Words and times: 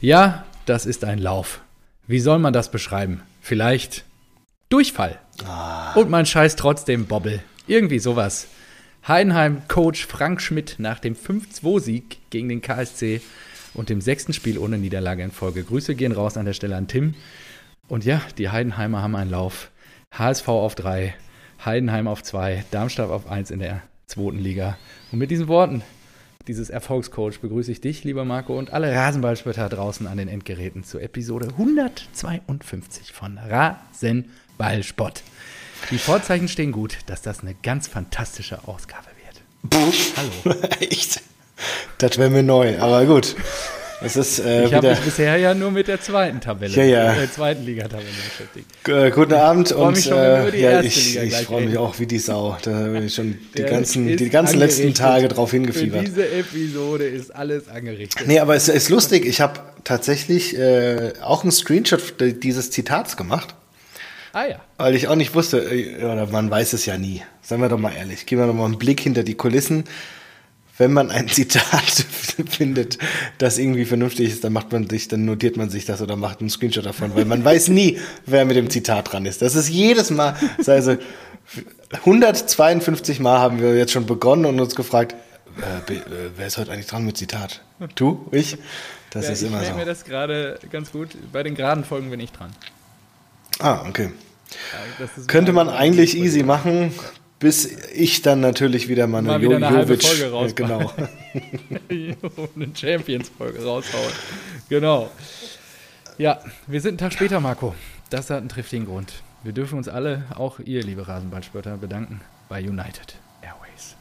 Ja, 0.00 0.44
das 0.64 0.86
ist 0.86 1.04
ein 1.04 1.18
Lauf. 1.18 1.60
Wie 2.06 2.20
soll 2.20 2.38
man 2.38 2.52
das 2.52 2.70
beschreiben? 2.70 3.22
Vielleicht 3.40 4.04
Durchfall. 4.68 5.18
Ah. 5.44 5.92
Und 5.94 6.08
man 6.08 6.24
scheißt 6.24 6.56
trotzdem 6.56 7.06
Bobbel. 7.06 7.42
Irgendwie 7.66 7.98
sowas. 7.98 8.46
Heidenheim-Coach 9.08 10.06
Frank 10.06 10.40
Schmidt 10.40 10.76
nach 10.78 11.00
dem 11.00 11.16
5-2-Sieg 11.16 12.18
gegen 12.30 12.48
den 12.48 12.60
KSC 12.60 13.20
und 13.74 13.88
dem 13.88 14.00
sechsten 14.00 14.32
Spiel 14.32 14.58
ohne 14.58 14.78
Niederlage 14.78 15.24
in 15.24 15.32
Folge. 15.32 15.64
Grüße 15.64 15.96
gehen 15.96 16.12
raus 16.12 16.36
an 16.36 16.46
der 16.46 16.52
Stelle 16.52 16.76
an 16.76 16.86
Tim. 16.86 17.14
Und 17.88 18.04
ja, 18.04 18.22
die 18.36 18.50
Heidenheimer 18.50 19.02
haben 19.02 19.16
einen 19.16 19.32
Lauf. 19.32 19.70
HSV 20.16 20.46
auf 20.46 20.76
3, 20.76 21.12
Heidenheim 21.64 22.06
auf 22.06 22.22
2, 22.22 22.64
Darmstadt 22.70 23.10
auf 23.10 23.28
1 23.28 23.50
in 23.50 23.58
der 23.58 23.82
zweiten 24.06 24.38
Liga. 24.38 24.78
Und 25.10 25.18
mit 25.18 25.32
diesen 25.32 25.48
Worten 25.48 25.82
dieses 26.48 26.70
Erfolgscoach 26.70 27.40
begrüße 27.40 27.70
ich 27.70 27.80
dich, 27.80 28.04
lieber 28.04 28.24
Marco, 28.24 28.58
und 28.58 28.72
alle 28.72 28.92
Rasenballspötter 28.92 29.68
draußen 29.68 30.06
an 30.06 30.18
den 30.18 30.28
Endgeräten 30.28 30.82
zur 30.82 31.02
Episode 31.02 31.48
152 31.48 33.12
von 33.12 33.38
Rasenballspott. 33.38 35.22
Die 35.90 35.98
Vorzeichen 35.98 36.48
stehen 36.48 36.72
gut, 36.72 36.98
dass 37.06 37.22
das 37.22 37.40
eine 37.40 37.54
ganz 37.62 37.86
fantastische 37.86 38.66
Ausgabe 38.66 39.06
wird. 39.24 39.42
Hallo. 40.16 40.60
Echt? 40.80 41.20
Das 41.98 42.18
wäre 42.18 42.30
mir 42.30 42.42
neu, 42.42 42.78
aber 42.80 43.04
gut. 43.04 43.36
Es 44.00 44.14
ist, 44.16 44.38
äh, 44.38 44.64
ich 44.66 44.74
habe 44.74 44.90
mich 44.90 45.00
bisher 45.00 45.36
ja 45.38 45.54
nur 45.54 45.72
mit 45.72 45.88
der 45.88 46.00
zweiten 46.00 46.40
Tabelle, 46.40 46.72
Ja, 46.76 46.84
ja. 46.84 47.14
der 47.14 47.32
zweiten 47.32 47.64
Liga-Tabelle 47.64 48.06
beschäftigt. 48.06 48.88
äh, 48.88 49.10
guten 49.10 49.34
Abend 49.34 49.72
und 49.72 49.96
mich 49.96 50.04
schon, 50.04 50.12
wir 50.16 50.40
über 50.42 50.50
die 50.52 50.58
äh, 50.58 50.72
ja, 50.72 50.80
ich, 50.82 51.16
ich 51.16 51.34
freue 51.38 51.66
mich 51.66 51.76
auch 51.78 51.98
wie 51.98 52.06
die 52.06 52.20
Sau. 52.20 52.56
Da 52.62 52.70
bin 52.88 53.04
ich 53.06 53.14
schon 53.14 53.38
die 53.56 53.62
ganzen, 53.64 54.16
die 54.16 54.30
ganzen 54.30 54.58
letzten. 54.60 54.94
Tage 54.94 55.26
drauf 55.28 55.50
Für 55.50 55.56
hingefiebert. 55.56 56.06
diese 56.06 56.28
Episode 56.30 57.06
ist 57.06 57.34
alles 57.34 57.68
angerichtet. 57.68 58.26
Nee, 58.28 58.38
aber 58.38 58.54
es 58.54 58.68
ist 58.68 58.88
lustig. 58.88 59.26
Ich 59.26 59.40
habe 59.40 59.58
tatsächlich 59.82 60.56
äh, 60.56 61.12
auch 61.20 61.42
einen 61.42 61.50
Screenshot 61.52 62.14
dieses 62.20 62.70
Zitats 62.70 63.16
gemacht, 63.16 63.54
Ah 64.32 64.46
ja. 64.46 64.60
weil 64.76 64.94
ich 64.94 65.08
auch 65.08 65.16
nicht 65.16 65.34
wusste, 65.34 65.58
äh, 65.58 66.04
oder 66.04 66.26
man 66.26 66.48
weiß 66.50 66.72
es 66.72 66.86
ja 66.86 66.96
nie. 66.98 67.22
Seien 67.42 67.60
wir 67.60 67.68
doch 67.68 67.78
mal 67.78 67.92
ehrlich. 67.96 68.26
Geben 68.26 68.42
wir 68.42 68.46
doch 68.46 68.54
mal 68.54 68.66
einen 68.66 68.78
Blick 68.78 69.00
hinter 69.00 69.24
die 69.24 69.34
Kulissen. 69.34 69.84
Wenn 70.78 70.92
man 70.92 71.10
ein 71.10 71.28
Zitat 71.28 72.06
findet, 72.48 72.98
das 73.38 73.58
irgendwie 73.58 73.84
vernünftig 73.84 74.30
ist, 74.30 74.44
dann 74.44 74.52
macht 74.52 74.72
man 74.72 74.88
sich, 74.88 75.08
dann 75.08 75.24
notiert 75.24 75.56
man 75.56 75.70
sich 75.70 75.84
das 75.84 76.00
oder 76.00 76.16
macht 76.16 76.40
einen 76.40 76.50
Screenshot 76.50 76.86
davon, 76.86 77.14
weil 77.14 77.24
man 77.24 77.44
weiß 77.44 77.68
nie, 77.68 77.98
wer 78.26 78.44
mit 78.44 78.56
dem 78.56 78.70
Zitat 78.70 79.12
dran 79.12 79.26
ist. 79.26 79.42
Das 79.42 79.54
ist 79.54 79.68
jedes 79.68 80.10
Mal, 80.10 80.36
also 80.66 80.96
152 81.92 83.20
Mal 83.20 83.38
haben 83.38 83.60
wir 83.60 83.76
jetzt 83.76 83.92
schon 83.92 84.06
begonnen 84.06 84.46
und 84.46 84.60
uns 84.60 84.74
gefragt, 84.74 85.14
äh, 85.58 85.92
äh, 85.92 86.00
wer 86.36 86.46
ist 86.46 86.58
heute 86.58 86.70
eigentlich 86.72 86.86
dran 86.86 87.04
mit 87.04 87.16
Zitat? 87.16 87.62
Du? 87.94 88.28
Ich? 88.30 88.56
Das 89.10 89.26
ja 89.26 89.32
ist 89.32 89.42
ich 89.42 89.48
immer 89.48 89.60
merke 89.60 89.74
mir 89.74 89.80
so. 89.82 89.86
das 89.86 90.04
gerade 90.04 90.58
ganz 90.70 90.92
gut. 90.92 91.10
Bei 91.32 91.42
den 91.42 91.54
geraden 91.54 91.84
Folgen 91.84 92.10
bin 92.10 92.20
ich 92.20 92.30
dran. 92.30 92.50
Ah, 93.58 93.84
okay. 93.88 94.10
Ja, 95.00 95.06
Könnte 95.26 95.52
man 95.52 95.68
eigentlich 95.68 96.16
easy 96.16 96.42
machen, 96.42 96.92
bis 97.38 97.64
ich 97.92 98.22
dann 98.22 98.40
natürlich 98.40 98.88
wieder 98.88 99.06
meine 99.06 99.28
Mal 99.28 99.40
wieder 99.40 99.56
eine 99.56 99.68
Jovic- 99.84 100.06
Folge 100.06 100.30
rausmachen. 100.32 100.54
Genau. 100.54 100.92
eine 102.56 102.68
Champions-Folge 102.74 103.62
raushauen. 103.64 104.12
Genau. 104.68 105.10
Ja, 106.18 106.40
wir 106.66 106.80
sind 106.80 106.90
einen 106.90 106.98
Tag 106.98 107.12
später, 107.12 107.38
Marco. 107.40 107.74
Das 108.10 108.30
hat 108.30 108.38
einen 108.38 108.48
triftigen 108.48 108.86
Grund. 108.86 109.12
Wir 109.44 109.52
dürfen 109.52 109.78
uns 109.78 109.88
alle, 109.88 110.24
auch 110.34 110.58
ihr, 110.58 110.82
liebe 110.82 111.06
Rasenballspötter, 111.06 111.76
bedanken 111.76 112.20
bei 112.48 112.60
United 112.60 113.14
Airways. 113.42 113.94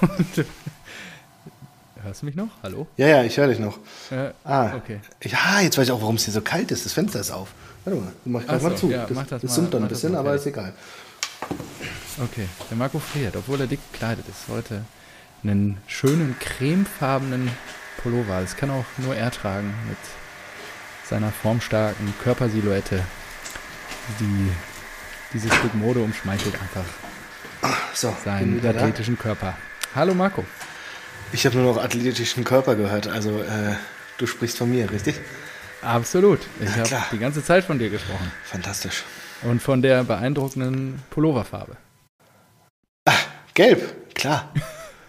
Und, 0.00 0.44
hörst 2.02 2.22
du 2.22 2.26
mich 2.26 2.34
noch? 2.34 2.48
Hallo? 2.62 2.88
Ja, 2.96 3.06
ja, 3.06 3.22
ich 3.22 3.36
höre 3.36 3.48
dich 3.48 3.60
noch. 3.60 3.78
Äh, 4.10 4.30
Ah, 4.42 4.74
okay. 4.74 4.98
Ja, 5.22 5.60
jetzt 5.60 5.78
weiß 5.78 5.86
ich 5.86 5.92
auch, 5.92 6.00
warum 6.00 6.16
es 6.16 6.24
hier 6.24 6.34
so 6.34 6.40
kalt 6.40 6.72
ist. 6.72 6.84
Das 6.84 6.92
Fenster 6.92 7.20
ist 7.20 7.30
auf. 7.30 7.48
Warte 7.84 8.00
mal, 8.00 8.12
mach 8.24 8.40
ich 8.40 8.46
gleich 8.48 8.62
mal 8.62 8.70
so, 8.70 8.76
zu. 8.76 8.90
ja, 8.90 9.02
das 9.06 9.10
mach 9.14 9.26
das 9.26 9.42
das 9.42 9.50
mal- 9.50 9.54
summt 9.54 9.74
dann 9.74 9.82
ein 9.84 9.88
bisschen, 9.88 10.12
mal 10.12 10.18
aber 10.18 10.34
ist 10.34 10.46
egal. 10.46 10.72
Okay, 12.22 12.48
der 12.70 12.76
Marco 12.76 12.98
friert, 12.98 13.36
obwohl 13.36 13.60
er 13.60 13.66
dick 13.66 13.80
gekleidet 13.92 14.24
ist. 14.28 14.48
Heute 14.48 14.84
einen 15.42 15.78
schönen 15.86 16.36
cremefarbenen 16.38 17.50
Pullover. 18.02 18.40
Das 18.40 18.56
kann 18.56 18.70
auch 18.70 18.84
nur 18.98 19.14
er 19.16 19.30
tragen 19.30 19.74
mit 19.88 19.98
seiner 21.08 21.30
formstarken 21.30 22.14
Körpersilhouette. 22.22 23.02
Die, 24.20 24.50
dieses 25.32 25.52
Stück 25.54 25.74
Mode 25.74 26.00
umschmeichelt 26.00 26.54
einfach 26.60 26.84
So, 27.94 28.08
bin 28.08 28.16
seinen 28.24 28.56
wieder 28.56 28.72
da. 28.72 28.80
athletischen 28.80 29.18
Körper. 29.18 29.56
Hallo 29.94 30.14
Marco. 30.14 30.44
Ich 31.32 31.46
habe 31.46 31.56
nur 31.56 31.74
noch 31.74 31.82
athletischen 31.82 32.44
Körper 32.44 32.76
gehört. 32.76 33.08
Also, 33.08 33.42
äh, 33.42 33.74
du 34.18 34.26
sprichst 34.26 34.58
von 34.58 34.70
mir, 34.70 34.90
richtig? 34.90 35.20
Absolut. 35.82 36.40
Ich 36.60 36.70
habe 36.70 37.04
die 37.12 37.18
ganze 37.18 37.44
Zeit 37.44 37.64
von 37.64 37.78
dir 37.78 37.90
gesprochen. 37.90 38.30
Fantastisch. 38.44 39.04
Und 39.44 39.60
von 39.60 39.82
der 39.82 40.04
beeindruckenden 40.04 41.02
Pulloverfarbe. 41.10 41.76
Gelb, 43.54 44.14
klar. 44.14 44.52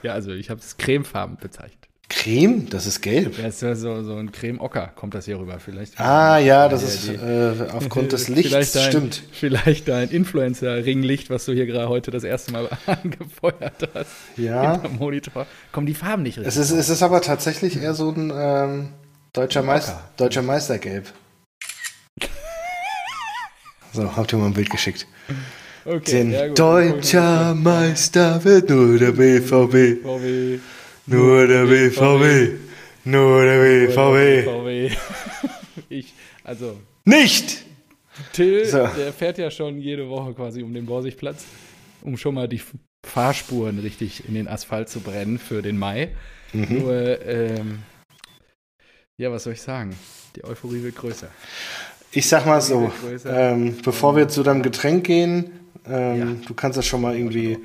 Ja, 0.03 0.13
also 0.13 0.33
ich 0.33 0.51
habe 0.51 0.59
es 0.59 0.77
cremefarben 0.77 1.37
bezeichnet. 1.37 1.85
Creme, 2.09 2.69
das 2.69 2.85
ist 2.85 3.01
gelb. 3.01 3.39
Ja, 3.39 3.47
ist 3.47 3.63
ja 3.63 3.73
so, 3.73 4.03
so 4.03 4.17
ein 4.17 4.31
Creme-Ocker 4.31 4.91
kommt 4.95 5.15
das 5.15 5.25
hier 5.25 5.39
rüber. 5.39 5.57
Vielleicht. 5.59 5.99
Ah, 5.99 6.37
ja, 6.37 6.69
das 6.69 6.83
ist 6.83 7.09
äh, 7.09 7.53
aufgrund 7.73 8.11
des 8.11 8.27
Lichts, 8.27 8.51
Vielleicht 8.51 8.75
dein, 8.75 8.83
stimmt. 8.83 9.23
Vielleicht 9.31 9.87
dein 9.87 10.09
Influencer-Ringlicht, 10.09 11.31
was 11.31 11.45
du 11.45 11.53
hier 11.53 11.65
gerade 11.65 11.89
heute 11.89 12.11
das 12.11 12.23
erste 12.23 12.51
Mal 12.51 12.69
angefeuert 12.85 13.89
hast. 13.95 14.11
Ja. 14.37 14.73
Hinterm 14.73 14.97
Monitor. 14.97 15.47
Kommen 15.71 15.87
die 15.87 15.95
Farben 15.95 16.21
nicht 16.21 16.37
richtig. 16.37 16.55
Es 16.55 16.57
ist, 16.57 16.69
es 16.69 16.89
ist 16.89 17.01
aber 17.01 17.21
tatsächlich 17.21 17.81
eher 17.81 17.95
so 17.95 18.11
ein 18.11 18.31
ähm, 18.35 18.89
deutscher, 19.33 19.63
Meister, 19.63 19.99
deutscher 20.17 20.43
Meistergelb. 20.43 21.11
So, 23.95 24.15
habt 24.15 24.33
ihr 24.33 24.37
mal 24.39 24.47
ein 24.47 24.53
Bild 24.53 24.69
geschickt. 24.69 25.07
okay, 25.85 26.11
Den 26.11 26.31
ja 26.31 26.47
gut. 26.47 26.59
deutscher 26.59 27.55
Meister 27.55 28.43
wird 28.43 28.69
nur 28.69 28.97
der 28.97 29.11
BVB. 29.13 30.03
VW. 30.03 30.59
Nur 31.05 31.47
der 31.47 31.65
BVB. 31.65 32.59
Nur 33.05 33.43
der 33.45 33.59
BVB. 33.87 34.45
VW. 34.45 34.91
Ich, 35.89 36.13
also, 36.43 36.77
Nicht! 37.05 37.63
Till, 38.33 38.65
So. 38.65 38.87
der 38.97 39.13
fährt 39.13 39.37
ja 39.37 39.51
schon 39.51 39.77
jede 39.79 40.09
Woche 40.09 40.33
quasi 40.33 40.63
um 40.63 40.73
den 40.73 40.85
Borsigplatz, 40.85 41.45
um 42.01 42.17
schon 42.17 42.33
mal 42.35 42.47
die 42.47 42.61
Fahrspuren 43.05 43.79
richtig 43.79 44.27
in 44.27 44.33
den 44.35 44.47
Asphalt 44.47 44.89
zu 44.89 44.99
brennen 45.01 45.37
für 45.37 45.61
den 45.61 45.77
Mai. 45.77 46.09
Mhm. 46.53 46.79
Nur, 46.79 47.21
ähm, 47.25 47.79
ja, 49.17 49.31
was 49.31 49.43
soll 49.43 49.53
ich 49.53 49.61
sagen? 49.61 49.95
Die 50.35 50.43
Euphorie 50.43 50.81
wird 50.81 50.95
größer. 50.95 51.27
Ich 52.15 52.27
sag 52.29 52.45
mal 52.45 52.61
so, 52.61 52.91
ähm, 53.25 53.77
bevor 53.83 54.15
wir 54.15 54.27
zu 54.29 54.41
deinem 54.41 54.63
Getränk 54.63 55.05
gehen, 55.05 55.51
ähm, 55.87 56.19
Ja. 56.19 56.25
du 56.47 56.53
kannst 56.53 56.77
das 56.77 56.85
schon 56.85 57.01
mal 57.01 57.15
irgendwie. 57.15 57.59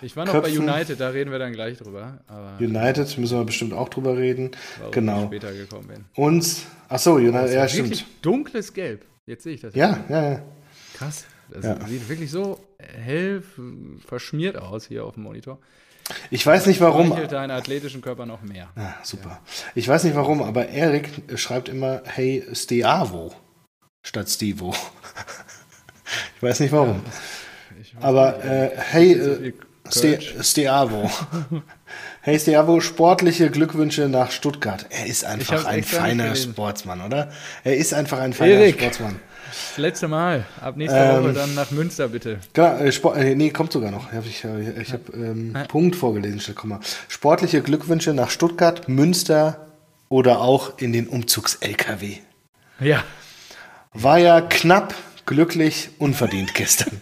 Ich 0.00 0.16
war 0.16 0.24
noch 0.24 0.32
bei 0.32 0.40
Köpfen. 0.42 0.68
United, 0.68 0.98
da 1.00 1.08
reden 1.08 1.30
wir 1.30 1.38
dann 1.38 1.52
gleich 1.52 1.76
drüber. 1.78 2.18
United 2.60 3.18
müssen 3.18 3.36
wir 3.38 3.44
bestimmt 3.44 3.72
auch 3.74 3.88
drüber 3.88 4.16
reden. 4.16 4.52
warum 4.78 4.92
genau. 4.92 5.18
ich 5.20 5.26
später 5.26 5.52
gekommen 5.52 5.88
bin. 5.88 6.04
Uns. 6.14 6.62
Ach 6.88 6.98
so, 6.98 7.14
United, 7.14 7.52
ja, 7.52 7.68
stimmt. 7.68 8.06
dunkles 8.22 8.72
Gelb. 8.72 9.04
Jetzt 9.26 9.42
sehe 9.42 9.54
ich 9.54 9.60
das. 9.60 9.74
Ja, 9.74 9.98
ja, 10.08 10.30
ja. 10.30 10.42
Krass. 10.94 11.24
Das 11.50 11.64
Ja. 11.64 11.76
sieht 11.86 12.08
wirklich 12.08 12.30
so 12.30 12.58
hell 12.78 13.42
verschmiert 14.06 14.56
aus 14.56 14.86
hier 14.86 15.04
auf 15.04 15.14
dem 15.14 15.24
Monitor. 15.24 15.58
Ich 16.30 16.46
weiß 16.46 16.66
nicht 16.66 16.80
warum. 16.80 17.08
Streichelt 17.08 17.32
deinen 17.32 17.50
athletischen 17.50 18.00
Körper 18.00 18.26
noch 18.26 18.40
mehr. 18.42 18.68
Ah, 18.76 18.94
super. 19.02 19.40
Ich 19.74 19.88
weiß 19.88 20.04
nicht 20.04 20.14
warum, 20.14 20.42
aber 20.42 20.68
Erik 20.68 21.08
schreibt 21.34 21.68
immer 21.68 22.02
Hey 22.04 22.44
Steavo 22.52 23.32
statt 24.06 24.28
Stevo. 24.30 24.74
ich 26.36 26.42
weiß 26.42 26.60
nicht 26.60 26.72
warum. 26.72 27.02
Ich 27.80 27.94
weiß 27.96 28.04
aber 28.04 28.32
nicht, 28.36 28.44
äh, 28.44 28.70
hey 28.76 29.20
so 29.20 29.30
äh, 29.30 29.52
Ste. 29.88 30.18
Steavo. 30.42 31.10
hey 32.22 32.38
Steavo, 32.38 32.80
sportliche 32.80 33.50
Glückwünsche 33.50 34.08
nach 34.08 34.30
Stuttgart. 34.30 34.86
Er 34.90 35.06
ist 35.06 35.24
einfach 35.24 35.64
ein 35.64 35.84
feiner. 35.84 36.34
Sportsmann, 36.34 37.02
oder? 37.02 37.30
Er 37.64 37.76
ist 37.76 37.94
einfach 37.94 38.18
ein 38.18 38.32
feiner 38.32 38.54
Erik. 38.54 38.80
Sportsmann. 38.80 39.20
Das 39.48 39.78
letzte 39.78 40.08
Mal. 40.08 40.44
Ab 40.60 40.76
nächster 40.76 41.18
Ähm, 41.18 41.24
Woche 41.24 41.32
dann 41.32 41.54
nach 41.54 41.70
Münster, 41.70 42.08
bitte. 42.08 42.40
Genau, 42.52 42.76
äh, 42.78 42.92
Sport, 42.92 43.16
äh, 43.18 43.34
nee, 43.34 43.50
kommt 43.50 43.72
sogar 43.72 43.90
noch. 43.90 44.10
Ich 44.10 44.44
habe 44.44 44.60
ich, 44.60 44.78
ich 44.82 44.92
hab, 44.92 45.14
ähm, 45.14 45.52
Ja. 45.54 45.64
Punkt 45.64 45.96
vorgelesen 45.96 46.40
statt 46.40 46.56
Komma. 46.56 46.80
Sportliche 47.08 47.62
Glückwünsche 47.62 48.12
nach 48.12 48.30
Stuttgart, 48.30 48.88
Münster 48.88 49.68
oder 50.08 50.40
auch 50.40 50.78
in 50.78 50.92
den 50.92 51.06
Umzugs-LKW. 51.08 52.18
Ja. 52.80 53.04
War 53.98 54.18
ja 54.18 54.42
knapp, 54.42 54.94
glücklich, 55.24 55.88
unverdient 55.98 56.54
gestern. 56.54 57.00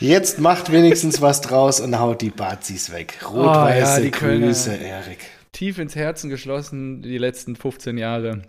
Jetzt 0.00 0.40
macht 0.40 0.72
wenigstens 0.72 1.22
was 1.22 1.40
draus 1.40 1.78
und 1.78 1.96
haut 1.98 2.20
die 2.20 2.30
Bazis 2.30 2.90
weg. 2.90 3.20
Rot-weiße 3.24 4.00
Oh, 4.00 4.04
ja. 4.04 4.10
Grüße, 4.10 4.74
Erik. 4.76 5.20
Tief 5.52 5.78
ins 5.78 5.94
Herzen 5.94 6.30
geschlossen, 6.30 7.00
die 7.00 7.16
letzten 7.16 7.54
15 7.54 7.96
Jahre. 7.96 8.42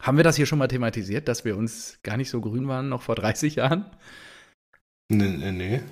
Haben 0.00 0.16
wir 0.16 0.24
das 0.24 0.34
hier 0.34 0.46
schon 0.46 0.58
mal 0.58 0.66
thematisiert, 0.66 1.28
dass 1.28 1.44
wir 1.44 1.56
uns 1.56 2.00
gar 2.02 2.16
nicht 2.16 2.30
so 2.30 2.40
grün 2.40 2.66
waren, 2.66 2.88
noch 2.88 3.02
vor 3.02 3.14
30 3.14 3.54
Jahren? 3.54 3.86
Nee, 5.08 5.52
nee. 5.52 5.82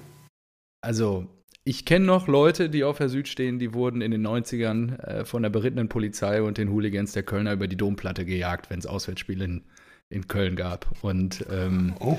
Also, 0.80 1.28
ich 1.66 1.84
kenne 1.84 2.04
noch 2.04 2.28
Leute, 2.28 2.68
die 2.68 2.84
auf 2.84 2.98
der 2.98 3.08
Süd 3.08 3.26
stehen, 3.26 3.58
die 3.58 3.72
wurden 3.72 4.02
in 4.02 4.10
den 4.10 4.26
90ern 4.26 4.98
äh, 4.98 5.24
von 5.24 5.42
der 5.42 5.50
berittenen 5.50 5.88
Polizei 5.88 6.42
und 6.42 6.58
den 6.58 6.70
Hooligans 6.70 7.12
der 7.12 7.22
Kölner 7.22 7.54
über 7.54 7.68
die 7.68 7.76
Domplatte 7.76 8.24
gejagt, 8.24 8.70
wenn 8.70 8.78
es 8.78 8.86
Auswärtsspiele 8.86 9.44
in, 9.44 9.62
in 10.10 10.28
Köln 10.28 10.56
gab. 10.56 10.86
Und 11.02 11.46
ähm, 11.50 11.94
Oh. 12.00 12.18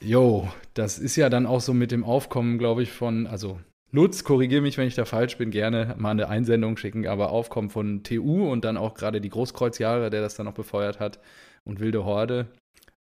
Jo, 0.00 0.48
das 0.74 0.98
ist 0.98 1.16
ja 1.16 1.28
dann 1.28 1.46
auch 1.46 1.60
so 1.60 1.74
mit 1.74 1.90
dem 1.90 2.04
Aufkommen, 2.04 2.58
glaube 2.58 2.82
ich, 2.82 2.92
von, 2.92 3.26
also 3.26 3.60
Lutz, 3.90 4.22
korrigiere 4.22 4.62
mich, 4.62 4.78
wenn 4.78 4.86
ich 4.86 4.94
da 4.94 5.04
falsch 5.04 5.38
bin, 5.38 5.50
gerne 5.50 5.94
mal 5.98 6.10
eine 6.10 6.28
Einsendung 6.28 6.76
schicken, 6.76 7.06
aber 7.06 7.30
Aufkommen 7.30 7.70
von 7.70 8.02
TU 8.04 8.50
und 8.50 8.64
dann 8.64 8.76
auch 8.76 8.94
gerade 8.94 9.20
die 9.20 9.30
Großkreuzjahre, 9.30 10.10
der 10.10 10.20
das 10.20 10.36
dann 10.36 10.46
noch 10.46 10.54
befeuert 10.54 11.00
hat, 11.00 11.18
und 11.64 11.80
Wilde 11.80 12.04
Horde, 12.04 12.46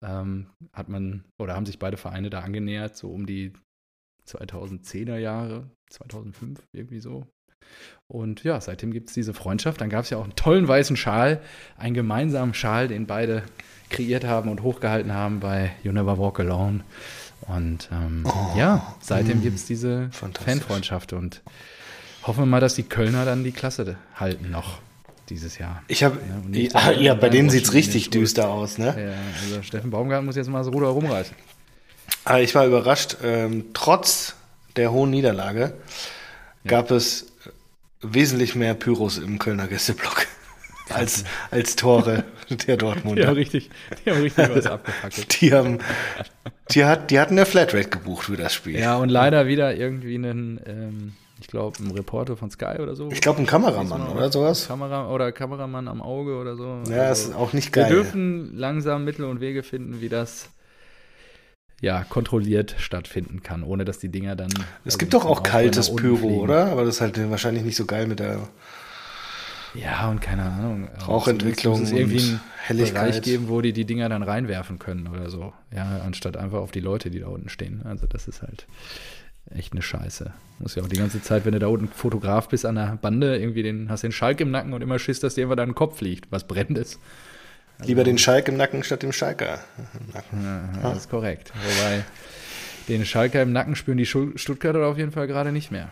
ähm, 0.04 0.46
hat 0.72 0.88
man, 0.88 1.24
oder 1.38 1.54
haben 1.56 1.66
sich 1.66 1.78
beide 1.78 1.96
Vereine 1.96 2.30
da 2.30 2.40
angenähert, 2.40 2.96
so 2.96 3.10
um 3.10 3.26
die 3.26 3.52
2010er 4.26 5.16
Jahre, 5.18 5.70
2005, 5.90 6.60
irgendwie 6.72 7.00
so. 7.00 7.26
Und 8.08 8.44
ja, 8.44 8.60
seitdem 8.60 8.92
gibt 8.92 9.08
es 9.08 9.14
diese 9.14 9.34
Freundschaft. 9.34 9.80
Dann 9.80 9.90
gab 9.90 10.04
es 10.04 10.10
ja 10.10 10.18
auch 10.18 10.24
einen 10.24 10.36
tollen 10.36 10.68
weißen 10.68 10.96
Schal, 10.96 11.40
einen 11.76 11.94
gemeinsamen 11.94 12.54
Schal, 12.54 12.88
den 12.88 13.06
beide 13.06 13.42
kreiert 13.90 14.24
haben 14.24 14.50
und 14.50 14.62
hochgehalten 14.62 15.12
haben 15.12 15.40
bei 15.40 15.72
You 15.82 15.92
Never 15.92 16.18
Walk 16.18 16.40
Alone. 16.40 16.84
Und 17.42 17.88
ähm, 17.92 18.24
Oh, 18.26 18.56
ja, 18.58 18.94
seitdem 19.00 19.38
mm, 19.38 19.42
gibt 19.42 19.56
es 19.56 19.66
diese 19.66 20.08
fantastisch. 20.12 20.54
Fanfreundschaft 20.54 21.12
und 21.12 21.42
hoffen 22.22 22.42
wir 22.42 22.46
mal, 22.46 22.60
dass 22.60 22.74
die 22.74 22.82
Kölner 22.84 23.24
dann 23.24 23.44
die 23.44 23.52
Klasse 23.52 23.96
halten 24.14 24.50
noch 24.50 24.78
dieses 25.28 25.58
Jahr. 25.58 25.82
Ich 25.88 26.02
habe, 26.04 26.18
Ja, 26.28 26.48
nicht 26.48 26.72
ja, 26.72 26.80
da 26.80 26.92
ja, 26.92 27.14
bei 27.14 27.28
denen 27.28 27.50
sieht 27.50 27.64
es 27.64 27.72
richtig 27.72 28.10
düster 28.10 28.48
aus, 28.48 28.78
ne? 28.78 28.86
Ja, 28.86 29.14
also 29.42 29.62
Steffen 29.62 29.90
Baumgart 29.90 30.24
muss 30.24 30.36
jetzt 30.36 30.48
mal 30.48 30.58
das 30.58 30.72
Ruder 30.72 30.88
rumreißen. 30.88 31.36
Aber 32.24 32.40
ich 32.40 32.54
war 32.54 32.66
überrascht, 32.66 33.16
ähm, 33.22 33.66
trotz 33.72 34.34
der 34.76 34.92
hohen 34.92 35.10
Niederlage 35.10 35.74
gab 36.66 36.90
es 36.90 37.32
wesentlich 38.02 38.54
mehr 38.54 38.74
Pyros 38.74 39.18
im 39.18 39.38
Kölner 39.38 39.68
Gästeblock 39.68 40.26
als, 40.90 41.24
als 41.50 41.76
Tore 41.76 42.24
der 42.50 42.56
Die 42.56 42.70
haben 42.72 42.78
Dortmunder. 42.78 43.34
richtig, 43.36 43.70
die 44.04 44.10
haben 44.10 44.20
richtig 44.22 44.48
was 44.54 44.66
abgefackelt. 44.66 45.40
Die, 45.40 45.52
haben, 45.52 45.78
die, 46.70 46.84
hat, 46.84 47.10
die 47.10 47.18
hatten 47.18 47.34
eine 47.34 47.46
Flatrate 47.46 47.88
gebucht 47.88 48.26
für 48.26 48.36
das 48.36 48.54
Spiel. 48.54 48.78
Ja, 48.78 48.96
und 48.96 49.08
leider 49.08 49.46
wieder 49.46 49.74
irgendwie 49.74 50.14
einen, 50.14 50.60
ähm, 50.66 51.12
ich 51.40 51.48
glaube, 51.48 51.82
ein 51.82 51.90
Reporter 51.90 52.36
von 52.36 52.50
Sky 52.50 52.76
oder 52.80 52.94
so. 52.94 53.10
Ich 53.10 53.20
glaube, 53.20 53.40
ein 53.40 53.46
Kameramann 53.46 54.08
oder 54.08 54.30
sowas. 54.30 54.68
Kamera 54.68 55.10
oder 55.10 55.32
Kameramann 55.32 55.88
am 55.88 56.00
Auge 56.02 56.36
oder 56.36 56.56
so. 56.56 56.82
Ja, 56.88 57.02
Also, 57.04 57.30
ist 57.30 57.36
auch 57.36 57.52
nicht 57.52 57.74
wir 57.74 57.82
geil. 57.84 57.92
dürfen 57.92 58.56
langsam 58.56 59.04
Mittel 59.04 59.24
und 59.24 59.40
Wege 59.40 59.62
finden, 59.62 60.00
wie 60.00 60.08
das 60.08 60.48
ja 61.80 62.04
kontrolliert 62.04 62.74
stattfinden 62.78 63.42
kann, 63.42 63.62
ohne 63.62 63.84
dass 63.84 63.98
die 63.98 64.08
Dinger 64.08 64.36
dann. 64.36 64.50
Es 64.50 64.94
also 64.94 64.98
gibt 64.98 65.14
doch 65.14 65.24
auch 65.24 65.42
kaltes 65.42 65.94
Pyro, 65.94 66.16
fliegen. 66.16 66.40
oder? 66.40 66.66
Aber 66.66 66.84
das 66.84 66.96
ist 66.96 67.00
halt 67.00 67.30
wahrscheinlich 67.30 67.64
nicht 67.64 67.76
so 67.76 67.84
geil 67.84 68.06
mit 68.06 68.18
der 68.20 68.38
Ja, 69.74 70.08
und 70.08 70.20
keine 70.20 70.42
Ahnung. 70.44 70.88
Rauchentwicklung 71.06 71.74
Es 71.74 71.80
muss 71.80 71.92
irgendwie 71.92 72.20
einen 72.20 72.40
Helligkeit. 72.62 72.94
Bereich 72.94 73.22
geben, 73.22 73.48
wo 73.48 73.60
die 73.60 73.72
die 73.72 73.84
Dinger 73.84 74.08
dann 74.08 74.22
reinwerfen 74.22 74.78
können 74.78 75.06
oder 75.08 75.28
so. 75.28 75.52
Ja, 75.74 76.00
anstatt 76.04 76.36
einfach 76.36 76.58
auf 76.58 76.70
die 76.72 76.80
Leute, 76.80 77.10
die 77.10 77.20
da 77.20 77.26
unten 77.26 77.48
stehen. 77.50 77.82
Also 77.84 78.06
das 78.06 78.26
ist 78.26 78.42
halt 78.42 78.66
echt 79.54 79.72
eine 79.72 79.82
Scheiße. 79.82 80.32
Muss 80.58 80.74
ja 80.74 80.82
auch 80.82 80.88
die 80.88 80.96
ganze 80.96 81.22
Zeit, 81.22 81.44
wenn 81.44 81.52
du 81.52 81.58
da 81.58 81.66
unten 81.68 81.88
Fotograf 81.88 82.48
bist 82.48 82.64
an 82.64 82.76
der 82.76 82.98
Bande, 83.00 83.36
irgendwie 83.38 83.62
den, 83.62 83.90
hast 83.90 84.02
den 84.02 84.12
Schalk 84.12 84.40
im 84.40 84.50
Nacken 84.50 84.72
und 84.72 84.80
immer 84.82 84.98
Schiss, 84.98 85.20
dass 85.20 85.34
dir 85.34 85.44
einfach 85.44 85.56
dein 85.56 85.74
Kopf 85.74 85.98
fliegt, 85.98 86.32
was 86.32 86.46
brennt 86.46 86.78
ist. 87.80 87.86
Lieber 87.86 88.04
den 88.04 88.18
Schalk 88.18 88.48
im 88.48 88.56
Nacken 88.56 88.82
statt 88.82 89.02
dem 89.02 89.12
Schalker. 89.12 89.60
im 89.78 90.12
Nacken. 90.12 90.44
Ja, 90.82 90.90
das 90.90 90.98
ist 90.98 91.10
korrekt. 91.10 91.52
Wobei 91.54 92.04
den 92.88 93.04
Schalker 93.04 93.42
im 93.42 93.52
Nacken 93.52 93.76
spüren 93.76 93.98
die 93.98 94.06
Stuttgarter 94.06 94.86
auf 94.86 94.98
jeden 94.98 95.12
Fall 95.12 95.26
gerade 95.26 95.52
nicht 95.52 95.70
mehr. 95.70 95.90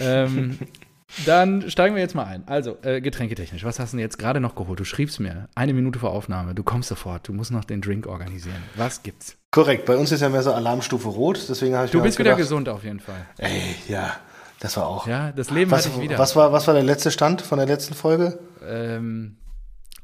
ähm, 0.00 0.58
dann 1.26 1.70
steigen 1.70 1.94
wir 1.94 2.02
jetzt 2.02 2.14
mal 2.14 2.24
ein. 2.24 2.42
Also, 2.46 2.78
äh, 2.82 3.00
getränketechnisch, 3.00 3.64
was 3.64 3.78
hast 3.78 3.92
du 3.92 3.96
denn 3.96 4.04
jetzt 4.04 4.18
gerade 4.18 4.40
noch 4.40 4.54
geholt? 4.54 4.80
Du 4.80 4.84
schriebst 4.84 5.20
mir, 5.20 5.48
eine 5.54 5.72
Minute 5.72 5.98
vor 5.98 6.10
Aufnahme, 6.10 6.54
du 6.54 6.62
kommst 6.62 6.88
sofort, 6.88 7.28
du 7.28 7.32
musst 7.32 7.50
noch 7.50 7.64
den 7.64 7.80
Drink 7.80 8.06
organisieren. 8.06 8.62
Was 8.74 9.02
gibt's? 9.02 9.36
Korrekt, 9.50 9.86
bei 9.86 9.96
uns 9.96 10.12
ist 10.12 10.20
ja 10.20 10.28
mehr 10.28 10.42
so 10.42 10.52
Alarmstufe 10.52 11.08
Rot, 11.08 11.46
deswegen 11.48 11.76
habe 11.76 11.86
ich 11.86 11.92
Du 11.92 12.02
bist 12.02 12.18
halt 12.18 12.26
wieder 12.26 12.36
gedacht, 12.36 12.48
gesund 12.48 12.68
auf 12.68 12.84
jeden 12.84 13.00
Fall. 13.00 13.26
Ey, 13.38 13.76
ja, 13.88 14.16
das 14.60 14.76
war 14.76 14.86
auch. 14.86 15.06
Ja, 15.06 15.32
das 15.32 15.50
Leben 15.50 15.70
was, 15.70 15.86
hatte 15.86 15.96
ich 15.96 16.02
wieder. 16.02 16.18
was, 16.18 16.36
war, 16.36 16.52
was 16.52 16.66
war 16.66 16.74
der 16.74 16.82
letzte 16.82 17.10
Stand 17.10 17.40
von 17.42 17.58
der 17.58 17.66
letzten 17.66 17.94
Folge? 17.94 18.38
Ähm, 18.66 19.36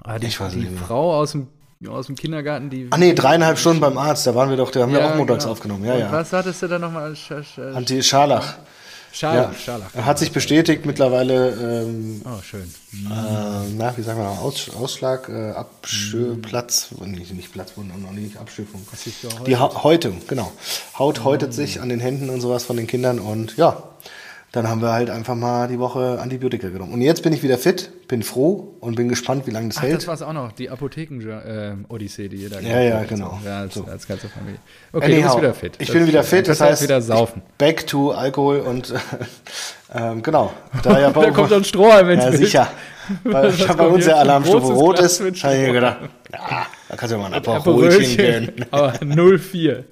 ah, 0.05 0.19
die 0.19 0.27
Ich 0.27 0.41
weiß 0.41 0.53
die 0.53 0.59
nicht. 0.61 0.79
Frau 0.79 1.15
aus 1.15 1.33
dem, 1.33 1.49
aus 1.89 2.07
dem 2.07 2.17
Kindergarten, 2.17 2.71
die. 2.71 2.89
Ah 2.91 2.99
nee, 2.99 3.15
dreieinhalb 3.15 3.59
Stunden 3.59 3.81
beim 3.81 3.99
Arzt, 3.99 4.27
da 4.27 4.35
waren 4.35 4.51
wir 4.51 4.57
doch, 4.57 4.71
da 4.71 4.81
haben 4.83 4.93
wir 4.93 5.05
auch 5.05 5.15
montags 5.17 5.45
genau. 5.45 5.53
aufgenommen. 5.53 5.85
Ja, 5.85 5.95
Und 5.95 6.01
ja. 6.01 6.13
Was 6.13 6.33
hattest 6.33 6.63
du 6.63 6.69
da 6.69 6.79
nochmal? 6.79 7.15
Sch 7.17 7.33
Sch 7.43 7.59
Anti-Scharlach. 7.59 8.55
Scharlach, 9.15 9.53
Ja. 9.53 9.59
Scharlach. 9.59 9.95
Hat 9.95 10.19
sich 10.19 10.33
bestätigt 10.33 10.87
mittlerweile, 10.87 11.51
ähm, 11.85 12.23
Oh, 12.25 12.41
schön. 12.43 12.63
äh, 12.95 13.75
na, 13.77 13.95
wie 13.97 14.03
sagen 14.03 14.19
wir, 14.19 14.27
Aus, 14.27 14.71
Ausschlag, 14.75 15.29
äh, 15.29 15.51
Abschö 15.51 16.37
Platz, 16.37 16.89
nicht, 17.05 17.35
nicht 17.35 17.53
Platzwunde, 17.53 17.99
noch 18.01 18.13
nicht 18.13 18.39
Abschürfung. 18.39 18.81
Die 19.47 19.57
ha 19.59 19.83
Häutung, 19.83 20.23
genau. 20.29 20.51
Haut 20.99 21.25
häutet 21.25 21.53
sich 21.53 21.83
an 21.83 21.91
den 21.91 22.01
Händen 22.01 22.31
und 22.31 22.41
sowas 22.41 22.65
von 22.65 22.79
den 22.79 22.87
Kindern 22.87 23.19
und 23.19 23.55
ja, 23.59 23.83
dann 24.53 24.69
haben 24.69 24.83
wir 24.83 24.93
halt 24.93 25.09
einfach 25.09 25.35
mal 25.35 25.67
die 25.67 25.79
Woche 25.79 26.19
Antibiotika 26.21 26.69
genommen. 26.69 26.93
Und 26.93 27.01
jetzt 27.01 27.23
bin 27.23 27.33
ich 27.33 27.43
wieder 27.43 27.57
fit, 27.57 27.91
bin 28.07 28.23
froh 28.23 28.75
und 28.81 28.97
bin 28.97 29.09
gespannt, 29.09 29.47
wie 29.47 29.51
lange 29.51 29.69
das 29.69 29.79
Ach, 29.79 29.83
hält. 29.83 29.97
das 29.97 30.07
war 30.07 30.15
es 30.15 30.21
auch 30.21 30.35
noch, 30.35 30.53
die 30.53 30.69
Apotheken-Odyssee, 30.69 32.29
die 32.29 32.37
ihr 32.37 32.51
da 32.51 32.61
Ja, 32.61 32.81
ja, 32.81 33.03
genau. 33.05 33.41
Ja, 33.45 33.61
als, 33.61 33.75
So. 33.75 33.85
als 33.85 34.07
ganze 34.07 34.29
Familie. 34.29 34.59
Okay, 34.93 35.07
du 35.07 35.15
bist 35.15 35.25
Anyhow, 35.25 35.39
wieder 35.41 35.55
fit. 35.55 35.77
Ich 35.79 35.89
Das 35.89 35.97
bin 35.97 36.07
wieder 36.07 36.23
fit, 36.23 36.49
das 36.49 36.61
heißt, 36.61 36.83
wieder 36.83 37.01
saufen. 37.01 37.41
Back 37.57 37.87
to 37.87 38.11
Alkohol 38.11 38.61
und 38.61 38.93
ähm, 39.95 40.23
genau. 40.23 40.53
Da, 40.83 41.01
ja 41.01 41.11
Da 41.13 41.31
kommt 41.31 41.51
dann 41.51 41.65
Strohhalm 41.65 42.11
ins 42.11 42.25
Ja, 42.25 42.33
sicher. 42.33 42.69
Weil, 43.25 43.53
bei 43.77 43.87
uns 43.87 44.05
der 44.05 44.17
Ein 44.17 44.21
Alarmstufe 44.21 44.73
rot 44.75 45.01
ist, 45.01 45.21
habe 45.21 45.31
ich 45.31 45.43
mir 45.43 45.73
gedacht, 45.73 45.99
ja, 46.31 46.67
da 46.91 46.97
kannst 46.97 47.15
du 47.15 47.19
mal 47.19 47.33
ein 47.33 47.35
Aperolchen, 47.35 48.17
gönnen. 48.19 48.67
aber 48.71 48.93
0,4. 48.97 49.85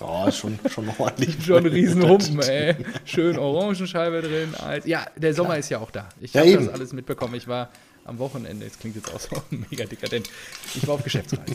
Ja, 0.00 0.30
schon, 0.32 0.58
schon 0.72 0.88
ordentlich. 0.98 1.36
Schon 1.44 1.64
ein 1.66 1.72
Riesenhumpen, 1.72 2.40
ey. 2.40 2.76
Schön 3.04 3.38
Orangenscheibe 3.38 4.22
drin. 4.22 4.54
Alt- 4.58 4.86
Ja, 4.86 5.06
der 5.16 5.34
Sommer 5.34 5.58
ist 5.58 5.68
ja 5.70 5.78
auch 5.78 5.90
da. 5.90 6.08
Ich 6.20 6.32
Ja, 6.34 6.40
habe 6.42 6.52
das 6.56 6.68
alles 6.68 6.92
mitbekommen. 6.92 7.34
Ich 7.34 7.46
war 7.48 7.70
am 8.04 8.18
Wochenende, 8.18 8.64
jetzt 8.66 8.80
klingt 8.80 8.96
jetzt 8.96 9.14
auch 9.14 9.20
so 9.20 9.28
mega 9.70 9.84
dekadent, 9.84 10.28
ich 10.74 10.84
war 10.88 10.94
auf 10.96 11.04
Geschäftsreise. 11.04 11.54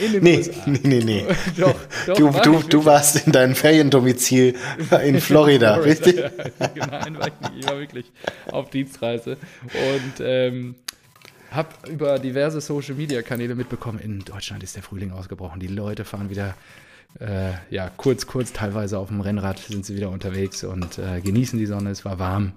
In 0.00 0.12
den 0.12 0.24
Nee, 0.24 0.38
USA. 0.38 0.52
nee, 0.66 0.80
nee, 0.82 1.04
nee. 1.04 1.24
Doch, 1.56 1.74
doch, 2.08 2.16
Du, 2.16 2.30
du, 2.42 2.62
du 2.68 2.84
warst 2.84 3.24
in 3.26 3.32
deinem 3.32 3.54
Feriendomizil 3.54 4.56
in 5.04 5.20
Florida, 5.20 5.76
richtig? 5.76 6.16
Nein, 6.74 7.16
war 7.16 7.28
ich, 7.28 7.40
nicht. 7.40 7.52
ich 7.60 7.66
war 7.68 7.78
wirklich 7.78 8.10
auf 8.50 8.70
Dienstreise 8.70 9.36
und 9.62 10.14
ähm, 10.20 10.74
habe 11.52 11.68
über 11.88 12.18
diverse 12.18 12.60
Social 12.60 12.96
Media 12.96 13.22
Kanäle 13.22 13.54
mitbekommen, 13.54 14.00
in 14.00 14.18
Deutschland 14.24 14.64
ist 14.64 14.74
der 14.74 14.82
Frühling 14.82 15.12
ausgebrochen. 15.12 15.60
Die 15.60 15.68
Leute 15.68 16.04
fahren 16.04 16.28
wieder, 16.28 16.56
äh, 17.20 17.52
ja, 17.70 17.90
kurz, 17.96 18.26
kurz 18.26 18.52
teilweise 18.52 18.98
auf 18.98 19.08
dem 19.08 19.20
Rennrad 19.20 19.58
sind 19.58 19.84
sie 19.86 19.96
wieder 19.96 20.10
unterwegs 20.10 20.64
und 20.64 20.98
äh, 20.98 21.20
genießen 21.20 21.58
die 21.58 21.66
Sonne. 21.66 21.90
Es 21.90 22.04
war 22.04 22.18
warm. 22.18 22.52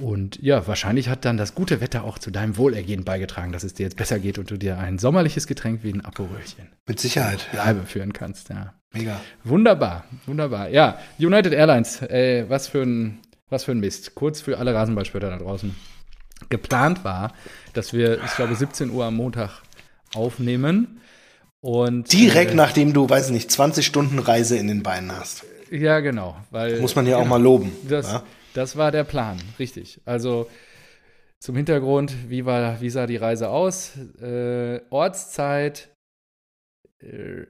Und 0.00 0.40
ja, 0.40 0.66
wahrscheinlich 0.66 1.08
hat 1.08 1.24
dann 1.24 1.36
das 1.36 1.54
gute 1.54 1.80
Wetter 1.80 2.04
auch 2.04 2.18
zu 2.18 2.30
deinem 2.30 2.56
Wohlergehen 2.56 3.04
beigetragen, 3.04 3.52
dass 3.52 3.64
es 3.64 3.74
dir 3.74 3.84
jetzt 3.84 3.96
besser 3.96 4.18
geht 4.18 4.38
und 4.38 4.50
du 4.50 4.56
dir 4.56 4.78
ein 4.78 4.98
sommerliches 4.98 5.46
Getränk 5.46 5.82
wie 5.82 5.92
ein 5.92 6.04
Aperölchen 6.04 6.68
Mit 6.86 7.00
Sicherheit. 7.00 7.48
Bleibe 7.50 7.84
führen 7.84 8.12
kannst, 8.12 8.48
ja. 8.50 8.74
Mega. 8.92 9.20
Wunderbar, 9.44 10.04
wunderbar. 10.26 10.68
Ja, 10.70 10.98
United 11.18 11.52
Airlines, 11.52 12.00
äh, 12.02 12.44
was, 12.48 12.68
für 12.68 12.82
ein, 12.82 13.18
was 13.50 13.64
für 13.64 13.72
ein 13.72 13.80
Mist. 13.80 14.14
Kurz 14.14 14.40
für 14.40 14.58
alle 14.58 14.72
Rasenballspötter 14.72 15.30
da 15.30 15.36
draußen. 15.36 15.74
Geplant 16.48 17.04
war, 17.04 17.32
dass 17.74 17.92
wir, 17.92 18.22
ich 18.24 18.34
glaube, 18.36 18.54
17 18.54 18.90
Uhr 18.90 19.04
am 19.04 19.16
Montag 19.16 19.62
aufnehmen. 20.14 21.00
Und, 21.60 22.12
Direkt 22.12 22.52
äh, 22.52 22.54
nachdem 22.54 22.92
du, 22.92 23.08
weiß 23.08 23.26
ich 23.26 23.32
nicht, 23.32 23.50
20 23.50 23.84
Stunden 23.84 24.18
Reise 24.18 24.56
in 24.56 24.68
den 24.68 24.82
Beinen 24.82 25.12
hast. 25.12 25.44
Ja, 25.70 26.00
genau. 26.00 26.36
Weil, 26.50 26.80
Muss 26.80 26.94
man 26.94 27.06
ja 27.06 27.16
auch 27.16 27.22
genau, 27.22 27.30
mal 27.30 27.42
loben. 27.42 27.72
Das, 27.88 28.12
ja? 28.12 28.22
das 28.54 28.76
war 28.76 28.92
der 28.92 29.04
Plan, 29.04 29.38
richtig. 29.58 30.00
Also 30.04 30.48
zum 31.40 31.56
Hintergrund, 31.56 32.14
wie, 32.28 32.44
war, 32.44 32.80
wie 32.80 32.90
sah 32.90 33.06
die 33.06 33.16
Reise 33.16 33.48
aus? 33.48 33.96
Äh, 34.20 34.80
Ortszeit, 34.90 35.92
äh, 37.00 37.44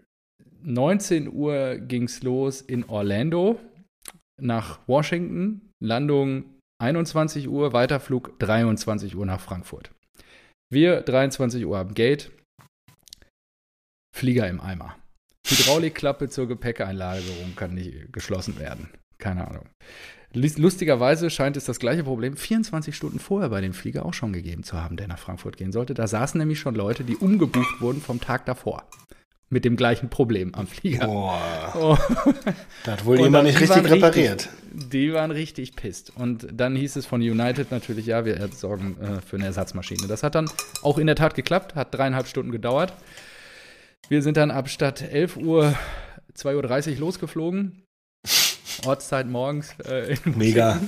19 0.62 1.32
Uhr 1.32 1.76
ging 1.76 2.04
es 2.04 2.22
los 2.22 2.60
in 2.60 2.84
Orlando 2.88 3.58
nach 4.40 4.80
Washington. 4.86 5.72
Landung 5.80 6.44
21 6.80 7.48
Uhr, 7.48 7.72
Weiterflug 7.72 8.38
23 8.38 9.16
Uhr 9.16 9.26
nach 9.26 9.40
Frankfurt. 9.40 9.90
Wir 10.70 11.00
23 11.00 11.64
Uhr 11.64 11.78
am 11.78 11.94
Gate, 11.94 12.30
Flieger 14.18 14.48
im 14.48 14.60
Eimer. 14.60 14.96
Hydraulikklappe 15.46 16.28
zur 16.28 16.46
Gepäckeinlagerung 16.48 17.54
kann 17.56 17.75
nicht 17.75 18.12
geschlossen 18.12 18.58
werden. 18.58 18.90
Keine 19.18 19.48
Ahnung. 19.48 19.64
Lus- 20.34 20.58
Lustigerweise 20.58 21.30
scheint 21.30 21.56
es 21.56 21.64
das 21.64 21.78
gleiche 21.78 22.04
Problem 22.04 22.37
24 22.37 22.94
Stunden 22.94 23.18
vorher 23.18 23.48
bei 23.48 23.60
dem 23.60 23.72
Flieger 23.72 24.04
auch 24.04 24.12
schon 24.14 24.32
gegeben 24.32 24.62
zu 24.62 24.80
haben, 24.82 24.96
der 24.96 25.08
nach 25.08 25.18
Frankfurt 25.18 25.56
gehen 25.56 25.72
sollte. 25.72 25.94
Da 25.94 26.06
saßen 26.06 26.38
nämlich 26.38 26.58
schon 26.60 26.75
Leute, 26.75 27.04
die 27.04 27.16
umgebucht 27.16 27.80
wurden 27.80 28.02
vom 28.02 28.20
Tag 28.20 28.44
davor. 28.44 28.84
mit 29.50 29.64
dem 29.64 29.76
gleichen 29.76 30.10
Problem 30.10 30.54
am 30.54 30.66
Flieger. 30.66 31.06
Boah. 31.06 31.72
Oh. 31.75 31.96
Da 32.84 32.92
hat 32.92 33.06
wohl 33.06 33.18
jemand 33.18 33.44
nicht 33.46 33.58
richtig 33.58 33.90
repariert. 33.90 34.50
Die 34.72 35.14
waren 35.14 35.30
richtig 35.30 35.75
pisst. 35.75 36.12
Und 36.14 36.46
dann 36.52 36.76
hieß 36.76 36.96
es 36.96 37.06
von 37.06 37.22
United 37.22 37.70
natürlich, 37.70 38.04
ja, 38.04 38.26
wir 38.26 38.46
sorgen 38.54 38.98
äh, 39.00 39.22
für 39.22 39.37
eine 39.37 39.46
Ersatzmaschine. 39.46 40.06
Das 40.06 40.22
hat 40.22 40.34
dann 40.34 40.50
auch 40.82 40.98
in 40.98 41.06
der 41.06 41.16
Tat 41.16 41.34
geklappt, 41.34 41.75
hat 41.76 41.94
dreieinhalb 41.94 42.26
Stunden 42.26 42.52
gedauert. 42.52 42.92
Wir 44.06 44.22
sind 44.22 44.36
dann 44.36 44.50
ab 44.50 44.68
statt 44.68 45.02
11 45.02 45.36
Uhr 45.36 45.74
2.30 46.36 46.92
Uhr 46.94 46.98
losgeflogen. 46.98 47.82
Ortszeit 48.86 49.26
morgens. 49.26 49.74
Äh, 49.80 50.16
Mega. 50.24 50.80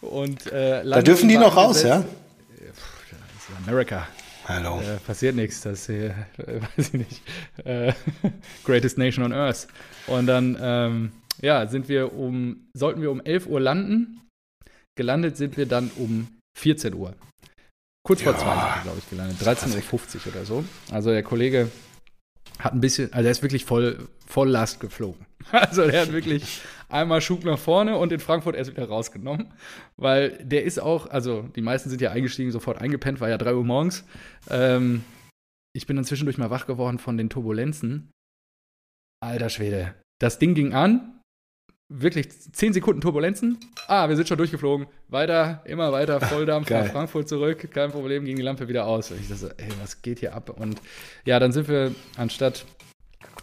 Und, 0.00 0.46
äh, 0.52 0.84
Da 0.84 1.02
dürfen 1.02 1.28
die 1.28 1.38
noch 1.38 1.56
raus, 1.56 1.82
ja? 1.82 1.96
angesetzt. 1.96 2.12
Das 2.58 3.58
ist 3.58 3.66
America. 3.66 4.06
Hallo. 4.46 4.80
Äh, 4.80 4.96
passiert 5.06 5.36
nichts, 5.36 5.60
das 5.60 5.80
ist, 5.80 5.88
äh, 5.90 6.12
weiß 6.76 6.88
ich 6.88 6.92
nicht, 6.94 7.22
äh, 7.64 7.92
greatest 8.64 8.98
nation 8.98 9.24
on 9.24 9.32
earth. 9.32 9.68
Und 10.06 10.26
dann, 10.26 10.56
ähm, 10.60 11.12
ja, 11.40 11.66
sind 11.66 11.88
wir 11.88 12.12
um, 12.14 12.68
sollten 12.74 13.00
wir 13.02 13.10
um 13.10 13.20
11 13.20 13.46
Uhr 13.46 13.60
landen. 13.60 14.20
Gelandet 14.96 15.36
sind 15.36 15.56
wir 15.56 15.66
dann 15.66 15.90
um 15.96 16.28
14 16.58 16.94
Uhr. 16.94 17.14
Kurz 18.04 18.22
vor 18.22 18.32
Ja. 18.32 18.38
zwei 18.38 18.54
sind 18.54 18.74
wir, 18.74 18.82
glaube 18.82 18.98
ich, 18.98 19.10
gelandet. 19.10 19.40
13.50 19.40 20.26
Uhr 20.26 20.32
oder 20.34 20.44
so. 20.44 20.64
Also 20.90 21.10
der 21.10 21.22
Kollege 21.22 21.70
hat 22.58 22.72
ein 22.72 22.80
bisschen, 22.80 23.12
also 23.12 23.26
er 23.26 23.30
ist 23.30 23.42
wirklich 23.42 23.64
voll, 23.64 24.08
voll 24.26 24.48
Last 24.48 24.80
geflogen. 24.80 25.26
Also 25.50 25.86
der 25.86 26.02
hat 26.02 26.12
wirklich 26.12 26.60
einmal 26.90 27.22
Schub 27.22 27.44
nach 27.44 27.58
vorne 27.58 27.96
und 27.96 28.12
in 28.12 28.20
Frankfurt 28.20 28.54
erst 28.54 28.70
wieder 28.70 28.86
rausgenommen. 28.86 29.52
Weil 29.96 30.30
der 30.44 30.64
ist 30.64 30.78
auch, 30.78 31.08
also 31.08 31.42
die 31.42 31.62
meisten 31.62 31.88
sind 31.88 32.02
ja 32.02 32.10
eingestiegen, 32.10 32.50
sofort 32.50 32.78
eingepennt, 32.82 33.20
war 33.20 33.30
ja 33.30 33.38
3 33.38 33.54
Uhr 33.54 33.64
morgens. 33.64 34.04
Ähm, 34.50 35.04
ich 35.74 35.86
bin 35.86 35.96
dann 35.96 36.04
zwischendurch 36.04 36.36
mal 36.36 36.50
wach 36.50 36.66
geworden 36.66 36.98
von 36.98 37.16
den 37.16 37.30
Turbulenzen. 37.30 38.10
Alter 39.20 39.48
Schwede. 39.48 39.94
Das 40.20 40.38
Ding 40.38 40.54
ging 40.54 40.74
an. 40.74 41.17
Wirklich 41.90 42.28
10 42.30 42.74
Sekunden 42.74 43.00
Turbulenzen. 43.00 43.58
Ah, 43.86 44.10
wir 44.10 44.16
sind 44.16 44.28
schon 44.28 44.36
durchgeflogen. 44.36 44.88
Weiter, 45.08 45.62
immer 45.64 45.90
weiter, 45.90 46.20
Volldampf 46.20 46.68
nach 46.68 46.86
Frankfurt 46.86 47.30
zurück. 47.30 47.70
Kein 47.72 47.90
Problem, 47.90 48.26
ging 48.26 48.36
die 48.36 48.42
Lampe 48.42 48.68
wieder 48.68 48.86
aus. 48.86 49.10
Und 49.10 49.20
ich 49.20 49.28
dachte, 49.28 49.54
ey, 49.56 49.68
was 49.80 50.02
geht 50.02 50.18
hier 50.18 50.34
ab? 50.34 50.50
Und 50.50 50.82
ja, 51.24 51.38
dann 51.38 51.52
sind 51.52 51.66
wir 51.66 51.94
anstatt 52.18 52.66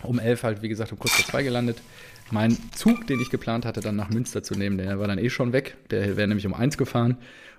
um 0.03 0.19
11 0.19 0.43
halt, 0.43 0.61
wie 0.61 0.69
gesagt, 0.69 0.91
um 0.91 0.99
kurz 0.99 1.13
vor 1.13 1.25
zwei 1.25 1.41
gelandet. 1.41 1.81
Mein 2.29 2.55
Zug, 2.73 3.07
den 3.07 3.19
ich 3.19 3.31
geplant 3.31 3.65
hatte, 3.65 3.81
dann 3.81 3.95
nach 3.95 4.09
Münster 4.09 4.43
zu 4.43 4.53
nehmen, 4.53 4.77
der 4.77 4.99
war 4.99 5.07
dann 5.07 5.17
eh 5.17 5.31
schon 5.31 5.51
weg. 5.51 5.77
Der 5.89 6.15
wäre 6.15 6.27
nämlich 6.27 6.45
um 6.45 6.53
eins 6.53 6.77
gefahren. 6.77 7.17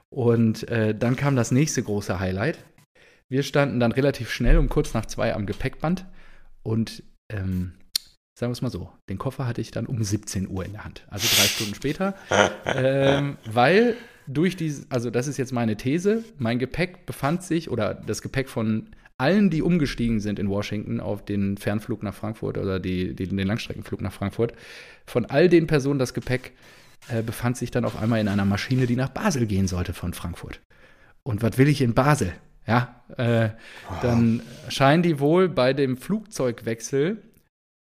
Und 0.08 0.68
äh, 0.68 0.94
dann 0.94 1.16
kam 1.16 1.34
das 1.34 1.50
nächste 1.50 1.82
große 1.82 2.20
Highlight. 2.20 2.58
Wir 3.28 3.42
standen 3.42 3.80
dann 3.80 3.90
relativ 3.90 4.30
schnell 4.30 4.56
um 4.56 4.68
kurz 4.68 4.94
nach 4.94 5.06
zwei 5.06 5.34
am 5.34 5.46
Gepäckband 5.46 6.06
und 6.62 7.02
ähm, 7.28 7.72
sagen 8.36 8.50
wir 8.50 8.52
es 8.52 8.62
mal 8.62 8.70
so, 8.70 8.90
den 9.08 9.16
Koffer 9.16 9.46
hatte 9.46 9.62
ich 9.62 9.70
dann 9.70 9.86
um 9.86 10.02
17 10.02 10.48
Uhr 10.48 10.64
in 10.64 10.72
der 10.72 10.84
Hand, 10.84 11.06
also 11.08 11.26
drei 11.26 11.46
Stunden 11.46 11.74
später, 11.74 12.14
ähm, 12.66 13.38
weil 13.50 13.96
durch 14.26 14.56
diese, 14.56 14.86
also 14.90 15.08
das 15.08 15.26
ist 15.26 15.38
jetzt 15.38 15.52
meine 15.52 15.76
These, 15.76 16.22
mein 16.36 16.58
Gepäck 16.58 17.06
befand 17.06 17.42
sich 17.42 17.70
oder 17.70 17.94
das 17.94 18.20
Gepäck 18.20 18.50
von 18.50 18.90
allen, 19.16 19.48
die 19.48 19.62
umgestiegen 19.62 20.20
sind 20.20 20.38
in 20.38 20.50
Washington 20.50 21.00
auf 21.00 21.24
den 21.24 21.56
Fernflug 21.56 22.02
nach 22.02 22.14
Frankfurt 22.14 22.58
oder 22.58 22.78
die, 22.78 23.14
die, 23.14 23.26
den 23.26 23.38
Langstreckenflug 23.38 24.02
nach 24.02 24.12
Frankfurt, 24.12 24.52
von 25.06 25.24
all 25.24 25.48
den 25.48 25.66
Personen 25.66 25.98
das 25.98 26.12
Gepäck 26.12 26.52
äh, 27.08 27.22
befand 27.22 27.56
sich 27.56 27.70
dann 27.70 27.86
auf 27.86 27.96
einmal 27.96 28.20
in 28.20 28.28
einer 28.28 28.44
Maschine, 28.44 28.86
die 28.86 28.96
nach 28.96 29.08
Basel 29.08 29.46
gehen 29.46 29.66
sollte 29.66 29.94
von 29.94 30.12
Frankfurt. 30.12 30.60
Und 31.22 31.42
was 31.42 31.56
will 31.56 31.68
ich 31.68 31.80
in 31.80 31.94
Basel? 31.94 32.34
Ja, 32.66 33.00
äh, 33.16 33.50
dann 34.02 34.42
scheinen 34.68 35.02
die 35.02 35.20
wohl 35.20 35.48
bei 35.48 35.72
dem 35.72 35.96
Flugzeugwechsel 35.96 37.22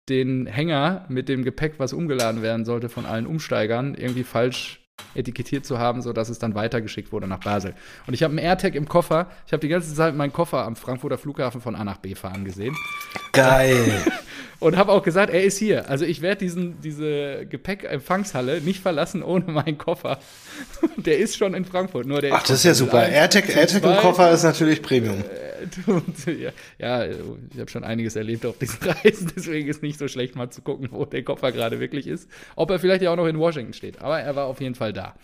den 0.10 0.46
Hänger 0.46 1.06
mit 1.10 1.30
dem 1.30 1.44
Gepäck, 1.44 1.76
was 1.78 1.94
umgeladen 1.94 2.42
werden 2.42 2.66
sollte 2.66 2.90
von 2.90 3.06
allen 3.06 3.26
Umsteigern, 3.26 3.96
irgendwie 3.96 4.24
falsch 4.24 4.84
etikettiert 5.16 5.66
zu 5.66 5.80
haben, 5.80 6.02
sodass 6.02 6.30
es 6.30 6.40
dann 6.40 6.56
weitergeschickt 6.56 7.12
wurde 7.12 7.28
nach 7.28 7.40
Basel. 7.40 7.74
Und 8.08 8.14
ich 8.14 8.24
habe 8.24 8.32
einen 8.32 8.40
AirTag 8.40 8.76
im 8.76 8.88
Koffer. 8.88 9.30
Ich 9.46 9.54
habe 9.54 9.62
die 9.62 9.68
ganze 9.68 9.94
Zeit 9.94 10.16
meinen 10.16 10.34
Koffer 10.34 10.66
am 10.66 10.76
Frankfurter 10.76 11.18
Flughafen 11.18 11.62
von 11.62 11.76
A 11.76 11.84
nach 11.84 11.98
B 11.98 12.16
fahren 12.16 12.46
gesehen 12.46 12.76
Geil. 13.32 14.04
und 14.64 14.78
habe 14.78 14.92
auch 14.92 15.04
gesagt, 15.04 15.32
er 15.32 15.44
ist 15.44 15.58
hier. 15.58 15.90
Also 15.90 16.06
ich 16.06 16.22
werde 16.22 16.40
diesen 16.40 16.80
diese 16.82 17.46
Gepäckempfangshalle 17.46 18.62
nicht 18.62 18.82
verlassen 18.82 19.22
ohne 19.22 19.46
meinen 19.46 19.78
Koffer. 19.78 20.20
Der 20.98 21.18
ist 21.18 21.38
schon 21.38 21.54
in 21.54 21.66
Frankfurt. 21.66 22.06
Nur 22.06 22.22
der 22.22 22.34
Ach, 22.34 22.44
das 22.44 22.58
ist 22.58 22.64
ja 22.64 22.74
super. 22.74 23.08
AirTag, 23.08 23.56
AirTag 23.56 23.84
im. 23.84 23.98
Koffer 23.98 24.32
ist 24.32 24.44
natürlich 24.44 24.82
Premium. 24.82 25.24
Ja, 26.78 27.06
ich 27.06 27.60
habe 27.60 27.70
schon 27.70 27.84
einiges 27.84 28.16
erlebt 28.18 28.46
auf 28.46 28.58
diesen 28.58 28.80
Reisen, 28.82 29.32
deswegen 29.36 29.70
ist 29.70 29.82
nicht 29.82 29.98
so 29.98 30.10
schlecht 30.10 30.36
mal 30.36 30.50
zu 30.50 30.62
gucken, 30.62 30.90
wo 30.92 31.06
der 31.06 31.24
Koffer 31.24 31.54
gerade 31.54 31.80
wirklich 31.80 32.06
ist. 32.06 32.30
Ob 32.58 32.70
er 32.70 32.80
vielleicht 32.80 33.02
ja 33.02 33.12
auch 33.12 33.16
noch 33.16 33.28
in 33.28 33.40
Washington 33.40 33.74
steht, 33.74 34.02
aber 34.02 34.20
er 34.20 34.36
war 34.36 34.46
auf 34.46 34.60
jeden 34.60 34.76
Fall 34.76 34.92
da. 34.92 35.16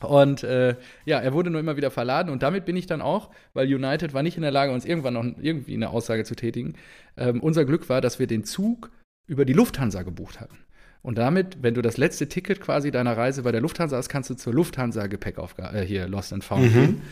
Und 0.00 0.44
äh, 0.44 0.76
ja, 1.04 1.18
er 1.18 1.32
wurde 1.32 1.50
nur 1.50 1.60
immer 1.60 1.76
wieder 1.76 1.90
verladen 1.90 2.30
und 2.30 2.42
damit 2.42 2.64
bin 2.64 2.76
ich 2.76 2.86
dann 2.86 3.02
auch, 3.02 3.30
weil 3.52 3.72
United 3.72 4.14
war 4.14 4.22
nicht 4.22 4.36
in 4.36 4.42
der 4.42 4.52
Lage, 4.52 4.72
uns 4.72 4.84
irgendwann 4.84 5.14
noch 5.14 5.24
irgendwie 5.40 5.74
eine 5.74 5.90
Aussage 5.90 6.24
zu 6.24 6.36
tätigen. 6.36 6.74
Ähm, 7.16 7.40
unser 7.40 7.64
Glück 7.64 7.88
war, 7.88 8.00
dass 8.00 8.18
wir 8.18 8.28
den 8.28 8.44
Zug 8.44 8.90
über 9.26 9.44
die 9.44 9.52
Lufthansa 9.52 10.02
gebucht 10.02 10.40
hatten. 10.40 10.58
Und 11.02 11.18
damit, 11.18 11.62
wenn 11.62 11.74
du 11.74 11.82
das 11.82 11.96
letzte 11.96 12.28
Ticket 12.28 12.60
quasi 12.60 12.90
deiner 12.90 13.16
Reise 13.16 13.42
bei 13.42 13.52
der 13.52 13.60
Lufthansa 13.60 13.96
hast, 13.96 14.08
kannst 14.08 14.30
du 14.30 14.34
zur 14.34 14.52
Lufthansa 14.54 15.06
Gepäckaufgabe, 15.06 15.78
äh, 15.78 15.86
hier 15.86 16.06
Lost 16.08 16.32
and 16.32 16.44
Found 16.44 16.72
gehen. 16.72 17.02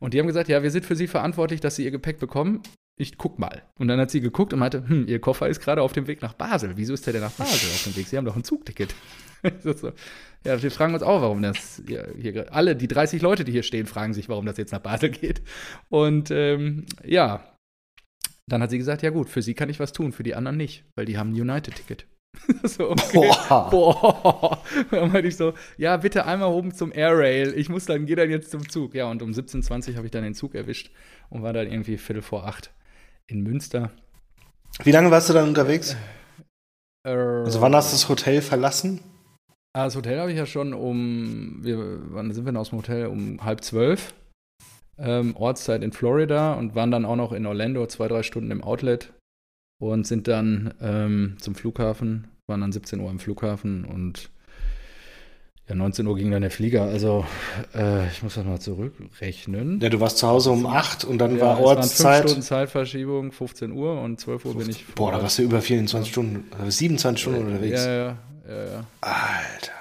Und 0.00 0.14
die 0.14 0.18
haben 0.18 0.26
gesagt, 0.26 0.48
ja, 0.48 0.62
wir 0.62 0.70
sind 0.70 0.84
für 0.84 0.96
sie 0.96 1.06
verantwortlich, 1.06 1.60
dass 1.60 1.76
sie 1.76 1.84
ihr 1.84 1.90
Gepäck 1.90 2.18
bekommen. 2.18 2.62
Ich 2.96 3.18
guck 3.18 3.38
mal. 3.38 3.62
Und 3.78 3.88
dann 3.88 3.98
hat 3.98 4.10
sie 4.10 4.20
geguckt 4.20 4.52
und 4.52 4.60
meinte, 4.60 4.86
hm, 4.86 5.08
ihr 5.08 5.20
Koffer 5.20 5.48
ist 5.48 5.60
gerade 5.60 5.82
auf 5.82 5.92
dem 5.92 6.06
Weg 6.06 6.22
nach 6.22 6.34
Basel. 6.34 6.72
Wieso 6.76 6.94
ist 6.94 7.06
der 7.06 7.12
denn 7.12 7.22
nach 7.22 7.32
Basel 7.32 7.70
auf 7.70 7.84
dem 7.84 7.96
Weg? 7.96 8.06
Sie 8.06 8.16
haben 8.16 8.24
doch 8.24 8.36
ein 8.36 8.44
Zugticket. 8.44 8.94
So, 9.62 9.74
so. 9.74 9.92
Ja, 10.44 10.62
wir 10.62 10.70
fragen 10.70 10.92
uns 10.94 11.02
auch, 11.02 11.22
warum 11.22 11.42
das 11.42 11.82
ja, 11.88 12.04
hier 12.20 12.52
alle, 12.52 12.76
die 12.76 12.88
30 12.88 13.22
Leute, 13.22 13.44
die 13.44 13.52
hier 13.52 13.62
stehen, 13.62 13.86
fragen 13.86 14.12
sich, 14.12 14.28
warum 14.28 14.44
das 14.44 14.58
jetzt 14.58 14.72
nach 14.72 14.80
Basel 14.80 15.10
geht. 15.10 15.42
Und 15.88 16.30
ähm, 16.30 16.84
ja, 17.02 17.56
dann 18.46 18.62
hat 18.62 18.70
sie 18.70 18.78
gesagt, 18.78 19.02
ja 19.02 19.10
gut, 19.10 19.30
für 19.30 19.42
sie 19.42 19.54
kann 19.54 19.70
ich 19.70 19.80
was 19.80 19.92
tun, 19.92 20.12
für 20.12 20.22
die 20.22 20.34
anderen 20.34 20.58
nicht, 20.58 20.84
weil 20.96 21.06
die 21.06 21.16
haben 21.16 21.30
ein 21.32 21.40
United-Ticket. 21.40 22.06
so, 22.64 22.90
okay. 22.90 23.12
Boah. 23.14 23.70
Boah. 23.70 24.62
Dann 24.90 25.12
meinte 25.12 25.28
ich 25.28 25.36
so, 25.36 25.54
ja, 25.78 25.96
bitte 25.96 26.26
einmal 26.26 26.50
oben 26.50 26.74
zum 26.74 26.92
Air 26.92 27.16
Rail. 27.16 27.54
Ich 27.56 27.68
muss 27.68 27.86
dann, 27.86 28.06
gehe 28.06 28.16
dann 28.16 28.28
jetzt 28.28 28.50
zum 28.50 28.68
Zug. 28.68 28.94
Ja, 28.94 29.08
und 29.08 29.22
um 29.22 29.30
17.20 29.30 29.90
Uhr 29.90 29.96
habe 29.96 30.06
ich 30.06 30.10
dann 30.10 30.24
den 30.24 30.34
Zug 30.34 30.56
erwischt 30.56 30.90
und 31.30 31.42
war 31.42 31.52
dann 31.52 31.70
irgendwie 31.70 31.96
Viertel 31.96 32.22
vor 32.22 32.44
acht 32.44 32.72
in 33.28 33.42
Münster. 33.42 33.92
Wie 34.82 34.90
lange 34.90 35.12
warst 35.12 35.28
du 35.28 35.32
dann 35.32 35.48
unterwegs? 35.48 35.96
Also 37.04 37.44
Also 37.44 37.60
wann 37.60 37.74
hast 37.76 37.92
du 37.92 37.94
das 37.94 38.08
Hotel 38.08 38.42
verlassen? 38.42 39.00
Ah, 39.76 39.86
das 39.86 39.96
Hotel 39.96 40.20
habe 40.20 40.30
ich 40.30 40.38
ja 40.38 40.46
schon 40.46 40.72
um, 40.72 41.58
wir, 41.60 41.98
wann 42.12 42.32
sind 42.32 42.44
wir 42.44 42.52
denn 42.52 42.60
aus 42.60 42.70
dem 42.70 42.78
Hotel? 42.78 43.06
Um 43.06 43.44
halb 43.44 43.64
zwölf. 43.64 44.14
Ähm, 44.96 45.34
Ortszeit 45.34 45.82
in 45.82 45.90
Florida 45.90 46.54
und 46.54 46.76
waren 46.76 46.92
dann 46.92 47.04
auch 47.04 47.16
noch 47.16 47.32
in 47.32 47.44
Orlando, 47.44 47.84
zwei, 47.88 48.06
drei 48.06 48.22
Stunden 48.22 48.52
im 48.52 48.62
Outlet 48.62 49.12
und 49.82 50.06
sind 50.06 50.28
dann 50.28 50.72
ähm, 50.80 51.34
zum 51.40 51.56
Flughafen, 51.56 52.28
waren 52.46 52.60
dann 52.60 52.70
17 52.70 53.00
Uhr 53.00 53.10
am 53.10 53.18
Flughafen 53.18 53.84
und 53.84 54.30
ja, 55.68 55.74
19 55.74 56.06
Uhr 56.06 56.16
ging 56.16 56.30
dann 56.30 56.42
der 56.42 56.50
Flieger. 56.50 56.82
Also, 56.82 57.24
äh, 57.74 58.06
ich 58.08 58.22
muss 58.22 58.34
das 58.34 58.44
mal 58.44 58.60
zurückrechnen. 58.60 59.80
Ja, 59.80 59.88
du 59.88 59.98
warst 59.98 60.18
zu 60.18 60.28
Hause 60.28 60.50
um 60.50 60.66
8 60.66 61.04
und 61.04 61.18
dann 61.18 61.36
Ja, 61.36 61.42
war 61.42 61.60
Ortszeit. 61.60 62.24
Stunden 62.24 62.42
Zeitverschiebung, 62.42 63.32
15 63.32 63.72
Uhr 63.72 64.00
und 64.02 64.20
12 64.20 64.44
Uhr 64.44 64.58
bin 64.58 64.68
ich. 64.68 64.86
Boah, 64.94 65.12
da 65.12 65.22
warst 65.22 65.38
du 65.38 65.42
über 65.42 65.62
24 65.62 66.12
Stunden, 66.12 66.44
äh, 66.62 66.70
27 66.70 67.22
Stunden 67.22 67.46
unterwegs. 67.46 67.82
Ja, 67.82 67.92
ja, 67.92 68.16
ja, 68.46 68.64
ja. 68.64 68.86
Alter. 69.00 69.72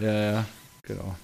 Ja, 0.00 0.32
ja, 0.32 0.44
genau. 0.82 1.14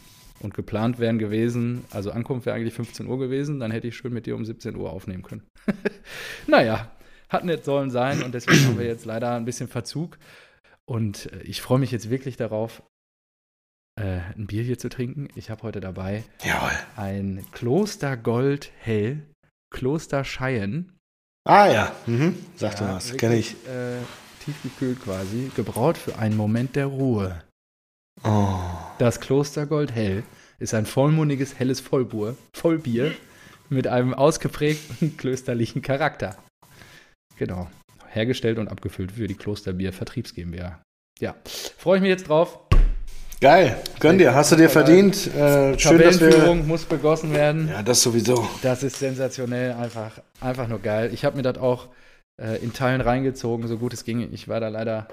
Und 0.41 0.55
geplant 0.55 0.99
wären 0.99 1.19
gewesen, 1.19 1.85
also 1.91 2.11
Ankunft 2.13 2.47
wäre 2.47 2.57
eigentlich 2.57 2.75
15 2.75 3.07
Uhr 3.07 3.19
gewesen, 3.19 3.59
dann 3.59 3.71
hätte 3.71 3.89
ich 3.89 3.97
schön 3.97 4.13
mit 4.13 4.27
dir 4.27 4.37
um 4.37 4.45
17 4.45 4.77
Uhr 4.77 4.93
aufnehmen 4.93 5.23
können. 5.23 5.43
naja, 6.47 6.91
hat 7.29 7.45
nicht 7.45 7.65
sollen 7.65 7.91
sein 7.91 8.23
und 8.23 8.35
deswegen 8.35 8.67
haben 8.67 8.79
wir 8.79 8.87
jetzt 8.87 9.05
leider 9.05 9.35
ein 9.35 9.45
bisschen 9.47 9.69
Verzug. 9.69 10.19
Und 10.85 11.33
äh, 11.33 11.43
ich 11.43 11.63
freue 11.63 11.79
mich 11.79 11.91
jetzt 11.91 12.11
wirklich 12.11 12.37
darauf, 12.37 12.83
äh, 13.99 14.21
ein 14.37 14.47
Bier 14.47 14.63
hier 14.63 14.79
zu 14.79 14.89
trinken. 14.89 15.29
Ich 15.35 15.51
habe 15.51 15.63
heute 15.63 15.81
dabei 15.81 16.25
Jawohl. 16.45 16.71
ein 16.97 17.45
Kloster 17.53 18.17
Gold 18.17 18.71
Hell, 18.81 19.23
Kloster 19.71 20.25
Scheien. 20.25 20.93
Ah 21.45 21.67
ja, 21.67 21.93
mhm. 22.07 22.37
sag 22.57 22.77
du 22.77 22.85
Ja, 22.85 22.95
was, 22.95 23.13
wirklich, 23.13 23.21
kenne 23.21 23.37
ich. 23.37 23.53
Äh, 23.67 23.99
tiefgekühlt 24.45 25.03
quasi, 25.03 25.51
gebraut 25.57 25.99
für 25.99 26.19
einen 26.19 26.37
Moment 26.37 26.77
der 26.77 26.87
Ruhe. 26.87 27.43
Oh. 28.25 28.59
Das 28.99 29.21
Klostergold 29.21 29.93
Hell 29.93 30.25
ist 30.59 30.75
ein 30.75 30.87
vollmundiges, 30.87 31.59
helles 31.59 31.81
Vollbier, 31.81 32.37
Vollbier 32.55 33.15
mit 33.69 33.87
einem 33.87 34.15
ausgeprägten 34.15 35.17
klösterlichen 35.17 35.83
Charakter. 35.83 36.37
Genau. 37.37 37.71
Hergestellt 38.09 38.59
und 38.59 38.69
abgefüllt 38.69 39.13
für 39.13 39.27
die 39.27 39.35
Klosterbier 39.35 39.93
Vertriebs 39.93 40.35
GmbH. 40.35 40.83
Ja, 41.21 41.35
freue 41.45 41.97
ich 41.97 42.03
mich 42.03 42.11
jetzt 42.11 42.29
drauf. 42.29 42.68
Geil, 43.41 43.81
gönn 44.01 44.19
dir, 44.19 44.35
hast 44.35 44.51
du 44.51 44.57
dir 44.57 44.69
verdient. 44.69 45.33
Äh, 45.33 45.79
schön, 45.79 46.01
dass 46.01 46.21
wir. 46.21 46.55
Muss 46.57 46.85
begossen 46.85 47.33
werden. 47.33 47.69
Ja, 47.69 47.85
das 47.85 48.03
sowieso. 48.03 48.49
Das 48.63 48.83
ist 48.83 48.99
sensationell, 48.99 49.75
einfach, 49.75 50.11
einfach 50.41 50.67
nur 50.67 50.81
geil. 50.81 51.11
Ich 51.15 51.25
habe 51.25 51.37
mir 51.37 51.45
das 51.45 51.57
auch 51.59 51.87
äh, 52.37 52.61
in 52.65 52.73
Teilen 52.73 53.01
reingezogen, 53.01 53.69
so 53.69 53.79
gut 53.79 53.93
es 53.93 54.03
ging. 54.03 54.29
Ich 54.33 54.49
war 54.49 54.59
da 54.59 54.67
leider, 54.67 55.07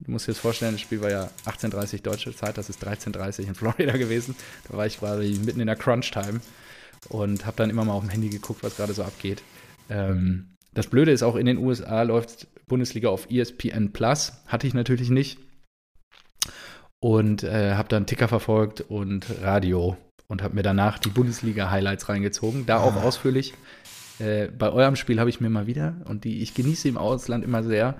du 0.00 0.10
musst 0.10 0.26
dir 0.26 0.32
das 0.32 0.40
vorstellen, 0.40 0.72
das 0.72 0.82
Spiel 0.82 1.00
war 1.00 1.10
ja 1.10 1.30
18.30 1.46 2.02
deutsche 2.02 2.36
Zeit, 2.36 2.58
das 2.58 2.68
ist 2.68 2.84
13.30 2.84 3.46
in 3.46 3.54
Florida 3.54 3.96
gewesen. 3.96 4.36
Da 4.68 4.76
war 4.76 4.84
ich 4.84 4.98
quasi 4.98 5.40
mitten 5.42 5.60
in 5.60 5.66
der 5.66 5.76
Crunch-Time 5.76 6.42
und 7.08 7.46
habe 7.46 7.56
dann 7.56 7.70
immer 7.70 7.86
mal 7.86 7.94
auf 7.94 8.02
dem 8.02 8.10
Handy 8.10 8.28
geguckt, 8.28 8.62
was 8.62 8.76
gerade 8.76 8.92
so 8.92 9.04
abgeht. 9.04 9.42
Ähm, 9.88 10.48
das 10.74 10.86
Blöde 10.86 11.12
ist 11.12 11.22
auch, 11.22 11.34
in 11.34 11.46
den 11.46 11.56
USA 11.56 12.02
läuft 12.02 12.46
Bundesliga 12.68 13.08
auf 13.08 13.30
ESPN 13.30 13.92
Plus. 13.92 14.34
Hatte 14.46 14.66
ich 14.66 14.74
natürlich 14.74 15.08
nicht. 15.08 15.38
Und 17.00 17.42
äh, 17.42 17.74
habe 17.74 17.88
dann 17.88 18.06
Ticker 18.06 18.28
verfolgt 18.28 18.82
und 18.82 19.26
Radio 19.42 19.96
und 20.28 20.42
habe 20.42 20.54
mir 20.54 20.62
danach 20.62 20.98
die 20.98 21.08
Bundesliga-Highlights 21.08 22.08
reingezogen. 22.08 22.66
Da 22.66 22.78
auch 22.78 22.94
ah. 22.94 23.02
ausführlich. 23.02 23.54
Äh, 24.18 24.48
bei 24.48 24.70
eurem 24.70 24.96
Spiel 24.96 25.18
habe 25.18 25.30
ich 25.30 25.40
mir 25.40 25.50
mal 25.50 25.66
wieder, 25.66 25.96
und 26.04 26.24
die 26.24 26.42
ich 26.42 26.54
genieße 26.54 26.88
im 26.88 26.98
Ausland 26.98 27.42
immer 27.42 27.62
sehr, 27.62 27.96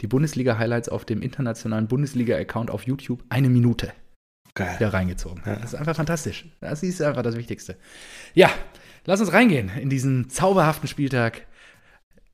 die 0.00 0.06
Bundesliga-Highlights 0.06 0.88
auf 0.88 1.04
dem 1.04 1.22
internationalen 1.22 1.86
Bundesliga-Account 1.86 2.70
auf 2.70 2.84
YouTube 2.84 3.22
eine 3.28 3.48
Minute 3.48 3.92
Geil. 4.54 4.74
wieder 4.78 4.92
reingezogen. 4.92 5.42
Ja. 5.46 5.56
Das 5.56 5.72
ist 5.72 5.74
einfach 5.74 5.96
fantastisch. 5.96 6.46
Das 6.60 6.82
ist 6.82 7.00
einfach 7.02 7.22
das 7.22 7.36
Wichtigste. 7.36 7.76
Ja, 8.34 8.50
lass 9.06 9.20
uns 9.20 9.32
reingehen 9.32 9.70
in 9.80 9.90
diesen 9.90 10.28
zauberhaften 10.28 10.88
Spieltag 10.88 11.46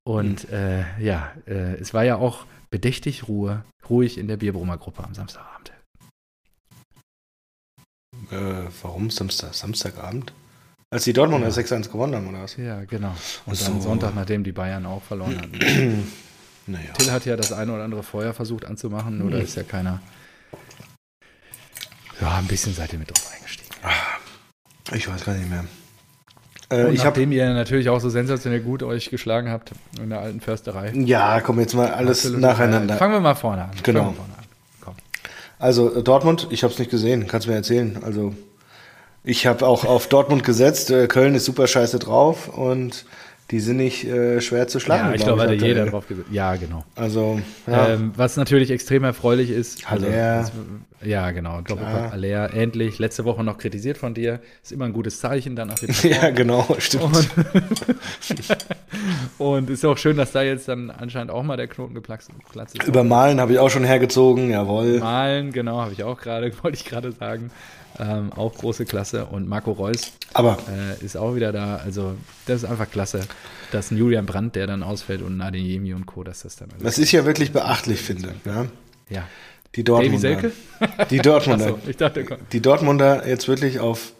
und 0.04 0.48
mhm. 0.48 0.56
äh, 0.56 1.04
ja, 1.04 1.32
äh, 1.46 1.74
es 1.74 1.92
war 1.92 2.04
ja 2.04 2.16
auch 2.16 2.46
bedächtig 2.70 3.28
Ruhe, 3.28 3.64
ruhig 3.88 4.18
in 4.18 4.28
der 4.28 4.36
Bierbrummer-Gruppe 4.36 5.04
am 5.04 5.14
Samstagabend. 5.14 5.72
Äh, 8.30 8.68
warum 8.82 9.10
Samstag, 9.10 9.54
Samstagabend? 9.54 10.32
Als 10.90 11.04
die 11.04 11.12
Dortmunder 11.12 11.48
ja. 11.48 11.54
6-1 11.54 11.90
gewonnen 11.90 12.14
haben, 12.14 12.28
oder 12.28 12.42
was? 12.42 12.56
Ja, 12.56 12.84
genau. 12.84 13.14
Und 13.44 13.56
so. 13.56 13.66
dann 13.66 13.80
Sonntag, 13.80 14.14
nachdem 14.14 14.44
die 14.44 14.52
Bayern 14.52 14.86
auch 14.86 15.02
verloren 15.02 15.38
hatten. 15.40 16.12
naja. 16.66 16.92
Till 16.96 17.10
hat 17.10 17.24
ja 17.26 17.36
das 17.36 17.52
eine 17.52 17.72
oder 17.72 17.84
andere 17.84 18.02
Feuer 18.02 18.32
versucht 18.32 18.64
anzumachen, 18.64 19.18
nur 19.18 19.28
mhm. 19.28 19.32
da 19.32 19.38
ist 19.38 19.56
ja 19.56 19.62
keiner. 19.64 20.00
Ja, 22.20 22.36
ein 22.38 22.46
bisschen 22.46 22.72
seid 22.72 22.92
ihr 22.92 22.98
mit 22.98 23.10
drauf 23.10 23.30
eingestiegen. 23.34 23.74
Ah, 23.82 24.94
ich 24.94 25.08
weiß 25.08 25.24
gar 25.24 25.34
nicht 25.34 25.50
mehr. 25.50 25.64
Äh, 26.70 26.92
ich 26.92 27.04
nachdem 27.04 27.30
ihr 27.32 27.52
natürlich 27.52 27.88
auch 27.88 28.00
so 28.00 28.08
sensationell 28.08 28.60
gut 28.60 28.82
euch 28.82 29.10
geschlagen 29.10 29.50
habt 29.50 29.72
in 30.00 30.10
der 30.10 30.20
alten 30.20 30.40
Försterei. 30.40 30.92
Ja, 30.94 31.40
komm 31.40 31.60
jetzt 31.60 31.74
mal 31.74 31.92
alles 31.92 32.24
nacheinander. 32.24 32.96
Fangen 32.96 33.12
wir 33.12 33.20
mal 33.20 33.34
vorne 33.34 33.64
an. 33.64 33.70
Genau. 33.82 34.12
Vorne 34.12 34.18
an. 34.35 34.35
Also 35.58 35.94
äh, 35.94 36.02
Dortmund, 36.02 36.48
ich 36.50 36.62
habe 36.62 36.72
es 36.72 36.78
nicht 36.78 36.90
gesehen, 36.90 37.26
kannst 37.26 37.46
mir 37.46 37.54
erzählen. 37.54 38.00
Also 38.02 38.34
ich 39.24 39.46
habe 39.46 39.66
auch 39.66 39.84
auf 39.84 40.08
Dortmund 40.08 40.44
gesetzt. 40.44 40.90
Äh, 40.90 41.06
Köln 41.06 41.34
ist 41.34 41.44
super 41.44 41.66
scheiße 41.66 41.98
drauf 41.98 42.48
und 42.48 43.04
die 43.50 43.60
sind 43.60 43.76
nicht 43.76 44.04
äh, 44.04 44.40
schwer 44.40 44.66
zu 44.66 44.80
schlagen. 44.80 45.08
Ja, 45.08 45.14
ich 45.14 45.22
glaube, 45.22 45.42
glaub, 45.42 45.52
hat 45.54 45.62
jeder 45.62 45.86
drauf 45.86 46.08
gesetzt. 46.08 46.28
Ja, 46.32 46.56
genau. 46.56 46.84
Also, 46.96 47.40
ja. 47.68 47.90
Ähm, 47.90 48.12
was 48.16 48.36
natürlich 48.36 48.72
extrem 48.72 49.04
erfreulich 49.04 49.50
ist. 49.50 49.88
Also, 49.88 50.06
Haller. 50.06 50.50
ja, 51.04 51.30
genau. 51.30 51.60
Doppelpack 51.60 52.12
Aller. 52.12 52.52
Endlich. 52.52 52.98
Letzte 52.98 53.24
Woche 53.24 53.44
noch 53.44 53.58
kritisiert 53.58 53.98
von 53.98 54.14
dir. 54.14 54.40
Ist 54.64 54.72
immer 54.72 54.86
ein 54.86 54.92
gutes 54.92 55.20
Zeichen 55.20 55.56
wieder. 55.56 55.66
ja, 56.02 56.30
genau. 56.30 56.66
Stimmt. 56.78 57.04
Und, 57.04 57.26
und, 59.38 59.70
ist 59.70 59.84
auch 59.84 59.98
schön, 59.98 60.16
dass 60.16 60.32
da 60.32 60.42
jetzt 60.42 60.66
dann 60.66 60.90
anscheinend 60.90 61.30
auch 61.30 61.44
mal 61.44 61.56
der 61.56 61.68
Knoten 61.68 61.94
geplatzt 61.94 62.30
ist. 62.30 62.88
Über 62.88 63.04
Malen 63.04 63.40
habe 63.40 63.52
ich 63.52 63.60
auch 63.60 63.70
schon 63.70 63.84
hergezogen. 63.84 64.50
Jawohl. 64.50 64.98
Malen, 64.98 65.52
genau, 65.52 65.80
habe 65.82 65.92
ich 65.92 66.02
auch 66.02 66.20
gerade, 66.20 66.52
wollte 66.62 66.76
ich 66.76 66.84
gerade 66.84 67.12
sagen. 67.12 67.52
Ähm, 67.98 68.32
auch 68.32 68.54
große 68.54 68.84
Klasse. 68.84 69.26
Und 69.26 69.48
Marco 69.48 69.72
Reus 69.72 70.12
Aber, 70.34 70.58
äh, 70.68 71.04
ist 71.04 71.16
auch 71.16 71.34
wieder 71.34 71.52
da. 71.52 71.76
Also, 71.76 72.16
das 72.46 72.62
ist 72.62 72.68
einfach 72.68 72.90
klasse. 72.90 73.22
Dass 73.72 73.90
ein 73.90 73.96
Julian 73.96 74.26
Brandt, 74.26 74.54
der 74.56 74.66
dann 74.66 74.82
ausfällt 74.82 75.22
und 75.22 75.38
Nadine 75.38 75.66
Jemi 75.66 75.94
und 75.94 76.06
Co., 76.06 76.22
dass 76.22 76.42
das 76.42 76.56
dann. 76.56 76.68
Das 76.78 76.98
ist 76.98 77.12
ja 77.12 77.24
wirklich 77.24 77.52
beachtlich, 77.52 78.00
finde 78.00 78.34
ich. 78.36 78.46
Ja. 78.46 78.66
ja. 79.08 79.28
Die 79.74 79.84
Dortmunder. 79.84 80.18
Selke? 80.18 80.52
Die 81.10 81.18
Dortmunder. 81.18 81.68
so, 81.68 81.78
ich 81.86 81.96
dachte, 81.96 82.24
komm. 82.24 82.38
Die 82.52 82.60
Dortmunder 82.60 83.26
jetzt 83.26 83.48
wirklich 83.48 83.80
auf 83.80 84.12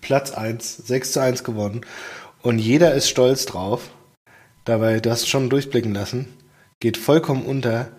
Platz 0.00 0.32
1, 0.32 0.78
6 0.86 1.12
zu 1.12 1.20
1 1.20 1.44
gewonnen. 1.44 1.82
Und 2.42 2.58
jeder 2.58 2.94
ist 2.94 3.08
stolz 3.08 3.46
drauf. 3.46 3.90
Dabei, 4.64 5.00
du 5.00 5.10
hast 5.10 5.28
schon 5.28 5.50
durchblicken 5.50 5.94
lassen, 5.94 6.28
geht 6.80 6.96
vollkommen 6.96 7.44
unter, 7.44 7.90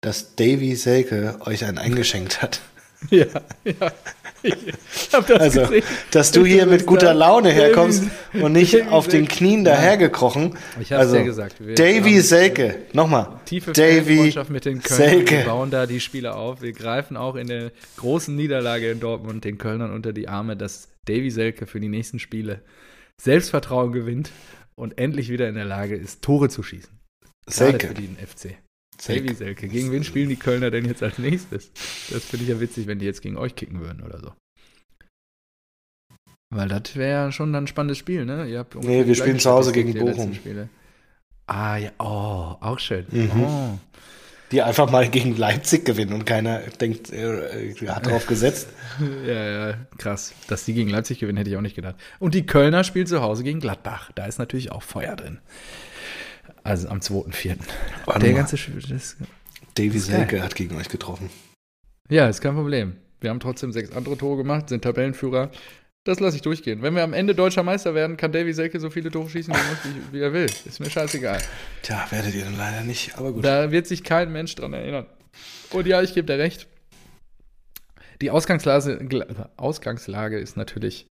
dass 0.00 0.36
Davy 0.36 0.76
Selke 0.76 1.38
euch 1.40 1.64
einen 1.64 1.78
eingeschenkt 1.78 2.42
hat. 2.42 2.60
Ja, 3.10 3.26
ja. 3.62 3.92
Ich 4.42 5.12
hab 5.12 5.26
das 5.26 5.40
also, 5.40 5.60
gesehen. 5.62 5.82
dass 6.10 6.32
du 6.32 6.44
hier 6.44 6.66
mit 6.66 6.86
guter 6.86 7.14
Laune 7.14 7.50
herkommst 7.50 8.04
und 8.34 8.52
nicht 8.52 8.74
Davy 8.74 8.88
auf 8.88 9.08
den 9.08 9.26
Knien 9.26 9.64
dahergekrochen. 9.64 10.56
Ich 10.80 10.92
hab's 10.92 11.02
also, 11.02 11.16
ja 11.16 11.22
gesagt. 11.22 11.56
Davy 11.60 12.20
Selke, 12.20 12.86
nochmal. 12.92 13.40
Tiefe 13.44 13.72
Davy 13.72 14.34
mit 14.48 14.64
den 14.64 14.82
Kölnern. 14.82 15.08
Selke. 15.10 15.36
Wir 15.38 15.44
bauen 15.44 15.70
da 15.70 15.86
die 15.86 16.00
Spiele 16.00 16.34
auf. 16.34 16.62
Wir 16.62 16.72
greifen 16.72 17.16
auch 17.16 17.34
in 17.36 17.48
der 17.48 17.72
großen 17.96 18.34
Niederlage 18.34 18.90
in 18.90 19.00
Dortmund 19.00 19.44
den 19.44 19.58
Kölnern 19.58 19.92
unter 19.92 20.12
die 20.12 20.28
Arme, 20.28 20.56
dass 20.56 20.88
Davy 21.06 21.30
Selke 21.30 21.66
für 21.66 21.80
die 21.80 21.88
nächsten 21.88 22.18
Spiele 22.18 22.62
Selbstvertrauen 23.20 23.92
gewinnt 23.92 24.30
und 24.76 24.98
endlich 24.98 25.28
wieder 25.28 25.48
in 25.48 25.56
der 25.56 25.64
Lage 25.64 25.96
ist, 25.96 26.22
Tore 26.22 26.48
zu 26.48 26.62
schießen. 26.62 26.90
Selke. 27.46 27.88
für 27.88 27.94
den 27.94 28.16
FC. 28.16 28.54
Selke. 29.00 29.34
Selke. 29.34 29.68
Gegen 29.68 29.92
wen 29.92 30.04
spielen 30.04 30.28
die 30.28 30.36
Kölner 30.36 30.70
denn 30.70 30.84
jetzt 30.84 31.02
als 31.02 31.18
nächstes? 31.18 31.72
Das 32.10 32.24
finde 32.24 32.44
ich 32.44 32.50
ja 32.50 32.60
witzig, 32.60 32.86
wenn 32.86 32.98
die 32.98 33.06
jetzt 33.06 33.22
gegen 33.22 33.36
euch 33.36 33.54
kicken 33.54 33.80
würden 33.80 34.02
oder 34.02 34.18
so. 34.20 34.32
Weil 36.50 36.68
das 36.68 36.96
wäre 36.96 37.30
schon 37.30 37.52
dann 37.52 37.64
ein 37.64 37.66
spannendes 37.66 37.98
Spiel, 37.98 38.24
ne? 38.24 38.48
Ihr 38.48 38.60
habt 38.60 38.74
nee, 38.76 39.06
wir 39.06 39.14
spielen 39.14 39.38
zu 39.38 39.50
Hause 39.50 39.72
gegen 39.72 39.92
Bochum. 39.94 40.32
Ah, 41.46 41.76
ja, 41.76 41.90
oh, 41.98 42.56
auch 42.60 42.78
schön. 42.78 43.06
Mhm. 43.10 43.44
Oh. 43.44 43.78
Die 44.50 44.62
einfach 44.62 44.90
mal 44.90 45.08
gegen 45.08 45.36
Leipzig 45.36 45.84
gewinnen 45.84 46.14
und 46.14 46.24
keiner 46.24 46.60
denkt, 46.80 47.12
er 47.12 47.94
hat 47.94 48.06
drauf 48.06 48.26
gesetzt. 48.26 48.68
ja, 49.26 49.68
ja, 49.68 49.74
krass. 49.98 50.32
Dass 50.46 50.64
die 50.64 50.72
gegen 50.72 50.88
Leipzig 50.88 51.18
gewinnen, 51.18 51.36
hätte 51.36 51.50
ich 51.50 51.56
auch 51.56 51.62
nicht 51.62 51.76
gedacht. 51.76 51.96
Und 52.18 52.34
die 52.34 52.46
Kölner 52.46 52.82
spielen 52.82 53.06
zu 53.06 53.20
Hause 53.20 53.44
gegen 53.44 53.60
Gladbach. 53.60 54.10
Da 54.14 54.24
ist 54.24 54.38
natürlich 54.38 54.72
auch 54.72 54.82
Feuer 54.82 55.16
drin. 55.16 55.38
Also 56.68 56.88
am 56.90 56.98
2.4. 56.98 57.56
Der 58.20 58.32
ganze 58.34 58.58
das, 58.90 59.16
Davy 59.74 59.98
Selke 59.98 60.42
hat 60.42 60.54
gegen 60.54 60.76
euch 60.76 60.90
getroffen. 60.90 61.30
Ja, 62.10 62.28
ist 62.28 62.42
kein 62.42 62.54
Problem. 62.54 62.96
Wir 63.22 63.30
haben 63.30 63.40
trotzdem 63.40 63.72
sechs 63.72 63.90
andere 63.92 64.18
Tore 64.18 64.36
gemacht, 64.36 64.68
sind 64.68 64.82
Tabellenführer. 64.82 65.50
Das 66.04 66.20
lasse 66.20 66.36
ich 66.36 66.42
durchgehen. 66.42 66.82
Wenn 66.82 66.94
wir 66.94 67.04
am 67.04 67.14
Ende 67.14 67.34
deutscher 67.34 67.62
Meister 67.62 67.94
werden, 67.94 68.18
kann 68.18 68.32
Davy 68.32 68.52
Selke 68.52 68.80
so 68.80 68.90
viele 68.90 69.10
Tore 69.10 69.30
schießen, 69.30 69.54
wie, 69.54 70.12
wie 70.12 70.20
er 70.20 70.34
will. 70.34 70.44
Ist 70.44 70.78
mir 70.78 70.90
scheißegal. 70.90 71.40
Tja, 71.80 72.06
werdet 72.10 72.34
ihr 72.34 72.44
dann 72.44 72.58
leider 72.58 72.82
nicht, 72.82 73.16
aber 73.16 73.32
gut. 73.32 73.46
Da 73.46 73.70
wird 73.70 73.86
sich 73.86 74.04
kein 74.04 74.30
Mensch 74.30 74.54
dran 74.54 74.74
erinnern. 74.74 75.06
Und 75.70 75.86
ja, 75.86 76.02
ich 76.02 76.12
gebe 76.12 76.26
dir 76.26 76.38
recht. 76.38 76.66
Die 78.20 78.30
Ausgangslage, 78.30 79.08
Ausgangslage 79.56 80.38
ist 80.38 80.58
natürlich 80.58 81.06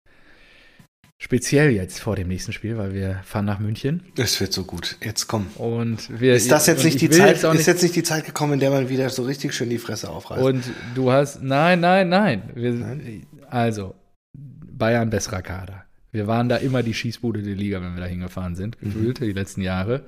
Speziell 1.18 1.72
jetzt 1.72 2.02
vor 2.02 2.16
dem 2.18 2.28
nächsten 2.28 2.52
Spiel, 2.52 2.78
weil 2.78 2.94
wir 2.94 3.22
fahren 3.24 3.46
nach 3.46 3.60
München. 3.60 4.04
Es 4.18 4.40
wird 4.42 4.52
so 4.52 4.66
gut. 4.66 4.98
Jetzt 5.02 5.28
komm. 5.28 5.48
Und 5.56 6.20
wir, 6.20 6.36
ist 6.36 6.52
das 6.52 6.68
jetzt 6.68 6.84
nicht 6.84 7.00
die 7.00 7.10
Zeit? 7.10 7.42
Jetzt 7.42 7.44
ist 7.46 7.68
jetzt 7.68 7.84
nicht 7.84 7.96
die 7.96 8.04
Zeit 8.04 8.26
gekommen, 8.26 8.54
in 8.54 8.60
der 8.60 8.70
man 8.70 8.90
wieder 8.90 9.10
so 9.10 9.24
richtig 9.24 9.54
schön 9.54 9.70
die 9.70 9.78
Fresse 9.78 10.10
aufreißt? 10.10 10.44
Und 10.44 10.64
du 10.94 11.12
hast, 11.12 11.42
nein, 11.42 11.80
nein, 11.80 12.10
nein. 12.10 12.52
Wir, 12.54 12.74
nein? 12.74 13.26
Also 13.50 13.96
Bayern 14.34 15.10
besserer 15.10 15.42
Kader. 15.42 15.86
Wir 16.12 16.28
waren 16.28 16.50
da 16.50 16.58
immer 16.58 16.84
die 16.84 16.94
Schießbude 16.94 17.42
der 17.42 17.56
Liga, 17.56 17.82
wenn 17.82 17.94
wir 17.94 18.02
da 18.02 18.08
hingefahren 18.08 18.56
sind, 18.56 18.82
mhm. 18.82 18.86
gefühlt 18.86 19.22
mhm. 19.22 19.26
die 19.26 19.34
letzten 19.34 19.62
Jahre. 19.62 20.06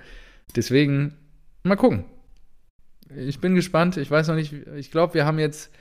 Deswegen 0.55 1.13
mal 1.63 1.77
gucken. 1.77 2.03
Ich 3.15 3.39
bin 3.39 3.55
gespannt. 3.55 3.95
Ich 3.95 4.11
weiß 4.11 4.27
noch 4.27 4.35
nicht. 4.35 4.53
Ich 4.75 4.91
glaube, 4.91 5.13
wir 5.13 5.25
haben 5.25 5.39
jetzt 5.39 5.71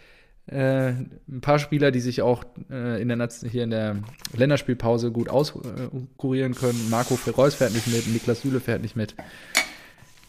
äh, 0.46 0.90
ein 0.90 1.40
paar 1.40 1.58
Spieler, 1.58 1.90
die 1.90 2.00
sich 2.00 2.22
auch 2.22 2.44
äh, 2.70 3.00
in 3.02 3.08
der, 3.08 3.28
hier 3.50 3.64
in 3.64 3.70
der 3.70 3.96
Länderspielpause 4.32 5.10
gut 5.10 5.28
auskurieren 5.28 6.54
können. 6.54 6.88
Marco 6.88 7.18
Reus 7.36 7.56
fährt 7.56 7.72
nicht 7.72 7.88
mit, 7.88 8.06
Niklas 8.06 8.42
Süle 8.42 8.60
fährt 8.60 8.82
nicht 8.82 8.94
mit. 8.94 9.14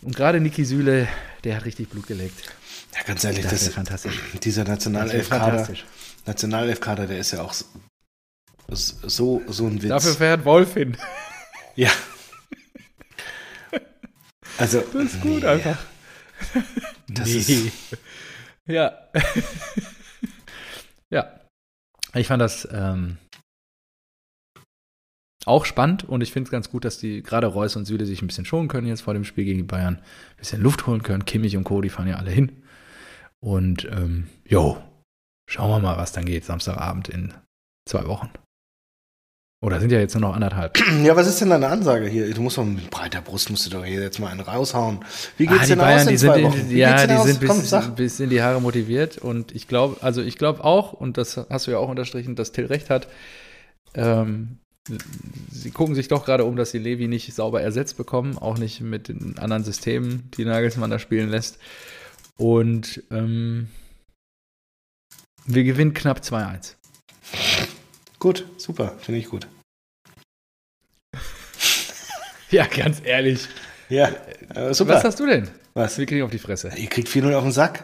Und 0.02 0.16
gerade 0.16 0.40
Niki 0.40 0.66
Süle, 0.66 1.08
der 1.44 1.58
hat 1.58 1.66
richtig 1.66 1.90
Blut 1.90 2.08
gelegt. 2.08 2.56
Ja, 2.96 3.04
ganz 3.04 3.24
ehrlich, 3.24 3.44
das, 3.44 3.52
das 3.52 3.62
ist 3.64 3.74
fantastisch. 3.76 4.20
Dieser 4.44 4.64
Nationalelf-Kader, 4.64 5.68
Nationalelf-Kader, 6.26 7.08
der 7.08 7.20
ist 7.20 7.32
ja 7.32 7.42
auch 7.42 7.54
so, 8.70 9.42
so 9.48 9.68
ein 9.68 9.82
Witz. 9.82 9.90
Dafür 9.90 10.14
fährt 10.14 10.46
Wolf 10.46 10.74
hin. 10.74 10.98
Ja. 11.76 11.92
Also, 14.58 14.82
das 14.92 15.14
ist 15.14 15.22
gut 15.22 15.44
nee. 15.44 15.48
einfach. 15.48 15.78
Das 17.08 17.28
nee. 17.28 17.36
ist. 17.36 17.72
Ja. 18.66 18.98
Ja. 21.14 21.42
Ich 22.14 22.28
fand 22.28 22.42
das 22.42 22.68
ähm, 22.72 23.18
auch 25.46 25.66
spannend 25.66 26.04
und 26.04 26.22
ich 26.22 26.32
finde 26.32 26.48
es 26.48 26.52
ganz 26.52 26.70
gut, 26.70 26.86
dass 26.86 26.98
die 26.98 27.24
gerade 27.24 27.48
Reus 27.48 27.76
und 27.76 27.86
Süle 27.86 28.06
sich 28.06 28.22
ein 28.22 28.28
bisschen 28.28 28.46
schonen 28.46 28.68
können 28.68 28.88
jetzt 28.88 29.02
vor 29.02 29.14
dem 29.14 29.24
Spiel 29.24 29.46
gegen 29.46 29.60
die 29.60 29.64
Bayern. 29.64 29.96
Ein 29.96 30.38
bisschen 30.38 30.62
Luft 30.62 30.88
holen 30.88 31.04
können. 31.04 31.26
Kimmich 31.26 31.56
und 31.56 31.64
Co., 31.64 31.82
die 31.82 31.90
fahren 31.90 32.08
ja 32.08 32.18
alle 32.18 32.32
hin. 32.32 32.64
Und 33.40 33.86
ähm, 33.86 34.28
jo, 34.46 34.82
schauen 35.50 35.70
wir 35.70 35.80
mal, 35.80 35.98
was 35.98 36.12
dann 36.12 36.26
geht 36.26 36.44
Samstagabend 36.44 37.08
in 37.10 37.34
zwei 37.88 38.06
Wochen. 38.08 38.30
Oder 39.60 39.80
sind 39.80 39.92
ja 39.92 40.00
jetzt 40.00 40.14
nur 40.14 40.22
noch 40.22 40.36
anderthalb. 40.36 40.78
Ja, 41.04 41.16
was 41.16 41.28
ist 41.28 41.42
denn 41.42 41.50
deine 41.50 41.68
Ansage 41.68 42.08
hier? 42.08 42.32
Du 42.34 42.42
musst 42.42 42.58
mal 42.58 42.66
mit 42.66 42.90
breiter 42.92 43.22
Brust 43.22 43.50
musst 43.50 43.66
du 43.66 43.72
doch 43.72 43.84
hier 43.84 44.02
jetzt 44.02 44.20
mal 44.20 44.28
einen 44.28 44.42
raushauen. 44.42 45.00
Wie 45.38 45.48
geht's 45.48 45.64
Ah, 45.64 45.66
denn 45.68 45.80
Bayern, 45.80 46.00
aus 46.00 46.04
in 46.04 46.10
die 46.10 46.18
zwei 46.18 46.34
sind, 46.36 46.44
Wochen? 46.46 46.76
Ja, 46.78 47.08
die 47.08 47.14
aus? 47.14 47.26
sind 47.26 47.40
bis, 47.40 47.70
Komm, 47.72 47.96
bis 47.96 48.20
in 48.20 48.30
die 48.30 48.42
Haare 48.42 48.62
motiviert 48.62 49.18
und 49.18 49.56
ich 49.56 49.68
glaube, 49.68 49.98
also 50.02 50.22
ich 50.22 50.38
glaube 50.38 50.64
auch, 50.64 50.94
und 50.94 51.18
das 51.18 51.38
hast 51.50 51.66
du 51.68 51.72
ja 51.72 51.78
auch 51.80 51.90
unterstrichen, 51.90 52.36
dass 52.36 52.52
Till 52.52 52.66
recht 52.68 52.92
hat, 52.92 53.08
ähm, 53.96 54.60
sie 55.52 55.72
gucken 55.72 55.96
sich 55.96 56.08
doch 56.08 56.24
gerade 56.24 56.46
um, 56.46 56.56
dass 56.56 56.70
sie 56.72 56.78
Levi 56.78 57.08
nicht 57.08 57.34
sauber 57.34 57.62
ersetzt 57.62 57.98
bekommen, 57.98 58.38
auch 58.38 58.58
nicht 58.60 58.82
mit 58.82 59.08
den 59.08 59.40
anderen 59.40 59.64
Systemen, 59.64 60.30
die 60.38 60.46
Nagelsmann 60.46 60.92
da 60.92 61.00
spielen 61.00 61.30
lässt. 61.30 61.58
Und 62.38 63.02
ähm, 63.10 63.68
wir 65.46 65.64
gewinnen 65.64 65.94
knapp 65.96 66.20
2-1. 66.20 66.76
Gut, 68.20 68.46
super, 68.58 68.96
finde 69.00 69.20
ich 69.20 69.30
gut. 69.30 69.48
Ja, 72.50 72.66
ganz 72.66 73.02
ehrlich. 73.04 73.46
Ja, 73.90 74.10
äh, 74.56 74.74
super. 74.74 74.94
Was 74.94 75.04
hast 75.04 75.20
du 75.20 75.26
denn? 75.26 75.50
Was? 75.74 75.98
Wir 75.98 76.06
kriegen 76.06 76.24
auf 76.24 76.32
die 76.32 76.40
Fresse. 76.40 76.72
Ihr 76.78 76.88
kriegt 76.88 77.10
4-0 77.10 77.34
auf 77.36 77.44
den 77.44 77.52
Sack. 77.52 77.84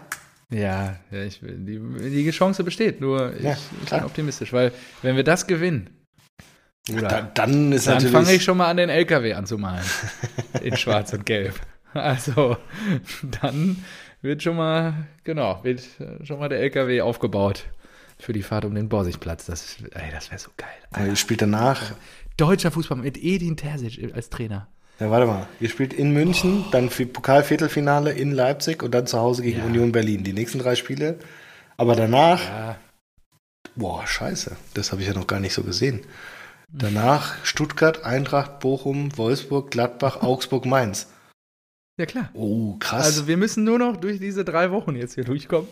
Ja, 0.49 0.97
ja 1.11 1.23
ich, 1.23 1.41
die, 1.41 1.79
die 1.79 2.31
Chance 2.31 2.63
besteht, 2.63 3.01
nur 3.01 3.35
ich, 3.35 3.43
Ja, 3.43 3.57
ich 3.83 3.89
bin 3.89 4.03
optimistisch, 4.05 4.53
weil 4.53 4.71
wenn 5.01 5.17
wir 5.17 5.25
das 5.25 5.47
gewinnen, 5.47 5.89
Bruder, 6.87 7.07
Da, 7.07 7.21
dann 7.33 7.71
ist 7.71 7.87
dann 7.87 7.95
natürlich. 7.95 8.13
fange 8.13 8.33
ich 8.33 8.43
schon 8.43 8.57
mal 8.57 8.69
an, 8.69 8.77
den 8.77 8.89
LKW 8.89 9.33
anzumalen. 9.33 9.85
In 10.61 10.77
schwarz 10.77 11.13
und 11.13 11.25
gelb. 11.25 11.59
Also, 11.93 12.57
dann 13.41 13.83
wird 14.21 14.43
schon 14.43 14.55
mal, 14.55 15.07
genau, 15.23 15.63
wird 15.63 15.81
schon 16.23 16.39
mal 16.39 16.49
der 16.49 16.59
LKW 16.59 17.01
aufgebaut 17.01 17.65
für 18.23 18.33
die 18.33 18.43
Fahrt 18.43 18.65
um 18.65 18.73
den 18.75 18.89
Borsigplatz. 18.89 19.45
Das, 19.45 19.77
ey, 19.91 20.11
das 20.11 20.29
wäre 20.31 20.39
so 20.39 20.49
geil. 20.57 20.69
Ja, 20.97 21.05
ihr 21.05 21.15
spielt 21.15 21.41
danach. 21.41 21.93
Deutscher 22.37 22.71
Fußball 22.71 22.97
mit 22.97 23.17
Edin 23.21 23.57
Terzic 23.57 24.13
als 24.15 24.29
Trainer. 24.29 24.67
Ja, 24.99 25.09
warte 25.11 25.25
mal. 25.27 25.47
Ihr 25.59 25.69
spielt 25.69 25.93
in 25.93 26.11
München, 26.13 26.65
dann 26.71 26.89
für 26.89 27.05
Pokalviertelfinale 27.05 28.11
in 28.13 28.31
Leipzig 28.31 28.81
und 28.83 28.91
dann 28.93 29.07
zu 29.07 29.19
Hause 29.19 29.41
gegen 29.43 29.59
Ja. 29.59 29.65
Union 29.65 29.91
Berlin. 29.91 30.23
Die 30.23 30.33
nächsten 30.33 30.59
drei 30.59 30.75
Spiele. 30.75 31.19
Aber 31.77 31.95
danach, 31.95 32.43
Ja, 32.43 32.75
boah, 33.75 34.05
scheiße. 34.05 34.55
Das 34.73 34.91
habe 34.91 35.01
ich 35.01 35.07
ja 35.07 35.13
noch 35.13 35.27
gar 35.27 35.39
nicht 35.39 35.53
so 35.53 35.63
gesehen. 35.63 36.01
Danach 36.71 37.43
Stuttgart, 37.45 38.03
Eintracht, 38.03 38.59
Bochum, 38.59 39.15
Wolfsburg, 39.17 39.69
Gladbach, 39.71 40.17
Augsburg, 40.21 40.65
Mainz. 40.65 41.07
ja 41.99 42.05
klar. 42.05 42.29
Oh, 42.33 42.75
krass. 42.79 43.05
Also 43.05 43.27
wir 43.27 43.37
müssen 43.37 43.63
nur 43.63 43.77
noch 43.79 43.97
durch 43.97 44.19
diese 44.19 44.43
drei 44.45 44.71
Wochen 44.71 44.95
jetzt 44.95 45.15
hier 45.15 45.23
durchkommen. 45.23 45.67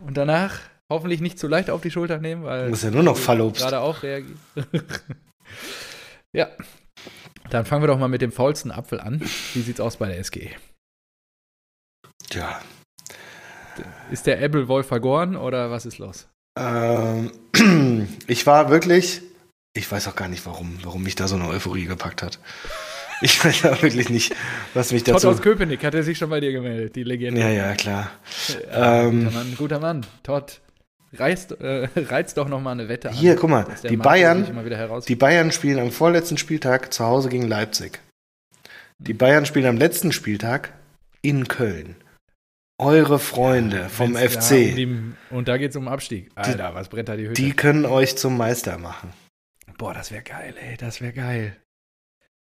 Und 0.00 0.16
danach 0.16 0.60
hoffentlich 0.92 1.20
nicht 1.20 1.38
zu 1.38 1.48
leicht 1.48 1.68
auf 1.70 1.80
die 1.82 1.90
Schulter 1.90 2.18
nehmen, 2.18 2.44
weil 2.44 2.64
Du 2.64 2.70
musst 2.70 2.84
ja 2.84 2.90
nur 2.90 3.02
noch 3.02 3.16
Fallobst. 3.16 3.60
gerade 3.62 3.80
auch 3.80 4.02
reagieren. 4.02 4.38
ja. 6.32 6.48
Dann 7.50 7.64
fangen 7.66 7.82
wir 7.82 7.88
doch 7.88 7.98
mal 7.98 8.08
mit 8.08 8.22
dem 8.22 8.32
faulsten 8.32 8.70
Apfel 8.70 9.00
an. 9.00 9.20
Wie 9.54 9.60
sieht's 9.62 9.80
aus 9.80 9.96
bei 9.96 10.06
der 10.08 10.22
SGE? 10.22 10.50
ja. 12.32 12.60
Ist 14.10 14.26
der 14.26 14.40
Ebbelwolf 14.42 14.86
vergoren 14.86 15.34
oder 15.36 15.70
was 15.70 15.86
ist 15.86 15.98
los? 15.98 16.28
Ähm, 16.58 17.30
ich 18.26 18.46
war 18.46 18.68
wirklich, 18.68 19.22
ich 19.74 19.90
weiß 19.90 20.08
auch 20.08 20.16
gar 20.16 20.28
nicht, 20.28 20.44
warum, 20.44 20.78
warum 20.82 21.02
mich 21.02 21.14
da 21.14 21.26
so 21.26 21.36
eine 21.36 21.48
Euphorie 21.48 21.86
gepackt 21.86 22.22
hat. 22.22 22.38
Ich 23.22 23.42
weiß 23.42 23.64
auch 23.66 23.80
wirklich 23.82 24.08
nicht, 24.10 24.34
was 24.74 24.92
mich 24.92 25.04
Todd 25.04 25.14
dazu. 25.14 25.28
aus 25.30 25.40
Köpenick 25.40 25.84
hat 25.84 25.94
er 25.94 26.02
sich 26.02 26.18
schon 26.18 26.28
bei 26.28 26.40
dir 26.40 26.52
gemeldet, 26.52 26.96
die 26.96 27.04
Legende. 27.04 27.40
Ja, 27.40 27.48
ja, 27.48 27.74
klar. 27.74 28.10
Ja, 28.70 29.04
ähm, 29.04 29.24
guter 29.24 29.30
Mann, 29.38 29.54
guter 29.56 29.78
Mann. 29.80 30.06
Todd, 30.22 30.60
reizt, 31.14 31.52
äh, 31.60 31.88
reizt 31.96 32.36
doch 32.36 32.48
noch 32.48 32.60
mal 32.60 32.72
eine 32.72 32.88
Wette 32.88 33.08
an. 33.10 33.14
Hier, 33.14 33.36
guck 33.36 33.50
mal, 33.50 33.66
die 33.88 33.96
Bayern, 33.96 34.46
die 35.06 35.16
Bayern 35.16 35.52
spielen 35.52 35.78
am 35.78 35.90
vorletzten 35.90 36.38
Spieltag 36.38 36.92
zu 36.92 37.04
Hause 37.04 37.28
gegen 37.28 37.48
Leipzig. 37.48 38.00
Die 38.98 39.14
Bayern 39.14 39.46
spielen 39.46 39.66
am 39.66 39.76
letzten 39.76 40.12
Spieltag 40.12 40.72
in 41.22 41.48
Köln. 41.48 41.96
Eure 42.78 43.18
Freunde 43.18 43.88
vom 43.88 44.14
Wenn's- 44.14 44.34
FC, 44.36 44.50
Ja, 44.52 44.70
um 44.70 44.74
die, 44.76 45.34
und 45.34 45.48
da 45.48 45.56
geht's 45.56 45.76
um 45.76 45.88
Abstieg. 45.88 46.30
Alter, 46.34 46.74
was 46.74 46.88
brennt 46.88 47.08
da 47.08 47.16
die 47.16 47.24
Hütte? 47.28 47.40
die 47.40 47.52
können 47.52 47.84
euch 47.84 48.16
zum 48.16 48.36
Meister 48.36 48.78
machen. 48.78 49.12
Boah, 49.78 49.94
das 49.94 50.10
wäre 50.10 50.22
geil, 50.22 50.54
ey, 50.60 50.76
das 50.76 51.00
wäre 51.00 51.12
geil. 51.12 51.56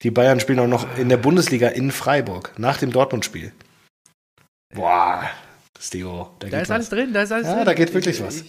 Die 0.01 0.11
Bayern 0.11 0.39
spielen 0.39 0.59
auch 0.59 0.67
noch 0.67 0.97
in 0.97 1.09
der 1.09 1.17
Bundesliga 1.17 1.69
in 1.69 1.91
Freiburg, 1.91 2.53
nach 2.57 2.77
dem 2.77 2.91
Dortmund-Spiel. 2.91 3.51
Boah, 4.73 5.29
Stego, 5.87 6.35
da, 6.39 6.47
Da 6.49 6.59
ist 6.61 6.71
alles 6.71 6.85
was. 6.85 6.89
drin, 6.89 7.13
da 7.13 7.21
ist 7.23 7.31
alles 7.31 7.47
Ja, 7.47 7.55
drin. 7.55 7.65
da 7.65 7.73
geht 7.73 7.93
wirklich 7.93 8.17
Ich- 8.19 8.23
was. 8.25 8.43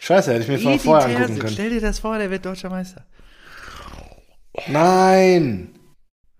Scheiße, 0.00 0.32
hätte 0.32 0.42
ich 0.42 0.48
mir 0.48 0.54
Edin 0.54 0.80
vorher 0.80 1.06
Terzic, 1.06 1.20
angucken 1.24 1.40
können. 1.40 1.52
Stell 1.52 1.70
dir 1.70 1.80
das 1.80 1.98
vor, 1.98 2.18
der 2.18 2.30
wird 2.30 2.44
deutscher 2.46 2.70
Meister. 2.70 3.06
Nein! 4.68 5.78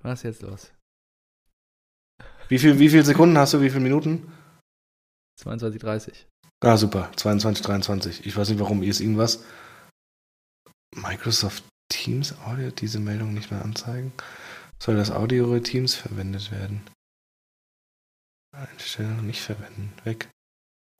Was 0.02 0.20
ist 0.20 0.22
jetzt 0.24 0.42
los? 0.42 0.72
Wie 2.48 2.58
viel, 2.58 2.78
wie 2.78 2.88
viele 2.88 3.04
Sekunden 3.04 3.36
hast 3.38 3.54
du, 3.54 3.60
wie 3.60 3.70
viele 3.70 3.82
Minuten? 3.82 4.32
22, 5.40 5.80
30. 5.80 6.26
Ah, 6.62 6.76
super. 6.76 7.10
22, 7.16 7.64
23. 7.64 8.26
Ich 8.26 8.36
weiß 8.36 8.48
nicht, 8.50 8.58
warum 8.60 8.82
ist 8.82 9.00
irgendwas. 9.00 9.44
Microsoft 10.94 11.64
Teams 11.90 12.34
Audio 12.46 12.70
diese 12.70 12.98
Meldung 12.98 13.32
nicht 13.34 13.50
mehr 13.50 13.62
anzeigen? 13.62 14.12
Soll 14.82 14.96
das 14.96 15.10
Audio 15.10 15.58
Teams 15.60 15.94
verwendet 15.94 16.50
werden? 16.50 16.82
Einstellung 18.52 19.26
nicht 19.26 19.40
verwenden. 19.40 19.92
Weg. 20.04 20.28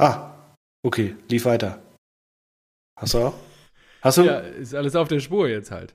Ah, 0.01 0.33
okay. 0.83 1.15
Lief 1.29 1.45
weiter. 1.45 1.83
Hast 2.97 3.13
du 3.13 3.19
auch? 3.19 3.35
Hast 4.01 4.17
du? 4.17 4.23
Ja, 4.23 4.39
ist 4.39 4.75
alles 4.75 4.97
auf 4.97 5.09
der 5.09 5.21
Spur 5.21 5.47
jetzt 5.47 5.71
halt. 5.71 5.95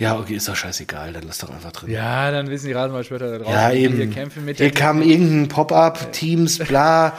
Ja, 0.00 0.18
okay, 0.18 0.34
ist 0.34 0.48
doch 0.48 0.56
scheißegal. 0.56 1.12
Dann 1.12 1.24
lass 1.26 1.38
doch 1.38 1.50
einfach 1.50 1.72
drin. 1.72 1.90
Ja, 1.90 2.30
dann 2.30 2.48
wissen 2.48 2.66
die 2.68 2.72
Rasenballspötter 2.72 3.30
da 3.32 3.38
draußen, 3.38 3.52
Ja, 3.52 3.70
eben. 3.70 3.96
hier 3.96 4.08
kämpfen 4.10 4.46
mit 4.46 4.56
Hier 4.56 4.70
kam 4.70 5.02
irgendein 5.02 5.48
Pop-up, 5.48 6.10
Teams, 6.12 6.58
bla. 6.58 7.12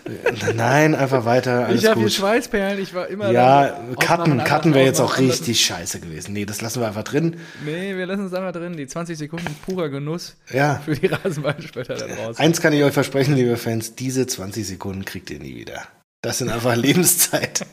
Nein, 0.56 0.94
einfach 0.94 1.26
weiter. 1.26 1.66
Alles 1.66 1.82
Ich 1.82 1.88
habe 1.88 2.00
hier. 2.00 2.08
Schweißperlen, 2.10 2.80
ich 2.80 2.94
war 2.94 3.06
immer 3.08 3.30
Ja, 3.30 3.78
Cutten, 4.00 4.42
Cutten 4.44 4.72
wäre 4.74 4.86
jetzt 4.86 5.00
auch 5.00 5.18
richtig 5.18 5.64
scheiße 5.64 6.00
gewesen. 6.00 6.32
Nee, 6.32 6.46
das 6.46 6.62
lassen 6.62 6.80
wir 6.80 6.86
einfach 6.88 7.04
drin. 7.04 7.36
Nee, 7.66 7.96
wir 7.96 8.06
lassen 8.06 8.24
es 8.26 8.32
einfach 8.34 8.52
drin. 8.52 8.76
Die 8.78 8.86
20 8.86 9.18
Sekunden 9.18 9.54
purer 9.66 9.90
Genuss 9.90 10.36
Ja, 10.50 10.80
für 10.84 10.94
die 10.94 11.06
Rasenballspötter 11.08 11.94
da 11.96 12.06
draußen. 12.06 12.42
eins 12.42 12.60
kann 12.62 12.72
ich 12.72 12.82
euch 12.82 12.94
versprechen, 12.94 13.34
liebe 13.36 13.58
Fans, 13.58 13.94
diese 13.94 14.26
20 14.26 14.66
Sekunden 14.66 15.04
kriegt 15.04 15.30
ihr 15.30 15.38
nie 15.38 15.54
wieder. 15.54 15.82
Das 16.22 16.38
sind 16.38 16.48
einfach 16.50 16.76
Lebenszeit. 16.76 17.66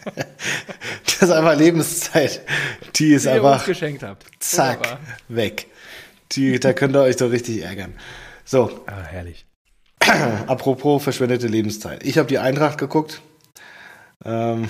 Das 1.06 1.22
ist 1.22 1.32
einfach 1.32 1.56
Lebenszeit. 1.58 2.42
Die 2.96 3.14
ist 3.14 3.26
die 3.26 3.30
einfach 3.30 3.66
geschenkt 3.66 4.04
habt. 4.04 4.26
zack, 4.40 4.80
Wunderbar. 4.80 5.00
weg. 5.30 5.68
Die, 6.34 6.60
da 6.60 6.74
könnt 6.74 6.96
ihr 6.96 7.02
euch 7.02 7.16
doch 7.16 7.32
richtig 7.32 7.64
ärgern. 7.64 7.94
So, 8.46 8.82
Ah, 8.88 9.04
herrlich. 9.04 9.46
apropos 10.48 11.04
verschwendete 11.04 11.48
Lebenszeit. 11.48 12.04
Ich 12.04 12.18
habe 12.18 12.28
die 12.28 12.40
Eintracht 12.40 12.78
geguckt. 12.78 13.22
Ähm, 14.26 14.70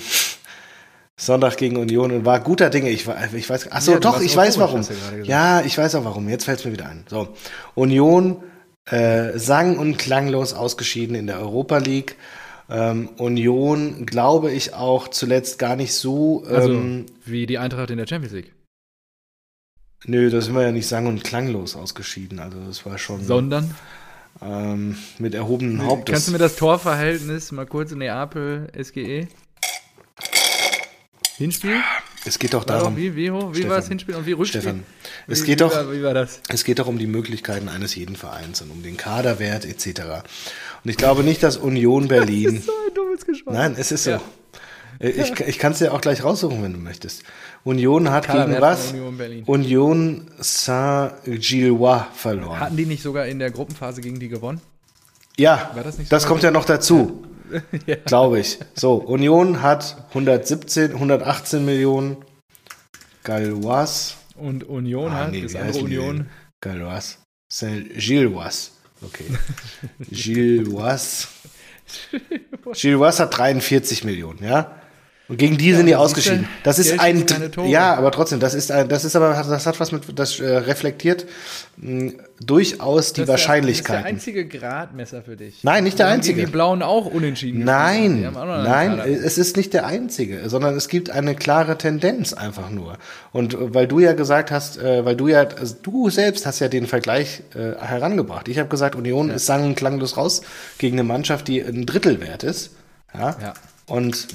Sonntag 1.16 1.56
gegen 1.58 1.76
Union 1.76 2.12
und 2.12 2.24
war 2.24 2.40
guter 2.40 2.70
Dinge. 2.70 2.88
Ich, 2.90 3.06
ich 3.34 3.50
weiß, 3.50 3.68
ach 3.70 3.80
so, 3.82 3.92
Ja, 3.92 3.98
doch, 3.98 4.20
ich 4.20 4.34
weiß 4.34 4.58
warum. 4.58 4.82
Ja, 5.22 5.60
ich 5.62 5.76
weiß 5.76 5.94
auch 5.96 6.04
warum. 6.04 6.28
Jetzt 6.28 6.44
fällt 6.44 6.60
es 6.60 6.64
mir 6.64 6.72
wieder 6.72 6.88
ein. 6.88 7.04
So, 7.08 7.34
Union 7.74 8.42
äh, 8.86 9.38
sang 9.38 9.76
und 9.78 9.98
klanglos 9.98 10.54
ausgeschieden 10.54 11.14
in 11.14 11.26
der 11.26 11.40
Europa 11.40 11.78
League. 11.78 12.16
Ähm, 12.70 13.08
Union, 13.18 14.06
glaube 14.06 14.52
ich, 14.52 14.74
auch 14.74 15.08
zuletzt 15.08 15.58
gar 15.58 15.74
nicht 15.76 15.92
so. 15.92 16.44
Ähm, 16.48 16.54
Also, 16.54 16.82
wie 17.24 17.46
die 17.46 17.58
Eintracht 17.58 17.90
in 17.90 17.98
der 17.98 18.06
Champions 18.06 18.32
League. 18.32 18.52
nö, 20.06 20.30
da 20.30 20.40
sind 20.40 20.54
wir 20.54 20.62
ja 20.62 20.72
nicht 20.72 20.86
sang 20.86 21.06
und 21.06 21.24
klanglos 21.24 21.74
ausgeschieden. 21.76 22.38
Also 22.38 22.58
das 22.64 22.86
war 22.86 22.96
schon 22.96 23.24
Sondern, 23.24 23.74
ähm, 24.40 24.96
mit 25.18 25.34
erhobenem 25.34 25.84
Haupt. 25.84 26.08
kannst 26.08 26.28
du 26.28 26.32
mir 26.32 26.38
das 26.38 26.56
Torverhältnis 26.56 27.50
mal 27.52 27.66
kurz 27.66 27.90
in 27.92 27.98
Neapel, 27.98 28.68
SGE? 28.80 29.26
Hinspiel? 31.36 31.76
Es 32.24 32.38
geht 32.38 32.54
doch 32.54 32.64
darum, 32.64 32.96
wie 32.96 33.14
wie, 33.16 33.30
hoch, 33.30 33.50
wie 33.52 33.56
Stefan, 33.58 33.70
war 33.70 33.76
das 33.78 33.88
Hinspiel 33.88 34.14
und 34.14 34.26
wie 34.26 34.32
Rückspiel? 34.32 34.60
Stefan, 34.60 34.84
Wie, 35.26 35.32
es 35.32 35.40
geht 35.44 35.60
wie 35.60 35.64
doch, 35.64 35.74
War, 35.74 35.92
wie 35.92 36.02
war 36.02 36.14
das? 36.14 36.40
Es 36.48 36.64
geht 36.64 36.78
doch 36.78 36.86
um 36.86 36.98
die 36.98 37.06
Möglichkeiten 37.06 37.68
eines 37.68 37.94
jeden 37.94 38.16
Vereins 38.16 38.60
und 38.62 38.70
um 38.70 38.82
den 38.82 38.96
Kaderwert 38.96 39.64
etc. 39.64 40.00
Und 40.84 40.90
ich 40.90 40.96
glaube 40.96 41.22
nicht, 41.24 41.42
dass 41.42 41.56
Union 41.56 42.08
Berlin. 42.08 42.44
Das 42.46 42.54
ist 42.54 42.66
so 42.66 42.72
ein 42.72 42.94
dummes 42.94 43.26
Geschmack. 43.26 43.54
Nein, 43.54 43.74
es 43.78 43.90
ist 43.92 44.04
so. 44.04 44.10
Ja. 44.10 44.20
Äh, 44.98 45.10
Ich, 45.10 45.40
ich 45.40 45.58
kann 45.58 45.72
es 45.72 45.78
dir 45.78 45.92
auch 45.94 46.00
gleich 46.00 46.22
raussuchen, 46.24 46.62
wenn 46.62 46.72
du 46.74 46.78
möchtest. 46.78 47.22
Union 47.64 48.10
hat 48.10 48.26
Kaderwert 48.26 48.48
gegen 48.50 48.60
was? 48.62 48.90
Union 48.92 49.16
Berlin. 49.16 49.44
Union 49.46 50.30
Saint-Gillois 50.38 52.06
verloren. 52.14 52.60
Hatten 52.60 52.76
die 52.76 52.86
nicht 52.86 53.02
sogar 53.02 53.26
in 53.26 53.38
der 53.38 53.50
Gruppenphase 53.50 54.00
gegen 54.00 54.18
die 54.20 54.28
gewonnen? 54.28 54.60
Ja, 55.38 55.70
War 55.74 55.84
das 55.84 55.96
nicht 55.96 56.12
das 56.12 56.26
kommt 56.26 56.42
ja 56.42 56.50
noch 56.50 56.66
dazu, 56.66 57.22
ja. 57.22 57.29
glaube 58.06 58.40
ich. 58.40 58.58
So, 58.74 58.94
Union 58.94 59.62
hat 59.62 60.04
117, 60.10 60.92
118 60.92 61.64
Millionen. 61.64 62.16
Galois. 63.24 64.14
Und 64.36 64.64
Union 64.68 65.12
Ah, 65.12 65.16
hat, 65.26 65.32
nee, 65.32 65.42
das 65.42 65.54
andere 65.54 65.82
Union. 65.84 66.30
Galois. 66.60 67.18
Saint-Gillois. 67.48 68.70
Okay. 69.02 69.24
Gillois. 70.10 71.28
Gillois 72.72 73.18
hat 73.18 73.36
43 73.36 74.04
Millionen, 74.04 74.42
ja? 74.44 74.79
Und 75.30 75.36
gegen 75.36 75.56
die 75.56 75.72
sind 75.72 75.86
die 75.86 75.94
ausgeschieden. 75.94 76.48
Das 76.64 76.80
ist 76.80 76.98
ein, 76.98 77.24
ja, 77.66 77.94
aber 77.94 78.10
trotzdem, 78.10 78.40
das 78.40 78.52
ist 78.52 78.72
ein, 78.72 78.88
das 78.88 79.04
ist 79.04 79.14
aber, 79.14 79.32
das 79.32 79.64
hat 79.64 79.78
was 79.78 79.92
mit, 79.92 80.02
das 80.18 80.40
äh, 80.40 80.44
reflektiert 80.56 81.24
mh, 81.76 82.14
durchaus 82.44 83.12
die 83.12 83.24
der- 83.24 83.36
Das 83.36 83.40
ist 83.42 83.88
der 83.88 84.04
einzige 84.04 84.46
Gradmesser 84.48 85.22
für 85.22 85.36
dich. 85.36 85.62
Nein, 85.62 85.84
nicht 85.84 86.00
der 86.00 86.08
einzige. 86.08 86.44
Die 86.46 86.50
Blauen 86.50 86.82
auch 86.82 87.06
unentschieden. 87.06 87.62
Nein, 87.64 88.26
auch 88.34 88.44
nein, 88.44 88.98
es 88.98 89.38
ist 89.38 89.56
nicht 89.56 89.72
der 89.72 89.86
einzige, 89.86 90.48
sondern 90.48 90.74
es 90.76 90.88
gibt 90.88 91.10
eine 91.10 91.36
klare 91.36 91.78
Tendenz 91.78 92.32
einfach 92.32 92.68
nur. 92.70 92.98
Und 93.32 93.54
äh, 93.54 93.72
weil 93.72 93.86
du 93.86 94.00
ja 94.00 94.14
gesagt 94.14 94.50
hast, 94.50 94.78
äh, 94.78 95.04
weil 95.04 95.14
du 95.14 95.28
ja, 95.28 95.42
also 95.42 95.76
du 95.80 96.10
selbst 96.10 96.44
hast 96.44 96.58
ja 96.58 96.66
den 96.66 96.88
Vergleich 96.88 97.42
äh, 97.54 97.80
herangebracht. 97.80 98.48
Ich 98.48 98.58
habe 98.58 98.68
gesagt, 98.68 98.96
Union 98.96 99.30
ist 99.30 99.46
sang- 99.46 99.64
und 99.64 99.74
klanglos 99.76 100.16
raus 100.16 100.42
gegen 100.78 100.98
eine 100.98 101.04
Mannschaft, 101.06 101.46
die 101.46 101.60
ein 101.62 101.86
Drittel 101.86 102.20
wert 102.20 102.42
ist. 102.42 102.70
Ja. 103.14 103.36
Ja. 103.40 103.54
Und 103.86 104.26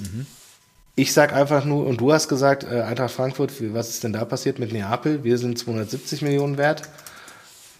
ich 0.95 1.13
sag 1.13 1.33
einfach 1.33 1.65
nur, 1.65 1.85
und 1.85 1.99
du 1.99 2.13
hast 2.13 2.27
gesagt, 2.29 2.63
äh, 2.63 2.81
Eintracht 2.81 3.13
Frankfurt, 3.13 3.51
was 3.73 3.89
ist 3.89 4.03
denn 4.03 4.13
da 4.13 4.23
passiert 4.25 4.59
mit 4.59 4.71
Neapel? 4.71 5.23
Wir 5.23 5.37
sind 5.37 5.59
270 5.59 6.21
Millionen 6.21 6.57
wert. 6.57 6.83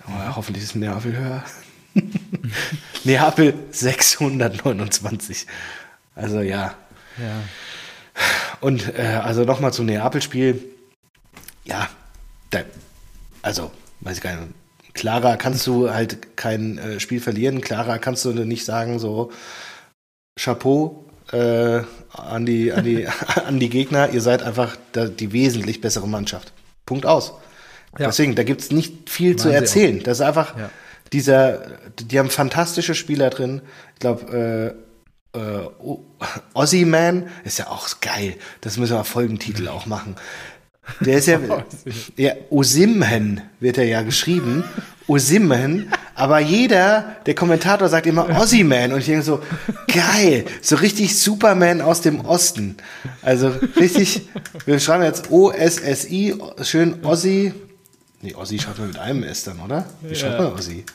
Oh, 0.07 0.35
hoffentlich 0.35 0.63
ist 0.63 0.75
Neapel 0.75 1.17
höher. 1.17 1.43
Neapel 3.05 3.53
629. 3.71 5.47
Also 6.13 6.41
ja. 6.41 6.75
Ja. 7.17 7.41
Und 8.59 8.97
äh, 8.97 9.21
also 9.23 9.43
nochmal 9.43 9.73
zum 9.73 9.85
Neapel-Spiel. 9.85 10.63
Ja, 11.63 11.89
da, 12.49 12.61
also, 13.41 13.71
weiß 14.01 14.17
ich 14.17 14.23
gar 14.23 14.35
nicht. 14.35 14.53
Klarer 14.93 15.37
kannst 15.37 15.67
du 15.67 15.91
halt 15.91 16.37
kein 16.37 16.77
äh, 16.77 16.99
Spiel 16.99 17.19
verlieren. 17.19 17.61
Klarer 17.61 17.99
kannst 17.99 18.25
du 18.25 18.31
nicht 18.31 18.65
sagen, 18.65 18.99
so 18.99 19.31
Chapeau 20.37 21.05
äh, 21.31 21.81
an, 22.17 22.45
die, 22.45 22.71
an, 22.73 22.83
die, 22.83 23.07
an 23.47 23.59
die 23.59 23.69
Gegner. 23.69 24.09
Ihr 24.09 24.21
seid 24.21 24.43
einfach 24.43 24.75
die 24.95 25.31
wesentlich 25.31 25.81
bessere 25.81 26.07
Mannschaft. 26.07 26.53
Punkt 26.85 27.05
aus. 27.05 27.33
Ja. 27.97 28.07
Deswegen, 28.07 28.35
da 28.35 28.43
gibt 28.43 28.61
es 28.61 28.71
nicht 28.71 29.09
viel 29.09 29.35
zu 29.35 29.45
Waren 29.45 29.51
sie 29.53 29.57
erzählen. 29.57 30.03
Das 30.03 30.19
ist 30.19 30.25
einfach 30.25 30.57
Ja. 30.57 30.69
dieser, 31.13 31.61
die 31.99 32.19
haben 32.19 32.29
fantastische 32.29 32.95
Spieler 32.95 33.29
drin. 33.29 33.61
Ich 33.93 33.99
glaube, 33.99 34.75
äh, 35.33 35.39
äh, 35.39 35.67
Ozzy 36.53 36.85
Man 36.85 37.27
ist 37.43 37.59
ja 37.59 37.67
auch 37.67 37.87
geil. 38.01 38.35
Das 38.61 38.77
müssen 38.77 38.95
wir 38.95 39.03
Folgentitel 39.03 39.67
auch 39.67 39.85
machen. 39.85 40.15
Der 41.01 41.17
ist 41.17 41.27
ja, 41.27 41.39
ja 42.17 42.33
Osimhen 42.49 43.41
wird 43.59 43.77
er 43.77 43.85
ja 43.85 44.01
geschrieben. 44.01 44.63
Osimhen. 45.07 45.91
Aber 46.15 46.39
jeder, 46.39 47.17
der 47.25 47.35
Kommentator 47.35 47.89
sagt 47.89 48.07
immer 48.07 48.29
Ozzy-Man. 48.29 48.93
Und 48.93 48.99
ich 48.99 49.05
denke 49.05 49.23
so, 49.23 49.41
geil. 49.87 50.45
So 50.61 50.77
richtig 50.77 51.19
Superman 51.19 51.81
aus 51.81 52.01
dem 52.01 52.21
Osten. 52.21 52.77
Also 53.21 53.53
richtig, 53.75 54.29
wir 54.65 54.79
schreiben 54.79 55.03
jetzt 55.03 55.29
O-S-S-I, 55.29 56.35
schön 56.61 57.05
Ozzy. 57.05 57.53
Nee, 58.21 58.33
Ozzy 58.33 58.59
schreibt 58.59 58.79
man 58.79 58.87
mit 58.87 58.97
einem 58.97 59.23
S 59.23 59.43
dann, 59.43 59.59
oder? 59.59 59.85
Wie 60.01 60.15
schreibt 60.15 60.39
man 60.39 60.53
Ozzy? 60.53 60.85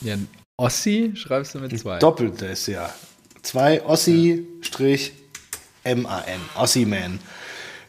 ja. 0.00 0.16
Ossi 0.58 1.12
schreibst 1.14 1.54
du 1.54 1.58
mit 1.58 1.78
zwei. 1.78 1.98
Doppelt 1.98 2.40
ist 2.40 2.66
ja. 2.68 2.88
Zwei 3.42 3.84
Ossi-M-A-N. 3.84 4.46
Ossi-Man. 6.54 7.18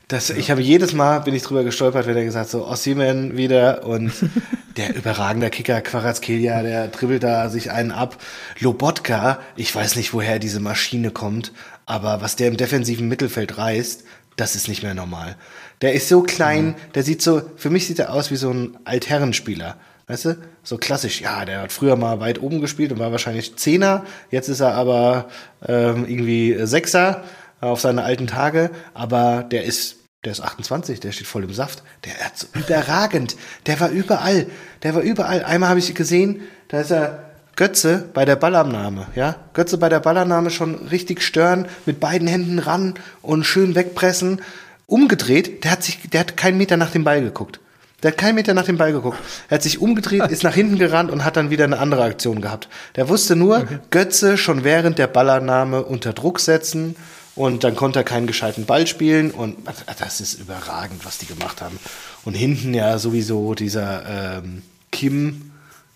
Das, 0.07 0.29
Ich 0.29 0.49
habe 0.51 0.61
jedes 0.61 0.93
Mal, 0.93 1.19
bin 1.19 1.35
ich 1.35 1.43
drüber 1.43 1.65
gestolpert, 1.65 2.07
wenn 2.07 2.15
er 2.15 2.23
gesagt 2.23 2.49
so, 2.49 2.65
Ossi-Man 2.65 3.35
wieder 3.35 3.83
und 3.85 4.13
der 4.77 4.95
überragende 4.95 5.49
Kicker 5.49 5.81
Quarazkelia, 5.81 6.61
der 6.63 6.87
dribbelt 6.87 7.23
da 7.23 7.49
sich 7.49 7.71
einen 7.71 7.91
ab. 7.91 8.17
Lobotka, 8.59 9.39
ich 9.57 9.75
weiß 9.75 9.97
nicht, 9.97 10.13
woher 10.13 10.39
diese 10.39 10.61
Maschine 10.61 11.11
kommt, 11.11 11.51
aber 11.85 12.21
was 12.21 12.37
der 12.37 12.47
im 12.47 12.55
defensiven 12.55 13.09
Mittelfeld 13.09 13.57
reißt, 13.57 14.05
das 14.37 14.55
ist 14.55 14.69
nicht 14.69 14.81
mehr 14.81 14.93
normal. 14.93 15.35
Der 15.81 15.93
ist 15.93 16.07
so 16.07 16.21
klein, 16.21 16.75
der 16.95 17.03
sieht 17.03 17.21
so, 17.21 17.41
für 17.57 17.69
mich 17.69 17.85
sieht 17.85 17.99
er 17.99 18.13
aus 18.13 18.31
wie 18.31 18.37
so 18.37 18.49
ein 18.49 18.77
Altherrenspieler. 18.85 19.75
Weißt 20.07 20.23
du? 20.23 20.37
So 20.63 20.77
klassisch, 20.77 21.19
ja, 21.19 21.43
der 21.43 21.63
hat 21.63 21.73
früher 21.73 21.97
mal 21.97 22.21
weit 22.21 22.41
oben 22.41 22.61
gespielt 22.61 22.93
und 22.93 22.99
war 22.99 23.11
wahrscheinlich 23.11 23.57
Zehner. 23.57 24.05
Jetzt 24.31 24.47
ist 24.47 24.61
er 24.61 24.73
aber 24.73 25.27
ähm, 25.67 26.05
irgendwie 26.07 26.55
Sechser 26.65 27.25
auf 27.61 27.81
seine 27.81 28.03
alten 28.03 28.27
Tage. 28.27 28.71
Aber 28.93 29.43
der 29.43 29.63
ist, 29.63 29.97
der 30.23 30.31
ist 30.31 30.41
28, 30.41 30.99
der 30.99 31.11
steht 31.11 31.27
voll 31.27 31.43
im 31.43 31.53
Saft. 31.53 31.83
Der 32.05 32.13
hat 32.13 32.37
so 32.37 32.47
überragend. 32.53 33.35
Der 33.65 33.79
war 33.79 33.89
überall. 33.89 34.47
Der 34.83 34.95
war 34.95 35.01
überall. 35.01 35.43
Einmal 35.43 35.69
habe 35.69 35.79
ich 35.79 35.93
gesehen, 35.95 36.41
da 36.69 36.81
ist 36.81 36.91
er 36.91 37.27
Götze 37.57 38.07
bei 38.13 38.23
der 38.23 38.35
Ballannahme, 38.35 39.07
ja? 39.15 39.35
Götze 39.53 39.79
bei 39.79 39.89
der 39.89 39.99
Ballannahme 39.99 40.51
schon 40.51 40.87
richtig 40.89 41.23
stören, 41.23 41.65
mit 41.87 41.99
beiden 41.99 42.27
Händen 42.27 42.59
ran 42.59 42.93
und 43.23 43.45
schön 43.45 43.73
wegpressen. 43.73 44.41
Umgedreht, 44.85 45.63
der 45.63 45.71
hat 45.71 45.83
sich, 45.83 46.07
der 46.07 46.21
hat 46.21 46.37
keinen 46.37 46.59
Meter 46.59 46.77
nach 46.77 46.91
dem 46.91 47.03
Ball 47.03 47.21
geguckt. 47.21 47.59
Der 48.03 48.11
hat 48.11 48.19
keinen 48.19 48.35
Meter 48.35 48.53
nach 48.53 48.65
dem 48.65 48.77
Ball 48.77 48.91
geguckt. 48.91 49.17
Er 49.49 49.55
hat 49.55 49.63
sich 49.63 49.81
umgedreht, 49.81 50.27
ist 50.29 50.43
nach 50.43 50.53
hinten 50.53 50.77
gerannt 50.77 51.09
und 51.09 51.25
hat 51.25 51.35
dann 51.35 51.49
wieder 51.49 51.63
eine 51.63 51.79
andere 51.79 52.03
Aktion 52.03 52.41
gehabt. 52.41 52.69
Der 52.95 53.09
wusste 53.09 53.35
nur, 53.35 53.65
Götze 53.89 54.37
schon 54.37 54.63
während 54.63 54.99
der 54.99 55.07
Ballannahme 55.07 55.83
unter 55.83 56.13
Druck 56.13 56.39
setzen 56.39 56.95
und 57.37 57.63
dann 57.63 57.75
konnte 57.75 57.99
er 57.99 58.03
keinen 58.03 58.27
gescheiten 58.27 58.65
Ball 58.65 58.87
spielen 58.87 59.31
und 59.31 59.55
das 59.99 60.19
ist 60.19 60.33
überragend, 60.39 61.05
was 61.05 61.17
die 61.19 61.25
gemacht 61.27 61.61
haben. 61.61 61.79
Und 62.25 62.33
hinten 62.33 62.73
ja 62.73 62.97
sowieso 62.97 63.53
dieser 63.53 64.39
ähm, 64.43 64.63
Kim, 64.91 65.51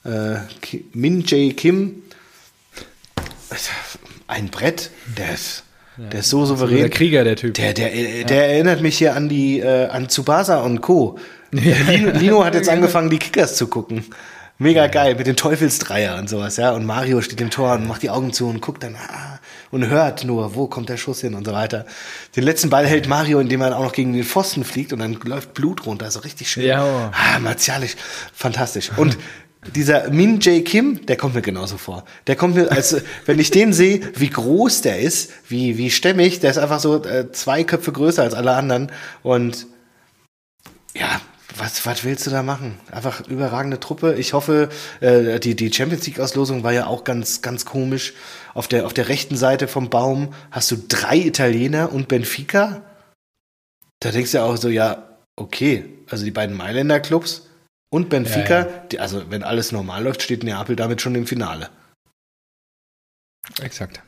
äh, 0.06 0.36
Ki- 0.62 0.86
Min 0.94 1.24
Jae 1.26 1.52
Kim, 1.54 2.04
ein 4.28 4.48
Brett, 4.50 4.92
der 5.18 5.34
ist, 5.34 5.64
der 5.98 6.22
ist 6.22 6.30
so 6.30 6.46
souverän. 6.46 6.78
der 6.78 6.90
Krieger, 6.90 7.24
der 7.24 7.36
Typ. 7.36 7.54
Der, 7.56 7.74
der, 7.74 7.94
äh, 7.94 8.24
der 8.24 8.50
erinnert 8.54 8.82
mich 8.82 8.98
hier 8.98 9.16
an 9.16 9.28
die, 9.28 9.60
äh, 9.60 9.88
an 9.88 10.08
Tsubasa 10.08 10.62
und 10.62 10.82
Co. 10.82 11.20
Lino, 11.52 12.12
Lino 12.12 12.46
hat 12.46 12.56
jetzt 12.56 12.70
angefangen, 12.70 13.10
die 13.10 13.18
Kickers 13.20 13.58
zu 13.58 13.68
gucken. 13.68 14.06
Mega 14.58 14.88
geil, 14.88 15.16
mit 15.16 15.28
den 15.28 15.36
Teufelsdreier 15.36 16.18
und 16.18 16.30
sowas, 16.30 16.56
ja. 16.58 16.72
Und 16.72 16.86
Mario 16.86 17.20
steht 17.22 17.42
im 17.42 17.50
Tor 17.50 17.74
und 17.74 17.88
macht 17.88 18.04
die 18.04 18.10
Augen 18.10 18.32
zu 18.32 18.48
und 18.48 18.62
guckt 18.62 18.84
dann 18.84 18.96
ah, 18.96 19.31
und 19.72 19.88
hört 19.88 20.24
nur, 20.24 20.56
wo 20.56 20.68
kommt 20.68 20.90
der 20.90 20.98
Schuss 20.98 21.22
hin 21.22 21.34
und 21.34 21.46
so 21.46 21.54
weiter. 21.54 21.86
Den 22.36 22.44
letzten 22.44 22.70
Ball 22.70 22.86
hält 22.86 23.08
Mario, 23.08 23.40
indem 23.40 23.62
er 23.62 23.78
auch 23.78 23.84
noch 23.84 23.94
gegen 23.94 24.14
den 24.14 24.24
Pfosten 24.24 24.64
fliegt 24.64 24.94
und 24.94 25.00
dann 25.00 25.14
läuft 25.24 25.54
Blut 25.54 25.86
runter, 25.86 26.12
so 26.12 26.20
richtig 26.20 26.50
schön. 26.50 26.66
Ja, 26.66 26.84
oh. 26.84 27.12
Ah, 27.14 27.40
martialisch, 27.40 27.96
fantastisch. 28.34 28.92
Und 28.98 29.18
dieser 29.76 30.10
Min 30.10 30.40
Jae 30.40 30.62
Kim, 30.62 31.06
der 31.06 31.18
kommt 31.18 31.36
mir 31.36 31.42
genauso 31.42 31.78
vor. 31.78 32.04
Der 32.28 32.36
kommt 32.36 32.56
mir, 32.56 32.72
als 32.72 33.02
wenn 33.26 33.40
ich 33.40 33.52
den 33.52 33.74
sehe, 33.74 34.02
wie 34.16 34.30
groß 34.30 34.82
der 34.82 35.00
ist, 35.00 35.32
wie, 35.48 35.78
wie 35.78 35.92
stämmig, 35.92 36.40
der 36.40 36.52
ist 36.52 36.58
einfach 36.58 36.80
so 36.80 37.04
äh, 37.04 37.32
zwei 37.32 37.64
Köpfe 37.64 37.92
größer 37.92 38.24
als 38.24 38.34
alle 38.34 38.54
anderen. 38.54 38.92
Und 39.22 39.68
ja, 40.96 41.22
was, 41.58 41.86
was 41.86 42.04
willst 42.04 42.26
du 42.28 42.32
da 42.32 42.44
machen? 42.44 42.80
Einfach 42.92 43.28
überragende 43.28 43.80
Truppe. 43.80 44.16
Ich 44.16 44.34
hoffe, 44.34 44.70
äh, 45.00 45.40
die, 45.40 45.56
die 45.56 45.72
Champions 45.72 46.06
League-Auslosung 46.06 46.64
war 46.64 46.72
ja 46.72 46.88
auch 46.88 47.04
ganz, 47.04 47.42
ganz 47.42 47.66
komisch. 47.66 48.14
Auf 48.54 48.68
der, 48.68 48.86
auf 48.86 48.94
der 48.94 49.10
rechten 49.10 49.38
Seite 49.38 49.68
vom 49.68 49.90
Baum 49.90 50.34
hast 50.52 50.72
du 50.72 50.78
drei 50.88 51.18
Italiener 51.18 51.92
und 51.92 52.08
Benfica. 52.08 52.84
Da 54.00 54.12
denkst 54.12 54.32
du 54.32 54.38
ja 54.38 54.46
auch 54.46 54.58
so, 54.58 54.70
ja, 54.70 55.18
okay, 55.36 55.86
also 56.10 56.26
die 56.26 56.32
beiden 56.32 56.56
Mailänder 56.56 57.00
Clubs 57.00 57.48
und 57.94 58.10
Benfica, 58.10 58.60
Ja, 58.60 58.64
Die, 58.92 59.00
also 59.00 59.30
wenn 59.30 59.44
alles 59.44 59.72
normal 59.72 60.04
läuft, 60.04 60.22
steht 60.22 60.44
Neapel 60.44 60.76
damit 60.76 61.02
schon 61.02 61.16
im 61.16 61.28
Finale. 61.28 61.70
Exakt. 63.62 64.02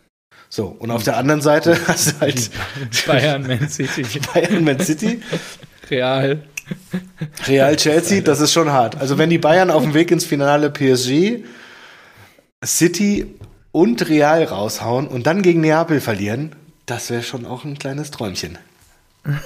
So, 0.50 0.68
und 0.68 0.92
auf 0.92 1.04
der 1.04 1.18
anderen 1.18 1.42
Seite 1.42 1.78
hast 1.88 2.12
du 2.12 2.20
halt 2.22 2.52
Bayern, 3.08 3.46
Man 3.48 3.70
City, 3.70 4.04
Bayern, 4.34 4.64
Man 4.64 4.80
City, 4.80 5.22
Real. 5.90 6.42
Real 7.48 7.76
Chelsea, 7.76 8.22
das 8.22 8.40
ist 8.40 8.54
schon 8.54 8.72
hart. 8.72 9.00
Also 9.00 9.18
wenn 9.18 9.30
die 9.30 9.38
Bayern 9.38 9.72
auf 9.72 9.84
dem 9.84 9.94
Weg 9.94 10.12
ins 10.12 10.26
Finale 10.26 10.70
PSG, 10.70 11.44
City 12.64 13.36
und 13.72 14.08
Real 14.08 14.44
raushauen 14.44 15.08
und 15.08 15.28
dann 15.28 15.42
gegen 15.42 15.62
Neapel 15.62 16.00
verlieren, 16.02 16.56
das 16.86 17.10
wäre 17.10 17.24
schon 17.24 17.46
auch 17.46 17.64
ein 17.64 17.78
kleines 17.78 18.12
Träumchen. 18.12 18.58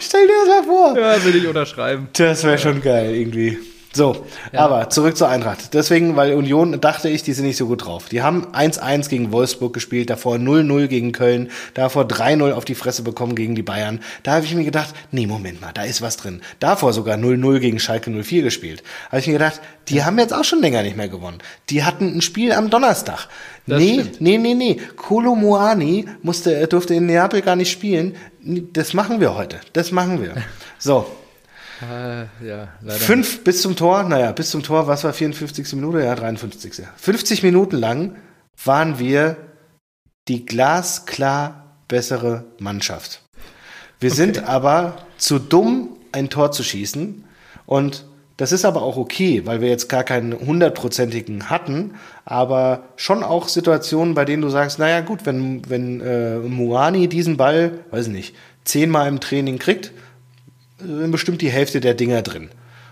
Stell 0.00 0.26
dir 0.26 0.34
das 0.46 0.48
mal 0.48 0.64
vor. 0.64 0.98
Ja, 0.98 1.24
will 1.24 1.36
ich 1.36 1.46
unterschreiben. 1.46 2.08
Das 2.12 2.44
wäre 2.44 2.58
schon 2.58 2.80
geil 2.82 3.14
irgendwie. 3.14 3.58
So, 3.96 4.26
aber 4.52 4.90
zurück 4.90 5.16
zur 5.16 5.30
Eintracht. 5.30 5.72
Deswegen, 5.72 6.16
weil 6.16 6.34
Union 6.34 6.82
dachte 6.82 7.08
ich, 7.08 7.22
die 7.22 7.32
sind 7.32 7.46
nicht 7.46 7.56
so 7.56 7.66
gut 7.66 7.86
drauf. 7.86 8.10
Die 8.10 8.20
haben 8.20 8.46
1-1 8.52 9.08
gegen 9.08 9.32
Wolfsburg 9.32 9.72
gespielt, 9.72 10.10
davor 10.10 10.36
0-0 10.36 10.86
gegen 10.88 11.12
Köln, 11.12 11.50
davor 11.72 12.04
3-0 12.04 12.52
auf 12.52 12.66
die 12.66 12.74
Fresse 12.74 13.02
bekommen 13.02 13.34
gegen 13.34 13.54
die 13.54 13.62
Bayern. 13.62 14.00
Da 14.22 14.32
habe 14.32 14.44
ich 14.44 14.54
mir 14.54 14.64
gedacht, 14.64 14.94
nee, 15.12 15.26
Moment 15.26 15.62
mal, 15.62 15.72
da 15.72 15.84
ist 15.84 16.02
was 16.02 16.18
drin. 16.18 16.42
Davor 16.60 16.92
sogar 16.92 17.16
0-0 17.16 17.58
gegen 17.58 17.78
Schalke 17.78 18.10
04 18.10 18.42
gespielt. 18.42 18.82
Habe 19.08 19.20
ich 19.20 19.28
mir 19.28 19.32
gedacht, 19.32 19.62
die 19.88 20.04
haben 20.04 20.18
jetzt 20.18 20.34
auch 20.34 20.44
schon 20.44 20.60
länger 20.60 20.82
nicht 20.82 20.98
mehr 20.98 21.08
gewonnen. 21.08 21.38
Die 21.70 21.82
hatten 21.82 22.18
ein 22.18 22.20
Spiel 22.20 22.52
am 22.52 22.68
Donnerstag. 22.68 23.28
Das 23.66 23.80
nee, 23.80 23.94
stimmt. 23.94 24.20
nee, 24.20 24.36
nee, 24.36 24.54
nee. 24.54 24.76
Kolo 24.96 25.34
Muani 25.34 26.04
musste, 26.20 26.54
er 26.54 26.66
durfte 26.66 26.94
in 26.94 27.06
Neapel 27.06 27.40
gar 27.40 27.56
nicht 27.56 27.70
spielen. 27.70 28.14
Das 28.42 28.92
machen 28.92 29.20
wir 29.20 29.34
heute. 29.34 29.58
Das 29.72 29.90
machen 29.90 30.20
wir. 30.20 30.34
So, 30.78 31.06
Äh, 31.82 32.46
ja, 32.46 32.68
leider. 32.80 32.98
Fünf 32.98 33.44
bis 33.44 33.62
zum 33.62 33.76
Tor, 33.76 34.04
naja, 34.04 34.32
bis 34.32 34.50
zum 34.50 34.62
Tor, 34.62 34.86
was 34.86 35.04
war 35.04 35.12
54. 35.12 35.74
Minute? 35.74 36.02
Ja, 36.02 36.14
53. 36.14 36.82
50 36.96 37.42
Minuten 37.42 37.76
lang 37.76 38.16
waren 38.64 38.98
wir 38.98 39.36
die 40.28 40.46
glasklar 40.46 41.76
bessere 41.88 42.44
Mannschaft. 42.58 43.22
Wir 44.00 44.10
okay. 44.10 44.16
sind 44.16 44.44
aber 44.44 44.96
zu 45.18 45.38
dumm, 45.38 45.96
ein 46.12 46.30
Tor 46.30 46.52
zu 46.52 46.62
schießen. 46.62 47.24
Und 47.66 48.04
das 48.36 48.52
ist 48.52 48.64
aber 48.64 48.82
auch 48.82 48.96
okay, 48.96 49.42
weil 49.46 49.60
wir 49.60 49.68
jetzt 49.68 49.88
gar 49.88 50.04
keinen 50.04 50.38
hundertprozentigen 50.38 51.48
hatten, 51.48 51.94
aber 52.26 52.90
schon 52.96 53.22
auch 53.22 53.48
Situationen, 53.48 54.14
bei 54.14 54.26
denen 54.26 54.42
du 54.42 54.50
sagst, 54.50 54.78
naja 54.78 55.00
gut, 55.00 55.24
wenn, 55.24 55.68
wenn 55.70 56.00
äh, 56.02 56.38
Muani 56.38 57.08
diesen 57.08 57.38
Ball, 57.38 57.78
weiß 57.90 58.08
ich 58.08 58.12
nicht, 58.12 58.34
zehnmal 58.64 59.08
im 59.08 59.20
Training 59.20 59.58
kriegt, 59.58 59.92
bestimmt 60.78 61.40
die 61.40 61.50
Hälfte 61.50 61.80
der 61.80 61.94
Dinger 61.94 62.22
drin. 62.22 62.50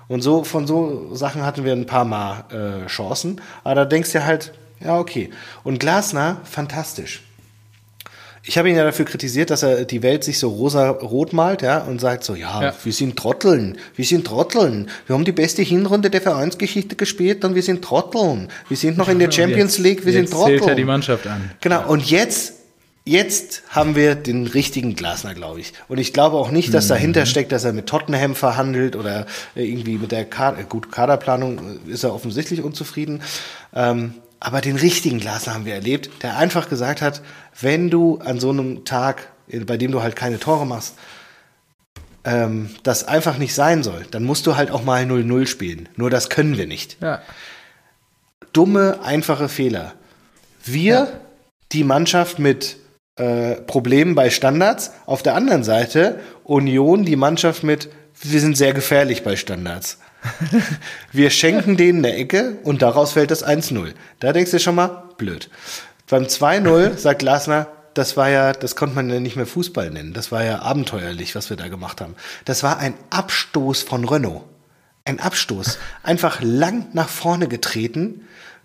Und 0.09 0.23
so 0.23 0.45
von 0.45 0.67
so 0.67 1.15
Sachen 1.15 1.45
hatten 1.45 1.65
wir 1.65 1.73
ein 1.73 1.87
paar 1.87 2.05
Mal 2.05 2.45
äh, 2.85 2.87
Chancen, 2.89 3.41
aber 3.63 3.75
da 3.75 3.85
denkst 3.85 4.13
du 4.13 4.25
halt, 4.25 4.53
ja 4.81 4.99
okay. 4.99 5.31
Und 5.63 5.81
Glasner, 5.81 6.41
fantastisch. 6.45 7.23
Ich 8.47 8.59
habe 8.59 8.69
ihn 8.69 8.77
ja 8.77 8.85
dafür 8.85 9.07
kritisiert, 9.07 9.49
dass 9.49 9.63
er 9.63 9.87
die 9.87 10.03
Welt 10.03 10.23
sich 10.23 10.39
so 10.39 10.51
rosa-rot 10.51 11.33
malt, 11.33 11.63
ja, 11.63 11.79
und 11.79 11.99
sagt 11.99 12.25
so, 12.25 12.35
ja, 12.35 12.63
ja, 12.63 12.75
wir 12.85 12.93
sind 12.93 13.17
Trotteln, 13.17 13.79
wir 13.97 14.05
sind 14.05 14.27
Trotteln. 14.27 14.91
Wir 15.07 15.15
haben 15.15 15.25
die 15.25 15.33
beste 15.33 15.63
Hinrunde 15.63 16.11
der 16.11 16.21
Vereinsgeschichte 16.21 16.95
gespielt 16.95 17.43
und 17.47 17.55
wir 17.55 17.63
sind 17.63 17.83
Trotteln. 17.83 18.49
Wir 18.69 18.77
sind 18.77 18.99
noch 18.99 19.09
in 19.09 19.19
der 19.19 19.31
Champions 19.33 19.79
jetzt, 19.79 19.85
League, 19.85 20.05
wir 20.05 20.13
sind 20.13 20.31
Trotteln. 20.31 20.59
Zählt 20.59 20.69
er 20.69 20.75
die 20.75 20.85
Mannschaft 20.85 21.27
an. 21.27 21.53
Genau, 21.63 21.89
und 21.89 22.11
jetzt 22.11 22.53
Jetzt 23.07 23.65
haben 23.69 23.97
wir 23.97 24.15
den 24.15 24.47
richtigen 24.47 24.97
Glasner, 24.97 25.35
glaube 25.35 25.61
ich. 25.61 25.75
Und 25.89 25.99
ich 25.99 26.15
glaube 26.15 26.39
auch 26.39 26.51
nicht, 26.51 26.73
dass 26.73 26.87
mhm. 26.87 26.91
dahinter 26.91 27.27
steckt, 27.27 27.53
dass 27.53 27.65
er 27.65 27.75
mit 27.75 27.87
Tottenham 27.87 28.35
verhandelt 28.35 28.97
oder 28.97 29.27
irgendwie 29.55 29.99
mit 29.99 30.11
der 30.11 30.25
Kader, 30.25 30.65
gut, 30.65 30.91
Kaderplanung 30.91 31.85
ist 31.87 32.03
er 32.03 32.15
offensichtlich 32.15 32.63
unzufrieden. 32.63 33.21
Ähm, 33.75 34.15
aber 34.41 34.63
den 34.63 34.77
richtigen 34.77 35.21
Glasner 35.21 35.53
haben 35.53 35.67
wir 35.67 35.75
erlebt, 35.75 36.23
der 36.23 36.39
einfach 36.39 36.71
gesagt 36.71 37.03
hat, 37.03 37.21
wenn 37.61 37.91
du 37.91 38.19
an 38.19 38.41
so 38.41 38.51
einem 38.51 38.87
Tag, 38.87 39.29
bei 39.67 39.77
dem 39.77 39.93
du 39.93 40.03
halt 40.03 40.17
keine 40.17 40.39
Tore 40.39 40.67
machst, 40.67 40.95
ähm, 42.25 42.71
das 42.85 43.05
einfach 43.05 43.37
nicht 43.37 43.55
sein 43.55 43.83
soll, 43.83 44.07
dann 44.11 44.25
musst 44.25 44.47
du 44.47 44.57
halt 44.57 44.71
auch 44.71 44.83
mal 44.83 45.05
0-0 45.05 45.47
spielen. 45.47 45.91
Nur 45.97 46.09
das 46.09 46.31
können 46.31 46.57
wir 46.57 46.67
nicht. 46.67 46.97
Ja. 47.03 47.21
Dumme, 48.55 49.01
einfache 49.03 49.51
Fehler. 49.51 49.93
Wir, 50.65 50.95
ja. 50.95 51.09
die 51.73 51.85
Mannschaft 51.85 52.39
mit 52.39 52.79
äh, 53.17 53.55
Problemen 53.55 54.15
bei 54.15 54.31
Standards, 54.31 54.93
auf 55.07 55.23
der 55.23 55.35
anderen 55.35 55.65
Seite 55.65 56.21
Union, 56.43 57.05
die 57.05 57.17
Mannschaft 57.17 57.63
mit, 57.63 57.89
wir 58.23 58.41
sind 58.41 58.57
sehr 58.57 58.73
gefährlich 58.73 59.23
bei 59.23 59.37
Standards. 59.37 59.99
wir 61.13 61.31
schenken 61.31 61.77
denen 61.77 62.05
eine 62.05 62.17
Ecke 62.17 62.57
und 62.65 62.83
daraus 62.83 63.13
fällt 63.13 63.31
das 63.31 63.47
1-0. 63.47 63.93
Da 64.21 64.33
denkst 64.33 64.51
du 64.51 64.59
schon 64.59 64.75
mal, 64.75 65.05
blöd. 65.17 65.51
Beim 66.09 66.25
2-0 66.25 66.97
sagt 66.97 67.21
Glasner, 67.21 67.69
das 67.95 68.17
war 68.17 68.29
ja, 68.29 68.53
das 68.53 68.77
konnte 68.77 68.97
man 68.97 69.09
ja 69.09 69.21
nicht 69.21 69.37
mehr 69.37 69.47
Fußball 69.47 69.91
nennen. 69.91 70.13
Das 70.13 70.33
war 70.33 70.45
ja 70.45 70.63
abenteuerlich, 70.63 71.35
was 71.35 71.51
wir 71.51 71.57
da 71.57 71.69
gemacht 71.69 72.01
haben. 72.01 72.17
Das 72.45 72.63
war 72.63 72.79
ein 72.79 72.95
Abstoß 73.11 73.83
von 73.83 74.05
Renault. 74.05 74.43
Ein 75.05 75.21
Abstoß. 75.21 75.79
Einfach 76.03 76.41
lang 76.43 76.89
nach 76.93 77.09
vorne 77.09 77.47
getreten. 77.47 78.23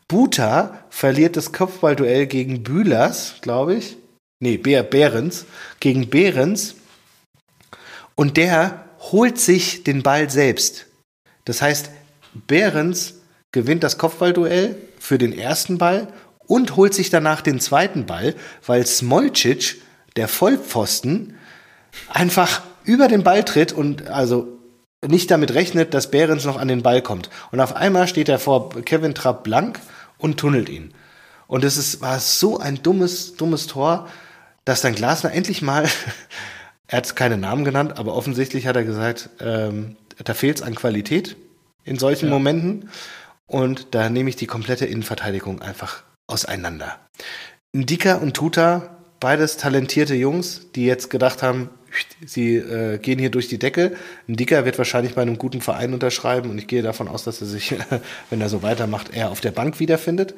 Buta 0.07 0.79
verliert 0.89 1.37
das 1.37 1.51
Kopfballduell 1.51 2.25
gegen 2.25 2.63
Bühlers, 2.63 3.35
glaube 3.41 3.75
ich. 3.75 3.97
Nee, 4.39 4.57
Bär, 4.57 4.83
Behrens. 4.83 5.45
Gegen 5.79 6.09
Behrens. 6.09 6.75
Und 8.15 8.37
der 8.37 8.85
holt 8.99 9.39
sich 9.39 9.83
den 9.83 10.03
Ball 10.03 10.29
selbst. 10.29 10.87
Das 11.45 11.61
heißt, 11.61 11.89
Behrens 12.47 13.15
gewinnt 13.51 13.83
das 13.83 13.97
Kopfballduell 13.97 14.75
für 14.99 15.17
den 15.17 15.37
ersten 15.37 15.77
Ball 15.77 16.07
und 16.47 16.75
holt 16.75 16.93
sich 16.93 17.09
danach 17.09 17.41
den 17.41 17.59
zweiten 17.59 18.05
Ball, 18.05 18.35
weil 18.65 18.85
Smolcic, 18.85 19.81
der 20.15 20.27
Vollpfosten, 20.27 21.35
einfach 22.09 22.61
über 22.83 23.07
den 23.07 23.23
Ball 23.23 23.43
tritt 23.43 23.71
und 23.71 24.07
also 24.07 24.59
nicht 25.05 25.31
damit 25.31 25.53
rechnet, 25.53 25.93
dass 25.93 26.11
Behrens 26.11 26.45
noch 26.45 26.57
an 26.57 26.67
den 26.67 26.83
Ball 26.83 27.01
kommt. 27.01 27.29
Und 27.51 27.59
auf 27.61 27.75
einmal 27.75 28.07
steht 28.07 28.29
er 28.29 28.39
vor 28.39 28.69
Kevin 28.81 29.15
Trapp 29.15 29.43
blank 29.43 29.79
und 30.17 30.37
tunnelt 30.37 30.69
ihn. 30.69 30.93
Und 31.47 31.63
es 31.63 31.77
ist, 31.77 32.01
war 32.01 32.19
so 32.19 32.59
ein 32.59 32.83
dummes, 32.83 33.35
dummes 33.35 33.67
Tor, 33.67 34.07
dass 34.69 34.81
dann 34.81 34.93
Glasner 34.93 35.33
endlich 35.33 35.63
mal, 35.63 35.89
er 36.87 36.97
hat 36.97 37.15
keine 37.15 37.37
Namen 37.37 37.65
genannt, 37.65 37.97
aber 37.97 38.13
offensichtlich 38.13 38.67
hat 38.67 38.75
er 38.75 38.83
gesagt, 38.83 39.29
ähm, 39.39 39.95
da 40.23 40.35
fehlt 40.35 40.57
es 40.57 40.61
an 40.61 40.75
Qualität 40.75 41.35
in 41.85 41.97
solchen 41.97 42.27
ja. 42.27 42.31
Momenten. 42.31 42.89
Und 43.47 43.95
da 43.95 44.09
nehme 44.09 44.29
ich 44.29 44.35
die 44.35 44.45
komplette 44.45 44.85
Innenverteidigung 44.85 45.63
einfach 45.63 46.03
auseinander. 46.27 46.99
Ndika 47.73 48.17
und 48.17 48.35
Tuta, 48.35 48.97
beides 49.19 49.57
talentierte 49.57 50.13
Jungs, 50.13 50.67
die 50.75 50.85
jetzt 50.85 51.09
gedacht 51.09 51.41
haben, 51.41 51.71
sie 52.23 52.57
äh, 52.57 52.99
gehen 52.99 53.17
hier 53.17 53.31
durch 53.31 53.47
die 53.47 53.57
Decke. 53.57 53.95
Ndika 54.27 54.65
wird 54.65 54.77
wahrscheinlich 54.77 55.15
bei 55.15 55.23
einem 55.23 55.39
guten 55.39 55.61
Verein 55.61 55.95
unterschreiben 55.95 56.51
und 56.51 56.59
ich 56.59 56.67
gehe 56.67 56.83
davon 56.83 57.07
aus, 57.07 57.23
dass 57.23 57.41
er 57.41 57.47
sich, 57.47 57.75
wenn 58.29 58.39
er 58.39 58.49
so 58.49 58.61
weitermacht, 58.61 59.15
eher 59.15 59.31
auf 59.31 59.41
der 59.41 59.51
Bank 59.51 59.79
wiederfindet. 59.79 60.35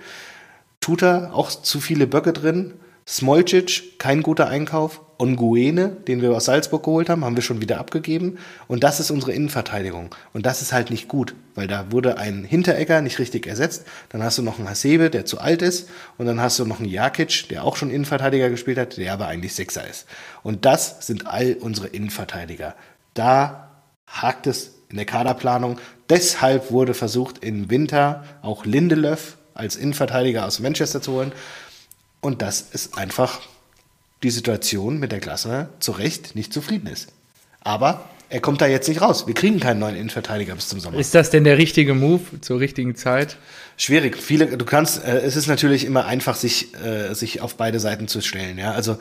Tuta, 0.80 1.32
auch 1.34 1.50
zu 1.50 1.82
viele 1.82 2.08
Böcke 2.08 2.32
drin. 2.32 2.76
Smolcic, 3.08 4.00
kein 4.00 4.22
guter 4.22 4.48
Einkauf. 4.48 5.02
Onguene, 5.22 5.90
den 6.08 6.24
wir 6.24 6.32
aus 6.32 6.46
Salzburg 6.46 6.82
geholt 6.84 7.08
haben, 7.08 7.24
haben 7.24 7.36
wir 7.36 7.44
schon 7.44 7.62
wieder 7.62 7.78
abgegeben. 7.78 8.40
Und 8.68 8.84
das 8.84 9.00
ist 9.00 9.12
unsere 9.12 9.34
Innenverteidigung. 9.34 10.16
Und 10.34 10.48
das 10.48 10.64
ist 10.64 10.74
halt 10.74 10.90
nicht 10.90 11.08
gut, 11.08 11.36
weil 11.54 11.68
da 11.68 11.92
wurde 11.92 12.18
ein 12.18 12.44
Hinteregger 12.44 13.02
nicht 13.02 13.20
richtig 13.20 13.46
ersetzt. 13.46 13.86
Dann 14.10 14.24
hast 14.24 14.40
du 14.40 14.42
noch 14.42 14.58
einen 14.58 14.68
Hasebe, 14.68 15.12
der 15.12 15.26
zu 15.26 15.40
alt 15.40 15.62
ist. 15.62 15.90
Und 16.18 16.26
dann 16.26 16.42
hast 16.42 16.58
du 16.58 16.66
noch 16.66 16.80
einen 16.80 16.90
Jakic, 16.90 17.48
der 17.50 17.64
auch 17.64 17.76
schon 17.76 17.92
Innenverteidiger 17.92 18.50
gespielt 18.50 18.80
hat, 18.80 18.98
der 18.98 19.14
aber 19.14 19.28
eigentlich 19.28 19.54
Sechser 19.54 19.88
ist. 19.88 20.08
Und 20.42 20.66
das 20.66 21.06
sind 21.06 21.28
all 21.28 21.54
unsere 21.60 21.88
Innenverteidiger. 21.88 22.74
Da 23.14 23.70
hakt 24.08 24.48
es 24.48 24.72
in 24.90 24.98
der 24.98 25.06
Kaderplanung. 25.06 25.78
Deshalb 26.10 26.72
wurde 26.72 26.96
versucht, 26.96 27.44
im 27.44 27.70
Winter 27.70 28.24
auch 28.42 28.66
Lindelöf 28.66 29.38
als 29.54 29.76
Innenverteidiger 29.76 30.46
aus 30.46 30.60
Manchester 30.60 31.02
zu 31.02 31.14
holen. 31.14 31.32
Und 32.22 32.42
das 32.42 32.62
ist 32.62 32.98
einfach 32.98 33.42
die 34.24 34.30
Situation, 34.30 35.00
mit 35.00 35.12
der 35.12 35.20
Klasse 35.20 35.70
zu 35.80 35.92
Recht 35.92 36.36
nicht 36.36 36.54
zufrieden 36.54 36.88
ist. 36.88 37.10
Aber 37.62 38.06
er 38.30 38.40
kommt 38.40 38.62
da 38.62 38.68
jetzt 38.68 38.88
nicht 38.88 39.02
raus. 39.02 39.28
Wir 39.28 39.34
kriegen 39.34 39.60
keinen 39.60 39.80
neuen 39.80 39.96
Innenverteidiger 39.96 40.56
bis 40.56 40.70
zum 40.70 40.80
Sommer. 40.80 40.98
Ist 40.98 41.14
das 41.14 41.32
denn 41.32 41.44
der 41.44 41.58
richtige 41.58 41.94
Move 41.94 42.40
zur 42.40 42.60
richtigen 42.60 42.96
Zeit? 42.96 43.38
Schwierig. 43.76 44.18
Viele, 44.18 44.58
du 44.58 44.64
kannst, 44.64 45.04
äh, 45.04 45.20
es 45.20 45.36
ist 45.36 45.48
natürlich 45.48 45.84
immer 45.84 46.06
einfach, 46.06 46.36
sich, 46.36 46.74
äh, 46.76 47.14
sich 47.14 47.42
auf 47.42 47.56
beide 47.56 47.80
Seiten 47.80 48.08
zu 48.08 48.22
stellen. 48.22 48.58
Ja, 48.58 48.72
also 48.72 48.98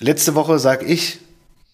letzte 0.00 0.34
Woche 0.34 0.58
sag 0.58 0.82
ich, 0.82 1.18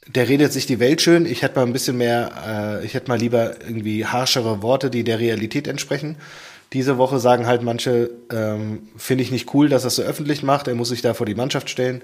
der 0.07 0.29
redet 0.29 0.53
sich 0.53 0.67
die 0.67 0.81
Welt 0.81 1.01
schön. 1.01 1.25
Ich 1.25 1.43
hätte 1.43 1.57
mal 1.57 1.67
ein 1.67 1.73
bisschen 1.73 1.97
mehr, 1.97 2.81
äh, 2.81 2.85
ich 2.85 2.95
hätte 2.95 3.09
mal 3.09 3.19
lieber 3.19 3.61
irgendwie 3.61 4.05
harschere 4.05 4.61
Worte, 4.61 4.91
die 4.91 5.05
der 5.05 5.19
Realität 5.19 5.67
entsprechen. 5.67 6.17
Diese 6.73 6.99
Woche 6.99 7.19
sagen 7.19 7.47
halt 7.47 7.63
manche, 7.63 8.11
ähm, 8.31 8.89
finde 8.97 9.25
ich 9.25 9.31
nicht 9.31 9.53
cool, 9.55 9.69
dass 9.69 9.85
er 9.85 9.89
es 9.89 9.97
so 9.97 10.03
öffentlich 10.03 10.43
macht. 10.43 10.69
Er 10.69 10.75
muss 10.75 10.89
sich 10.89 11.03
da 11.03 11.15
vor 11.15 11.27
die 11.27 11.35
Mannschaft 11.35 11.69
stellen. 11.69 12.03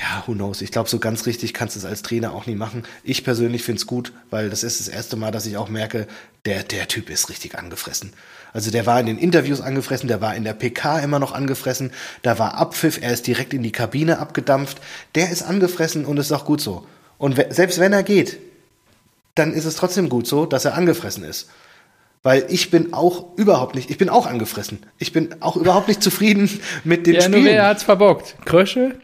Ja, 0.00 0.24
who 0.26 0.32
knows? 0.32 0.62
Ich 0.62 0.72
glaube, 0.72 0.88
so 0.88 0.98
ganz 0.98 1.26
richtig 1.26 1.54
kannst 1.54 1.76
du 1.76 1.78
es 1.78 1.84
als 1.84 2.02
Trainer 2.02 2.32
auch 2.32 2.46
nie 2.46 2.54
machen. 2.54 2.84
Ich 3.04 3.22
persönlich 3.22 3.62
finde 3.62 3.80
es 3.80 3.86
gut, 3.86 4.12
weil 4.30 4.50
das 4.50 4.64
ist 4.64 4.80
das 4.80 4.88
erste 4.88 5.16
Mal, 5.16 5.30
dass 5.30 5.46
ich 5.46 5.56
auch 5.56 5.68
merke, 5.68 6.08
der, 6.46 6.62
der 6.62 6.88
Typ 6.88 7.10
ist 7.10 7.28
richtig 7.28 7.56
angefressen. 7.58 8.12
Also 8.52 8.70
der 8.70 8.86
war 8.86 8.98
in 8.98 9.06
den 9.06 9.18
Interviews 9.18 9.60
angefressen, 9.60 10.08
der 10.08 10.20
war 10.20 10.34
in 10.34 10.44
der 10.44 10.54
PK 10.54 11.00
immer 11.00 11.18
noch 11.18 11.32
angefressen, 11.32 11.92
da 12.22 12.38
war 12.38 12.54
Abpfiff, 12.54 12.98
er 13.00 13.12
ist 13.12 13.26
direkt 13.26 13.52
in 13.52 13.62
die 13.62 13.72
Kabine 13.72 14.18
abgedampft. 14.18 14.80
Der 15.14 15.30
ist 15.30 15.42
angefressen 15.42 16.06
und 16.06 16.18
ist 16.18 16.32
auch 16.32 16.44
gut 16.44 16.60
so. 16.60 16.86
Und 17.18 17.36
selbst 17.50 17.78
wenn 17.78 17.92
er 17.92 18.02
geht, 18.02 18.38
dann 19.34 19.52
ist 19.52 19.64
es 19.64 19.76
trotzdem 19.76 20.08
gut 20.08 20.26
so, 20.26 20.46
dass 20.46 20.64
er 20.64 20.74
angefressen 20.74 21.24
ist. 21.24 21.48
Weil 22.24 22.46
ich 22.48 22.70
bin 22.70 22.94
auch 22.94 23.36
überhaupt 23.36 23.74
nicht, 23.74 23.90
ich 23.90 23.98
bin 23.98 24.08
auch 24.08 24.26
angefressen. 24.26 24.78
Ich 24.98 25.12
bin 25.12 25.42
auch 25.42 25.56
überhaupt 25.56 25.88
nicht 25.88 26.02
zufrieden 26.02 26.48
mit 26.82 27.06
dem 27.06 27.16
ja, 27.16 27.20
Spiel. 27.20 27.38
Ja, 27.40 27.44
wer 27.44 27.66
hat's 27.66 27.82
verbockt? 27.82 28.36
Krösche? 28.46 28.98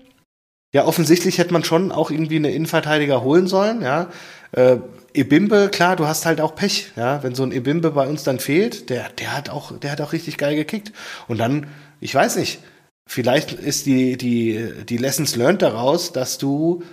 Ja, 0.72 0.86
offensichtlich 0.86 1.36
hätte 1.36 1.52
man 1.52 1.62
schon 1.62 1.92
auch 1.92 2.10
irgendwie 2.10 2.36
eine 2.36 2.50
Innenverteidiger 2.50 3.22
holen 3.22 3.46
sollen, 3.46 3.82
ja. 3.82 4.08
Äh, 4.52 4.78
Ebimbe, 5.12 5.68
klar, 5.70 5.96
du 5.96 6.06
hast 6.06 6.24
halt 6.24 6.40
auch 6.40 6.54
Pech, 6.54 6.92
ja. 6.96 7.22
Wenn 7.22 7.34
so 7.34 7.42
ein 7.42 7.52
Ebimbe 7.52 7.90
bei 7.90 8.08
uns 8.08 8.24
dann 8.24 8.38
fehlt, 8.38 8.88
der, 8.88 9.10
der 9.10 9.36
hat 9.36 9.50
auch, 9.50 9.78
der 9.78 9.92
hat 9.92 10.00
auch 10.00 10.14
richtig 10.14 10.38
geil 10.38 10.56
gekickt. 10.56 10.92
Und 11.28 11.38
dann, 11.38 11.66
ich 12.00 12.14
weiß 12.14 12.36
nicht, 12.36 12.60
vielleicht 13.06 13.52
ist 13.52 13.84
die, 13.84 14.16
die, 14.16 14.72
die 14.88 14.96
Lessons 14.96 15.36
learned 15.36 15.60
daraus, 15.60 16.12
dass 16.12 16.38
du 16.38 16.84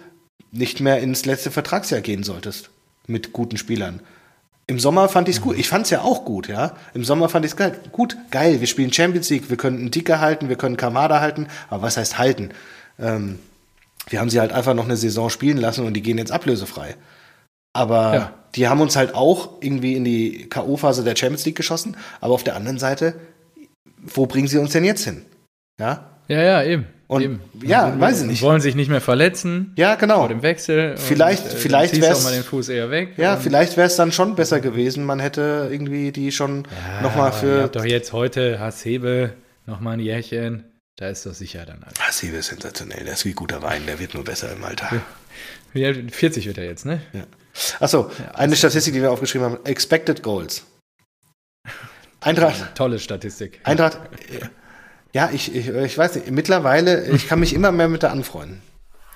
nicht 0.52 0.82
mehr 0.82 1.00
ins 1.00 1.26
letzte 1.26 1.52
Vertragsjahr 1.52 2.02
gehen 2.02 2.24
solltest 2.24 2.70
mit 3.06 3.32
guten 3.32 3.56
Spielern. 3.56 4.02
Im 4.70 4.80
Sommer 4.80 5.08
fand 5.08 5.30
ich 5.30 5.38
es 5.38 5.42
gut. 5.42 5.58
Ich 5.58 5.70
fand 5.70 5.86
es 5.86 5.92
ja 5.92 6.02
auch 6.02 6.26
gut, 6.26 6.50
ja. 6.50 6.76
Im 6.94 7.06
Sommer 7.06 7.30
fand 7.30 7.46
ich 7.46 7.52
es 7.52 7.58
geil. 7.58 7.80
Gut, 7.94 8.18
geil. 8.32 8.60
Wir 8.60 8.68
spielen 8.68 8.92
Champions 8.92 9.30
League. 9.30 9.50
Wir 9.50 9.56
können 9.56 9.80
einen 9.80 9.92
Dicker 9.92 10.20
halten, 10.20 10.50
wir 10.50 10.58
können 10.58 10.76
Kamada 10.76 11.22
halten. 11.22 11.48
Aber 11.70 11.84
was 11.84 11.96
heißt 11.96 12.18
halten? 12.18 12.52
Ähm, 13.00 13.40
wir 14.10 14.20
haben 14.20 14.30
sie 14.30 14.42
halt 14.42 14.52
einfach 14.52 14.74
noch 14.74 14.84
eine 14.84 14.98
Saison 14.98 15.30
spielen 15.30 15.58
lassen 15.58 15.86
und 15.86 15.94
die 15.94 16.02
gehen 16.02 16.18
jetzt 16.18 16.34
ablösefrei. 16.34 16.96
Aber 17.72 18.14
ja. 18.14 18.34
die 18.56 18.68
haben 18.68 18.82
uns 18.82 18.98
halt 18.98 19.16
auch 19.16 19.62
irgendwie 19.62 19.96
in 19.96 20.04
die 20.04 20.50
K.O.-Phase 20.50 21.04
der 21.04 21.16
Champions 21.16 21.46
League 21.46 21.56
geschossen. 21.56 21.96
Aber 22.20 22.34
auf 22.34 22.44
der 22.44 22.58
anderen 22.58 22.80
Seite, 22.80 23.16
wo 24.02 24.26
bringen 24.26 24.50
sie 24.50 24.58
uns 24.58 24.74
denn 24.74 24.84
jetzt 24.84 25.06
hin? 25.06 25.26
Ja? 25.80 26.10
Ja, 26.28 26.42
ja, 26.42 26.64
eben. 26.64 26.88
Und 27.08 27.22
Eben. 27.22 27.42
ja, 27.64 27.88
Und- 27.88 28.02
weiß 28.02 28.22
ich 28.22 28.28
nicht. 28.28 28.42
Wollen 28.42 28.60
sich 28.60 28.76
nicht 28.76 28.90
mehr 28.90 29.00
verletzen. 29.00 29.72
Ja, 29.78 29.96
genau. 29.96 30.18
Vor 30.20 30.28
dem 30.28 30.42
Wechsel. 30.42 30.98
Vielleicht- 30.98 31.46
und, 31.46 31.54
äh, 31.54 31.56
vielleicht 31.56 32.02
wär's- 32.02 32.20
auch 32.20 32.24
mal 32.24 32.34
den 32.34 32.44
Fuß 32.44 32.68
eher 32.68 32.92
weg. 32.92 33.14
Ja, 33.18 33.38
vielleicht 33.38 33.78
wäre 33.78 33.88
es 33.88 33.96
dann 33.96 34.12
schon 34.12 34.36
besser 34.36 34.60
gewesen. 34.60 35.06
Man 35.06 35.20
hätte 35.22 35.70
irgendwie 35.72 36.12
die 36.12 36.34
schon 36.34 36.68
ja, 36.96 37.02
nochmal 37.02 37.32
für. 37.32 37.70
doch 37.70 37.86
jetzt 37.86 38.12
heute 38.12 38.60
Hasebe 38.60 39.34
nochmal 39.66 39.94
ein 39.94 40.00
Jährchen. 40.02 40.66
Da 40.98 41.08
ist 41.10 41.26
doch 41.26 41.34
sicher 41.34 41.66
dann 41.66 41.82
alles. 41.84 41.94
Ah, 42.06 42.12
Sebe 42.12 42.38
ist 42.38 42.48
sensationell. 42.48 43.06
Der 43.06 43.14
ist 43.14 43.24
wie 43.24 43.34
guter 43.34 43.62
Wein. 43.62 43.84
Der 43.88 44.00
wird 44.00 44.14
nur 44.14 44.24
besser 44.26 44.52
im 44.52 44.64
Alter. 44.66 44.90
Wie 45.72 45.86
alt- 45.86 46.14
40 46.14 46.46
wird 46.48 46.58
er 46.58 46.66
jetzt, 46.66 46.86
ne? 46.86 47.02
Ja. 47.14 47.24
Achso, 47.80 48.12
eine 48.34 48.56
Statistik, 48.56 48.94
die 48.96 49.02
wir 49.02 49.12
aufgeschrieben 49.12 49.46
haben: 49.46 49.66
Expected 49.66 50.24
Goals. 50.24 50.66
Eintracht, 52.20 52.76
Tolle 52.76 53.00
Statistik. 53.00 53.60
Eintracht, 53.64 54.00
ja, 55.18 55.32
ich, 55.34 55.56
ich, 55.56 55.68
ich 55.70 55.98
weiß 55.98 56.14
nicht, 56.14 56.30
mittlerweile, 56.30 57.08
ich 57.08 57.28
kann 57.28 57.40
mich 57.40 57.56
immer 57.56 57.72
mehr 57.72 57.88
mit 57.90 58.04
der 58.04 58.12
anfreunden. 58.12 58.62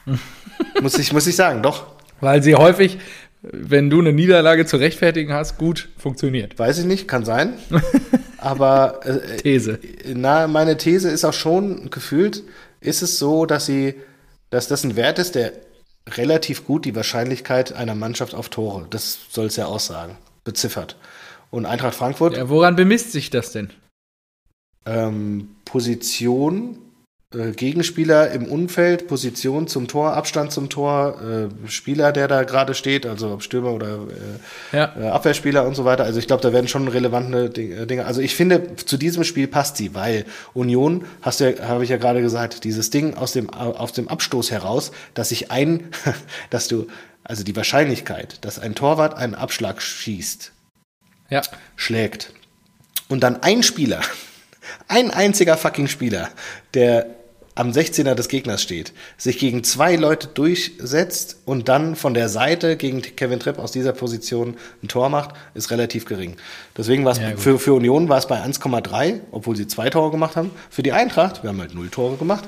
muss, 0.82 0.98
ich, 0.98 1.14
muss 1.14 1.28
ich 1.28 1.36
sagen, 1.36 1.62
doch. 1.62 1.86
Weil 2.22 2.42
sie 2.42 2.56
häufig, 2.56 2.98
wenn 3.44 3.92
du 3.92 4.00
eine 4.00 4.12
Niederlage 4.12 4.66
zu 4.66 4.78
rechtfertigen 4.78 5.32
hast, 5.32 5.60
gut 5.60 5.90
funktioniert. 6.00 6.58
Weiß 6.58 6.80
ich 6.80 6.86
nicht, 6.86 7.08
kann 7.08 7.24
sein. 7.24 7.54
Aber 8.40 9.02
äh, 9.06 9.38
These. 9.38 9.78
na, 10.16 10.48
meine 10.48 10.76
These 10.76 11.08
ist 11.08 11.24
auch 11.24 11.34
schon, 11.34 11.92
gefühlt 11.92 12.42
ist 12.80 13.04
es 13.04 13.20
so, 13.20 13.46
dass 13.46 13.68
sie, 13.68 13.94
dass 14.50 14.68
das 14.68 14.84
ein 14.84 14.96
Wert 14.96 15.20
ist, 15.20 15.36
der 15.36 15.52
relativ 16.10 16.66
gut 16.66 16.86
die 16.86 16.96
Wahrscheinlichkeit 16.96 17.74
einer 17.74 17.94
Mannschaft 17.94 18.34
auf 18.34 18.50
Tore, 18.50 18.88
das 18.90 19.20
soll 19.30 19.46
es 19.46 19.56
ja 19.56 19.66
aussagen, 19.68 20.18
beziffert. 20.46 20.96
Und 21.52 21.68
Eintracht 21.68 21.94
Frankfurt, 21.94 22.38
Ja, 22.38 22.50
woran 22.50 22.76
bemisst 22.76 23.12
sich 23.12 23.30
das 23.30 23.52
denn? 23.52 23.70
Ähm, 24.86 25.50
Position, 25.66 26.78
äh, 27.34 27.52
Gegenspieler 27.52 28.32
im 28.32 28.46
Umfeld, 28.46 29.08
Position 29.08 29.68
zum 29.68 29.88
Tor, 29.88 30.14
Abstand 30.14 30.52
zum 30.52 30.70
Tor, 30.70 31.22
äh, 31.22 31.70
Spieler, 31.70 32.12
der 32.12 32.28
da 32.28 32.44
gerade 32.44 32.74
steht, 32.74 33.06
also 33.06 33.32
ob 33.32 33.44
Stürmer 33.44 33.72
oder 33.74 34.00
äh, 34.74 34.76
Ja. 34.76 34.94
äh, 35.00 35.08
Abwehrspieler 35.10 35.66
und 35.66 35.76
so 35.76 35.86
weiter. 35.86 36.04
Also 36.04 36.20
ich 36.20 36.28
glaube, 36.28 36.42
da 36.44 36.52
werden 36.52 36.68
schon 36.68 36.88
relevante 36.90 37.46
äh, 37.46 37.86
Dinge. 37.88 38.06
Also 38.06 38.20
ich 38.22 38.36
finde, 38.36 38.76
zu 38.76 38.98
diesem 38.98 39.24
Spiel 39.24 39.48
passt 39.48 39.78
sie, 39.78 39.96
weil 39.96 40.26
Union, 40.54 41.06
hast 41.22 41.40
du 41.40 41.54
ja, 41.56 41.68
habe 41.70 41.84
ich 41.84 41.90
ja 41.90 41.98
gerade 41.98 42.22
gesagt, 42.22 42.64
dieses 42.66 42.90
Ding 42.90 43.14
aus 43.16 43.32
dem, 43.32 43.50
aus 43.50 43.94
dem 43.94 44.08
Abstoß 44.10 44.52
heraus, 44.52 44.92
dass 45.14 45.30
sich 45.30 45.52
ein, 45.52 45.90
dass 46.50 46.68
du, 46.68 46.88
also 47.24 47.44
die 47.44 47.56
Wahrscheinlichkeit, 47.56 48.40
dass 48.44 48.60
ein 48.60 48.76
Torwart 48.76 49.14
einen 49.16 49.36
Abschlag 49.36 49.82
schießt, 49.82 50.52
Ja. 51.30 51.44
schlägt 51.78 52.34
und 53.08 53.22
dann 53.22 53.42
ein 53.44 53.64
Spieler, 53.64 54.02
ein 54.88 55.12
einziger 55.12 55.58
fucking 55.58 55.88
Spieler, 55.88 56.30
der 56.74 57.08
am 57.54 57.72
16er 57.72 58.16
des 58.16 58.30
Gegners 58.30 58.62
steht, 58.62 58.94
sich 59.18 59.38
gegen 59.38 59.64
zwei 59.66 59.98
Leute 59.98 60.28
durchsetzt 60.28 61.38
und 61.44 61.68
dann 61.68 61.98
von 61.98 62.14
der 62.14 62.30
Seite 62.30 62.78
gegen 62.78 63.02
Kevin 63.02 63.42
Tripp 63.42 63.60
aus 63.60 63.74
dieser 63.74 63.92
Position 63.92 64.56
ein 64.82 64.88
Tor 64.88 65.10
macht, 65.10 65.32
ist 65.54 65.70
relativ 65.70 66.06
gering. 66.06 66.38
Deswegen 66.78 67.04
war 67.04 67.12
es 67.12 67.18
Ja, 67.20 67.36
für, 67.36 67.60
für 67.60 67.74
Union 67.74 68.08
war 68.08 68.18
es 68.20 68.28
bei 68.28 68.42
1,3, 68.42 69.20
obwohl 69.32 69.58
sie 69.58 69.68
zwei 69.68 69.90
Tore 69.90 70.12
gemacht 70.12 70.38
haben. 70.38 70.52
Für 70.70 70.82
die 70.82 70.94
Eintracht, 70.94 71.44
wir 71.44 71.50
haben 71.50 71.60
halt 71.60 71.76
null 71.76 71.90
Tore 71.90 72.16
gemacht, 72.16 72.46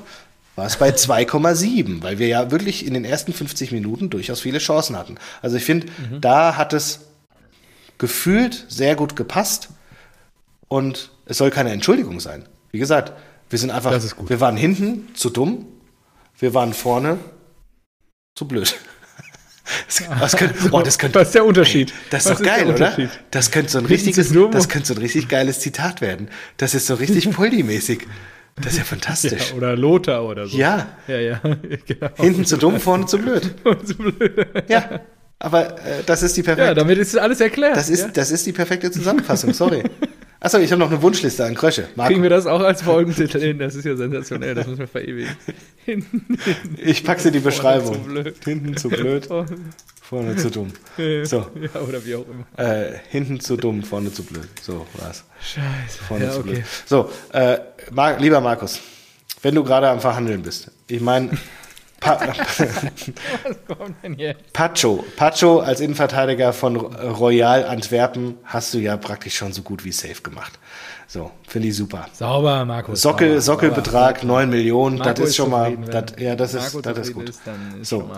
war 0.56 0.66
es 0.66 0.76
bei 0.76 0.88
2,7, 0.90 2.02
weil 2.02 2.18
wir 2.18 2.28
ja 2.28 2.50
wirklich 2.50 2.86
in 2.86 2.94
den 2.94 3.04
ersten 3.04 3.34
50 3.34 3.72
Minuten 3.72 4.08
durchaus 4.08 4.40
viele 4.40 4.58
Chancen 4.58 4.96
hatten. 4.96 5.16
Also 5.42 5.56
ich 5.56 5.64
finde, 5.64 5.88
Mhm. 6.10 6.22
da 6.22 6.56
hat 6.56 6.72
es 6.72 7.00
gefühlt 7.98 8.64
sehr 8.68 8.96
gut 8.96 9.16
gepasst 9.16 9.68
und 10.68 11.10
es 11.26 11.38
soll 11.38 11.50
keine 11.50 11.70
Entschuldigung 11.70 12.20
sein. 12.20 12.44
Wie 12.72 12.78
gesagt, 12.78 13.12
wir 13.50 13.58
sind 13.58 13.70
einfach, 13.70 13.90
Das 13.90 14.04
ist 14.04 14.16
gut. 14.16 14.28
wir 14.30 14.40
waren 14.40 14.56
hinten 14.56 15.08
zu 15.14 15.30
dumm, 15.30 15.66
wir 16.38 16.54
waren 16.54 16.72
vorne 16.74 17.18
zu 18.34 18.46
blöd. 18.46 18.74
Das, 19.88 20.02
das, 20.20 20.36
könnte, 20.36 20.54
oh, 20.72 20.82
das, 20.82 20.98
könnte, 20.98 21.18
Was 21.18 21.28
ist 21.28 21.34
der 21.36 21.44
Unterschied? 21.46 21.94
das 22.10 22.26
ist 22.26 22.32
Was 22.32 22.38
doch 22.38 22.44
geil, 22.44 22.66
der 22.66 22.74
oder? 22.74 22.86
Unterschied? 22.90 23.08
Das 23.30 23.50
könnte 23.50 23.70
so 23.72 23.78
ein 23.78 23.86
richtiges, 23.86 24.28
zu 24.28 24.48
das 24.48 24.68
könnte 24.68 24.88
so 24.88 24.94
ein 24.94 24.98
richtig 25.00 25.26
geiles 25.28 25.60
Zitat 25.60 26.02
werden. 26.02 26.28
Das 26.58 26.74
ist 26.74 26.86
so 26.86 26.94
richtig 26.96 27.30
Poldi-mäßig. 27.34 28.06
Das 28.56 28.74
ist 28.74 28.78
ja 28.78 28.84
fantastisch. 28.84 29.50
Ja, 29.52 29.56
oder 29.56 29.74
Lothar 29.74 30.22
oder 30.26 30.46
so. 30.46 30.58
Ja, 30.58 30.88
Ja, 31.08 31.18
ja. 31.18 31.40
genau. 31.86 32.08
hinten 32.16 32.44
zu 32.44 32.58
dumm, 32.58 32.78
vorne 32.78 33.06
zu 33.06 33.16
blöd. 33.16 33.54
So 33.84 33.94
blöd. 33.94 34.46
Ja, 34.68 35.00
aber 35.38 35.78
äh, 35.78 36.02
das 36.04 36.22
ist 36.22 36.36
die 36.36 36.42
perfekte. 36.42 36.66
Ja, 36.68 36.74
damit 36.74 36.98
ist 36.98 37.16
alles 37.16 37.40
erklärt. 37.40 37.74
Das 37.74 37.88
ist, 37.88 38.02
ja. 38.02 38.08
das 38.08 38.30
ist 38.30 38.44
die 38.44 38.52
perfekte 38.52 38.90
Zusammenfassung, 38.90 39.54
sorry. 39.54 39.82
Achso, 40.44 40.58
ich 40.58 40.70
habe 40.70 40.78
noch 40.80 40.90
eine 40.90 41.00
Wunschliste 41.00 41.42
an 41.46 41.54
Krösche. 41.54 41.88
Marco, 41.96 42.10
Kriegen 42.10 42.22
wir 42.22 42.28
das 42.28 42.44
auch 42.46 42.60
als 42.60 42.82
Folgentitel 42.82 43.40
hin? 43.40 43.58
Das 43.58 43.74
ist 43.74 43.86
ja 43.86 43.96
sensationell, 43.96 44.54
das 44.54 44.66
müssen 44.66 44.80
wir 44.80 44.88
verewigen. 44.88 45.34
Hinten 45.86 46.26
ich 46.76 47.02
packe 47.02 47.22
sie 47.22 47.30
die 47.30 47.38
Beschreibung. 47.40 47.94
zu 47.94 48.00
blöd. 48.00 48.36
Hinten 48.44 48.76
zu 48.76 48.90
blöd, 48.90 49.26
vorne 50.02 50.36
zu 50.36 50.50
dumm. 50.50 50.68
So, 51.24 51.46
Ja, 51.74 51.80
oder 51.80 52.04
wie 52.04 52.14
auch 52.16 52.26
immer. 52.28 52.44
äh, 52.58 52.92
hinten 53.08 53.40
zu 53.40 53.56
dumm, 53.56 53.82
vorne 53.84 54.12
zu 54.12 54.22
blöd. 54.22 54.46
So 54.60 54.86
war's. 54.98 55.24
Scheiße. 55.40 56.04
Vorne 56.06 56.26
ja, 56.26 56.32
zu 56.32 56.40
okay. 56.40 56.50
blöd. 56.50 56.64
So, 56.84 57.10
äh, 57.32 57.58
Mar 57.90 58.18
lieber 58.18 58.42
Markus, 58.42 58.80
wenn 59.40 59.54
du 59.54 59.64
gerade 59.64 59.88
am 59.88 60.00
Verhandeln 60.00 60.42
bist, 60.42 60.70
ich 60.88 61.00
meine, 61.00 61.30
pa 62.04 62.20
Was 63.44 63.64
kommt 63.66 63.96
denn 64.02 64.14
jetzt? 64.14 64.52
Pacho, 64.52 65.04
Pacho 65.16 65.60
als 65.60 65.80
Innenverteidiger 65.80 66.52
von 66.52 66.76
Royal 66.76 67.64
Antwerpen 67.64 68.36
hast 68.44 68.74
du 68.74 68.78
ja 68.78 68.96
praktisch 68.96 69.36
schon 69.36 69.52
so 69.52 69.62
gut 69.62 69.84
wie 69.84 69.92
safe 69.92 70.22
gemacht. 70.22 70.58
So, 71.06 71.30
finde 71.46 71.68
ich 71.68 71.76
super. 71.76 72.06
Sauber, 72.12 72.64
Markus. 72.64 73.02
Sockel, 73.02 73.40
sauber, 73.40 73.40
Sockelbetrag 73.42 74.16
sauber. 74.20 74.26
9 74.26 74.50
Millionen, 74.50 74.98
Marco 74.98 75.12
das 75.20 75.28
ist 75.30 75.36
schon 75.36 75.50
mal, 75.50 75.76
das, 75.76 76.04
ja, 76.18 76.34
das 76.34 76.54
ist, 76.54 76.74
das 76.82 76.98
ist 76.98 77.12
gut. 77.14 77.32
dann 77.44 77.80
ist 77.80 77.88
So. 77.88 78.10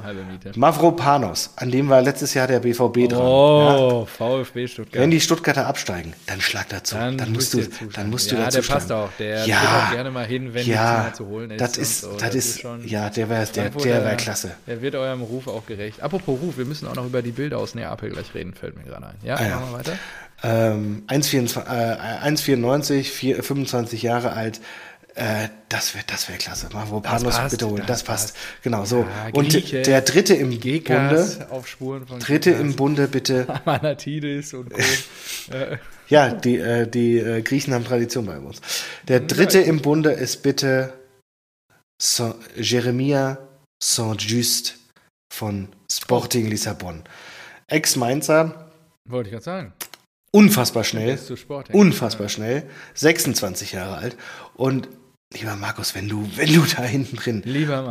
Mavropanos, 0.54 1.50
an 1.56 1.70
dem 1.70 1.88
war 1.88 2.00
letztes 2.02 2.34
Jahr 2.34 2.46
der 2.46 2.60
BVB 2.60 3.08
dran. 3.08 3.18
Ja. 3.20 3.76
Oh, 3.76 4.06
VfB 4.06 4.66
Stuttgart. 4.68 5.02
Wenn 5.02 5.10
die 5.10 5.20
Stuttgarter 5.20 5.66
absteigen, 5.66 6.12
dann 6.26 6.40
schlag 6.40 6.68
dazu. 6.68 6.96
Dann, 6.96 7.16
musst 7.32 7.54
müsst 7.54 7.80
du, 7.80 7.86
dann 7.92 8.10
musst 8.10 8.30
du 8.30 8.36
ja, 8.36 8.44
dazu 8.44 8.60
der 8.60 8.66
passt 8.68 8.92
auch. 8.92 9.10
Der 9.18 9.46
Ja. 9.46 9.60
geht 9.60 9.68
auch 9.68 9.92
gerne 9.92 10.10
mal 10.10 10.26
hin, 10.26 10.54
wenn 10.54 10.66
ja, 10.66 11.12
zu 11.14 11.26
holen 11.26 11.50
ist. 11.50 11.60
das 11.60 11.76
ist, 11.76 12.00
so. 12.02 12.16
das 12.18 12.34
ist, 12.34 12.60
schon 12.60 12.86
ja, 12.86 13.10
der 13.10 13.28
wäre, 13.28 13.46
der, 13.46 13.70
der 13.70 14.04
wäre 14.04 14.16
klasse. 14.16 14.52
Der 14.66 14.80
wird 14.82 14.94
eurem 14.94 15.22
Ruf 15.22 15.48
auch 15.48 15.66
gerecht. 15.66 16.02
Apropos 16.02 16.38
Ruf, 16.40 16.56
wir 16.58 16.64
müssen 16.64 16.86
auch 16.88 16.94
noch 16.94 17.06
über 17.06 17.22
die 17.22 17.32
Bilder 17.32 17.58
aus 17.58 17.74
Neapel 17.74 18.10
gleich 18.10 18.34
reden, 18.34 18.54
fällt 18.54 18.76
mir 18.76 18.84
gerade 18.84 19.06
ein. 19.08 19.14
Ja, 19.22 19.36
Ah, 19.36 19.42
ja. 19.42 19.56
machen 19.56 19.70
wir 19.72 19.78
weiter. 19.78 19.92
Ähm, 20.42 21.04
1,94, 21.08 21.60
äh, 21.66 22.28
1,94, 22.28 23.10
vier- 23.10 23.42
25 23.42 24.02
Jahre 24.02 24.32
alt. 24.32 24.60
Äh, 25.14 25.48
das 25.70 25.94
wäre 25.94 26.04
das 26.06 26.28
wär 26.28 26.36
klasse. 26.36 26.68
Mavropanos 26.74 27.34
passt, 27.36 27.50
bitte 27.52 27.66
holen. 27.66 27.78
Das, 27.86 28.00
das 28.00 28.02
passt. 28.02 28.34
passt. 28.34 28.62
Genau, 28.62 28.84
so. 28.84 29.00
Ja, 29.00 29.30
Und 29.32 29.48
Grieche, 29.48 29.80
der 29.80 30.02
dritte 30.02 30.34
im 30.34 30.50
Bunde, 30.50 30.58
Gekas 30.60 31.40
auf 31.50 31.66
Spuren 31.68 32.06
von 32.06 32.18
dritte 32.20 32.50
Gekas. 32.50 32.60
im 32.66 32.76
Bunde 32.76 33.08
bitte. 33.08 33.46
Manatidis 33.64 34.52
und 34.52 34.70
Co. 34.70 34.78
äh, 35.54 35.78
Ja, 36.08 36.28
die, 36.34 36.58
äh, 36.58 36.86
die 36.86 37.16
äh, 37.18 37.40
Griechen 37.42 37.72
haben 37.72 37.84
Tradition 37.86 38.26
bei 38.26 38.38
uns. 38.38 38.60
Der 39.08 39.20
dritte 39.20 39.58
im 39.60 39.80
Bunde 39.80 40.10
ist 40.12 40.42
bitte 40.42 40.92
Saint 42.00 42.36
Jeremia 42.56 43.38
Saint-Just 43.82 44.76
von 45.34 45.68
Sporting 45.90 46.46
Lissabon. 46.48 47.02
Ex-Mainzer, 47.68 48.70
wollte 49.08 49.28
ich 49.28 49.32
gerade 49.32 49.44
sagen. 49.44 49.72
Unfassbar 50.36 50.84
schnell, 50.84 51.18
Sport. 51.36 51.70
unfassbar 51.72 52.28
schnell, 52.28 52.64
26 52.94 53.72
Jahre 53.72 53.96
alt. 53.96 54.16
Und 54.54 54.88
lieber 55.32 55.56
Markus, 55.56 55.94
wenn 55.94 56.08
du, 56.08 56.28
wenn 56.36 56.52
du 56.52 56.62
da 56.76 56.82
hinten 56.82 57.16
drin. 57.16 57.42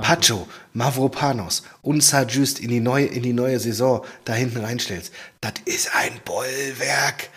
Pacho, 0.01 0.47
Mavropanos 0.73 1.63
und 1.81 2.03
Saint-Just 2.03 2.59
in 2.59 2.69
die 2.69 2.79
neue, 2.79 3.05
in 3.05 3.23
die 3.23 3.33
neue 3.33 3.59
Saison 3.59 4.05
da 4.25 4.33
hinten 4.33 4.59
reinstellst, 4.59 5.13
das 5.41 5.53
ist 5.65 5.95
ein 5.95 6.11
Bollwerk. 6.23 7.29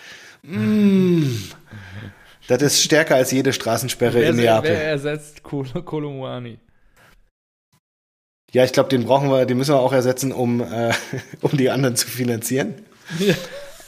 Mm. 0.42 1.34
Das 2.46 2.62
ist 2.62 2.82
stärker 2.82 3.16
als 3.16 3.30
jede 3.30 3.52
Straßensperre 3.52 4.14
Wer, 4.14 4.30
in 4.30 4.36
wer 4.38 4.54
Neapel. 4.54 4.70
ersetzt 4.72 5.42
Kol 5.42 5.66
Kolumuani? 5.66 6.58
Ja, 8.52 8.64
ich 8.64 8.72
glaube, 8.72 8.88
den 8.88 9.04
brauchen 9.04 9.28
wir, 9.28 9.44
den 9.44 9.58
müssen 9.58 9.74
wir 9.74 9.80
auch 9.80 9.92
ersetzen, 9.92 10.32
um, 10.32 10.62
äh, 10.62 10.92
um 11.42 11.56
die 11.56 11.70
anderen 11.70 11.96
zu 11.96 12.06
finanzieren. 12.08 12.74
Ja. 13.18 13.34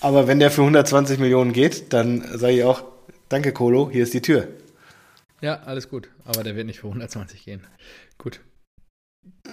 Aber 0.00 0.26
wenn 0.26 0.38
der 0.40 0.50
für 0.50 0.62
120 0.62 1.18
Millionen 1.18 1.52
geht, 1.52 1.92
dann 1.92 2.22
sage 2.38 2.54
ich 2.54 2.64
auch, 2.64 2.84
danke 3.28 3.52
Kolo, 3.52 3.90
hier 3.92 4.02
ist 4.02 4.14
die 4.14 4.22
Tür. 4.22 4.48
ja, 5.40 5.60
alles 5.64 5.88
gut. 5.88 6.08
Aber 6.24 6.42
der 6.42 6.56
wird 6.56 6.66
nicht 6.66 6.80
für 6.80 6.86
120 6.86 7.44
gehen. 7.44 7.66
Gut. 8.18 8.40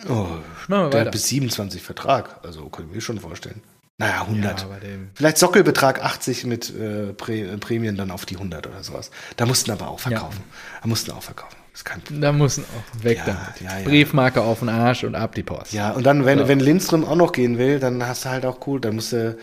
Oh, 0.10 0.28
der 0.70 0.78
weiter. 0.80 1.00
hat 1.02 1.12
bis 1.12 1.28
27 1.28 1.82
Vertrag, 1.82 2.39
also 2.45 2.70
können 2.70 2.89
wir 2.89 2.95
mir 2.95 3.02
schon 3.02 3.20
vorstellen. 3.20 3.62
Naja, 4.00 4.22
100. 4.22 4.62
Ja, 4.62 4.68
Vielleicht 5.16 5.38
Sockelbetrag 5.39 6.04
80 6.04 6.45
mit 6.45 6.70
äh, 6.76 7.14
Prä 7.14 7.41
äh, 7.41 7.58
Prämien 7.58 7.95
dann 7.98 8.12
auf 8.12 8.26
die 8.28 8.36
100 8.36 8.68
oder 8.68 8.84
sowas. 8.84 9.10
Da 9.38 9.48
mussten 9.48 9.72
aber 9.72 9.88
auch 9.89 10.00
verkaufen. 10.00 10.43
Da 10.84 10.88
mussten 10.88 11.12
auch 11.12 11.24
verkaufen. 11.24 11.56
Das 11.74 11.84
Problem. 11.84 12.22
da 12.22 12.32
müssen 12.32 12.64
auch 12.64 13.04
weg 13.04 13.18
Ja, 13.20 13.26
damit. 13.26 13.62
ja, 13.62 13.80
ja. 13.80 13.86
Briefmarke 13.86 14.41
auf 14.41 14.60
den 14.60 14.70
Arsch 14.70 15.04
und 15.04 15.16
ab 15.16 15.34
die 15.34 15.41
Post. 15.43 15.74
Ja, 15.74 15.91
und 15.91 16.06
dann, 16.06 16.26
wenn, 16.26 16.39
So. 16.39 16.48
wenn 16.48 16.60
Lindström 16.60 17.06
auch 17.06 17.16
noch 17.16 17.32
gehen 17.32 17.58
will, 17.58 17.80
dann 17.80 18.06
hast 18.06 18.26
du 18.26 18.30
halt 18.30 18.45
auch 18.45 18.66
cool, 18.68 18.80
dann 18.80 18.95
musst 18.95 19.14
du, 19.14 19.36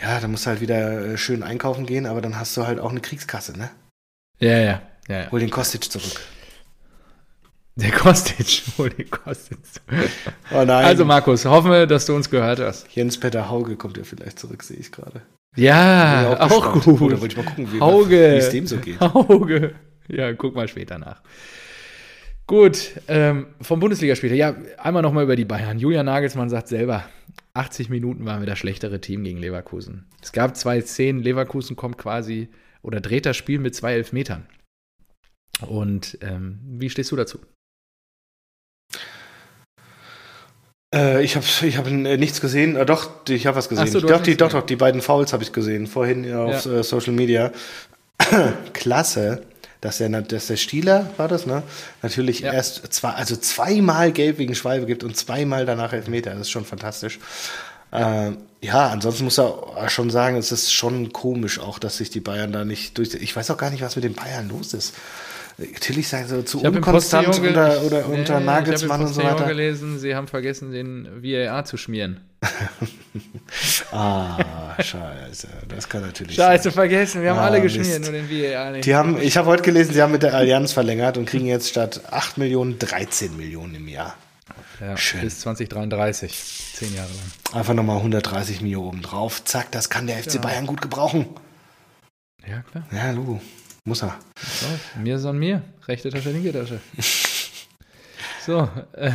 ja, 0.00 0.20
dann 0.20 0.30
musst 0.30 0.46
du 0.46 0.50
halt 0.50 0.60
wieder 0.60 1.12
äh, 1.12 1.18
schön 1.18 1.42
einkaufen 1.42 1.86
gehen, 1.86 2.06
aber 2.06 2.20
dann 2.20 2.38
hast 2.38 2.56
du 2.56 2.66
halt 2.66 2.80
auch 2.80 2.90
eine 2.90 3.00
Kriegskasse, 3.00 3.56
ne? 3.56 3.70
Ja, 4.38 4.58
ja. 4.58 4.82
ja, 5.08 5.20
ja. 5.20 5.30
Hol 5.30 5.40
den 5.40 5.50
Kostic 5.50 5.84
zurück. 5.84 6.20
Der 7.76 7.90
Kostic, 7.90 8.62
hol 8.78 8.90
den 8.90 9.10
Kostic. 9.10 9.58
Oh 10.52 10.64
nein. 10.64 10.84
Also 10.84 11.04
Markus, 11.04 11.44
hoffen 11.44 11.70
wir, 11.70 11.86
dass 11.86 12.06
du 12.06 12.14
uns 12.14 12.30
gehört 12.30 12.60
hast. 12.60 12.86
Jens-Peter 12.94 13.48
Hauge 13.48 13.76
kommt 13.76 13.96
ja 13.96 14.04
vielleicht 14.04 14.38
zurück, 14.38 14.62
sehe 14.62 14.76
ich 14.76 14.92
gerade. 14.92 15.22
Ja, 15.56 16.34
ich 16.34 16.40
auch 16.40 16.72
gespannt. 16.72 16.84
gut. 16.84 17.00
Oder 17.00 17.20
wollte 17.20 17.32
ich 17.32 17.36
mal 17.36 17.46
gucken, 17.46 17.72
wie 17.72 17.80
Hauge. 17.80 18.36
es 18.36 18.50
dem 18.50 18.66
so 18.66 18.76
geht. 18.76 19.00
Hauge. 19.00 19.74
Ja, 20.08 20.32
guck 20.34 20.54
mal 20.54 20.68
später 20.68 20.98
nach. 20.98 21.22
Gut, 22.46 23.00
ähm, 23.08 23.46
vom 23.60 23.80
Bundesligaspiel. 23.80 24.34
Ja, 24.34 24.54
einmal 24.78 25.02
nochmal 25.02 25.24
über 25.24 25.34
die 25.34 25.46
Bayern. 25.46 25.78
Julian 25.78 26.06
Nagelsmann 26.06 26.50
sagt 26.50 26.68
selber, 26.68 27.04
80 27.54 27.88
Minuten 27.88 28.24
waren 28.24 28.40
wir 28.40 28.46
das 28.46 28.58
schlechtere 28.58 29.00
Team 29.00 29.24
gegen 29.24 29.38
Leverkusen. 29.38 30.06
Es 30.22 30.32
gab 30.32 30.56
zwei 30.56 30.80
Szenen, 30.80 31.22
Leverkusen 31.22 31.76
kommt 31.76 31.98
quasi 31.98 32.48
oder 32.82 33.00
dreht 33.00 33.26
das 33.26 33.36
Spiel 33.36 33.58
mit 33.58 33.74
zwei 33.74 33.94
Elfmetern. 33.94 34.46
Und 35.66 36.18
ähm, 36.20 36.58
wie 36.64 36.90
stehst 36.90 37.12
du 37.12 37.16
dazu? 37.16 37.38
Äh, 40.94 41.24
ich 41.24 41.36
habe 41.36 41.44
ich 41.62 41.76
hab 41.76 41.86
äh, 41.86 42.16
nichts 42.16 42.40
gesehen. 42.40 42.76
Äh, 42.76 42.86
doch, 42.86 43.10
ich 43.28 43.46
habe 43.46 43.56
was 43.56 43.68
gesehen. 43.68 43.86
So, 43.86 44.00
doch, 44.00 44.22
die, 44.22 44.36
doch, 44.36 44.50
doch, 44.50 44.62
die 44.62 44.76
beiden 44.76 45.00
Fouls 45.00 45.32
habe 45.32 45.42
ich 45.42 45.52
gesehen. 45.52 45.86
Vorhin 45.86 46.32
auf 46.34 46.64
Ja. 46.64 46.72
äh, 46.78 46.82
Social 46.84 47.12
Media. 47.12 47.52
Klasse, 48.72 49.42
dass 49.84 49.98
der, 49.98 50.08
dass 50.08 50.46
der 50.46 50.56
Stieler, 50.56 51.10
war 51.18 51.28
das, 51.28 51.44
ne? 51.44 51.62
Natürlich 52.00 52.40
Ja. 52.40 52.54
erst 52.54 52.90
zwei, 52.94 53.10
also 53.10 53.36
zweimal 53.36 54.12
gelb 54.12 54.38
wegen 54.38 54.54
Schwalbe 54.54 54.86
gibt 54.86 55.04
und 55.04 55.14
zweimal 55.14 55.66
danach 55.66 55.92
Elfmeter. 55.92 56.30
Das 56.30 56.40
ist 56.42 56.50
schon 56.50 56.64
fantastisch. 56.64 57.18
Äh, 57.92 58.30
ja, 58.62 58.88
ansonsten 58.88 59.24
muss 59.24 59.38
er 59.38 59.88
schon 59.90 60.08
sagen, 60.08 60.36
es 60.36 60.52
ist 60.52 60.72
schon 60.72 61.12
komisch 61.12 61.58
auch, 61.60 61.78
dass 61.78 61.98
sich 61.98 62.08
die 62.08 62.20
Bayern 62.20 62.50
da 62.50 62.64
nicht 62.64 62.96
durch. 62.96 63.12
Ich 63.12 63.36
weiß 63.36 63.50
auch 63.50 63.58
gar 63.58 63.68
nicht, 63.70 63.82
was 63.82 63.94
mit 63.94 64.04
den 64.06 64.14
Bayern 64.14 64.48
los 64.48 64.72
ist. 64.72 64.94
Natürlich 65.56 66.08
sei 66.08 66.24
so 66.24 66.42
zu 66.42 66.58
Ich 66.58 66.64
habe 66.64 66.76
unkonstant 66.78 67.28
unter, 67.28 67.82
oder 67.82 68.06
Nee, 68.08 68.18
unter 68.18 68.40
Nagelsmann 68.40 69.00
ich 69.02 69.06
und 69.06 69.12
so 69.14 69.22
habe 69.22 69.28
im 69.30 69.36
Postillon 69.36 69.40
weiter. 69.40 69.46
gelesen, 69.48 69.98
sie 70.00 70.14
haben 70.16 70.26
vergessen, 70.26 70.72
den 70.72 71.22
VAR 71.22 71.64
zu 71.64 71.76
schmieren. 71.76 72.20
Ah, 73.92 74.74
scheiße. 74.82 75.48
Das 75.68 75.88
kann 75.88 76.02
natürlich 76.02 76.34
Scheiße, 76.36 76.64
sein. 76.64 76.72
vergessen, 76.72 77.22
wir 77.22 77.30
haben 77.30 77.38
Ah, 77.38 77.44
alle 77.46 77.60
Mist. 77.60 77.76
geschmiert, 77.76 78.02
nur 78.02 78.12
den 78.12 78.28
VAR 78.28 78.70
nicht. 78.72 78.84
Die 78.86 78.94
haben, 78.94 79.20
ich 79.20 79.36
habe 79.36 79.46
heute 79.48 79.62
gelesen, 79.62 79.92
sie 79.94 80.02
haben 80.02 80.12
mit 80.12 80.22
der 80.22 80.34
Allianz 80.34 80.72
verlängert 80.72 81.16
und 81.16 81.26
kriegen 81.26 81.46
jetzt 81.46 81.68
statt 81.68 82.00
8 82.10 82.38
Millionen 82.38 82.78
13 82.78 83.36
Millionen 83.36 83.76
im 83.76 83.86
Jahr. 83.88 84.16
ja, 84.80 84.96
schön. 84.96 85.20
Bis 85.20 85.40
2033, 85.40 86.72
zehn 86.74 86.94
Jahre 86.94 87.08
lang. 87.08 87.58
Einfach 87.60 87.74
nochmal 87.74 87.98
130 87.98 88.60
Millionen 88.62 88.88
oben 88.88 89.02
drauf. 89.02 89.44
Zack, 89.44 89.70
das 89.70 89.88
kann 89.90 90.06
der 90.08 90.16
FC 90.22 90.34
Ja. 90.34 90.40
Bayern 90.40 90.66
gut 90.66 90.82
gebrauchen. 90.82 91.26
Ja, 92.46 92.62
klar. 92.62 92.84
Ja, 92.92 93.10
Lu, 93.12 93.40
muss 93.84 94.02
er. 94.02 94.16
So, 94.38 95.00
mir 95.00 95.18
son 95.18 95.38
mir. 95.38 95.62
Rechte 95.86 96.08
Tasche, 96.10 96.30
linke 96.30 96.52
Tasche. 96.52 96.80
So, 98.46 98.68
äh, 98.92 99.10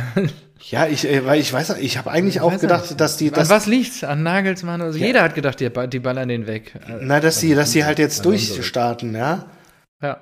Ja, 0.70 0.88
ich, 0.88 1.06
äh, 1.08 1.24
weil 1.24 1.40
ich 1.40 1.52
weiß, 1.52 1.76
ich 1.78 1.96
habe 1.96 2.10
eigentlich 2.10 2.40
auch 2.40 2.52
weiß 2.52 2.60
gedacht, 2.60 2.84
nicht. 2.90 3.00
dass 3.00 3.16
die, 3.16 3.28
An 3.28 3.34
dass, 3.34 3.48
was 3.48 3.66
liegt's? 3.66 4.02
An 4.02 4.24
Nagelsmann? 4.24 4.82
Also 4.82 4.98
Ja. 4.98 5.06
Jeder 5.06 5.22
hat 5.22 5.36
gedacht, 5.36 5.60
die, 5.60 5.70
die 5.88 5.98
ballern 6.00 6.28
den 6.28 6.48
weg. 6.48 6.74
Äh, 6.88 6.94
na, 7.02 7.20
dass 7.20 7.38
die, 7.38 7.54
dass 7.54 7.70
die 7.70 7.84
halt 7.84 8.00
jetzt 8.00 8.24
durchstarten, 8.24 9.14
ja. 9.14 9.46
Ja. 10.02 10.16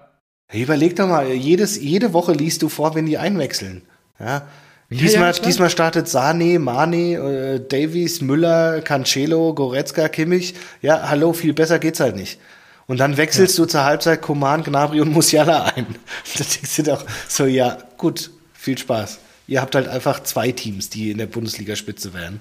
Überleg 0.52 0.94
doch 0.96 1.08
mal, 1.08 1.26
jedes, 1.32 1.80
jede 1.80 2.12
Woche 2.12 2.32
liest 2.32 2.60
du 2.60 2.68
vor, 2.68 2.94
wenn 2.94 3.06
die 3.06 3.16
einwechseln. 3.16 3.82
Ja. 4.20 4.42
Diesmal, 4.90 5.32
ja, 5.32 5.38
diesmal 5.42 5.70
startet 5.70 6.08
Sane, 6.08 6.58
Mane, 6.58 7.14
äh, 7.14 7.60
Davies, 7.66 8.20
Müller, 8.20 8.82
Cancelo, 8.82 9.54
Goretzka, 9.54 10.08
Kimmich. 10.08 10.54
Ja, 10.82 11.08
hallo, 11.08 11.32
viel 11.32 11.54
besser 11.54 11.78
geht's 11.78 12.00
halt 12.00 12.16
nicht. 12.16 12.38
Und 12.88 12.98
dann 12.98 13.16
wechselst 13.16 13.56
du 13.58 13.66
zur 13.66 13.84
Halbzeit 13.84 14.22
Koman, 14.22 14.64
Gnabry 14.64 15.00
und 15.00 15.12
Musiala 15.12 15.64
ein. 15.66 15.86
Da 16.36 16.44
denkst 16.44 16.76
du 16.76 16.82
doch 16.82 17.04
so, 17.28 17.44
ja, 17.46 17.78
gut, 17.98 18.30
viel 18.54 18.76
Spaß. 18.78 19.18
Ihr 19.46 19.60
habt 19.60 19.74
halt 19.74 19.88
einfach 19.88 20.22
zwei 20.24 20.50
Teams, 20.52 20.90
die 20.90 21.10
in 21.10 21.18
der 21.18 21.26
Bundesligaspitze 21.26 22.12
wären. 22.14 22.40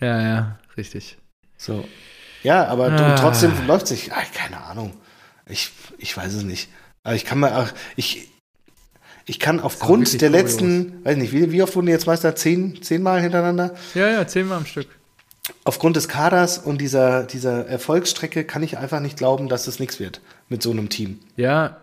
Ja, 0.00 0.20
ja, 0.22 0.58
richtig. 0.76 1.16
So. 1.56 1.86
Ja, 2.42 2.66
aber 2.66 2.92
Ah. 2.92 3.16
trotzdem 3.16 3.52
läuft 3.66 3.86
sich. 3.88 4.10
Keine 4.34 4.58
Ahnung. 4.62 4.94
Ich, 5.46 5.70
ich 5.98 6.16
weiß 6.16 6.32
es 6.34 6.42
nicht. 6.44 6.68
Aber 7.02 7.14
ich 7.14 7.24
kann 7.24 7.38
mal, 7.38 7.70
ich, 7.96 8.28
ich 9.26 9.38
kann 9.38 9.60
aufgrund 9.60 10.20
der 10.20 10.30
kurios. 10.30 10.44
letzten, 10.44 11.04
weiß 11.04 11.16
nicht, 11.16 11.32
wie, 11.32 11.50
wie 11.52 11.62
oft 11.62 11.74
wurden 11.76 11.86
die 11.86 11.92
jetzt 11.92 12.06
Meister? 12.06 12.34
Zehn, 12.36 12.80
zehnmal 12.82 13.20
hintereinander? 13.20 13.74
Ja, 13.94 14.08
ja, 14.08 14.26
zehnmal 14.26 14.58
am 14.58 14.66
Stück. 14.66 14.88
Aufgrund 15.64 15.96
des 15.96 16.08
Kaders 16.08 16.58
und 16.58 16.78
dieser, 16.80 17.24
dieser 17.24 17.66
Erfolgsstrecke 17.66 18.44
kann 18.44 18.62
ich 18.62 18.78
einfach 18.78 19.00
nicht 19.00 19.16
glauben, 19.16 19.48
dass 19.48 19.66
es 19.66 19.78
nichts 19.78 19.98
wird 20.00 20.20
mit 20.48 20.62
so 20.62 20.70
einem 20.70 20.88
Team. 20.88 21.20
Ja. 21.36 21.78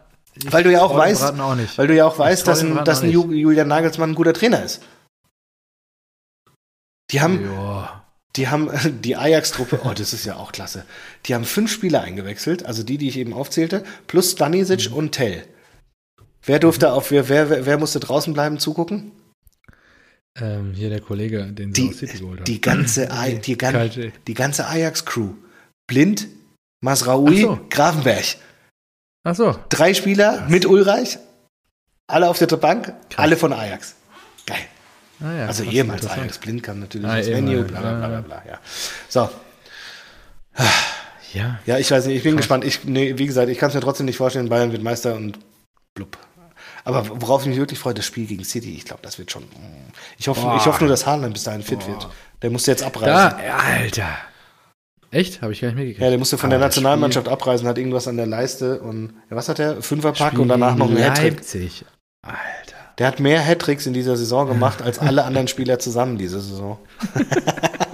Weil 0.49 0.63
du 0.63 0.72
ja 0.72 0.82
auch 0.82 0.95
weißt, 0.95 1.24
auch 1.24 1.57
weil 1.78 1.88
du 1.88 1.95
ja 1.95 2.05
auch 2.05 2.20
weißt, 2.20 2.45
dass 2.47 2.61
ein, 2.61 2.84
dass 2.84 3.01
ein 3.01 3.09
Julian 3.11 3.68
Nagelsmann 3.68 4.11
ein 4.11 4.16
guter 4.16 4.34
Trainer 4.34 4.63
ist. 4.63 4.82
Die 7.11 7.22
haben, 7.22 7.43
Ja. 7.51 8.01
Die 8.36 8.49
haben 8.49 8.70
die 9.01 9.16
Ajax-Truppe, 9.16 9.80
oh, 9.86 9.93
das 9.95 10.11
ist 10.13 10.26
ja 10.26 10.36
auch 10.36 10.51
klasse. 10.51 10.86
Die 11.26 11.34
haben 11.36 11.45
fünf 11.45 11.72
Spieler 11.72 12.01
eingewechselt, 12.01 12.66
also 12.66 12.84
die, 12.84 12.97
die 12.97 13.07
ich 13.07 13.18
eben 13.18 13.34
aufzählte, 13.34 13.84
plus 14.07 14.32
Stanisic 14.32 14.89
Mhm. 14.91 14.95
und 14.97 15.11
Tell. 15.13 15.45
Wer 16.43 16.59
durfte 16.59 16.91
auf, 16.93 17.11
wer, 17.11 17.30
wer- 17.30 17.66
wer 17.66 17.78
musste 17.78 17.99
draußen 17.99 18.34
bleiben 18.34 18.59
zugucken? 18.59 19.11
Ähm, 20.38 20.74
hier 20.74 20.90
der 20.90 21.00
Kollege, 21.02 21.46
den 21.46 21.72
Die, 21.72 21.94
City 21.94 22.18
geholt 22.18 22.40
haben. 22.40 22.46
die 22.46 22.60
ganze, 22.62 23.08
die, 23.46 23.58
gan 23.58 23.90
die 24.28 24.34
ganze 24.34 24.68
Ajax-Crew. 24.68 25.30
Blind, 25.88 26.28
Masraoui, 26.82 27.42
so. 27.42 27.60
Grafenberg. 27.70 28.26
Ach 29.24 29.36
so. 29.36 29.56
Drei 29.70 29.94
Spieler 29.94 30.46
mit 30.50 30.66
Ulreich, 30.66 31.18
alle 32.08 32.28
auf 32.30 32.38
der 32.38 32.48
Bank, 32.58 32.94
alle 33.16 33.38
von 33.38 33.54
Ajax. 33.54 33.96
Geil. 34.46 34.58
Ah, 35.22 35.32
ja, 35.34 35.48
Also 35.48 35.64
interessant. 35.64 36.20
Ajax. 36.20 36.38
Blind 36.40 36.64
kam 36.64 36.80
natürlich 36.82 37.08
Ah, 37.08 37.18
ins 37.18 37.28
ehemals, 37.28 37.68
bla 37.72 37.80
bla 37.80 37.94
bla 37.96 38.08
bla, 38.08 38.14
ja. 38.14 38.22
bla 38.22 38.44
ja. 38.46 38.60
So, 39.08 39.30
Ja. 41.34 41.60
Ja, 41.66 41.78
ich 41.78 41.90
weiß 41.92 42.06
nicht, 42.08 42.18
ich 42.18 42.24
bin 42.24 42.34
Krass. 42.36 42.44
gespannt. 42.44 42.64
Ich, 42.66 42.84
nee, 42.86 43.18
wie 43.18 43.26
gesagt, 43.26 43.50
ich 43.50 43.58
kann 43.58 43.70
es 43.70 43.76
mir 43.76 43.82
trotzdem 43.82 44.06
nicht 44.06 44.18
vorstellen, 44.18 44.50
Bayern 44.50 44.72
wird 44.72 44.84
Meister 44.84 45.16
und 45.16 45.40
blub. 45.94 46.18
Aber 46.86 47.04
worauf 47.22 47.42
ich 47.42 47.48
mich 47.48 47.58
wirklich 47.58 47.80
freue, 47.80 47.96
das 47.96 48.06
Spiel 48.06 48.28
gegen 48.28 48.44
City. 48.44 48.76
Ich 48.76 48.86
glaube, 48.86 49.02
das 49.02 49.18
wird 49.18 49.32
schon. 49.32 49.44
Ich 50.18 50.28
hoffe, 50.28 50.42
Boah. 50.42 50.58
ich 50.58 50.66
hoffe 50.66 50.82
nur, 50.84 50.90
dass 50.90 51.06
Haaland 51.06 51.34
bis 51.34 51.44
dahin 51.44 51.64
fit 51.64 51.86
wird. 51.88 52.08
Der 52.42 52.52
musste 52.52 52.72
jetzt 52.72 52.84
Da, 52.84 52.88
abreisen. 52.88 53.40
Alter. 53.50 54.08
Echt? 55.12 55.42
Habe 55.42 55.54
ich 55.54 55.62
gar 55.62 55.70
nicht 55.70 55.78
mitgekriegt. 55.78 56.02
Ja, 56.02 56.10
der 56.10 56.20
musste 56.20 56.38
von 56.38 56.50
Aber 56.50 56.60
der 56.60 56.68
Nationalmannschaft 56.68 57.28
abreisen, 57.28 57.68
hat 57.68 57.78
irgendwas 57.78 58.08
an 58.08 58.18
der 58.18 58.28
Leiste 58.28 58.82
und 58.82 59.14
ja, 59.30 59.36
was 59.36 59.50
hat 59.50 59.58
der? 59.58 59.82
Fünferpack 59.82 60.38
und 60.38 60.48
danach 60.48 60.76
noch 60.76 60.88
Spiel 60.88 61.04
Hattrick. 61.04 61.34
Leipzig. 61.36 61.86
Alter. 62.22 62.38
Der 62.98 63.08
hat 63.08 63.20
mehr 63.20 63.44
Hattricks 63.46 63.86
in 63.86 63.94
dieser 63.94 64.16
Saison 64.16 64.48
gemacht 64.48 64.82
als 64.82 65.00
alle 65.00 65.24
anderen 65.24 65.48
Spieler 65.48 65.80
zusammen 65.80 66.18
diese 66.18 66.40
Saison. 66.40 66.78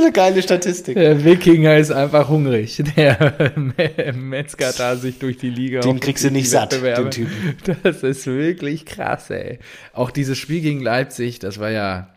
ist 0.00 0.04
eine 0.04 0.12
geile 0.12 0.42
Statistik. 0.42 0.94
Der 0.96 1.24
Wikinger 1.24 1.76
ist 1.76 1.90
einfach 1.92 2.28
hungrig. 2.28 2.82
Der 2.96 3.34
Metzger 4.14 4.72
da 4.76 4.96
sich 4.96 5.18
durch 5.18 5.36
die 5.38 5.50
Liga. 5.50 5.80
Den 5.80 6.00
kriegst 6.00 6.24
du 6.24 6.30
nicht 6.30 6.50
satt, 6.50 6.72
den 6.72 7.10
Typen. 7.10 7.56
Das 7.82 8.02
ist 8.02 8.26
wirklich 8.26 8.86
krass, 8.86 9.30
ey. 9.30 9.58
Auch 9.92 10.10
dieses 10.10 10.38
Spiel 10.38 10.60
gegen 10.60 10.80
Leipzig, 10.80 11.38
das 11.38 11.58
war 11.58 11.70
ja. 11.70 12.08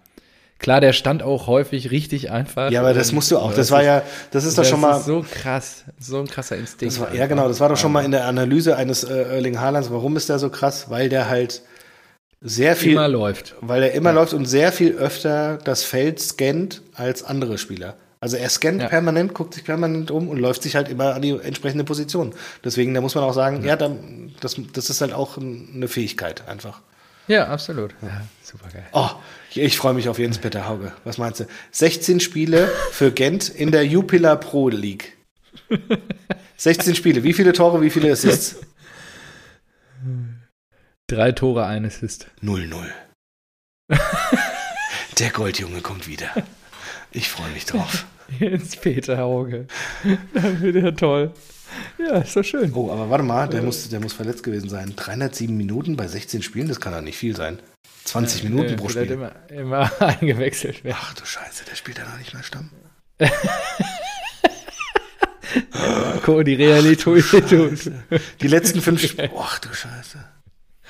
Klar, 0.60 0.80
der 0.80 0.94
stand 0.94 1.24
auch 1.24 1.48
häufig 1.48 1.92
richtig 1.92 2.32
einfach. 2.32 2.72
Ja, 2.72 2.80
aber 2.80 2.94
das 2.94 3.12
musst 3.12 3.30
du 3.32 3.38
auch. 3.38 3.50
Das 3.50 3.58
das 3.68 3.72
war 3.72 3.82
ist- 3.82 3.86
ja, 3.88 4.02
das 4.32 4.46
ist 4.46 4.58
doch 4.58 4.64
das 4.64 4.70
schon 4.70 4.80
mal. 4.80 4.98
ist 4.98 5.06
so 5.06 5.26
krass. 5.30 5.84
So 6.00 6.20
ein 6.20 6.28
krasser 6.28 6.56
Instinkt. 6.56 6.98
War, 7.02 7.14
ja, 7.14 7.28
genau, 7.28 7.50
das 7.50 7.60
war 7.60 7.68
doch 7.68 7.76
schon 7.76 7.92
mal 7.92 8.06
in 8.06 8.12
der 8.12 8.26
Analyse 8.28 8.78
eines 8.78 9.04
äh, 9.04 9.14
Erling 9.14 9.60
Haalands. 9.60 9.92
Warum 9.92 10.16
ist 10.16 10.30
der 10.30 10.40
so 10.40 10.50
krass? 10.50 10.90
Weil 10.90 11.10
der 11.10 11.28
halt 11.30 11.64
sehr 12.44 12.76
viel, 12.76 12.92
Immer 12.94 13.08
läuft. 13.08 13.56
weil 13.62 13.82
er 13.84 13.94
immer 13.94 14.12
läuft 14.14 14.34
und 14.34 14.46
sehr 14.46 14.72
viel 14.72 14.94
öfter 14.96 15.58
das 15.64 15.84
Feld 15.84 16.20
scannt 16.20 16.82
als 16.94 17.24
andere 17.24 17.58
Spieler. 17.58 17.96
Also 18.20 18.38
er 18.38 18.50
scannt 18.50 18.82
Ja. 18.82 18.88
permanent, 18.88 19.34
guckt 19.34 19.54
sich 19.54 19.64
permanent 19.66 20.10
um 20.12 20.30
und 20.30 20.38
läuft 20.38 20.64
sich 20.64 20.76
halt 20.76 20.88
immer 20.90 21.14
an 21.16 21.22
die 21.22 21.32
entsprechende 21.32 21.84
Position. 21.84 22.34
Deswegen, 22.64 22.94
da 22.94 23.02
muss 23.02 23.16
man 23.16 23.24
auch 23.26 23.34
sagen, 23.34 23.64
ja, 23.66 23.76
dann, 23.76 24.34
das, 24.40 24.56
das 24.74 24.90
ist 24.90 25.02
halt 25.02 25.14
auch 25.14 25.38
eine 25.38 25.88
Fähigkeit 25.88 26.48
einfach. 26.48 26.82
Ja, 27.28 27.48
absolut. 27.48 27.92
Ja, 28.02 28.22
super 28.42 28.68
geil. 28.74 28.86
Oh, 28.92 29.10
ich 29.56 29.78
freue 29.78 29.94
mich 29.94 30.10
auf 30.10 30.20
Jens-Peter 30.20 30.68
Hauge. 30.68 30.92
Was 31.06 31.18
meinst 31.18 31.40
du? 31.42 31.46
16 31.72 32.20
Spiele 32.20 32.70
für 32.92 33.12
Gent 33.12 33.48
in 33.50 33.72
der 33.72 33.86
Jupiler 33.86 34.36
Pro 34.36 34.68
League. 34.70 35.14
16 36.58 36.96
Spiele. 36.96 37.24
Wie 37.24 37.34
viele 37.34 37.54
Tore, 37.54 37.82
wie 37.82 37.90
viele 37.90 38.12
Assists? 38.12 38.58
Drei 41.08 41.32
Tore, 41.32 41.66
ein 41.66 41.86
Assist. 41.86 42.28
0-0. 42.42 42.86
Der 45.20 45.30
Goldjunge 45.30 45.82
kommt 45.82 46.08
wieder. 46.08 46.30
Ich 47.12 47.30
freue 47.30 47.52
mich 47.52 47.66
drauf. 47.66 48.06
Jetzt 48.40 48.82
Peter 48.82 49.18
Hauge. 49.18 49.68
Dann 50.34 50.62
wird 50.62 50.78
er 50.78 50.96
toll. 50.96 51.34
Ja, 51.98 52.20
ist 52.20 52.36
doch 52.36 52.44
schön. 52.44 52.72
Oh, 52.74 52.92
aber 52.92 53.10
warte 53.10 53.24
mal, 53.24 53.50
der 53.50 53.62
muss, 53.62 53.90
der 53.90 54.00
muss 54.00 54.14
verletzt 54.14 54.44
gewesen 54.44 54.70
sein. 54.70 54.94
307 54.96 55.56
Minuten 55.56 55.98
bei 55.98 56.08
16 56.08 56.42
Spielen, 56.42 56.68
das 56.68 56.80
kann 56.80 56.94
doch 56.94 57.02
nicht 57.02 57.18
viel 57.18 57.36
sein. 57.36 57.60
20 58.06 58.44
Minuten 58.44 58.70
Der 58.70 58.76
pro 58.76 58.90
Spiel. 58.90 59.12
Immer, 59.12 59.32
immer 59.50 60.02
eingewechselt 60.02 60.84
werden. 60.84 60.98
Ach 61.00 61.14
du 61.14 61.26
Scheiße, 61.26 61.66
der 61.66 61.76
spielt 61.76 61.98
ja 61.98 62.06
noch 62.06 62.18
nicht 62.18 62.34
mehr 62.34 62.44
Stamm. 62.44 62.70
Marco, 66.24 66.44
die 66.44 66.56
Realität. 66.56 67.92
Die 68.42 68.48
letzten 68.48 68.82
fünf 68.82 69.02
Spiele. 69.02 69.32
Ach 69.38 69.60
du 69.60 69.74
Scheiße. 69.74 70.24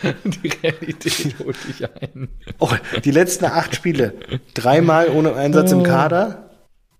Die 0.23 0.47
Realität 0.47 1.35
holt 1.39 1.55
dich 1.67 1.83
ein. 2.01 2.27
Oh, 2.59 2.71
die 3.05 3.11
letzten 3.11 3.45
acht 3.45 3.75
Spiele. 3.75 4.13
Dreimal 4.53 5.09
ohne 5.09 5.35
Einsatz 5.35 5.71
im 5.71 5.83
Kader 5.83 6.49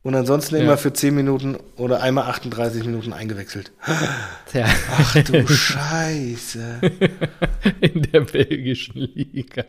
und 0.04 0.16
ansonsten 0.16 0.56
immer 0.56 0.72
Ja. 0.72 0.78
für 0.78 0.94
10 0.94 1.16
Minuten 1.16 1.58
oder 1.76 2.02
einmal 2.04 2.26
38 2.30 2.84
Minuten 2.86 3.12
eingewechselt. 3.14 3.72
Tja, 4.52 4.66
Ach 4.92 5.16
du 5.24 5.48
Scheiße. 5.54 6.80
in 7.82 8.02
der 8.04 8.22
belgischen 8.22 9.02
Liga. 9.16 9.64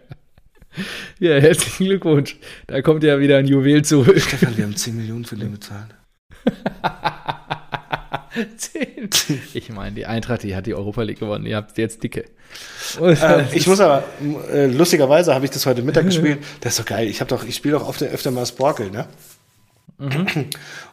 Ja, 1.19 1.37
herzlichen 1.39 1.87
Glückwunsch. 1.87 2.37
Da 2.67 2.83
kommt 2.83 3.05
ja 3.05 3.21
wieder 3.21 3.39
ein 3.39 3.47
Juwel 3.47 3.85
zurück. 3.85 4.21
Stefan, 4.21 4.57
wir 4.57 4.65
haben 4.65 4.77
10 4.77 4.97
Millionen 4.97 5.25
für 5.25 5.37
den 5.37 5.53
bezahlt. 5.53 5.95
Zehn. 8.57 9.11
Ich 9.53 9.71
meine, 9.71 9.95
die 9.95 10.07
Eintracht, 10.07 10.43
die 10.43 10.55
hat 10.57 10.67
die 10.67 10.75
Europa 10.75 11.03
League 11.03 11.21
gewonnen. 11.21 11.47
Ihr 11.47 11.57
habt 11.57 11.77
jetzt 11.79 12.03
dicke. 12.03 12.25
Und 13.01 13.21
Äh, 13.23 13.45
ich 13.53 13.67
muss 13.67 13.81
aber, 13.81 14.05
äh, 14.53 14.67
lustigerweise 14.67 15.35
habe 15.35 15.45
ich 15.45 15.51
das 15.51 15.67
heute 15.67 15.83
Mittag 15.83 16.05
gespielt. 16.07 16.39
Das 16.61 16.73
ist 16.75 16.81
doch 16.81 16.87
geil. 16.87 17.09
Ich 17.09 17.19
doch, 17.19 17.45
ich 17.45 17.57
spiele 17.57 17.79
doch 17.79 17.89
oft, 17.89 18.03
öfter 18.03 18.31
mal 18.31 18.47
Sporkel, 18.47 18.91
ne? 18.91 19.07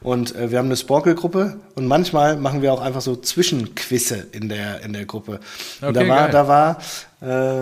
Und 0.02 0.36
äh, 0.36 0.52
wir 0.52 0.60
haben 0.60 0.68
eine 0.68 0.78
Sporkel-Gruppe 0.78 1.60
und 1.76 1.88
manchmal 1.88 2.38
machen 2.38 2.62
wir 2.62 2.72
auch 2.72 2.82
einfach 2.82 3.02
so 3.02 3.16
Zwischenquizze 3.16 4.28
in 4.32 4.48
der, 4.48 4.82
in 4.82 4.94
der 4.94 5.06
Gruppe. 5.06 5.40
Und 5.82 5.90
Okay, 5.90 5.94
da 5.94 6.08
war, 6.08 6.30
geil. 6.30 6.32
da 6.32 6.48
war, 6.48 6.78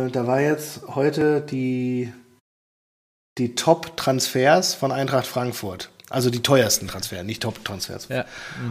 äh, 0.08 0.12
da 0.12 0.28
war 0.28 0.42
jetzt 0.42 0.82
heute 0.96 1.42
die, 1.42 2.12
die 3.38 3.56
Top-Transfers 3.56 4.74
von 4.76 4.92
Eintracht 4.92 5.28
Frankfurt. 5.28 5.90
Also 6.10 6.30
die 6.30 6.42
teuersten 6.42 6.88
Transfers, 6.88 7.24
nicht 7.24 7.44
Top-Transfers. 7.44 8.08
ja. 8.10 8.26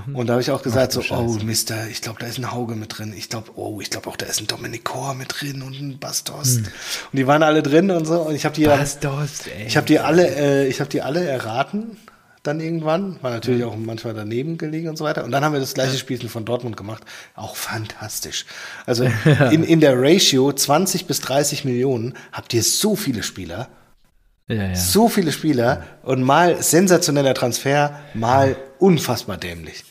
Mhm. 0.07 0.16
Und 0.16 0.26
da 0.26 0.34
habe 0.34 0.43
ich 0.43 0.51
auch 0.51 0.62
gesagt, 0.62 0.97
Ach 0.99 1.03
so, 1.03 1.14
du 1.14 1.22
oh 1.22 1.32
Scheiße. 1.34 1.45
Mister, 1.47 1.89
ich 1.89 2.03
glaube, 2.03 2.18
da 2.20 2.26
ist 2.26 2.39
ein 2.39 2.51
Hauge 2.51 2.74
mit 2.74 2.99
drin. 2.99 3.14
Ich 3.16 3.28
glaube, 3.28 3.53
oh, 3.55 3.80
ich 3.80 3.91
glaube 3.91 4.09
auch, 4.09 4.16
da 4.16 4.26
ist 4.26 4.41
ein 4.41 4.47
Dominik 4.47 4.84
Kor 4.84 5.14
mit 5.14 5.41
drin 5.41 5.62
und 5.62 5.78
ein 5.78 5.99
Bastos. 5.99 6.57
Und 6.57 6.70
die 7.12 7.26
waren 7.26 7.43
alle 7.43 7.62
drin 7.62 7.91
und 7.91 8.07
so. 8.07 8.20
Und 8.22 8.34
ich 8.34 8.45
habe 8.45 8.55
die, 8.55 8.64
ey. 8.64 9.66
ich 9.66 9.76
habe 9.76 9.86
die 9.86 10.01
alle, 10.01 10.28
äh, 10.36 10.66
ich 10.66 10.80
habe 10.80 10.91
die 10.91 11.01
alle 11.01 11.24
erraten. 11.24 11.97
Dann 12.43 12.61
irgendwann, 12.61 13.22
war 13.22 13.32
natürlich 13.32 13.64
auch 13.64 13.76
manchmal 13.76 14.14
daneben 14.14 14.59
gelegen 14.59 14.89
und 14.89 14.97
so 14.97 15.05
weiter. 15.05 15.24
Und 15.24 15.32
dann 15.32 15.45
haben 15.45 15.53
wir 15.53 15.61
das 15.61 15.74
gleiche 15.74 15.99
Spielchen 15.99 16.28
von 16.28 16.45
Dortmund 16.45 16.76
gemacht. 16.76 17.03
Auch 17.34 17.57
fantastisch. 17.57 18.47
Also 18.86 19.05
in, 19.51 19.64
in 19.64 19.80
der 19.80 20.01
Ratio 20.01 20.53
20 20.53 21.07
bis 21.07 21.20
30 21.20 21.64
Millionen 21.64 22.14
habt 22.32 22.55
ihr 22.55 22.62
so 22.62 22.97
viele 22.97 23.22
Spieler, 23.22 23.68
ja, 24.49 24.68
ja. 24.68 24.74
so 24.74 25.09
viele 25.09 25.32
Spieler 25.32 25.84
und 26.03 26.22
mal 26.22 26.62
sensationeller 26.62 27.34
Transfer, 27.34 28.01
mal 28.14 28.57
unfassbar 28.78 29.36
dämlich. 29.36 29.84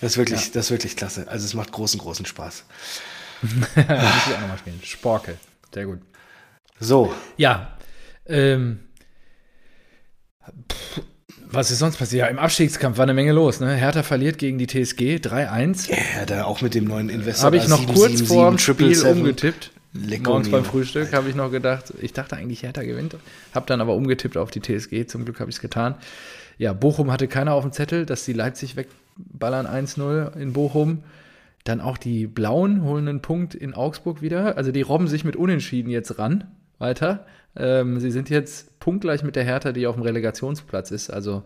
Das 0.00 0.12
ist 0.12 0.18
wirklich, 0.18 0.52
das 0.52 0.66
ist 0.66 0.70
wirklich 0.70 0.96
klasse. 0.96 1.26
Also 1.28 1.44
es 1.44 1.54
macht 1.54 1.72
großen, 1.72 2.00
großen 2.00 2.24
Spaß. 2.24 2.64
Muss 3.42 3.52
ich 3.76 4.34
auch 4.34 4.40
nochmal 4.40 4.58
spielen. 4.58 4.80
Sporkel. 4.82 5.36
Sehr 5.72 5.86
gut. 5.86 6.00
So, 6.78 7.14
Ja. 7.36 7.76
Ähm, 8.26 8.80
pff, 10.70 11.02
was 11.52 11.70
ist 11.70 11.80
sonst 11.80 11.96
passiert? 11.96 12.20
Ja, 12.20 12.26
im 12.28 12.38
Abstiegskampf 12.38 12.96
war 12.96 13.02
eine 13.02 13.14
Menge 13.14 13.32
los. 13.32 13.60
Ne? 13.60 13.74
Hertha 13.74 14.02
verliert 14.02 14.38
gegen 14.38 14.56
die 14.58 14.66
TSG 14.66 15.16
3-1. 15.16 15.90
ja, 15.90 16.24
da 16.26 16.44
auch 16.44 16.60
mit 16.60 16.74
dem 16.74 16.84
neuen 16.84 17.08
Investor. 17.08 17.46
Habe 17.46 17.56
ich 17.56 17.66
noch 17.68 17.80
7, 17.80 17.94
kurz 17.94 18.12
7, 18.18 18.26
vor 18.26 18.50
dem 18.50 18.58
7, 18.58 18.74
Spiel 18.74 18.94
777. 18.94 19.20
umgetippt. 19.20 19.70
Lecco 19.92 20.30
Morgens 20.30 20.50
beim. 20.50 20.64
Frühstück 20.64 21.12
habe 21.12 21.28
ich 21.28 21.34
noch 21.34 21.50
gedacht, 21.50 21.92
ich 22.00 22.12
dachte 22.12 22.36
eigentlich 22.36 22.62
Hertha 22.62 22.82
gewinnt, 22.82 23.16
habe 23.54 23.66
dann 23.66 23.80
aber 23.80 23.94
umgetippt 23.94 24.36
auf 24.36 24.50
die 24.50 24.60
TSG, 24.60 25.06
zum 25.06 25.24
Glück 25.24 25.40
habe 25.40 25.50
ich 25.50 25.56
es 25.56 25.60
getan. 25.60 25.96
Ja, 26.58 26.72
Bochum 26.72 27.10
hatte 27.10 27.26
keiner 27.26 27.54
auf 27.54 27.64
dem 27.64 27.72
Zettel, 27.72 28.06
dass 28.06 28.24
die 28.24 28.32
Leipzig 28.32 28.76
wegballern 28.76 29.66
1-0 29.66 30.36
in 30.36 30.52
Bochum. 30.52 31.02
Dann 31.64 31.80
auch 31.80 31.98
die 31.98 32.26
Blauen 32.26 32.84
holen 32.84 33.08
einen 33.08 33.20
Punkt 33.22 33.54
in 33.54 33.74
Augsburg 33.74 34.22
wieder. 34.22 34.56
Also 34.56 34.70
die 34.72 34.82
robben 34.82 35.08
sich 35.08 35.24
mit 35.24 35.36
Unentschieden 35.36 35.90
jetzt 35.90 36.18
ran 36.18 36.44
weiter. 36.78 37.26
Ähm, 37.56 37.98
sie 38.00 38.10
sind 38.10 38.30
jetzt 38.30 38.78
punktgleich 38.78 39.22
mit 39.22 39.36
der 39.36 39.44
Hertha, 39.44 39.72
die 39.72 39.86
auf 39.86 39.96
dem 39.96 40.02
Relegationsplatz 40.02 40.90
ist. 40.90 41.10
Also 41.10 41.42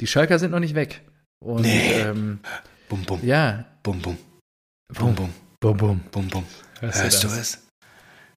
die 0.00 0.06
Schalker 0.06 0.38
sind 0.38 0.50
noch 0.50 0.60
nicht 0.60 0.74
weg. 0.74 1.02
Und 1.40 1.62
Nee. 1.62 1.92
ähm, 2.00 2.40
Bum, 2.88 3.02
bum, 3.04 3.20
ja, 3.22 3.64
bum, 3.84 4.00
bum, 4.00 4.16
bum, 4.92 5.14
bum, 5.14 5.30
bum, 5.60 5.76
bum. 5.76 6.00
bum, 6.10 6.28
bum. 6.28 6.44
Hörst 6.80 6.98
du 6.98 7.02
Hörst 7.02 7.24
du 7.24 7.28
es? 7.28 7.66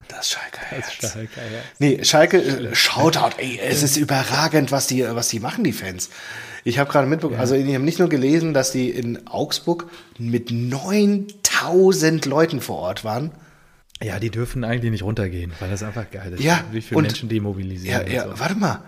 Das 0.08 0.30
Schalke 0.30 0.60
Das 0.70 0.70
Herz. 1.02 1.14
Schalker, 1.14 1.42
ja. 1.42 1.60
Nee, 1.80 2.04
Schalke, 2.04 2.38
äh, 2.42 2.76
Shoutout, 2.76 3.36
ey, 3.38 3.60
es 3.64 3.84
ist 3.84 3.98
überragend, 3.98 4.72
was 4.72 4.88
die, 4.88 5.04
was 5.04 5.30
die 5.30 5.40
machen, 5.40 5.64
die 5.64 5.74
Fans. 5.74 6.10
Ich 6.64 6.80
habe 6.80 6.92
gerade 6.92 7.08
mitbekommen, 7.08 7.40
also 7.40 7.56
ich 7.56 7.66
habe 7.74 7.84
nicht 7.84 8.00
nur 8.00 8.10
gelesen, 8.10 8.54
dass 8.54 8.72
die 8.72 8.90
in 8.90 9.28
Augsburg 9.28 9.90
mit 10.18 10.52
9000 10.52 12.26
Leuten 12.26 12.62
vor 12.62 12.78
Ort 12.78 13.04
waren. 13.04 13.32
Ja, 14.02 14.20
die 14.20 14.30
dürfen 14.30 14.64
eigentlich 14.64 14.92
nicht 14.92 15.04
runtergehen, 15.04 15.54
weil 15.60 15.70
das 15.70 15.84
einfach 15.84 16.10
geil 16.12 16.34
ist. 16.34 16.44
Ja, 16.44 16.64
Wie 16.72 16.82
viele 16.82 16.98
und- 16.98 17.04
Menschen 17.06 17.30
demobilisieren. 17.30 18.08
Ja, 18.08 18.14
ja, 18.14 18.24
so. 18.30 18.40
warte 18.40 18.56
mal. 18.56 18.80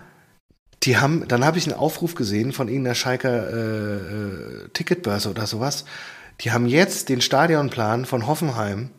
Die 0.82 0.98
haben, 0.98 1.26
dann 1.26 1.44
habe 1.44 1.58
ich 1.58 1.66
einen 1.66 1.76
Aufruf 1.78 2.14
gesehen 2.14 2.52
von 2.52 2.68
irgendeiner 2.68 2.94
Schalker 2.94 3.50
äh, 3.50 3.96
äh, 4.64 4.68
Ticketbörse 4.72 5.30
oder 5.30 5.46
sowas. 5.46 5.84
Die 6.42 6.52
haben 6.52 6.66
jetzt 6.66 7.08
den 7.08 7.20
Stadionplan 7.22 8.04
von 8.04 8.26
Hoffenheim 8.26 8.90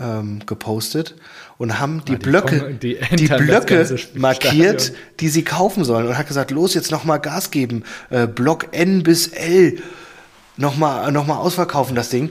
ähm, 0.00 0.40
gepostet 0.46 1.14
und 1.58 1.78
haben 1.80 2.04
die, 2.06 2.12
Ah, 2.12 2.16
die 2.16 2.22
Blöcke, 2.24 2.58
kommen- 2.60 2.80
die 2.80 2.98
die, 3.16 3.26
Blöcke 3.28 3.96
markiert, 4.14 4.82
Stadion. 4.82 4.98
die 5.20 5.28
sie 5.28 5.42
kaufen 5.44 5.84
sollen 5.84 6.06
und 6.06 6.16
hat 6.18 6.26
gesagt, 6.28 6.50
los 6.50 6.74
jetzt 6.74 6.90
nochmal 6.90 7.20
Gas 7.20 7.50
geben, 7.50 7.84
äh, 8.10 8.26
Block 8.26 8.68
N 8.72 9.02
bis 9.02 9.28
L, 9.28 9.78
nochmal 10.56 11.10
noch 11.12 11.26
mal 11.26 11.36
ausverkaufen 11.36 11.94
das 11.94 12.08
Ding. 12.10 12.30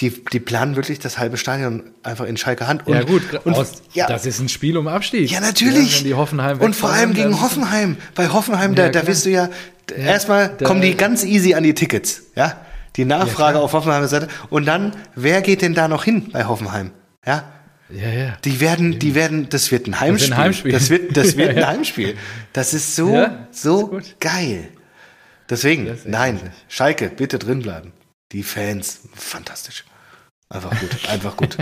Die, 0.00 0.08
die 0.32 0.40
planen 0.40 0.76
wirklich 0.76 0.98
das 0.98 1.18
halbe 1.18 1.36
Stadion 1.36 1.82
einfach 2.02 2.24
in 2.24 2.38
Schalke 2.38 2.66
Hand. 2.66 2.86
Und, 2.86 2.94
ja, 2.94 3.02
gut, 3.02 3.22
und, 3.44 3.52
aus, 3.54 3.82
ja, 3.92 4.06
das 4.06 4.24
ist 4.24 4.40
ein 4.40 4.48
Spiel 4.48 4.78
um 4.78 4.88
Abstieg. 4.88 5.30
ja, 5.30 5.40
natürlich. 5.40 6.02
Ja, 6.02 6.16
und 6.16 6.74
vor 6.74 6.88
allem 6.90 7.12
gegen 7.12 7.38
Hoffenheim. 7.42 7.98
Bei 8.14 8.28
Hoffenheim, 8.30 8.74
da, 8.74 8.84
Ja, 8.84 8.88
da 8.88 9.00
klar. 9.00 9.12
wirst 9.12 9.26
du 9.26 9.30
ja, 9.30 9.50
erstmal 9.94 10.54
da- 10.56 10.64
kommen 10.64 10.80
die 10.80 10.94
ganz 10.96 11.22
easy 11.22 11.52
an 11.52 11.64
die 11.64 11.74
Tickets. 11.74 12.22
Ja, 12.34 12.56
die 12.96 13.04
Nachfrage 13.04 13.52
klar. 13.54 13.62
auf 13.64 13.72
Hoffenheimer 13.72 14.08
Seite. 14.08 14.28
Und 14.50 14.66
dann, 14.66 14.96
wer 15.14 15.42
geht 15.42 15.62
denn 15.62 15.74
da 15.74 15.88
noch 15.88 16.04
hin 16.04 16.30
bei 16.32 16.44
Hoffenheim? 16.44 16.90
Ja, 17.26 17.44
Ja, 17.90 18.08
ja. 18.08 18.36
die 18.44 18.60
werden, 18.60 18.98
die 18.98 19.14
werden, 19.14 19.48
das 19.48 19.70
wird 19.70 19.86
ein 19.86 20.00
Heimspiel. 20.00 20.36
Heimspiel. 20.36 20.72
Das 20.72 20.90
wird, 20.90 21.16
das 21.16 21.36
wird 21.36 21.48
Ja, 21.48 21.54
ein 21.54 21.58
ja. 21.58 21.66
Heimspiel. 21.68 22.16
Das 22.52 22.74
ist 22.74 22.96
so, 22.96 23.12
Ja, 23.14 23.46
so 23.50 23.96
ist 23.98 24.20
geil. 24.20 24.68
Deswegen, 25.48 25.86
Das 25.86 26.04
nein, 26.04 26.36
witzig. 26.36 26.52
Schalke, 26.68 27.08
bitte 27.08 27.38
drin 27.38 27.62
bleiben. 27.62 27.92
Die 28.32 28.42
Fans, 28.44 29.00
fantastisch. 29.14 29.84
Einfach 30.48 30.70
gut, 30.78 30.90
einfach 31.08 31.36
gut. 31.36 31.56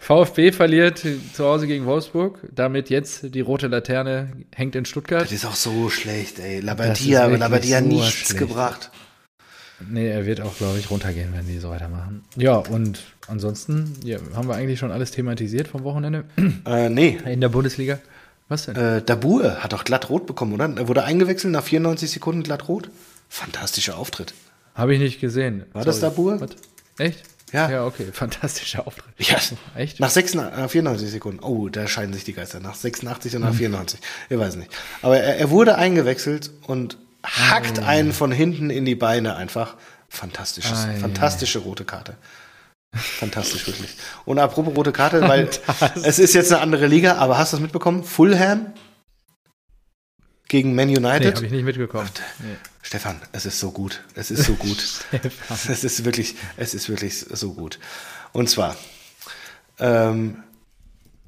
VfB 0.00 0.52
verliert 0.52 1.04
zu 1.32 1.44
Hause 1.44 1.66
gegen 1.66 1.84
Wolfsburg. 1.86 2.40
Damit 2.52 2.90
jetzt 2.90 3.34
die 3.34 3.40
rote 3.40 3.66
Laterne 3.68 4.32
hängt 4.54 4.74
in 4.76 4.84
Stuttgart. 4.84 5.22
Das 5.22 5.32
ist 5.32 5.44
auch 5.44 5.54
so 5.56 5.90
schlecht, 5.90 6.38
ey. 6.38 6.56
Das 6.56 6.64
Labadia, 6.64 7.26
Labadia 7.26 7.80
so 7.80 7.86
nichts 7.86 8.10
schlecht. 8.12 8.38
gebracht. 8.38 8.90
Nee, 9.86 10.08
er 10.08 10.26
wird 10.26 10.40
auch, 10.40 10.56
glaube 10.56 10.78
ich, 10.78 10.90
runtergehen, 10.90 11.32
wenn 11.34 11.46
die 11.46 11.58
so 11.58 11.70
weitermachen. 11.70 12.24
Ja, 12.36 12.56
und 12.56 13.00
ansonsten 13.28 13.92
ja, 14.04 14.18
haben 14.34 14.48
wir 14.48 14.54
eigentlich 14.56 14.78
schon 14.78 14.90
alles 14.90 15.10
thematisiert 15.12 15.68
vom 15.68 15.84
Wochenende 15.84 16.24
Äh, 16.66 16.88
nee, 16.88 17.18
in 17.26 17.40
der 17.40 17.48
Bundesliga. 17.48 17.98
Was 18.48 18.66
denn? 18.66 18.76
äh, 18.76 19.02
Dabur 19.02 19.62
hat 19.62 19.72
doch 19.72 19.84
glatt 19.84 20.08
rot 20.10 20.26
bekommen, 20.26 20.52
oder? 20.54 20.68
Er 20.76 20.88
wurde 20.88 21.04
eingewechselt 21.04 21.52
nach 21.52 21.62
94 21.62 22.10
Sekunden 22.10 22.42
glatt 22.42 22.66
rot. 22.68 22.88
Fantastischer 23.28 23.98
Auftritt. 23.98 24.34
Habe 24.74 24.94
ich 24.94 25.00
nicht 25.00 25.20
gesehen. 25.20 25.64
War 25.72 25.84
das 25.84 26.00
Dabur? 26.00 26.40
Was? 26.40 26.50
Echt? 26.98 27.22
Ja. 27.52 27.70
Ja, 27.70 27.86
okay. 27.86 28.06
Fantastischer 28.12 28.86
Auftritt. 28.86 29.04
Ja, 29.18 29.36
Echt? 29.76 30.00
Nach, 30.00 30.10
86, 30.10 30.58
nach 30.58 30.70
94 30.70 31.10
Sekunden. 31.10 31.40
Oh, 31.42 31.68
da 31.68 31.86
scheiden 31.86 32.12
sich 32.14 32.24
die 32.24 32.32
Geister. 32.32 32.60
Nach 32.60 32.74
86 32.74 33.36
und 33.36 33.42
nach 33.42 33.50
Hm. 33.50 33.56
94. 33.56 34.00
Ich 34.28 34.38
weiß 34.38 34.56
nicht. 34.56 34.70
Aber 35.02 35.18
er, 35.18 35.36
er 35.38 35.50
wurde 35.50 35.76
eingewechselt 35.76 36.50
und 36.66 36.98
hackt 37.24 37.78
einen 37.80 38.12
von 38.12 38.32
hinten 38.32 38.70
in 38.70 38.84
die 38.84 38.94
Beine 38.94 39.36
einfach. 39.36 39.76
Fantastisches, 40.08 40.86
Ah, 40.86 40.94
fantastische 41.00 41.58
rote 41.58 41.84
Karte. 41.84 42.16
Fantastisch, 42.94 43.66
wirklich. 43.66 43.90
Und 44.24 44.38
apropos 44.38 44.74
rote 44.74 44.92
Karte, 44.92 45.20
weil 45.28 45.50
es 46.02 46.18
ist 46.18 46.34
jetzt 46.34 46.50
eine 46.52 46.62
andere 46.62 46.86
Liga, 46.86 47.16
aber 47.16 47.36
hast 47.36 47.52
du 47.52 47.56
das 47.56 47.62
mitbekommen? 47.62 48.02
Fulham 48.02 48.72
gegen 50.48 50.74
Man 50.74 50.88
Nee, 50.88 50.96
United. 50.96 51.36
habe 51.36 51.46
ich 51.46 51.52
nicht 51.52 51.64
mitbekommen. 51.64 52.08
Nee. 52.38 52.56
Stefan, 52.80 53.20
es 53.32 53.44
ist 53.44 53.60
so 53.60 53.70
gut. 53.70 54.02
Es 54.14 54.30
ist 54.30 54.44
so 54.44 54.54
gut. 54.54 54.82
es 55.68 55.84
ist 55.84 56.04
wirklich, 56.06 56.36
es 56.56 56.72
ist 56.72 56.88
wirklich 56.88 57.18
so 57.18 57.52
gut. 57.52 57.78
Und 58.32 58.48
zwar, 58.48 58.74
ähm, 59.78 60.42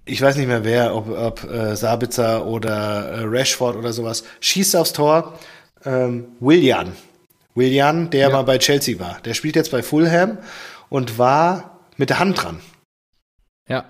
ich 0.07 0.22
weiß 0.22 0.36
nicht 0.36 0.47
mehr 0.47 0.64
wer, 0.64 0.95
ob, 0.97 1.11
ob 1.11 1.45
äh, 1.45 1.76
Sabitzer 1.76 2.47
oder 2.47 3.11
äh, 3.11 3.20
Rashford 3.26 3.76
oder 3.76 3.93
sowas, 3.93 4.24
schießt 4.41 4.74
aufs 4.76 4.95
Tor. 4.95 5.38
Ähm, 5.85 6.28
Willian. 6.41 6.93
Willian, 7.55 8.11
der 8.11 8.28
Ja. 8.28 8.31
mal 8.31 8.43
bei 8.43 8.59
Chelsea 8.59 8.99
war. 8.99 9.18
Der 9.24 9.35
spielt 9.35 9.57
jetzt 9.57 9.70
bei 9.70 9.83
Fulham 9.83 10.39
und 10.89 11.18
war 11.18 11.81
mit 11.97 12.11
der 12.11 12.18
Hand 12.18 12.43
dran. 12.43 12.61
Ja. 13.68 13.85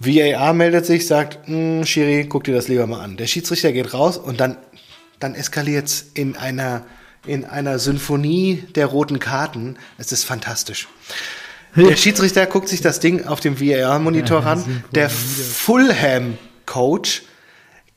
VAR 0.00 0.52
meldet 0.54 0.86
sich, 0.86 1.06
sagt, 1.06 1.46
"Hm, 1.48 1.84
Schiri, 1.84 2.26
guck 2.28 2.44
dir 2.44 2.54
das 2.54 2.68
lieber 2.68 2.86
mal 2.86 3.02
an. 3.02 3.16
Der 3.16 3.26
Schiedsrichter 3.26 3.72
geht 3.72 3.92
raus 3.94 4.16
und 4.16 4.38
dann, 4.40 4.56
dann 5.18 5.34
eskaliert's 5.34 6.06
in 6.14 6.36
einer, 6.36 6.86
in 7.26 7.44
einer 7.44 7.78
Symphonie 7.80 8.64
der 8.76 8.86
roten 8.86 9.18
Karten. 9.18 9.76
Es 9.96 10.12
ist 10.12 10.22
fantastisch. 10.24 10.86
Der 11.76 11.96
Schiedsrichter 11.96 12.46
guckt 12.46 12.68
sich 12.68 12.80
das 12.80 13.00
Ding 13.00 13.26
auf 13.26 13.40
dem 13.40 13.60
VAR-Monitor 13.60 14.42
Ja, 14.42 14.52
an. 14.52 14.84
Der 14.92 15.10
Fulham-Coach 15.10 17.22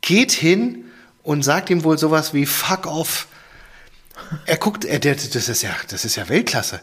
geht 0.01 0.31
hin 0.31 0.85
und 1.23 1.43
sagt 1.43 1.69
ihm 1.69 1.83
wohl 1.83 1.97
sowas 1.97 2.33
wie 2.33 2.45
Fuck 2.45 2.87
off. 2.87 3.27
Er 4.45 4.57
guckt, 4.57 4.85
er, 4.85 4.99
der, 4.99 5.15
das, 5.15 5.49
ist 5.49 5.61
ja, 5.61 5.71
das 5.89 6.05
ist 6.05 6.15
ja 6.15 6.29
Weltklasse. 6.29 6.81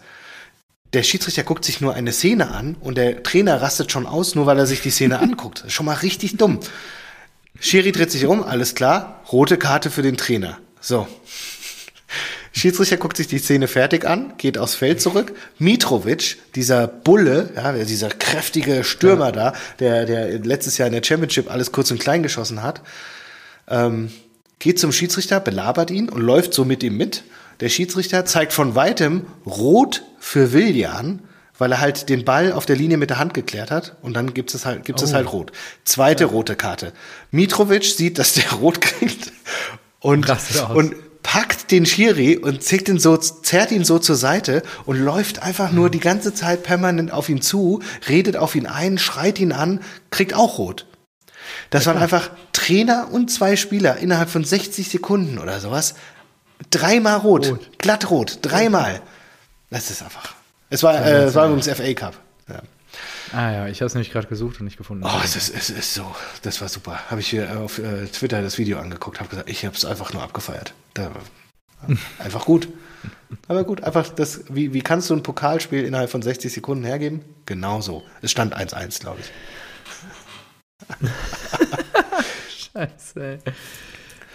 Der 0.93 1.03
Schiedsrichter 1.03 1.43
guckt 1.43 1.65
sich 1.65 1.81
nur 1.81 1.95
eine 1.95 2.13
Szene 2.13 2.51
an 2.51 2.77
und 2.81 2.97
der 2.97 3.23
Trainer 3.23 3.61
rastet 3.61 3.93
schon 3.93 4.07
aus, 4.07 4.35
nur 4.35 4.47
weil 4.47 4.59
er 4.59 4.67
sich 4.67 4.81
die 4.81 4.91
Szene 4.91 5.19
anguckt. 5.21 5.61
Das 5.61 5.67
ist 5.69 5.73
schon 5.75 5.87
mal 5.87 5.95
richtig 5.95 6.37
dumm. 6.37 6.61
Schiri 7.61 7.93
dreht 7.93 8.11
sich 8.11 8.27
um, 8.27 8.43
alles 8.43 8.75
klar, 8.75 9.23
rote 9.33 9.59
Karte 9.59 9.91
für 9.91 10.03
den 10.03 10.17
Trainer. 10.17 10.59
So. 10.81 11.09
Schiedsrichter 12.53 12.97
guckt 12.97 13.17
sich 13.17 13.27
die 13.27 13.39
Szene 13.39 13.69
fertig 13.69 14.07
an, 14.07 14.35
geht 14.39 14.59
aufs 14.59 14.75
Feld 14.75 15.01
zurück. 15.01 15.35
Mitrovic, 15.59 16.39
dieser 16.55 16.87
Bulle, 16.87 17.51
ja, 17.55 17.73
dieser 17.73 18.09
kräftige 18.09 18.85
Stürmer 18.85 19.33
da, 19.33 19.53
der, 19.79 20.07
der 20.07 20.39
letztes 20.41 20.79
Jahr 20.79 20.87
in 20.87 20.95
der 20.95 21.05
Championship 21.05 21.51
alles 21.51 21.73
kurz 21.73 21.91
und 21.91 22.01
klein 22.01 22.23
geschossen 22.23 22.63
hat, 22.63 22.81
ähm, 23.69 24.11
geht 24.59 24.79
zum 24.79 24.93
Schiedsrichter, 24.93 25.41
belabert 25.41 25.91
ihn 25.91 26.09
und 26.09 26.21
läuft 26.21 26.55
so 26.55 26.65
mit 26.65 26.83
ihm 26.83 26.97
mit. 26.97 27.25
Der 27.61 27.69
Schiedsrichter 27.69 28.25
zeigt 28.25 28.53
von 28.53 28.75
weitem 28.75 29.27
rot 29.47 30.05
für 30.19 30.53
Willian, 30.53 31.21
weil 31.59 31.73
er 31.73 31.81
halt 31.81 32.09
den 32.09 32.25
Ball 32.25 32.53
auf 32.53 32.67
der 32.67 32.77
Linie 32.77 32.99
mit 32.99 33.11
der 33.11 33.19
Hand 33.19 33.35
geklärt 33.35 33.71
hat 33.71 33.97
und 34.03 34.15
dann 34.15 34.33
gibt 34.35 34.55
es 34.55 34.65
halt, 34.65 34.85
gibt 34.85 35.03
es 35.03 35.11
Oh. 35.11 35.15
halt 35.15 35.33
rot. 35.33 35.53
Zweite 35.85 36.27
rote 36.27 36.55
Karte. 36.55 36.93
Mitrovic 37.33 37.85
sieht, 37.85 38.19
dass 38.19 38.35
der 38.35 38.53
rot 38.53 38.81
kriegt 38.81 39.33
und, 40.01 40.29
und 40.75 40.95
packt 41.25 41.73
den 41.73 41.85
Schiri 41.85 42.37
und 42.37 42.63
zieht 42.63 42.89
ihn 42.89 42.99
so, 43.01 43.17
zerrt 43.17 43.73
ihn 43.73 43.85
so 43.85 43.99
zur 43.99 44.15
Seite 44.17 44.63
und 44.87 44.97
läuft 44.99 45.43
einfach 45.43 45.73
nur 45.73 45.91
die 45.91 46.01
ganze 46.01 46.33
Zeit 46.33 46.63
permanent 46.63 47.13
auf 47.13 47.29
ihn 47.29 47.43
zu, 47.43 47.81
redet 48.09 48.37
auf 48.37 48.55
ihn 48.55 48.67
ein, 48.67 48.97
schreit 48.99 49.41
ihn 49.41 49.53
an, 49.53 49.81
kriegt 50.11 50.35
auch 50.35 50.59
rot. 50.59 50.87
Das 51.71 51.87
waren 51.87 51.99
einfach 51.99 52.31
Trainer 52.53 53.09
und 53.11 53.31
zwei 53.31 53.57
Spieler 53.57 53.97
innerhalb 53.99 54.31
von 54.31 54.45
60 54.45 54.89
Sekunden 54.89 55.39
oder 55.39 55.61
sowas. 55.61 55.95
Dreimal 56.71 57.19
rot, 57.19 57.49
Rot. 57.51 57.79
glatt 57.79 58.11
rot, 58.11 58.39
dreimal. 58.43 59.01
Das 59.71 59.91
ist 59.91 60.03
einfach. 60.03 60.35
Es 60.71 60.83
war, 60.83 60.95
äh, 61.05 61.25
es 61.25 61.35
war 61.35 61.47
übrigens 61.47 61.69
FA 61.69 61.95
Cup. 61.95 62.17
Ja. 62.49 62.63
Ah 63.33 63.53
ja, 63.53 63.69
ich 63.69 63.81
habe 63.81 63.87
es 63.87 63.95
nämlich 63.95 64.11
gerade 64.11 64.27
gesucht 64.27 64.59
und 64.61 64.65
nicht 64.65 64.79
gefunden. 64.79 65.05
Oh, 65.07 65.21
es 65.23 65.37
ist, 65.37 65.55
es 65.55 65.71
ist 65.71 65.95
so, 65.95 66.05
das 66.43 66.61
war 66.61 66.69
super. 66.69 66.99
Habe 67.11 67.21
ich 67.21 67.29
hier 67.29 67.61
auf 67.61 67.79
äh, 67.79 68.07
Twitter 68.07 68.41
das 68.43 68.59
Video 68.59 68.79
angeguckt, 68.79 69.21
habe 69.21 69.29
gesagt, 69.29 69.51
ich 69.51 69.65
habe 69.65 69.77
es 69.77 69.85
einfach 69.85 70.13
nur 70.13 70.23
abgefeiert. 70.23 70.73
Da, 70.95 71.11
einfach 72.19 72.45
gut. 72.45 72.69
Aber 73.47 73.65
gut, 73.65 73.85
einfach 73.85 74.09
das, 74.09 74.45
wie, 74.49 74.73
wie 74.73 74.81
kannst 74.81 75.11
du 75.11 75.15
ein 75.15 75.23
Pokalspiel 75.23 75.85
innerhalb 75.85 76.11
von 76.11 76.23
60 76.23 76.53
Sekunden 76.53 76.85
hergeben? 76.85 77.21
Genauso. 77.47 78.03
Es 78.23 78.31
stand 78.31 78.57
1-1, 78.57 79.01
glaube 79.01 79.21
ich. 79.21 79.31
Scheiße, 82.49 83.21
ey. 83.21 83.39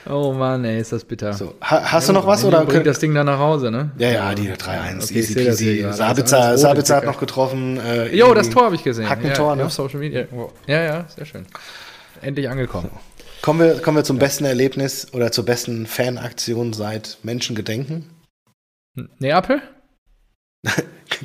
Oh 0.10 0.34
Mann, 0.34 0.66
ey, 0.66 0.82
ist 0.82 0.91
das 0.91 1.06
bitter. 1.06 1.32
So, 1.34 1.56
ha, 1.62 1.91
hast 1.91 2.10
du 2.10 2.14
noch 2.14 2.28
was? 2.28 2.44
Oder 2.44 2.66
bringt 2.66 2.86
das 2.86 3.00
Ding 3.00 3.14
dann 3.14 3.26
nach 3.26 3.39
Hause, 3.39 3.72
ne? 3.72 3.91
Ja, 3.98 4.10
ja, 4.10 4.36
die 4.36 4.50
3-1, 4.52 5.04
Okay, 5.06 5.20
easy 5.20 5.34
peasy. 5.34 5.86
Sabitzer, 5.91 6.58
Sabitzer 6.58 6.98
hat 6.98 7.06
noch 7.06 7.20
getroffen. 7.20 7.78
Äh, 7.80 8.14
Jo, 8.14 8.34
das. 8.34 8.50
Tor 8.50 8.66
habe 8.66 8.76
ich 8.76 8.84
gesehen. 8.84 9.10
Hackentor, 9.10 9.52
ja, 9.52 9.56
ne? 9.56 9.66
Auf 9.66 9.72
Social 9.74 10.00
Media. 10.00 10.26
Ja, 10.68 10.84
ja, 10.84 11.06
sehr 11.16 11.26
schön. 11.26 11.46
Endlich 12.22 12.50
angekommen. 12.50 12.89
Kommen 13.41 13.60
wir, 13.62 13.82
kommen 13.82 13.98
wir 13.98 14.04
zum 14.04 14.20
besten 14.20 14.44
Erlebnis 14.46 15.14
oder 15.14 15.32
zur 15.32 15.46
besten 15.46 15.86
Fanaktion 15.86 16.74
seit 16.74 17.18
Menschengedenken. 17.24 18.10
Neapel? 19.20 19.62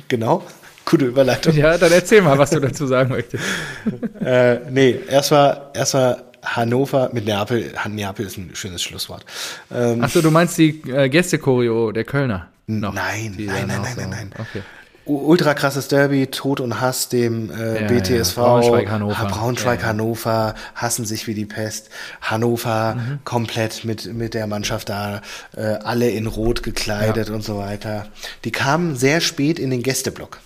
genau. 0.07 0.43
Gute 0.89 1.05
Überleitung. 1.05 1.55
Ja, 1.55 1.77
dann 1.77 1.91
erzähl 1.91 2.21
mal, 2.21 2.37
was 2.37 2.49
du 2.49 2.59
dazu 2.59 2.87
sagen 2.87 3.09
möchtest. 3.09 3.43
äh, 4.21 4.59
nee, 4.71 4.97
erst 5.07 5.31
war, 5.31 5.71
erst 5.73 5.93
war 5.93 6.17
Hannover 6.43 7.09
mit 7.13 7.25
Neapel. 7.25 7.71
Neapel 7.89 8.25
ist 8.25 8.37
ein 8.37 8.51
schönes 8.53 8.81
Schlusswort. 8.81 9.25
Ähm, 9.71 10.03
Achso, 10.03 10.21
du 10.21 10.31
meinst 10.31 10.57
die 10.57 10.81
äh, 10.89 11.09
Gäste-Choreo 11.09 11.91
der 11.91 12.05
Kölner? 12.05 12.47
Noch, 12.67 12.93
Nein, 12.93 13.35
nein, 13.37 13.67
nein, 13.67 13.81
nein, 13.81 13.95
nein, 13.97 14.09
nein. 14.09 14.31
Okay. 14.37 14.61
ultra 15.05 15.53
krasses 15.55 15.87
Derby, 15.87 16.27
Tod 16.27 16.59
und 16.59 16.79
Hass 16.79 17.09
dem 17.09 17.49
äh, 17.51 17.81
Ja, 17.81 17.87
BTSV. 17.87 18.37
ja, 18.37 18.43
Braunschweig, 18.43 18.89
Hannover. 18.89 19.17
Ha- 19.19 19.25
Braunschweig, 19.27 19.81
ja. 19.81 19.87
Hannover 19.87 20.53
hassen 20.75 21.03
sich 21.05 21.25
wie 21.27 21.33
die 21.33 21.45
Pest. 21.47 21.89
Hannover 22.21 22.95
Mhm. 22.95 23.19
komplett 23.25 23.85
mit, 23.85 24.13
mit 24.13 24.33
der 24.33 24.45
Mannschaft 24.47 24.89
da, 24.89 25.21
äh, 25.57 25.61
alle 25.83 26.09
in 26.09 26.25
Rot 26.27 26.61
gekleidet 26.63 27.29
und 27.31 27.43
so 27.43 27.57
weiter. 27.57 28.07
Die 28.43 28.51
kamen 28.51 28.95
sehr 28.95 29.19
spät 29.19 29.57
in 29.59 29.71
den 29.71 29.81
Gästeblock. 29.83 30.39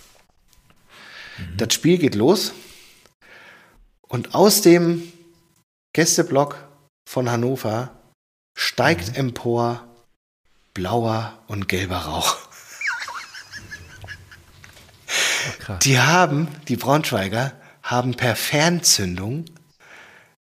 Mhm. 1.38 1.56
Das 1.56 1.74
Spiel 1.74 1.98
geht 1.98 2.14
los 2.14 2.52
und 4.02 4.34
aus 4.34 4.62
dem 4.62 5.12
Gästeblock 5.92 6.56
von 7.08 7.30
Hannover 7.30 7.90
steigt 8.56 9.10
Mhm. 9.10 9.14
empor 9.14 9.84
blauer 10.72 11.38
und 11.46 11.68
gelber 11.68 11.98
Rauch. 11.98 12.36
Oh. 15.68 15.72
Die 15.82 16.00
haben, 16.00 16.48
die 16.68 16.76
Braunschweiger, 16.76 17.52
haben 17.82 18.14
per 18.14 18.36
Fernzündung 18.36 19.44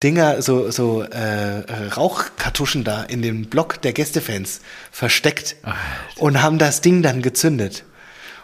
Dinger, 0.02 0.42
so, 0.42 0.70
so 0.72 1.02
äh, 1.02 1.60
Rauchkartuschen 1.94 2.82
da 2.82 3.04
in 3.04 3.22
dem 3.22 3.48
Block 3.48 3.80
der 3.82 3.92
Gästefans 3.92 4.60
versteckt 4.90 5.54
und 6.16 6.42
haben 6.42 6.58
das 6.58 6.80
Ding 6.80 7.02
dann 7.02 7.22
gezündet. 7.22 7.84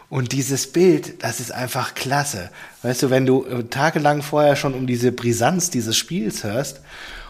Und 0.09 0.31
dieses 0.31 0.71
Bild, 0.71 1.23
das 1.23 1.39
ist 1.39 1.51
einfach 1.51 1.93
klasse. 1.93 2.49
Weißt 2.81 3.03
du, 3.03 3.09
wenn 3.11 3.25
du 3.25 3.45
äh, 3.45 3.63
tagelang 3.65 4.23
vorher 4.23 4.55
schon 4.55 4.73
um 4.73 4.87
diese 4.87 5.11
Brisanz 5.11 5.69
dieses 5.69 5.95
Spiels 5.97 6.43
hörst 6.43 6.81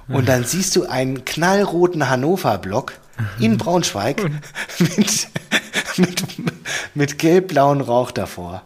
und 0.07 0.27
dann 0.27 0.43
siehst 0.43 0.75
du 0.75 0.88
einen 0.88 1.23
knallroten 1.23 2.09
Hannover-Block 2.09 2.93
in 3.39 3.57
Braunschweig 3.57 4.23
mit, 4.80 5.27
mit, 5.97 6.23
mit 6.95 7.17
gelb-blauen 7.19 7.82
Rauch 7.82 8.11
davor. 8.11 8.63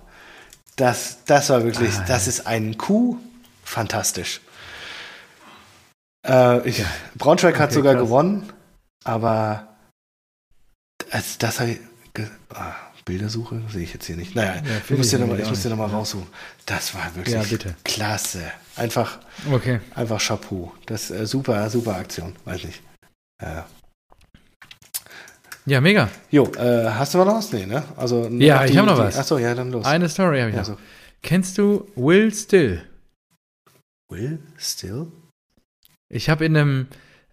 Das, 0.76 1.18
das 1.26 1.49
war 1.49 1.64
wirklich, 1.64 1.95
das 2.07 2.28
ist 2.28 2.47
ein 2.47 2.78
Coup, 2.78 3.18
fantastisch. 3.64 4.41
Äh, 6.26 6.68
ich, 6.68 6.84
Braunschweig 7.16 7.59
hat 7.59 7.70
Okay, 7.70 7.76
sogar 7.76 7.93
krass. 7.95 8.03
gewonnen, 8.03 8.53
aber 9.03 9.68
das, 11.11 11.38
das 11.38 11.59
hab 11.59 11.68
ich, 11.68 11.80
ah, 12.53 12.74
Bildersuche 13.06 13.62
sehe 13.70 13.84
ich 13.84 13.93
jetzt 13.93 14.06
hier 14.06 14.16
nicht. 14.16 14.36
Naja, 14.36 14.56
Ja, 14.56 14.62
ich 14.89 14.97
muss 14.97 15.10
dir 15.10 15.20
noch 15.20 15.28
mal, 15.28 15.34
irgendwie 15.34 15.41
ich 15.41 15.45
auch 15.47 15.49
muss 15.51 15.62
dir 15.64 15.70
noch 15.70 15.78
mal 15.78 15.86
nicht. 15.88 15.95
raussuchen. 15.95 16.28
Das 16.66 16.93
war 16.95 17.16
wirklich 17.16 17.36
Ja, 17.36 17.43
bitte. 17.43 17.76
klasse. 17.84 18.51
Einfach, 18.76 19.20
Okay. 19.51 19.80
einfach 19.95 20.20
Chapeau. 20.26 20.74
Das 20.86 21.12
äh, 21.12 21.26
super, 21.28 21.70
super 21.70 21.95
Aktion. 21.95 22.36
Weiß 22.45 22.64
nicht. 22.64 22.82
Ja. 23.41 23.66
Ja, 25.66 25.80
mega. 25.82 26.10
Jo, 26.30 26.51
äh, 26.56 26.89
hast 26.89 27.14
du 27.14 27.20
noch 27.20 27.28
was? 27.28 27.51
Nee, 27.54 27.66
ne? 27.66 27.84
Also, 27.95 28.28
Ja, 28.30 28.62
noch 28.64 28.70
ich 28.70 28.78
hab 28.78 28.86
noch 28.86 28.97
was. 28.97 29.18
Achso, 29.18 29.38
ja, 29.38 29.56
dann 29.56 29.72
los. 29.72 29.86
Eine 29.86 30.10
Story 30.10 30.39
habe 30.39 30.49
ich 30.49 30.56
noch. 30.56 30.60
Also, 30.62 30.78
Kennst 31.22 31.58
du 31.58 31.88
Will 31.95 32.34
Still? 32.34 32.84
Will 34.10 34.39
Still? 34.58 35.08
Ich 36.10 36.30
habe 36.30 36.43
in 36.45 36.58
einem 36.58 36.88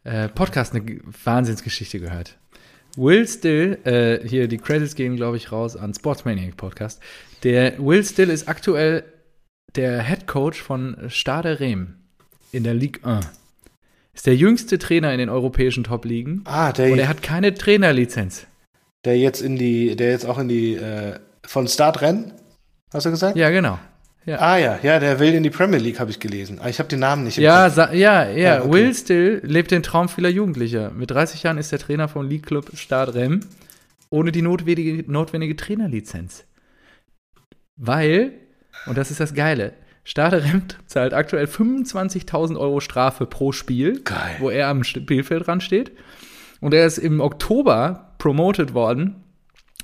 äh, 0.05 0.29
Podcast 0.29 0.75
eine 0.75 1.01
Wahnsinnsgeschichte 1.25 1.99
gehört. 1.99 2.39
Will 2.97 3.27
Still, 3.27 3.79
äh, 3.85 4.27
hier 4.27 4.49
die 4.49 4.59
Credits 4.59 4.95
gehen, 4.95 5.17
glaube 5.17 5.37
ich, 5.37 5.53
raus 5.53 5.77
an 5.77 5.95
Sportsmaniac 5.95 6.57
Podcast. 6.57 7.01
Der 7.43 7.79
Will 7.79 8.05
Still 8.05 8.31
ist 8.31 8.49
aktuell 8.49 9.05
der 9.77 10.03
Head 10.03 10.27
Coach 10.27 10.61
von 10.61 10.97
Stade 11.09 11.61
Rehm 11.61 11.95
in 12.53 12.65
der 12.65 12.75
Ligue 12.75 13.05
1. 13.05 13.27
Ist 14.13 14.27
der 14.27 14.35
jüngste 14.37 14.79
Trainer 14.79 15.13
in 15.13 15.19
den 15.19 15.29
europäischen 15.29 15.85
Top-Ligen 15.85 16.43
Ah, 16.45 16.73
der, 16.73 16.93
und 16.93 16.99
er 16.99 17.09
hat 17.09 17.23
keine 17.23 17.55
Trainerlizenz. 17.55 18.47
der 19.05 19.17
jetzt 19.19 19.41
in 19.41 19.57
die, 19.57 19.95
der 19.97 20.11
jetzt 20.11 20.27
auch 20.27 20.39
in 20.39 20.49
die, 20.49 20.75
äh, 20.75 21.19
von 21.47 21.69
Start 21.69 22.01
Rennen, 22.03 22.33
hast 22.93 23.07
du 23.07 23.11
gesagt? 23.11 23.37
Ja, 23.37 23.51
genau. 23.51 23.79
Ja, 24.27 24.39
Ah 24.39 24.59
ja, 24.59 24.79
ja, 24.83 24.99
der 24.99 25.19
will 25.19 25.35
in 25.35 25.43
die 25.43 25.51
Premier 25.51 25.79
League, 25.79 25.99
habe 25.99 26.11
ich 26.11 26.21
gelesen. 26.21 26.59
Ah, 26.61 26.69
ich 26.69 26.79
habe 26.79 26.89
den 26.89 27.01
Namen 27.01 27.25
nicht 27.25 27.39
ja, 27.39 27.67
ja, 27.69 27.93
ja. 27.93 28.29
Ja, 28.31 28.61
okay. 28.63 28.73
Will 28.73 28.95
Still 28.95 29.41
lebt 29.43 29.71
den 29.71 29.83
Traum 29.83 30.09
vieler 30.09 30.29
Jugendlicher. 30.29 30.91
Mit 30.91 31.11
30 31.11 31.43
Jahren 31.43 31.59
ist 31.59 31.73
er 31.73 31.79
Trainer 31.79 32.09
vom 32.09 32.29
League 32.29 32.47
Club 32.47 32.71
Stade 32.75 33.15
Rem 33.15 33.41
ohne 34.11 34.33
die 34.33 34.43
notwendige, 34.43 35.11
notwendige 35.11 35.57
Trainerlizenz. 35.57 36.45
Weil, 37.77 38.33
und 38.87 38.99
das 38.99 39.11
ist 39.11 39.21
das 39.21 39.35
Geile, 39.35 39.73
Stade 40.05 40.45
Rem 40.45 40.63
zahlt 40.87 41.15
aktuell 41.15 41.47
25.000 41.47 42.59
Euro 42.59 42.81
Strafe 42.81 43.27
pro 43.27 43.53
Spiel, 43.53 44.01
Geil. 44.03 44.37
wo 44.41 44.51
er 44.51 44.69
am 44.69 44.85
Spielfeld 44.85 45.47
dran 45.47 45.61
steht. 45.61 45.93
Und 46.61 46.75
er 46.75 46.85
ist 46.85 46.99
im 46.99 47.21
Oktober 47.21 48.15
promoted 48.19 48.75
worden 48.75 49.25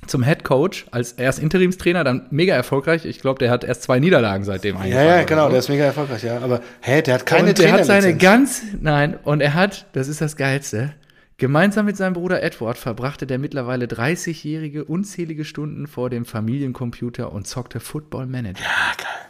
zum 0.05 0.23
Head 0.23 0.43
Coach 0.43 0.85
als 0.91 1.13
erst 1.13 1.39
Interimstrainer, 1.39 2.03
dann 2.03 2.27
mega 2.29 2.53
erfolgreich. 2.53 3.05
Ich 3.05 3.19
glaube, 3.19 3.39
der 3.39 3.51
hat 3.51 3.63
erst 3.63 3.83
zwei 3.83 3.99
Niederlagen 3.99 4.43
seitdem 4.43 4.75
Ja, 4.75 4.81
eingefahren 4.81 5.07
ja, 5.07 5.15
oder 5.15 5.25
genau, 5.25 5.49
der 5.49 5.59
ist 5.59 5.69
mega 5.69 5.83
erfolgreich, 5.85 6.23
ja. 6.23 6.39
Aber, 6.39 6.61
hä, 6.81 7.01
der 7.01 7.15
hat 7.15 7.25
keine 7.25 7.49
und 7.49 7.59
er 7.59 7.71
hat 7.71 7.85
seine 7.85 8.15
ganz, 8.15 8.61
nein, 8.79 9.17
und 9.23 9.41
er 9.41 9.53
hat, 9.53 9.87
das 9.93 10.07
ist 10.07 10.21
das 10.21 10.35
Geilste, 10.35 10.93
Gemeinsam 11.39 11.85
mit 11.85 11.95
seinem 11.95 12.13
Bruder 12.13 12.41
Edward 12.41 12.79
verbrachte 12.79 13.27
der 13.27 13.37
mittlerweile 13.37 13.85
30-Jährige 13.85 14.85
unzählige 14.85 15.45
Stunden 15.45 15.85
vor 15.85 16.09
dem 16.09 16.25
Familiencomputer 16.25 17.31
und 17.31 17.45
zockte 17.45 17.79
Football 17.79 18.25
Manager. 18.25 18.63
Ja, 18.63 18.93
geil. 18.97 19.27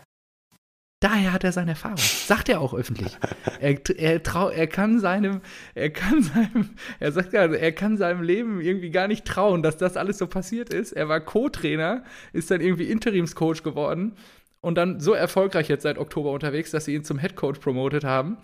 Daher 0.99 1.31
hat 1.31 1.43
er 1.43 1.51
seine 1.51 1.71
Erfahrung. 1.71 1.97
Sagt 1.97 2.49
er 2.49 2.59
auch 2.59 2.73
öffentlich. 2.73 3.15
Er, 3.59 3.77
er, 3.97 4.23
trau, 4.23 4.49
er 4.49 4.65
kann 4.65 4.99
seinem, 4.99 5.41
er 5.75 5.91
kann 5.91 6.23
seinem, 6.23 6.69
er 6.99 7.11
sagt 7.11 7.33
ja, 7.33 7.45
er 7.45 7.71
kann 7.71 7.97
seinem 7.97 8.23
Leben 8.23 8.61
irgendwie 8.61 8.89
gar 8.89 9.07
nicht 9.07 9.23
trauen, 9.23 9.61
dass 9.61 9.77
das 9.77 9.95
alles 9.95 10.17
so 10.17 10.25
passiert 10.25 10.73
ist. 10.73 10.93
Er 10.93 11.07
war 11.07 11.19
Co-Trainer, 11.19 12.03
ist 12.33 12.49
dann 12.49 12.61
irgendwie 12.61 12.85
Interimscoach 12.85 13.61
geworden 13.61 14.13
und 14.61 14.75
dann 14.75 14.99
so 14.99 15.13
erfolgreich 15.13 15.69
jetzt 15.69 15.83
seit 15.83 15.99
Oktober 15.99 16.31
unterwegs, 16.31 16.71
dass 16.71 16.85
sie 16.85 16.95
ihn 16.95 17.03
zum 17.03 17.19
Headcoach 17.19 17.59
promotet 17.59 18.03
haben. 18.03 18.37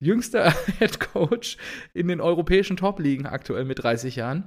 Jüngster 0.00 0.54
Headcoach 0.78 1.58
in 1.92 2.08
den 2.08 2.22
europäischen 2.22 2.78
Top-Ligen 2.78 3.26
aktuell 3.26 3.64
mit 3.66 3.82
30 3.82 4.16
Jahren. 4.16 4.44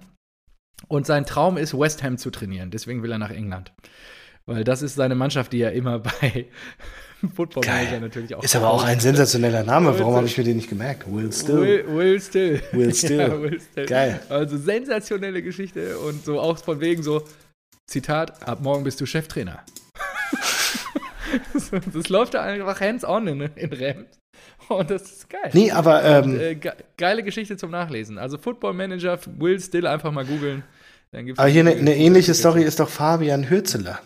Und 0.88 1.06
sein 1.06 1.28
Traum 1.28 1.58
ist, 1.58 1.78
West 1.78 2.02
Ham 2.02 2.18
zu 2.18 2.32
trainieren. 2.32 2.72
Deswegen 2.72 3.04
will 3.04 3.12
er 3.12 3.20
nach 3.20 3.30
England. 3.30 3.72
Weil 4.48 4.64
das 4.64 4.82
ist 4.82 4.96
seine 4.96 5.14
Mannschaft, 5.14 5.54
die 5.54 5.62
er 5.62 5.74
immer 5.74 6.00
bei 6.22 6.48
Football 7.36 7.64
Manager 7.66 8.00
natürlich 8.00 8.36
auch. 8.36 8.44
Ist 8.44 8.56
aber 8.56 8.72
auch 8.72 8.84
ein 8.84 9.00
sensationeller 9.00 9.64
Name. 9.64 9.98
Warum 10.00 10.16
habe 10.16 10.28
ich 10.28 10.38
mir 10.38 10.44
den 10.44 10.58
nicht 10.58 10.70
gemerkt? 10.70 11.12
Will 11.12 11.32
Still. 11.32 11.62
Will, 11.62 11.86
Will 11.88 12.22
Still. 12.22 12.62
Will 12.72 12.94
Still. 12.94 13.20
Ja, 13.20 13.42
Will 13.42 13.60
Still. 13.60 13.86
Geil. 13.86 14.20
Also 14.30 14.58
sensationelle 14.58 15.42
Geschichte 15.42 15.98
und 16.00 16.26
so 16.26 16.40
auch 16.40 16.58
von 16.58 16.80
wegen 16.80 17.04
so, 17.04 17.24
Zitat, 17.88 18.48
ab 18.48 18.62
morgen 18.62 18.84
bist 18.84 19.02
du 19.02 19.06
Cheftrainer. 19.06 19.64
das, 21.54 21.72
das 21.94 22.10
läuft 22.10 22.34
da 22.34 22.42
einfach 22.44 22.80
hands-on 22.80 23.28
in, 23.28 23.42
in 23.42 23.74
Rams. 23.74 24.18
Und 24.70 24.90
das 24.90 25.02
ist 25.04 25.30
geil. 25.30 25.50
Nee, 25.54 25.72
aber 25.72 26.04
ähm, 26.04 26.24
Und, 26.24 26.40
äh, 26.40 26.56
ge 26.56 26.72
geile 26.98 27.24
Geschichte 27.24 27.58
zum 27.58 27.72
Nachlesen. 27.72 28.18
Also 28.18 28.38
Football 28.38 28.74
Manager, 28.74 29.20
Will 29.38 29.60
Still 29.60 29.86
einfach 29.86 30.12
mal 30.12 30.26
googeln. 30.26 30.64
Aber 31.36 31.48
hier 31.50 31.62
eine, 31.62 31.72
eine 31.72 31.96
ähnliche 31.96 32.34
Story 32.34 32.64
ist 32.64 32.80
doch 32.80 32.88
Fabian 32.88 33.50
Hürzeler. 33.50 34.00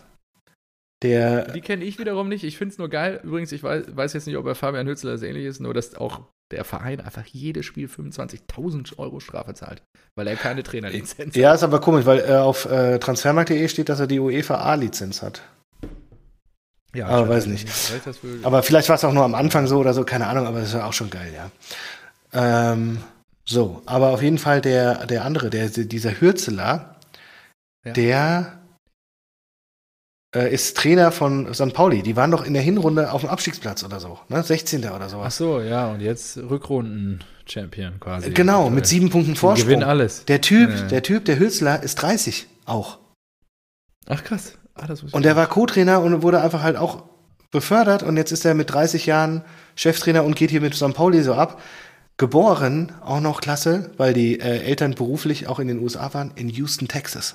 Der, 1.02 1.52
Die 1.52 1.60
kenne 1.60 1.84
ich 1.84 1.98
wiederum 1.98 2.28
nicht. 2.28 2.42
Ich 2.42 2.56
finde 2.56 2.72
es 2.72 2.78
nur 2.78 2.88
geil. 2.88 3.20
Übrigens, 3.22 3.52
ich 3.52 3.62
weiß, 3.62 3.94
weiß 3.94 4.14
jetzt 4.14 4.26
nicht, 4.26 4.36
ob 4.36 4.44
bei 4.44 4.54
Fabian 4.54 4.86
Hützler 4.86 5.12
das 5.12 5.22
ähnlich 5.22 5.44
ist, 5.44 5.60
nur 5.60 5.74
dass 5.74 5.94
auch 5.94 6.20
der 6.50 6.64
Verein 6.64 7.00
einfach 7.00 7.26
jedes 7.26 7.66
Spiel 7.66 7.86
25.000 7.88 8.98
Euro 8.98 9.20
Strafe 9.20 9.52
zahlt, 9.54 9.82
weil 10.16 10.26
er 10.26 10.36
keine 10.36 10.62
Trainerlizenz 10.62 11.34
hat. 11.34 11.36
ja, 11.36 11.52
ist 11.54 11.62
aber 11.64 11.80
komisch, 11.80 12.06
weil 12.06 12.20
äh, 12.20 12.36
auf 12.36 12.64
äh, 12.66 12.98
transfermarkt.de 12.98 13.68
steht, 13.68 13.88
dass 13.88 14.00
er 14.00 14.06
die 14.06 14.20
UEFA 14.20 14.54
A-Lizenz 14.56 15.22
hat. 15.22 15.42
Ja, 16.94 17.08
Aber 17.08 17.28
weiß 17.28 17.46
nicht. 17.46 17.68
Wohl- 18.24 18.40
Aber 18.44 18.62
vielleicht 18.62 18.88
war 18.88 18.96
es 18.96 19.04
auch 19.04 19.12
nur 19.12 19.24
am 19.24 19.34
Anfang 19.34 19.66
so 19.66 19.78
oder 19.78 19.92
so, 19.92 20.04
keine 20.04 20.28
Ahnung, 20.28 20.46
aber 20.46 20.60
das 20.60 20.68
ist 20.68 20.74
ja 20.74 20.86
auch 20.86 20.94
schon 20.94 21.10
geil, 21.10 21.30
ja. 21.34 21.50
Ähm, 22.32 22.98
so, 23.44 23.82
aber 23.84 24.10
auf 24.10 24.22
jeden 24.22 24.38
Fall 24.38 24.60
der, 24.62 25.04
der 25.06 25.24
andere, 25.24 25.50
der, 25.50 25.68
dieser 25.68 26.20
Hürzeler, 26.20 26.96
Ja. 27.84 27.92
der 27.92 28.58
äh, 30.34 30.52
ist 30.52 30.76
Trainer 30.76 31.12
von 31.12 31.52
St. 31.54 31.72
Pauli. 31.72 32.02
Die 32.02 32.16
waren 32.16 32.30
doch 32.30 32.44
in 32.44 32.52
der 32.54 32.62
Hinrunde 32.62 33.12
auf 33.12 33.20
dem 33.22 33.30
Abstiegsplatz 33.30 33.84
oder 33.84 34.00
so, 34.00 34.18
ne? 34.28 34.42
16. 34.42 34.80
oder 34.84 35.00
Ach 35.04 35.08
sowas. 35.10 35.36
so, 35.36 35.60
ja, 35.60 35.88
und 35.90 36.00
jetzt 36.00 36.36
Rückrunden-Champion 36.38 38.00
quasi. 38.00 38.30
Genau, 38.30 38.70
mit 38.70 38.86
sieben 38.86 39.10
Punkten 39.10 39.36
Vorsprung. 39.36 39.68
Gewinn 39.68 39.82
alles. 39.82 40.24
Der 40.26 40.40
Typ, 40.40 40.70
Ja. 40.70 40.82
der 40.88 41.02
Typ, 41.02 41.24
der 41.24 41.38
Hürzler 41.38 41.82
ist 41.82 41.96
30 41.96 42.46
auch. 42.64 42.98
Ach 44.08 44.22
krass. 44.24 44.52
Ah, 44.74 44.86
Und 45.12 45.24
der 45.24 45.36
war 45.36 45.46
Co-Trainer 45.46 46.02
und 46.02 46.22
wurde 46.22 46.40
einfach 46.42 46.62
halt 46.62 46.76
auch 46.76 47.04
befördert 47.50 48.02
und 48.02 48.16
jetzt 48.18 48.32
ist 48.32 48.44
er 48.44 48.54
mit 48.54 48.70
30 48.70 49.06
Jahren 49.06 49.42
Cheftrainer 49.74 50.22
und 50.24 50.36
geht 50.36 50.50
hier 50.50 50.60
mit 50.60 50.74
St. 50.74 50.92
Pauli 50.92 51.22
so 51.22 51.34
ab. 51.34 51.60
Geboren, 52.18 52.92
auch 53.02 53.20
noch 53.20 53.40
klasse, 53.40 53.90
weil 53.98 54.14
die 54.14 54.40
äh, 54.40 54.60
Eltern 54.62 54.94
beruflich 54.94 55.48
auch 55.48 55.58
in 55.58 55.68
den 55.68 55.78
USA 55.80 56.12
waren, 56.14 56.32
in 56.34 56.48
Houston, 56.48 56.88
Texas. 56.88 57.34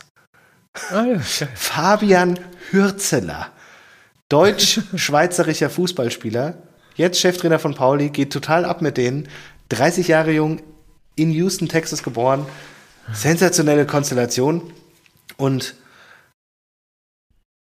Fabian 0.73 2.39
Hürzeler, 2.69 3.51
deutsch-schweizerischer 4.29 5.69
Fußballspieler, 5.69 6.57
jetzt 6.95 7.19
Cheftrainer 7.19 7.59
von 7.59 7.75
Pauli, 7.75 8.09
geht 8.09 8.31
total 8.31 8.63
ab 8.63 8.81
mit 8.81 8.97
denen. 8.97 9.27
30 9.69 10.07
Jahre 10.07 10.31
jung, 10.31 10.61
in 11.15 11.31
Houston, 11.31 11.67
Texas 11.67 12.03
geboren. 12.03 12.45
Sensationelle 13.11 13.85
Konstellation. 13.85 14.71
Und 15.37 15.75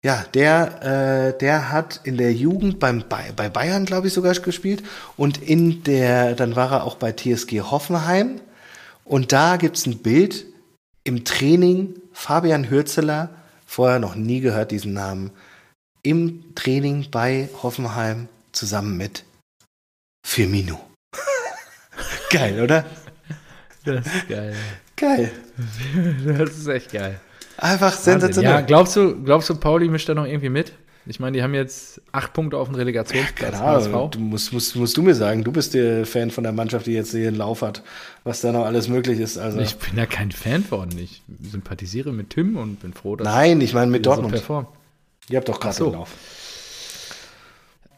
ja, 0.02 0.24
der, 0.34 1.32
äh, 1.34 1.38
der 1.38 1.70
hat 1.70 2.00
in 2.04 2.16
der 2.16 2.32
Jugend 2.32 2.78
beim 2.78 3.04
bei 3.08 3.48
Bayern, 3.48 3.86
glaube 3.86 4.06
ich, 4.06 4.12
sogar 4.12 4.34
gespielt. 4.34 4.82
Und 5.16 5.42
in 5.42 5.82
der, 5.82 6.34
dann 6.34 6.54
war 6.56 6.72
er 6.72 6.84
auch 6.84 6.94
bei 6.94 7.12
TSG 7.12 7.60
Hoffenheim. 7.60 8.40
Und 9.04 9.32
da 9.32 9.56
gibt 9.56 9.76
es 9.76 9.86
ein 9.86 9.98
Bild 9.98 10.46
im 11.10 11.24
Training 11.24 12.00
Fabian 12.12 12.70
Hürzeler, 12.70 13.30
vorher 13.66 13.98
noch 13.98 14.14
nie 14.14 14.40
gehört 14.40 14.70
diesen 14.70 14.92
Namen, 14.92 15.32
im 16.04 16.54
Training 16.54 17.08
bei 17.10 17.48
Hoffenheim 17.64 18.28
zusammen 18.52 18.96
mit 18.96 19.24
Firmino. 20.24 20.80
Geil, 22.30 22.62
oder? 22.62 22.84
Das 23.84 24.06
ist 24.06 24.28
geil. 24.28 24.54
Geil. 24.94 25.32
Das 26.26 26.50
ist 26.50 26.68
echt 26.68 26.92
geil. 26.92 27.18
Einfach 27.56 27.92
sensationell. 27.94 28.52
Ja, 28.52 28.60
glaubst 28.60 28.94
du, 28.94 29.20
glaubst 29.24 29.50
du, 29.50 29.56
Pauli 29.56 29.88
mischt 29.88 30.08
da 30.08 30.14
noch 30.14 30.26
irgendwie 30.26 30.50
mit? 30.50 30.74
Ich 31.10 31.18
meine, 31.18 31.36
die 31.36 31.42
haben 31.42 31.54
jetzt 31.54 32.00
acht 32.12 32.32
Punkte 32.34 32.56
auf 32.56 32.68
dem 32.68 32.76
Relegationsplatz. 32.76 33.58
HSV. 33.58 34.10
du 34.12 34.20
musst, 34.20 34.52
musst, 34.52 34.76
musst 34.76 34.96
du 34.96 35.02
mir 35.02 35.16
sagen, 35.16 35.42
du 35.42 35.50
bist 35.50 35.74
der 35.74 36.06
Fan 36.06 36.30
von 36.30 36.44
der 36.44 36.52
Mannschaft, 36.52 36.86
die 36.86 36.92
jetzt 36.92 37.10
hier 37.10 37.26
einen 37.26 37.36
Lauf 37.36 37.62
hat, 37.62 37.82
was 38.22 38.42
da 38.42 38.52
noch 38.52 38.64
alles 38.64 38.86
möglich 38.86 39.18
ist. 39.18 39.36
Also, 39.36 39.58
Ich 39.58 39.74
bin 39.76 39.98
ja 39.98 40.06
kein 40.06 40.30
Fan 40.30 40.62
von. 40.62 40.96
Ich 40.96 41.20
sympathisiere 41.42 42.12
mit 42.12 42.30
Tim 42.30 42.56
und 42.56 42.76
bin 42.76 42.92
froh, 42.92 43.16
dass 43.16 43.24
nein, 43.24 43.60
ich 43.60 43.74
meine 43.74 43.90
mit 43.90 44.04
so 44.04 44.12
Dortmund. 44.12 44.34
performen. 44.34 44.68
Ihr 45.28 45.38
habt 45.38 45.48
doch 45.48 45.58
gerade 45.58 45.74
so. 45.74 45.90
Lauf. 45.90 46.10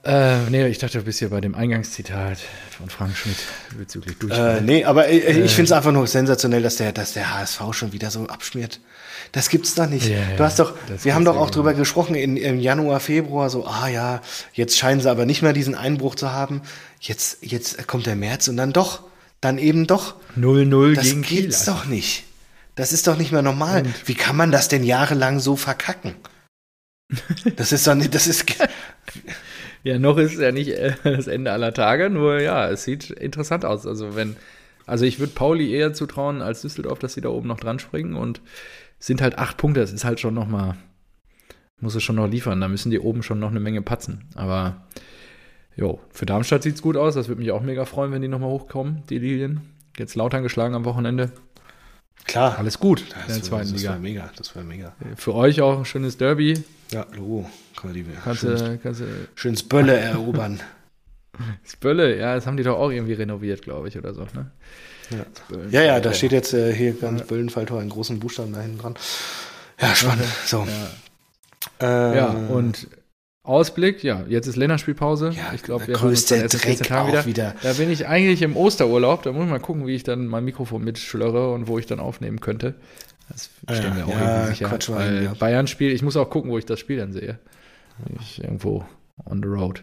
Äh, 0.05 0.50
nee, 0.50 0.66
ich 0.66 0.78
dachte, 0.78 0.98
du 0.98 1.05
bist 1.05 1.20
hier 1.20 1.30
bei 1.30 1.40
dem 1.40 1.55
Eingangszitat 1.55 2.38
von 2.76 2.90
Frank 2.90 3.16
Schmidt 3.16 3.36
bezüglich 3.78 4.16
Äh, 4.16 4.18
Durchfall. 4.18 4.61
nee, 4.62 4.84
aber 4.84 5.07
äh, 5.09 5.16
ich 5.44 5.53
finde 5.53 5.66
es 5.66 5.72
einfach 5.72 5.92
nur 5.92 6.09
sensationell, 6.09 6.61
dass 6.62 6.76
der, 6.76 6.90
dass 6.92 7.12
der 7.12 7.32
HSV 7.38 7.61
schon 7.70 7.92
wieder 7.92 8.11
so 8.11 8.26
abschmiert. 8.26 8.80
Das 9.30 9.48
gibt's 9.48 9.76
doch 9.76 9.86
nicht. 9.86 10.09
Ja, 10.09 10.18
du 10.36 10.42
hast 10.42 10.59
doch, 10.59 10.74
das 10.88 11.05
wir 11.05 11.14
haben 11.14 11.24
doch 11.24 11.36
auch 11.36 11.50
drüber 11.50 11.72
gesprochen 11.74 12.16
in, 12.16 12.36
im 12.36 12.59
Januar, 12.59 12.98
Februar, 12.98 13.48
so, 13.48 13.64
ah 13.64 13.86
ja, 13.86 14.20
jetzt 14.53 14.76
scheinen 14.76 15.00
sie 15.00 15.09
aber 15.09 15.24
nicht 15.24 15.40
mehr 15.42 15.53
diesen 15.53 15.76
Einbruch 15.76 16.16
zu 16.16 16.32
haben. 16.32 16.62
Jetzt, 17.00 17.38
jetzt 17.42 17.86
kommt 17.86 18.07
der 18.07 18.16
März 18.16 18.48
und 18.48 18.57
dann 18.57 18.72
doch, 18.72 19.05
dann 19.40 19.57
eben 19.59 19.86
doch. 19.86 20.16
0-0 20.36 20.96
Das 20.96 21.05
gegen 21.05 21.22
Kiel. 21.22 21.42
gibt's 21.42 21.68
Alter. 21.68 21.80
doch 21.82 21.84
nicht. 21.86 22.24
Das 22.74 22.92
ist 22.92 23.07
doch 23.07 23.16
nicht 23.16 23.30
mehr 23.30 23.42
normal. 23.42 23.84
Wie 24.05 24.14
kann 24.14 24.34
man 24.34 24.50
das 24.50 24.66
denn 24.66 24.82
jahrelang 24.82 25.38
so 25.38 25.55
verkacken? 25.55 26.14
Das 27.57 27.72
ist 27.72 27.86
doch 27.86 27.94
nicht, 27.94 28.14
das 28.14 28.26
ist, 28.26 28.46
Ja, 29.84 29.98
noch 29.98 30.16
ist 30.18 30.34
es 30.34 30.40
ja 30.40 30.52
nicht 30.52 30.68
äh, 30.70 30.94
das 31.04 31.26
Ende 31.26 31.52
aller 31.52 31.72
Tage, 31.74 32.08
nur 32.10 32.40
ja, 32.40 32.68
es 32.70 32.84
sieht 32.84 33.10
interessant 33.10 33.64
aus. 33.64 33.86
Also 33.86 34.14
wenn, 34.14 34.36
also 34.86 35.04
ich 35.04 35.18
würde 35.18 35.32
Pauli 35.34 35.72
eher 35.72 35.92
zutrauen 35.92 36.40
als 36.42 36.62
Düsseldorf, 36.62 36.98
dass 37.00 37.14
sie 37.14 37.20
da 37.20 37.28
oben 37.30 37.48
noch 37.48 37.60
dran 37.60 37.78
springen 37.78 38.14
und 38.14 38.40
es 39.00 39.06
sind 39.06 39.20
halt 39.20 39.38
acht 39.38 39.56
Punkte, 39.56 39.80
das 39.80 39.92
ist 39.92 40.04
halt 40.04 40.20
schon 40.20 40.34
noch 40.34 40.46
mal, 40.46 40.76
muss 41.80 41.96
es 41.96 42.02
schon 42.04 42.16
noch 42.16 42.28
liefern, 42.28 42.60
da 42.60 42.68
müssen 42.68 42.90
die 42.90 43.00
oben 43.00 43.22
schon 43.24 43.40
noch 43.40 43.50
eine 43.50 43.58
Menge 43.60 43.82
patzen. 43.82 44.24
Aber 44.36 44.86
jo, 45.76 46.00
für 46.10 46.26
Darmstadt 46.26 46.62
sieht's 46.62 46.82
gut 46.82 46.96
aus, 46.96 47.14
das 47.14 47.26
würde 47.26 47.40
mich 47.40 47.50
auch 47.50 47.62
mega 47.62 47.84
freuen, 47.84 48.12
wenn 48.12 48.22
die 48.22 48.28
noch 48.28 48.38
mal 48.38 48.46
hochkommen, 48.46 49.02
die 49.10 49.18
Lilien. 49.18 49.62
Jetzt 49.98 50.14
Lautern 50.14 50.42
geschlagen 50.44 50.74
am 50.76 50.84
Wochenende. 50.84 51.32
klar. 52.24 52.56
Alles 52.58 52.78
gut 52.78 53.00
in 53.00 53.06
Das, 53.08 53.26
der 53.26 53.34
wär- 53.36 53.42
zweiten 53.42 53.72
das 53.72 53.82
wäre 53.82 53.94
Liga. 53.94 53.98
mega, 54.02 54.30
das 54.36 54.54
wäre 54.54 54.64
mega. 54.64 54.94
Für 55.16 55.34
euch 55.34 55.60
auch 55.60 55.78
ein 55.80 55.84
schönes 55.84 56.16
Derby. 56.16 56.62
Ja, 56.93 57.07
Logo. 57.14 57.49
Kann 57.76 57.90
man 57.90 57.95
die 57.95 58.05
Kannst 58.22 58.40
schönes, 58.40 58.62
du, 58.62 58.78
kannst 58.78 59.03
schönes 59.34 59.62
Bölle 59.62 59.97
erobern. 59.97 60.61
Das 61.64 61.76
Bölle, 61.76 62.18
ja, 62.18 62.34
das 62.34 62.47
haben 62.47 62.59
die 62.59 62.62
doch 62.62 62.76
auch 62.76 62.90
irgendwie 62.90 63.14
renoviert, 63.14 63.62
glaube 63.62 63.88
ich, 63.88 63.97
oder 63.97 64.12
so, 64.12 64.26
ne? 64.34 64.51
Ja. 65.09 65.24
Ja, 65.70 65.82
ja, 65.82 66.01
da 66.01 66.12
steht 66.12 66.32
jetzt 66.32 66.53
äh, 66.53 66.74
hier 66.74 66.93
ganz 66.93 67.22
Böllenfalltor 67.22 67.80
in 67.80 67.88
großen 67.88 68.20
Buchstaben 68.20 68.53
da 68.53 68.61
hinten 68.61 68.78
dran. 68.78 68.95
Ja, 69.80 69.95
spannend. 69.95 70.26
So. 70.45 70.66
Ja. 71.80 72.12
Äh, 72.12 72.16
ja, 72.16 72.28
und 72.28 72.86
Ausblick, 73.45 74.05
ja, 74.05 74.24
jetzt 74.28 74.47
ist 74.47 74.57
Länderspielpause. 74.57 75.30
Ja, 75.30 75.53
ich 75.53 75.62
glaube, 75.62 75.88
wir 75.88 75.97
haben 75.99 76.09
uns 76.09 76.26
größte 76.26 76.34
dann 76.34 76.43
erst 76.45 76.55
in 76.55 76.61
14 76.61 76.86
Dreck 76.86 76.93
auch 76.93 77.26
wieder. 77.26 77.55
Da 77.62 77.72
bin 77.72 77.90
ich 77.90 78.07
eigentlich 78.07 78.43
im 78.43 78.57
Osterurlaub. 78.57 79.22
Da 79.22 79.32
muss 79.32 79.45
ich 79.45 79.51
mal 79.51 79.59
gucken, 79.59 79.86
wie 79.86 79.97
ich 79.97 80.05
dann 80.05 80.28
mein 80.28 80.45
Mikrofon 80.45 80.84
mitschlöre 80.84 81.53
und 81.53 81.66
wo 81.66 81.78
ich 81.78 81.86
dann 81.86 81.99
aufnehmen 81.99 82.40
könnte. 82.40 82.74
Das 83.28 83.50
stehen 83.78 83.92
Ja, 83.92 83.96
wir 83.96 84.06
auch 84.06 84.20
ja, 84.20 84.46
sicher. 84.46 84.68
Quatsch 84.68 84.90
weil 84.90 85.28
ab. 85.28 85.38
Bayern 85.38 85.66
spiel, 85.66 85.92
ich 85.92 86.02
muss 86.02 86.16
auch 86.16 86.28
gucken, 86.30 86.50
wo 86.50 86.58
ich 86.58 86.66
das 86.66 86.80
Spiel 86.80 86.98
dann 86.98 87.12
sehe. 87.12 87.38
Ich 88.20 88.42
irgendwo 88.42 88.84
on 89.26 89.42
the 89.42 89.48
road. 89.48 89.82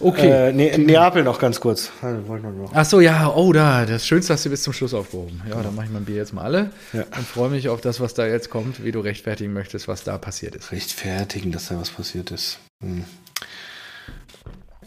Okay. 0.00 0.48
Äh, 0.48 0.52
ne 0.52 0.78
Neapel 0.78 1.22
noch 1.22 1.38
ganz 1.38 1.60
kurz. 1.60 1.90
Also, 2.00 2.26
wollten 2.28 2.44
wir 2.44 2.52
noch. 2.52 2.70
Ach 2.74 2.84
so, 2.84 3.00
ja, 3.00 3.28
oh, 3.34 3.52
da, 3.52 3.84
das 3.84 4.06
Schönste 4.06 4.32
hast 4.32 4.44
du 4.46 4.50
bis 4.50 4.62
zum 4.62 4.72
Schluss 4.72 4.94
aufgehoben. 4.94 5.42
Ja, 5.48 5.62
dann 5.62 5.74
mache 5.74 5.86
ich 5.86 5.92
mein 5.92 6.04
Bier 6.04 6.16
jetzt 6.16 6.32
mal 6.32 6.42
alle 6.44 6.70
Ja. 6.92 7.02
und 7.02 7.26
freue 7.26 7.50
mich 7.50 7.68
auf 7.68 7.80
das, 7.80 8.00
was 8.00 8.14
da 8.14 8.26
jetzt 8.26 8.48
kommt, 8.48 8.82
wie 8.84 8.92
du 8.92 9.00
rechtfertigen 9.00 9.52
möchtest, 9.52 9.88
was 9.88 10.04
da 10.04 10.16
passiert 10.18 10.54
ist. 10.54 10.72
Rechtfertigen, 10.72 11.52
dass 11.52 11.68
da 11.68 11.78
was 11.78 11.90
passiert 11.90 12.30
ist. 12.30 12.58
Hm. 12.80 13.04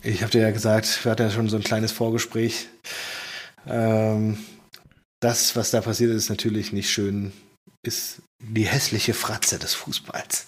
Ich 0.01 0.21
habe 0.21 0.31
dir 0.31 0.41
ja 0.41 0.51
gesagt, 0.51 1.03
wir 1.03 1.11
hatten 1.11 1.23
ja 1.23 1.29
schon 1.31 1.49
so 1.49 1.57
ein 1.57 1.63
kleines 1.63 1.91
Vorgespräch, 1.91 2.67
ähm, 3.67 4.37
das, 5.26 5.55
was 5.55 5.71
da 5.71 5.82
passiert 5.82 6.11
ist, 6.11 6.30
natürlich 6.30 6.71
nicht 6.71 6.91
schön, 6.91 7.32
ist 7.82 8.21
die 8.39 8.67
hässliche 8.67 9.15
Fratze 9.15 9.57
des 9.57 9.73
Fußballs, 9.73 10.45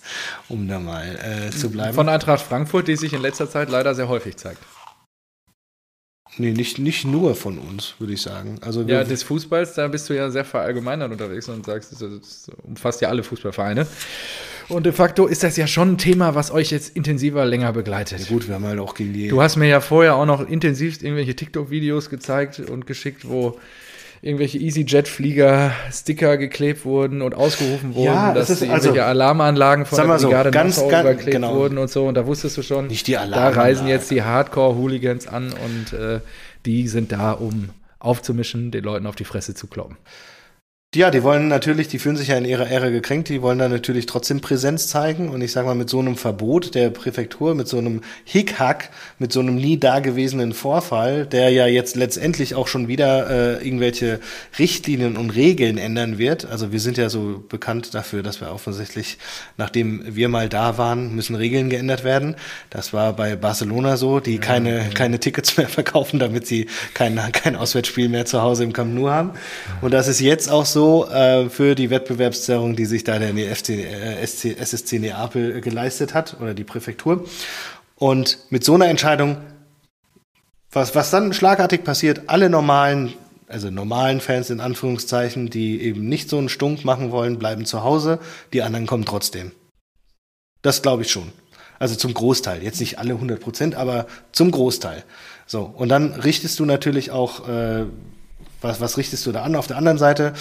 um 0.50 0.68
da 0.68 0.80
mal 0.80 1.16
äh, 1.16 1.50
zu 1.50 1.72
bleiben. 1.72 1.96
Von 1.96 2.10
Eintracht 2.10 2.46
Frankfurt, 2.46 2.88
die 2.88 2.96
sich 2.96 3.12
in 3.14 3.22
letzter 3.22 3.50
Zeit 3.50 3.70
leider 3.70 3.96
sehr 3.96 4.08
häufig 4.08 4.38
zeigt. 4.38 4.62
Nee, 6.38 6.52
nicht, 6.52 6.78
nicht 6.78 7.06
nur 7.06 7.34
von 7.34 7.58
uns, 7.58 7.96
würde 7.98 8.14
ich 8.14 8.22
sagen. 8.22 8.60
Also 8.62 8.84
ja, 8.84 9.04
des 9.04 9.24
Fußballs, 9.24 9.74
da 9.74 9.88
bist 9.88 10.08
du 10.10 10.14
ja 10.14 10.30
sehr 10.30 10.46
verallgemeinert 10.46 11.12
unterwegs 11.12 11.50
und 11.50 11.66
sagst, 11.66 11.94
das 12.00 12.52
umfasst 12.62 13.02
ja 13.02 13.10
alle 13.10 13.24
Fußballvereine. 13.24 13.88
Und 14.70 14.86
de 14.86 14.94
facto 14.94 15.26
ist 15.26 15.42
das 15.42 15.58
ja 15.58 15.66
schon 15.66 15.94
ein 15.94 15.98
Thema, 15.98 16.36
was 16.36 16.52
euch 16.52 16.70
jetzt 16.70 16.96
intensiver 16.96 17.46
länger 17.46 17.74
begleitet. 17.74 18.20
Ja 18.20 18.28
gut, 18.28 18.48
wir 18.48 18.56
haben 18.56 18.66
halt 18.66 18.80
auch 18.80 18.94
gegen 18.94 19.14
die. 19.14 19.30
Du 19.30 19.42
hast 19.42 19.56
mir 19.56 19.68
ja 19.68 19.82
vorher 19.82 20.16
auch 20.16 20.26
noch 20.28 20.48
intensiv 20.48 21.02
irgendwelche 21.02 21.36
TikTok-Videos 21.36 22.12
gezeigt 22.12 22.60
und 22.60 22.86
geschickt, 22.86 23.28
wo 23.28 23.58
irgendwelche 24.22 24.58
EasyJet-Flieger 24.58 25.72
Sticker 25.92 26.38
geklebt 26.38 26.86
wurden 26.86 27.22
und 27.22 27.36
ausgerufen 27.36 27.96
wurden, 27.96 28.06
ja, 28.06 28.34
dass 28.34 28.50
ist, 28.50 28.62
irgendwelche 28.62 28.90
also, 28.90 29.02
Alarmanlagen 29.02 29.86
von 29.86 29.98
der 29.98 30.18
Brigade 30.18 30.50
so, 30.50 30.52
ganz, 30.52 30.88
ganz, 30.88 31.02
überklebt 31.04 31.32
genau. 31.32 31.56
wurden 31.56 31.78
und 31.78 31.90
so. 31.90 32.08
Und 32.08 32.16
da 32.16 32.26
wusstest 32.26 32.58
du 32.58 32.62
schon, 32.62 32.88
Nicht 32.88 33.08
die 33.08 33.14
da 33.14 33.50
reisen 33.50 33.88
jetzt 33.88 34.10
die 34.12 34.24
Hardcore-Hooligans 34.24 35.28
an 35.28 35.54
und 35.54 35.98
äh, 35.98 36.20
die 36.66 36.88
sind 36.88 37.12
da, 37.12 37.32
um 37.32 37.70
aufzumischen, 38.00 38.72
den 38.72 38.84
Leuten 38.84 39.08
auf 39.08 39.16
die 39.16 39.26
Fresse 39.26 39.54
zu 39.54 39.68
kloppen. 39.68 39.98
Ja, 40.96 41.12
die 41.12 41.22
wollen 41.22 41.50
natürlich, 41.50 41.90
die 41.90 42.00
fühlen 42.00 42.16
sich 42.16 42.30
ja 42.30 42.38
in 42.38 42.46
ihrer 42.46 42.66
Ehre 42.66 42.94
gekränkt, 42.94 43.28
die 43.28 43.42
wollen 43.42 43.60
da 43.60 43.68
natürlich 43.68 44.06
trotzdem 44.06 44.40
Präsenz 44.40 44.88
zeigen. 44.88 45.28
Und 45.28 45.42
ich 45.42 45.52
sage 45.52 45.68
mal, 45.68 45.76
mit 45.76 45.90
so 45.90 46.00
einem 46.00 46.16
Verbot 46.16 46.76
der 46.76 46.92
Präfektur, 46.92 47.56
mit 47.56 47.68
so 47.68 47.78
einem 47.78 48.00
Hickhack, 48.24 48.90
mit 49.20 49.34
so 49.34 49.42
einem 49.42 49.56
nie 49.56 49.78
dagewesenen 49.78 50.54
Vorfall, 50.54 51.26
der 51.26 51.50
ja 51.50 51.68
jetzt 51.68 51.98
letztendlich 51.98 52.56
auch 52.56 52.70
schon 52.70 52.88
wieder 52.88 53.30
äh, 53.30 53.66
irgendwelche 53.66 54.22
Richtlinien 54.58 55.18
und 55.18 55.32
Regeln 55.32 55.78
ändern 55.78 56.20
wird. 56.20 56.46
Also 56.46 56.72
wir 56.72 56.80
sind 56.80 56.98
ja 56.98 57.10
so 57.10 57.44
bekannt 57.50 57.94
dafür, 57.94 58.24
dass 58.24 58.40
wir 58.40 58.54
offensichtlich, 58.54 59.18
nachdem 59.58 60.16
wir 60.16 60.30
mal 60.30 60.48
da 60.48 60.78
waren, 60.78 61.14
müssen 61.14 61.36
Regeln 61.36 61.70
geändert 61.70 62.06
werden. 62.06 62.38
Das 62.70 62.94
war 62.94 63.12
bei 63.12 63.36
Barcelona 63.36 63.98
so, 63.98 64.22
die 64.22 64.38
keine, 64.38 64.78
ja. 64.78 64.88
keine 64.94 65.20
Tickets 65.20 65.58
mehr 65.58 65.68
verkaufen, 65.68 66.18
damit 66.18 66.48
sie 66.48 66.68
kein, 66.94 67.20
kein 67.34 67.58
Auswärtsspiel 67.58 68.08
mehr 68.08 68.26
zu 68.26 68.42
Hause 68.42 68.64
im 68.64 68.72
Camp 68.72 68.96
Nou 68.96 69.10
haben. 69.10 69.32
Und 69.82 69.92
das 69.92 70.08
ist 70.08 70.22
jetzt 70.22 70.50
auch 70.50 70.66
so, 70.66 70.77
so 70.78 71.08
äh, 71.10 71.50
für 71.50 71.74
die 71.74 71.90
Wettbewerbszerrung, 71.90 72.76
die 72.76 72.86
sich 72.86 73.04
da 73.04 73.18
der 73.18 73.34
FC, 73.34 73.70
äh, 73.70 74.24
SC, 74.24 74.56
SSC 74.60 75.00
Neapel 75.00 75.60
geleistet 75.60 76.14
hat 76.14 76.38
oder 76.40 76.54
die 76.54 76.64
Präfektur. 76.64 77.26
Und 77.96 78.38
mit 78.52 78.64
so 78.64 78.76
einer 78.76 78.88
Entscheidung, 78.88 79.38
was, 80.72 80.94
was 80.94 81.10
dann 81.10 81.34
schlagartig 81.34 81.84
passiert, 81.84 82.30
alle 82.30 82.52
normalen, 82.52 83.16
also 83.48 83.72
normalen 83.72 84.22
Fans 84.22 84.52
in 84.52 84.60
Anführungszeichen, 84.60 85.50
die 85.50 85.82
eben 85.82 86.08
nicht 86.08 86.30
so 86.30 86.38
einen 86.38 86.48
Stunk 86.48 86.86
machen 86.86 87.10
wollen, 87.10 87.40
bleiben 87.40 87.66
zu 87.66 87.84
Hause, 87.84 88.20
die 88.54 88.62
anderen 88.62 88.86
kommen 88.86 89.06
trotzdem. 89.06 89.54
Das 90.62 90.84
glaube 90.84 91.02
ich 91.02 91.12
schon. 91.12 91.32
Also 91.80 91.96
zum 91.96 92.14
Großteil. 92.14 92.62
Jetzt 92.62 92.80
nicht 92.80 93.00
alle 93.00 93.16
100 93.16 93.40
Prozent, 93.40 93.74
aber 93.74 94.06
zum 94.32 94.52
Großteil. 94.52 95.04
So. 95.48 95.64
Und 95.64 95.90
dann 95.90 96.14
richtest 96.14 96.60
du 96.60 96.66
natürlich 96.66 97.10
auch, 97.10 97.50
äh, 97.50 97.86
was, 98.62 98.82
was 98.82 98.98
richtest 98.98 99.26
du 99.26 99.32
da 99.32 99.44
an? 99.44 99.56
Auf 99.56 99.68
der 99.68 99.78
anderen 99.78 99.98
Seite, 99.98 100.34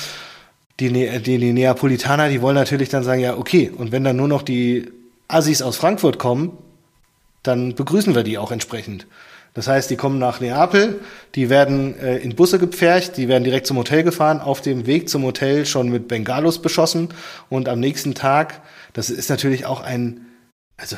die, 0.81 0.91
ne-, 0.91 1.21
die, 1.21 1.39
die 1.39 1.53
Neapolitaner, 1.53 2.29
die 2.29 2.43
wollen 2.43 2.57
natürlich 2.57 2.89
dann 2.89 3.05
sagen, 3.05 3.21
ja, 3.21 3.37
okay, 3.37 3.71
und 3.77 3.93
wenn 3.93 4.05
dann 4.05 4.17
nur 4.17 4.29
noch 4.29 4.43
die 4.43 4.91
Assis 5.29 5.63
aus 5.63 5.77
Frankfurt 5.77 6.19
kommen, 6.19 6.57
dann 7.43 7.75
begrüßen 7.75 8.15
wir 8.15 8.23
die 8.23 8.39
auch 8.39 8.51
entsprechend. 8.51 9.07
Das 9.55 9.69
heißt, 9.69 9.89
die 9.89 9.97
kommen 9.97 10.19
nach 10.19 10.41
Neapel, 10.41 11.01
die 11.35 11.49
werden 11.49 11.99
äh, 11.99 12.19
in 12.19 12.37
Busse 12.37 12.59
gepfercht, 12.59 13.17
die 13.17 13.27
werden 13.27 13.43
direkt 13.43 13.67
zum 13.67 13.79
Hotel 13.79 14.03
gefahren, 14.03 14.41
auf 14.41 14.61
dem 14.61 14.87
Weg 14.87 15.09
zum 15.09 15.23
Hotel 15.23 15.65
schon 15.65 15.89
mit 15.89 16.09
Bengalos 16.09 16.61
beschossen 16.61 17.09
und 17.49 17.69
am 17.69 17.81
nächsten 17.81 18.15
Tag, 18.15 18.61
das 18.93 19.09
ist 19.09 19.31
natürlich 19.31 19.65
auch 19.65 19.81
ein, 19.81 20.27
also 20.77 20.97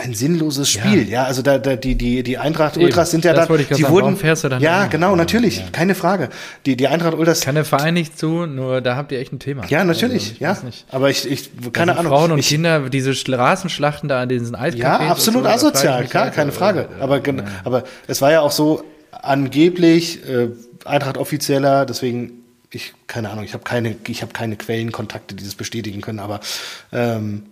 ein 0.00 0.14
sinnloses 0.14 0.70
Spiel. 0.70 1.04
Ja, 1.04 1.22
ja 1.22 1.24
also 1.24 1.42
da, 1.42 1.58
da 1.58 1.76
die 1.76 1.94
die 1.94 2.22
die 2.22 2.38
Eintracht 2.38 2.76
Ultras 2.76 3.10
sind 3.10 3.24
ja 3.24 3.32
das 3.32 3.48
da 3.48 3.56
die 3.56 3.64
sagen, 3.64 3.88
wurden 3.88 4.16
fährst 4.16 4.44
du 4.44 4.48
dann 4.48 4.62
Ja, 4.62 4.86
genau, 4.86 5.14
natürlich, 5.16 5.58
ja. 5.58 5.64
keine 5.72 5.94
Frage. 5.94 6.28
Die 6.66 6.76
die 6.76 6.88
Eintracht 6.88 7.14
Ultras 7.14 7.40
kann 7.40 7.54
der 7.54 7.64
Verein 7.64 7.94
nicht 7.94 8.18
zu, 8.18 8.46
nur 8.46 8.80
da 8.80 8.96
habt 8.96 9.12
ihr 9.12 9.18
echt 9.18 9.32
ein 9.32 9.38
Thema. 9.38 9.66
Ja, 9.68 9.84
natürlich, 9.84 10.42
also, 10.44 10.66
ja. 10.66 10.72
Aber 10.90 11.10
ich 11.10 11.30
ich 11.30 11.50
keine 11.72 11.96
Ahnung. 11.98 12.12
Frauen 12.12 12.32
und 12.32 12.38
ich, 12.38 12.48
Kinder, 12.48 12.88
diese 12.88 13.14
Straßenschlachten 13.14 14.08
da 14.08 14.22
an 14.22 14.28
diesen 14.28 14.56
Eiscafés. 14.56 14.78
Ja, 14.78 14.98
absolut 14.98 15.44
so, 15.44 15.50
asozial, 15.50 16.06
klar, 16.06 16.30
keine 16.30 16.52
Frage. 16.52 16.88
Aber 17.00 17.20
aber 17.64 17.84
es 18.06 18.22
war 18.22 18.32
ja 18.32 18.40
auch 18.40 18.52
so 18.52 18.82
angeblich 19.10 20.26
äh, 20.28 20.48
Eintracht 20.84 21.18
offizieller, 21.18 21.86
deswegen 21.86 22.32
ich 22.72 22.94
keine 23.06 23.30
Ahnung, 23.30 23.44
ich 23.44 23.52
habe 23.52 23.64
keine 23.64 23.96
ich 24.06 24.22
habe 24.22 24.32
keine 24.32 24.56
Quellenkontakte, 24.56 25.34
die 25.34 25.44
das 25.44 25.54
bestätigen 25.54 26.00
können, 26.00 26.20
aber 26.20 26.40
ähm, 26.92 27.44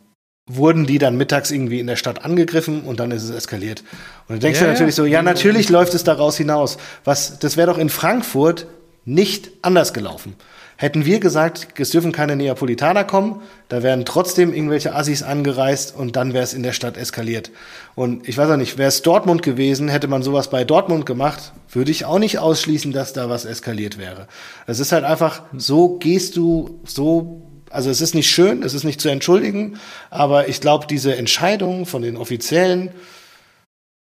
wurden 0.48 0.86
die 0.86 0.98
dann 0.98 1.16
mittags 1.16 1.50
irgendwie 1.50 1.78
in 1.78 1.86
der 1.86 1.96
Stadt 1.96 2.24
angegriffen 2.24 2.82
und 2.82 3.00
dann 3.00 3.10
ist 3.10 3.22
es 3.22 3.30
eskaliert. 3.30 3.84
Und 4.26 4.36
du 4.36 4.40
denkst 4.40 4.60
ja, 4.60 4.66
dir 4.66 4.72
natürlich 4.72 4.94
so, 4.94 5.04
ja, 5.04 5.22
natürlich 5.22 5.68
läuft 5.68 5.94
es 5.94 6.04
daraus 6.04 6.36
hinaus. 6.36 6.78
Was, 7.04 7.38
das 7.38 7.56
wäre 7.56 7.70
doch 7.70 7.78
in 7.78 7.90
Frankfurt 7.90 8.66
nicht 9.04 9.50
anders 9.62 9.92
gelaufen. 9.92 10.34
Hätten 10.80 11.04
wir 11.04 11.18
gesagt, 11.18 11.66
es 11.76 11.90
dürfen 11.90 12.12
keine 12.12 12.36
Neapolitaner 12.36 13.02
kommen, 13.02 13.42
da 13.68 13.82
wären 13.82 14.04
trotzdem 14.04 14.54
irgendwelche 14.54 14.94
Assis 14.94 15.24
angereist 15.24 15.92
und 15.96 16.14
dann 16.14 16.34
wäre 16.34 16.44
es 16.44 16.54
in 16.54 16.62
der 16.62 16.72
Stadt 16.72 16.96
eskaliert. 16.96 17.50
Und 17.96 18.28
ich 18.28 18.38
weiß 18.38 18.48
auch 18.50 18.56
nicht, 18.56 18.78
wäre 18.78 18.86
es 18.86 19.02
Dortmund 19.02 19.42
gewesen, 19.42 19.88
hätte 19.88 20.06
man 20.06 20.22
sowas 20.22 20.50
bei 20.50 20.62
Dortmund 20.62 21.04
gemacht, 21.04 21.52
würde 21.72 21.90
ich 21.90 22.04
auch 22.04 22.20
nicht 22.20 22.38
ausschließen, 22.38 22.92
dass 22.92 23.12
da 23.12 23.28
was 23.28 23.44
eskaliert 23.44 23.98
wäre. 23.98 24.28
Es 24.68 24.78
ist 24.78 24.92
halt 24.92 25.02
einfach, 25.02 25.42
so 25.52 25.98
gehst 25.98 26.36
du, 26.36 26.78
so 26.84 27.47
also 27.70 27.90
es 27.90 28.00
ist 28.00 28.14
nicht 28.14 28.30
schön, 28.30 28.62
es 28.62 28.74
ist 28.74 28.84
nicht 28.84 29.00
zu 29.00 29.08
entschuldigen, 29.08 29.78
aber 30.10 30.48
ich 30.48 30.60
glaube, 30.60 30.86
diese 30.86 31.16
Entscheidung 31.16 31.86
von 31.86 32.02
den 32.02 32.16
Offiziellen, 32.16 32.90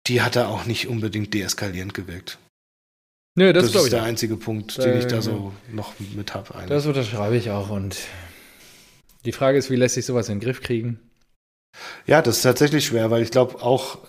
die 0.08 0.22
hat 0.22 0.36
da 0.36 0.48
auch 0.48 0.66
nicht 0.66 0.88
unbedingt 0.88 1.34
deeskalierend 1.34 1.94
gewirkt. 1.94 2.38
Nö, 3.36 3.54
das, 3.54 3.72
das 3.72 3.84
ist 3.84 3.94
der 3.94 4.04
einzige 4.04 4.36
Punkt, 4.36 4.78
den 4.78 4.98
ich 4.98 5.08
da 5.08 5.22
so 5.22 5.54
noch 5.72 5.94
mit 6.16 6.34
habe. 6.34 6.54
Das 6.68 6.86
unterschreibe 6.86 7.38
ich 7.38 7.50
auch 7.50 7.70
und 7.70 7.98
die 9.24 9.32
Frage 9.32 9.58
ist, 9.58 9.70
wie 9.70 9.76
lässt 9.76 9.96
sich 9.96 10.06
sowas 10.06 10.28
in 10.30 10.40
den 10.40 10.44
Griff 10.44 10.62
kriegen? 10.62 11.00
Ja, 12.06 12.22
das 12.22 12.38
ist 12.38 12.42
tatsächlich 12.42 12.86
schwer, 12.86 13.12
weil 13.12 13.22
ich 13.22 13.32
glaube 13.32 13.62
auch 13.62 14.00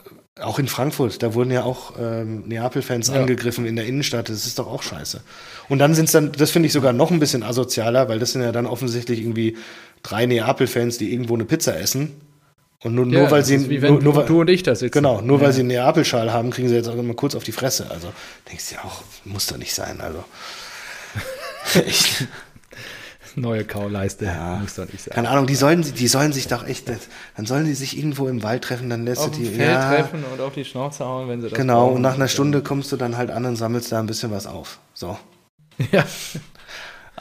auch 0.41 0.59
in 0.59 0.67
Frankfurt, 0.67 1.23
da 1.23 1.35
wurden 1.35 1.51
ja 1.51 1.65
auch 1.65 1.93
ähm, 2.01 2.45
Neapel-Fans 2.47 3.09
ja. 3.09 3.15
angegriffen 3.15 3.67
in 3.67 3.77
der 3.77 3.85
Innenstadt. 3.85 4.29
Das 4.29 4.47
ist 4.47 4.59
doch 4.59 4.67
auch 4.67 4.83
scheiße. 4.83 5.21
Und 5.69 5.79
dann 5.79 5.95
sind 5.95 6.07
es 6.07 6.13
dann, 6.13 6.33
das 6.33 6.51
finde 6.51 6.69
ich 6.69 6.73
sogar 6.73 6.93
noch 6.93 7.11
ein 7.11 7.21
bisschen 7.21 7.43
asozialer, 7.43 8.09
weil 8.09 8.19
das 8.19 8.33
sind 8.33 8.43
ja 8.43 8.53
dann 8.53 8.67
offensichtlich 8.67 9.21
irgendwie 9.21 9.57
drei 10.03 10.27
Neapel-Fans, 10.27 10.99
die 10.99 11.13
irgendwo 11.13 11.35
eine 11.35 11.45
Pizza 11.45 11.79
essen. 11.79 12.21
Und 12.83 12.95
nur, 12.95 13.07
ja, 13.07 13.21
nur 13.21 13.31
weil 13.31 13.45
sie 13.45 13.69
wie 13.69 13.83
wenn 13.83 13.95
nur, 13.95 14.15
nur, 14.15 14.25
du 14.25 14.41
und 14.41 14.51
ich 14.51 14.63
das 14.63 14.81
sitzen. 14.81 14.93
Genau, 14.93 15.21
nur 15.21 15.39
ja. 15.39 15.45
weil 15.45 15.53
sie 15.53 15.61
einen 15.61 15.69
Neapel-Schal 15.69 16.33
haben, 16.33 16.51
kriegen 16.51 16.69
sie 16.69 16.75
jetzt 16.75 16.89
auch 16.89 16.97
immer 16.97 17.15
kurz 17.15 17.35
auf 17.35 17.45
die 17.45 17.53
Fresse. 17.53 17.91
Also 17.91 18.13
denkst 18.49 18.71
du 18.71 18.75
ja 18.77 18.85
auch, 18.85 19.03
muss 19.25 19.47
doch 19.47 19.59
nicht 19.59 19.75
sein. 19.75 20.01
Also 20.01 20.25
echt 21.75 22.27
neue 23.37 23.65
Kauleiste. 23.65 24.25
Ja, 24.27 24.59
muss 24.61 24.75
doch 24.75 24.87
nicht 24.87 25.03
sein. 25.05 25.15
Keine 25.15 25.29
Ahnung, 25.31 25.47
die 25.47 25.55
sollen, 25.55 25.83
die 25.83 26.09
sollen 26.09 26.33
sich 26.33 26.49
doch 26.49 26.67
echt, 26.67 26.89
dann 27.37 27.47
sollen 27.47 27.65
die 27.65 27.75
sich 27.75 27.97
irgendwo 27.99 28.29
im 28.29 28.43
Wald 28.43 28.63
treffen, 28.65 28.91
dann 28.91 29.05
lässt 29.05 29.21
auf 29.23 29.31
du 29.31 29.39
die. 29.39 29.47
Feld 29.47 29.71
ja, 29.71 29.91
treffen 29.95 30.25
und 30.33 30.41
auf 30.41 30.55
die 30.55 30.65
Schnauze 30.65 31.05
hauen, 31.05 31.29
wenn 31.29 31.41
sie 31.41 31.49
das 31.49 31.57
Genau, 31.59 31.87
brauchen. 31.87 31.97
und 31.97 32.03
nach 32.03 32.15
einer 32.15 32.29
Stunde 32.29 32.63
kommst 32.63 32.93
du 32.93 32.97
dann 32.97 33.17
halt 33.17 33.31
an 33.31 33.45
und 33.45 33.57
sammelst 33.57 33.91
da 33.93 33.99
ein 34.01 34.07
bisschen 34.07 34.31
was 34.31 34.47
auf. 34.47 34.79
So. 34.95 35.17
Ja. 35.91 36.05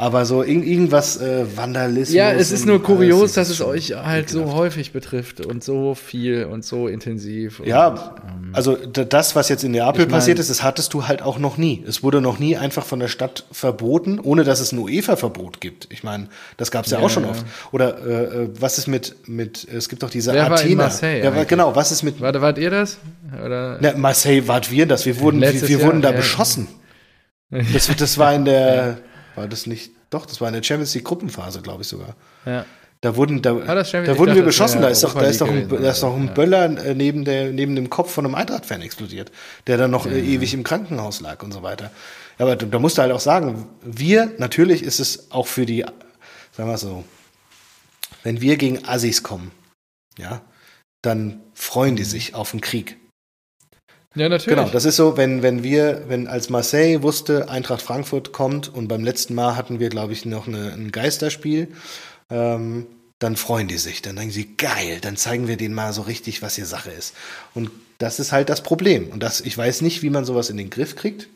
Aber 0.02 0.26
so 0.26 0.42
irgend, 0.42 0.66
irgendwas 0.66 1.22
äh, 1.22 1.46
Vandalismus. 1.56 2.16
Ja, 2.16 2.32
es 2.32 2.52
ist 2.52 2.66
nur 2.66 2.82
kurios, 2.82 3.34
dass 3.34 3.50
es 3.50 3.62
euch 3.62 3.92
halt 3.92 4.32
so 4.32 4.52
häufig 4.52 4.94
betrifft 4.94 5.46
und 5.46 5.64
so 5.64 5.94
viel 5.94 6.46
und 6.46 6.66
so 6.66 6.88
intensiv. 6.88 7.62
Ja, 7.64 7.90
und, 7.90 8.00
ähm, 8.00 8.50
also 8.52 8.76
das, 8.76 9.36
was 9.36 9.48
jetzt 9.48 9.64
in 9.64 9.74
Neapel 9.74 10.02
ich 10.02 10.08
mein, 10.08 10.18
passiert 10.18 10.40
ist, 10.40 10.50
das 10.50 10.64
hattest 10.64 10.96
du 10.96 11.08
halt 11.08 11.22
auch 11.22 11.38
noch 11.38 11.58
nie. 11.58 11.84
Es 11.88 12.02
wurde 12.02 12.20
noch 12.20 12.40
nie 12.40 12.58
einfach 12.58 12.84
von 12.84 13.00
der 13.00 13.10
Stadt 13.10 13.46
verboten, 13.52 14.20
ohne 14.20 14.44
dass 14.44 14.60
es 14.60 14.72
ein 14.72 14.80
UEFA-Verbot 14.80 15.62
gibt. 15.62 15.88
Ich 15.92 16.04
meine, 16.04 16.30
das 16.58 16.72
gab 16.72 16.86
es 16.86 16.92
ja, 16.92 16.98
ja, 16.98 17.06
auch 17.06 17.12
schon 17.12 17.26
ja. 17.26 17.30
oft. 17.30 17.46
Oder 17.72 18.04
äh, 18.04 18.24
äh, 18.46 18.50
was 18.60 18.80
ist 18.80 18.88
mit, 18.88 19.28
mit, 19.28 19.68
es 19.72 19.88
gibt 19.88 20.02
doch 20.02 20.10
diese 20.10 20.34
Wer 20.34 20.46
Athener. 20.46 20.58
War 20.58 20.66
in 20.66 20.78
Marseille 20.78 21.24
ja, 21.24 21.44
genau, 21.44 21.76
was 21.76 21.92
ist 21.92 22.02
mit. 22.02 22.20
Warte, 22.20 22.42
wart 22.42 22.58
ihr 22.58 22.72
das? 22.72 22.98
Oder? 23.46 23.78
Na, 23.80 23.96
Marseille 23.96 24.48
wart 24.48 24.72
wir 24.72 24.88
das. 24.88 25.06
Wir 25.06 25.20
wurden, 25.20 25.42
wir, 25.42 25.68
wir 25.68 25.82
wurden 25.84 26.02
da 26.02 26.12
beschossen. 26.12 26.68
Das, 27.74 27.94
das 27.98 28.18
war 28.18 28.34
in 28.34 28.46
der. 28.46 29.00
War 29.36 29.48
das 29.48 29.66
nicht? 29.66 29.92
Doch, 30.10 30.26
das 30.26 30.42
war 30.42 30.48
in 30.50 30.54
der 30.54 30.64
Champions 30.64 30.94
League 30.94 31.06
Gruppenphase, 31.06 31.62
glaube 31.62 31.84
ich 31.84 31.88
sogar. 31.88 32.16
Ja. 32.46 32.66
Da 33.02 33.16
wurden, 33.16 33.42
da, 33.42 33.54
da 33.54 34.18
wurden 34.20 34.36
wir 34.36 34.44
beschossen. 34.44 34.80
Da 34.80 34.90
ist 34.90 35.04
doch, 35.04 35.16
da 35.16 35.22
ist 35.22 35.42
doch 35.42 35.50
ein, 35.50 35.68
da 35.68 35.90
ist 35.90 36.04
doch 36.04 36.16
ein 36.16 36.28
ja. 36.28 36.34
Böller 36.34 36.86
äh, 36.86 36.94
neben, 36.94 37.26
der, 37.26 37.52
neben 37.52 37.76
dem 37.76 37.90
Kopf 37.90 38.12
von 38.12 38.26
einem 38.26 38.36
Eintracht-Fan 38.36 38.84
explodiert, 38.84 39.32
der 39.66 39.78
dann 39.78 39.90
noch 39.90 40.06
ja. 40.06 40.12
äh, 40.12 40.20
ewig 40.22 40.54
im 40.54 40.64
Krankenhaus 40.64 41.20
lag 41.20 41.42
und 41.42 41.52
so 41.52 41.64
weiter. 41.64 41.90
Aber 42.38 42.56
da, 42.56 42.68
da 42.68 42.78
musst 42.78 43.00
du 43.00 43.02
halt 43.02 43.12
auch 43.12 43.20
sagen, 43.20 43.68
wir, 43.82 44.32
natürlich 44.38 44.84
ist 44.84 45.00
es 45.00 45.32
auch 45.32 45.48
für 45.48 45.66
die, 45.66 45.84
sagen 46.52 46.70
wir 46.70 46.78
so, 46.78 47.04
wenn 48.22 48.40
wir 48.40 48.58
gegen 48.58 48.86
Assis 48.86 49.24
kommen, 49.24 49.52
ja, 50.20 50.42
dann 51.02 51.42
freuen 51.56 51.96
die 51.96 52.04
sich 52.04 52.36
auf 52.36 52.52
den 52.52 52.62
Krieg. 52.62 52.98
Ja, 54.14 54.28
natürlich. 54.28 54.58
Genau, 54.58 54.70
das 54.70 54.84
ist 54.84 54.98
so, 54.98 55.16
wenn, 55.16 55.42
wenn 55.42 55.64
wir, 55.64 56.04
wenn 56.08 56.28
als 56.28 56.50
Marseille 56.50 57.02
wusste, 57.02 57.50
Eintracht 57.50 57.82
Frankfurt 57.82 58.34
kommt 58.34 58.74
und 58.74 58.88
beim 58.88 59.04
letzten 59.04 59.34
Mal 59.36 59.56
hatten 59.56 59.80
wir, 59.80 59.90
glaube 59.90 60.12
ich, 60.12 60.26
noch 60.26 60.48
eine, 60.48 60.74
ein 60.74 60.92
Geisterspiel, 60.92 61.70
ähm, 62.30 62.88
dann 63.20 63.38
freuen 63.38 63.68
die 63.68 63.78
sich. 63.78 64.02
Dann 64.02 64.18
denken 64.18 64.34
sie, 64.34 64.56
geil, 64.58 65.00
dann 65.00 65.16
zeigen 65.16 65.48
wir 65.48 65.56
denen 65.56 65.76
mal 65.76 65.94
so 65.94 66.02
richtig, 66.02 66.42
was 66.42 66.56
hier 66.56 66.66
Sache 66.66 66.92
ist. 66.92 67.14
Und 67.54 67.72
das 68.00 68.20
ist 68.20 68.32
halt 68.32 68.50
das 68.50 68.64
Problem. 68.64 69.10
Und 69.10 69.22
das, 69.24 69.42
ich 69.42 69.58
weiß 69.58 69.82
nicht, 69.82 70.02
wie 70.02 70.10
man 70.10 70.26
sowas 70.26 70.50
in 70.50 70.58
den 70.58 70.70
Griff 70.70 70.96
kriegt. 70.96 71.28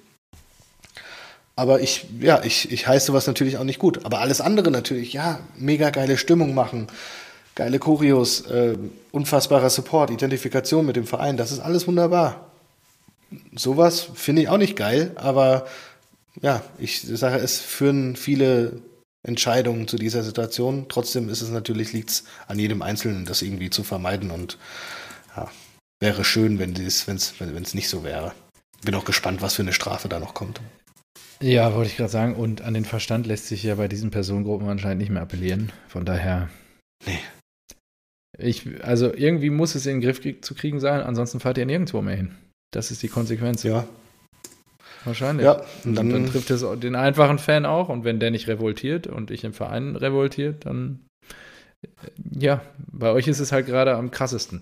Aber 1.56 1.80
ich, 1.80 2.08
ja, 2.20 2.44
ich, 2.44 2.72
ich 2.72 2.88
heiße 2.88 3.06
sowas 3.06 3.28
natürlich 3.28 3.58
auch 3.58 3.64
nicht 3.64 3.80
gut. 3.80 4.04
Aber 4.04 4.20
alles 4.20 4.42
andere 4.42 4.72
natürlich, 4.72 5.14
ja, 5.14 5.40
mega 5.58 5.92
geile 5.92 6.18
Stimmung 6.18 6.54
machen, 6.54 6.88
geile 7.54 7.80
Choreos, 7.80 8.42
äh, 8.42 8.76
unfassbarer 9.12 9.70
Support, 9.70 10.10
Identifikation 10.10 10.86
mit 10.86 10.98
dem 10.98 11.08
Verein, 11.08 11.38
das 11.38 11.54
ist 11.54 11.60
alles 11.60 11.88
wunderbar. 11.88 12.45
Sowas 13.56 14.10
finde 14.14 14.44
ich 14.44 14.50
auch 14.50 14.58
nicht 14.58 14.76
geil, 14.76 15.12
aber 15.16 15.66
ja, 16.42 16.62
ich 16.78 17.02
sage, 17.02 17.38
es 17.38 17.60
führen 17.60 18.16
viele 18.16 18.82
Entscheidungen 19.24 19.88
zu 19.88 19.98
dieser 19.98 20.24
Situation. 20.24 20.86
Trotzdem 20.90 21.30
ist 21.30 21.42
es 21.42 21.50
natürlich, 21.50 21.94
liegt 21.94 22.10
es 22.10 22.24
an 22.48 22.60
jedem 22.60 22.82
Einzelnen, 22.82 23.26
das 23.26 23.42
irgendwie 23.42 23.70
zu 23.70 23.84
vermeiden 23.84 24.32
und 24.32 24.58
ja, 25.36 25.50
wäre 26.00 26.24
schön, 26.24 26.60
wenn 26.60 26.74
es 26.76 27.08
wenn 27.08 27.66
nicht 27.74 27.90
so 27.90 28.04
wäre. 28.04 28.34
Bin 28.84 28.96
auch 28.96 29.06
gespannt, 29.06 29.42
was 29.42 29.56
für 29.56 29.64
eine 29.64 29.74
Strafe 29.74 30.10
da 30.10 30.20
noch 30.20 30.34
kommt. 30.34 30.62
Ja, 31.42 31.74
wollte 31.74 31.90
ich 31.90 31.98
gerade 31.98 32.12
sagen. 32.12 32.36
Und 32.36 32.62
an 32.62 32.74
den 32.74 32.86
Verstand 32.86 33.26
lässt 33.26 33.48
sich 33.48 33.64
ja 33.64 33.76
bei 33.76 33.88
diesen 33.88 34.12
Personengruppen 34.12 34.70
anscheinend 34.70 35.02
nicht 35.02 35.10
mehr 35.10 35.22
appellieren. 35.22 35.72
Von 35.88 36.06
daher. 36.06 36.50
Nee. 37.06 37.20
Ich, 38.38 38.84
also 38.84 39.14
irgendwie 39.14 39.50
muss 39.50 39.76
es 39.76 39.86
in 39.86 40.00
den 40.00 40.02
Griff 40.02 40.22
zu 40.42 40.56
kriegen 40.56 40.80
sein, 40.80 41.02
ansonsten 41.02 41.40
fahrt 41.40 41.58
ihr 41.58 41.66
nirgendwo 41.66 42.02
mehr 42.02 42.16
hin. 42.16 42.36
Das 42.76 42.92
ist 42.92 43.02
die 43.04 43.08
Konsequenz. 43.08 43.64
Ja. 43.64 43.88
Wahrscheinlich. 45.04 45.46
Ja, 45.46 45.62
und 45.84 45.96
dann, 45.96 46.10
dann 46.10 46.26
trifft 46.26 46.50
es 46.50 46.66
den 46.80 46.96
einfachen 46.96 47.38
Fan 47.38 47.66
auch. 47.66 47.90
Und 47.90 48.04
wenn 48.04 48.20
der 48.20 48.32
nicht 48.32 48.48
revoltiert 48.48 49.08
und 49.08 49.32
ich 49.32 49.44
im 49.44 49.54
Verein 49.54 49.96
revoltiert, 49.96 50.66
dann 50.66 51.00
ja, 52.38 52.62
bei 52.92 53.12
euch 53.12 53.28
ist 53.28 53.40
es 53.40 53.52
halt 53.52 53.66
gerade 53.66 53.96
am 53.96 54.12
krassesten, 54.12 54.62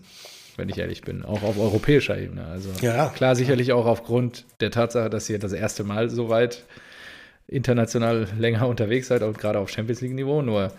wenn 0.58 0.70
ich 0.70 0.78
ehrlich 0.78 1.02
bin, 1.02 1.24
auch 1.24 1.44
auf 1.44 1.58
europäischer 1.58 2.18
Ebene. 2.18 2.46
Also 2.46 2.70
ja. 2.82 3.10
klar, 3.10 3.36
sicherlich 3.36 3.72
auch 3.74 3.86
aufgrund 3.86 4.46
der 4.60 4.72
Tatsache, 4.72 5.10
dass 5.10 5.30
ihr 5.30 5.40
das 5.40 5.54
erste 5.54 5.84
Mal 5.84 6.10
so 6.10 6.30
weit 6.30 6.64
international 7.48 8.28
länger 8.38 8.68
unterwegs 8.68 9.08
seid 9.08 9.22
und 9.24 9.38
gerade 9.38 9.60
auf 9.60 9.70
Champions 9.70 10.02
League 10.02 10.14
Niveau. 10.14 10.42
Nur 10.42 10.72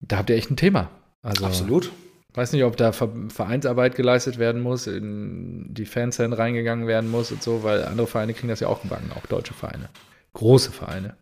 da 0.00 0.18
habt 0.18 0.30
ihr 0.30 0.36
echt 0.36 0.50
ein 0.50 0.56
Thema. 0.56 0.90
Also, 1.22 1.44
Absolut. 1.44 1.90
Weiß 2.34 2.52
nicht, 2.52 2.64
ob 2.64 2.76
da 2.76 2.92
Vereinsarbeit 2.92 3.96
geleistet 3.96 4.38
werden 4.38 4.62
muss, 4.62 4.86
in 4.86 5.66
die 5.74 5.84
Fanszenen 5.84 6.32
reingegangen 6.32 6.86
werden 6.86 7.10
muss 7.10 7.32
und 7.32 7.42
so, 7.42 7.64
weil 7.64 7.84
andere 7.84 8.06
Vereine 8.06 8.34
kriegen 8.34 8.48
das 8.48 8.60
ja 8.60 8.68
auch 8.68 8.82
gebacken, 8.82 9.10
auch 9.16 9.26
deutsche 9.26 9.54
Vereine. 9.54 9.88
Große 10.34 10.70
Vereine. 10.70 11.16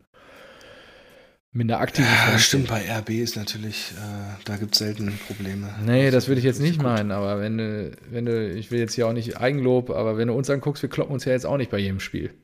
Mit 1.50 1.70
einer 1.70 1.80
aktiven 1.80 2.08
ja, 2.30 2.38
stimmt, 2.38 2.68
bei 2.68 2.84
RB 2.98 3.10
ist 3.10 3.36
natürlich, 3.36 3.92
äh, 3.92 4.42
da 4.44 4.56
gibt 4.56 4.74
es 4.74 4.80
selten 4.80 5.18
Probleme. 5.26 5.74
Nee, 5.84 6.10
das 6.10 6.28
würde 6.28 6.40
ich 6.40 6.44
jetzt 6.44 6.60
nicht 6.60 6.82
meinen, 6.82 7.10
aber 7.10 7.40
wenn 7.40 7.56
du, 7.56 7.92
wenn 8.10 8.26
du, 8.26 8.52
ich 8.52 8.70
will 8.70 8.78
jetzt 8.78 8.92
hier 8.92 9.08
auch 9.08 9.14
nicht 9.14 9.40
Eigenlob, 9.40 9.88
aber 9.88 10.18
wenn 10.18 10.28
du 10.28 10.34
uns 10.34 10.50
anguckst, 10.50 10.82
wir 10.82 10.90
kloppen 10.90 11.14
uns 11.14 11.24
ja 11.24 11.32
jetzt 11.32 11.46
auch 11.46 11.56
nicht 11.56 11.70
bei 11.70 11.78
jedem 11.78 12.00
Spiel. 12.00 12.34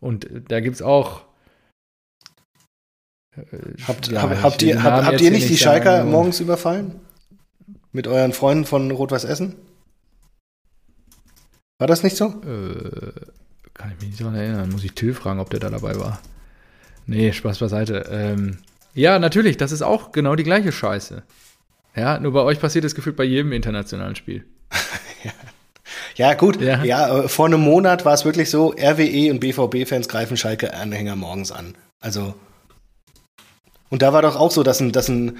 Und 0.00 0.28
da 0.48 0.60
gibt 0.60 0.76
es 0.76 0.82
auch 0.82 1.26
äh, 3.36 3.42
Habt, 3.86 4.08
ja, 4.08 4.22
hab, 4.22 4.42
habt 4.42 4.62
ihr, 4.62 4.82
hab, 4.82 5.04
habt 5.04 5.20
ihr 5.20 5.30
nicht 5.30 5.50
die 5.50 5.58
Schalker 5.58 6.04
morgens 6.04 6.40
überfallen? 6.40 7.00
Mit 7.92 8.06
euren 8.06 8.32
Freunden 8.32 8.64
von 8.64 8.90
Rot-Weiß 8.90 9.24
Essen? 9.24 9.56
War 11.78 11.86
das 11.86 12.02
nicht 12.02 12.16
so? 12.16 12.26
Äh, 12.26 13.12
kann 13.74 13.92
ich 13.92 14.00
mich 14.00 14.08
nicht 14.10 14.20
daran 14.20 14.34
erinnern. 14.34 14.70
Muss 14.70 14.84
ich 14.84 14.92
Till 14.92 15.14
fragen, 15.14 15.40
ob 15.40 15.50
der 15.50 15.60
da 15.60 15.70
dabei 15.70 15.98
war. 15.98 16.20
Nee, 17.06 17.32
Spaß 17.32 17.58
beiseite. 17.58 18.06
Ähm, 18.10 18.58
ja, 18.94 19.18
natürlich, 19.18 19.56
das 19.56 19.72
ist 19.72 19.82
auch 19.82 20.12
genau 20.12 20.34
die 20.34 20.42
gleiche 20.42 20.72
Scheiße. 20.72 21.22
Ja, 21.94 22.18
nur 22.18 22.32
bei 22.32 22.42
euch 22.42 22.60
passiert 22.60 22.84
das 22.84 22.94
gefühlt 22.94 23.16
bei 23.16 23.24
jedem 23.24 23.52
internationalen 23.52 24.16
Spiel. 24.16 24.44
ja. 25.24 25.32
ja. 26.16 26.34
gut. 26.34 26.60
Ja. 26.60 26.82
ja, 26.84 27.28
vor 27.28 27.46
einem 27.46 27.60
Monat 27.60 28.04
war 28.04 28.12
es 28.12 28.24
wirklich 28.24 28.50
so, 28.50 28.74
RWE 28.78 29.30
und 29.30 29.40
BVB-Fans 29.40 30.08
greifen 30.08 30.36
Schalke-Anhänger 30.36 31.16
morgens 31.16 31.52
an. 31.52 31.74
Also. 32.00 32.34
Und 33.88 34.02
da 34.02 34.12
war 34.12 34.22
doch 34.22 34.36
auch 34.36 34.50
so, 34.50 34.62
dass 34.62 34.80
ein, 34.80 34.92
dass 34.92 35.08
ein 35.08 35.38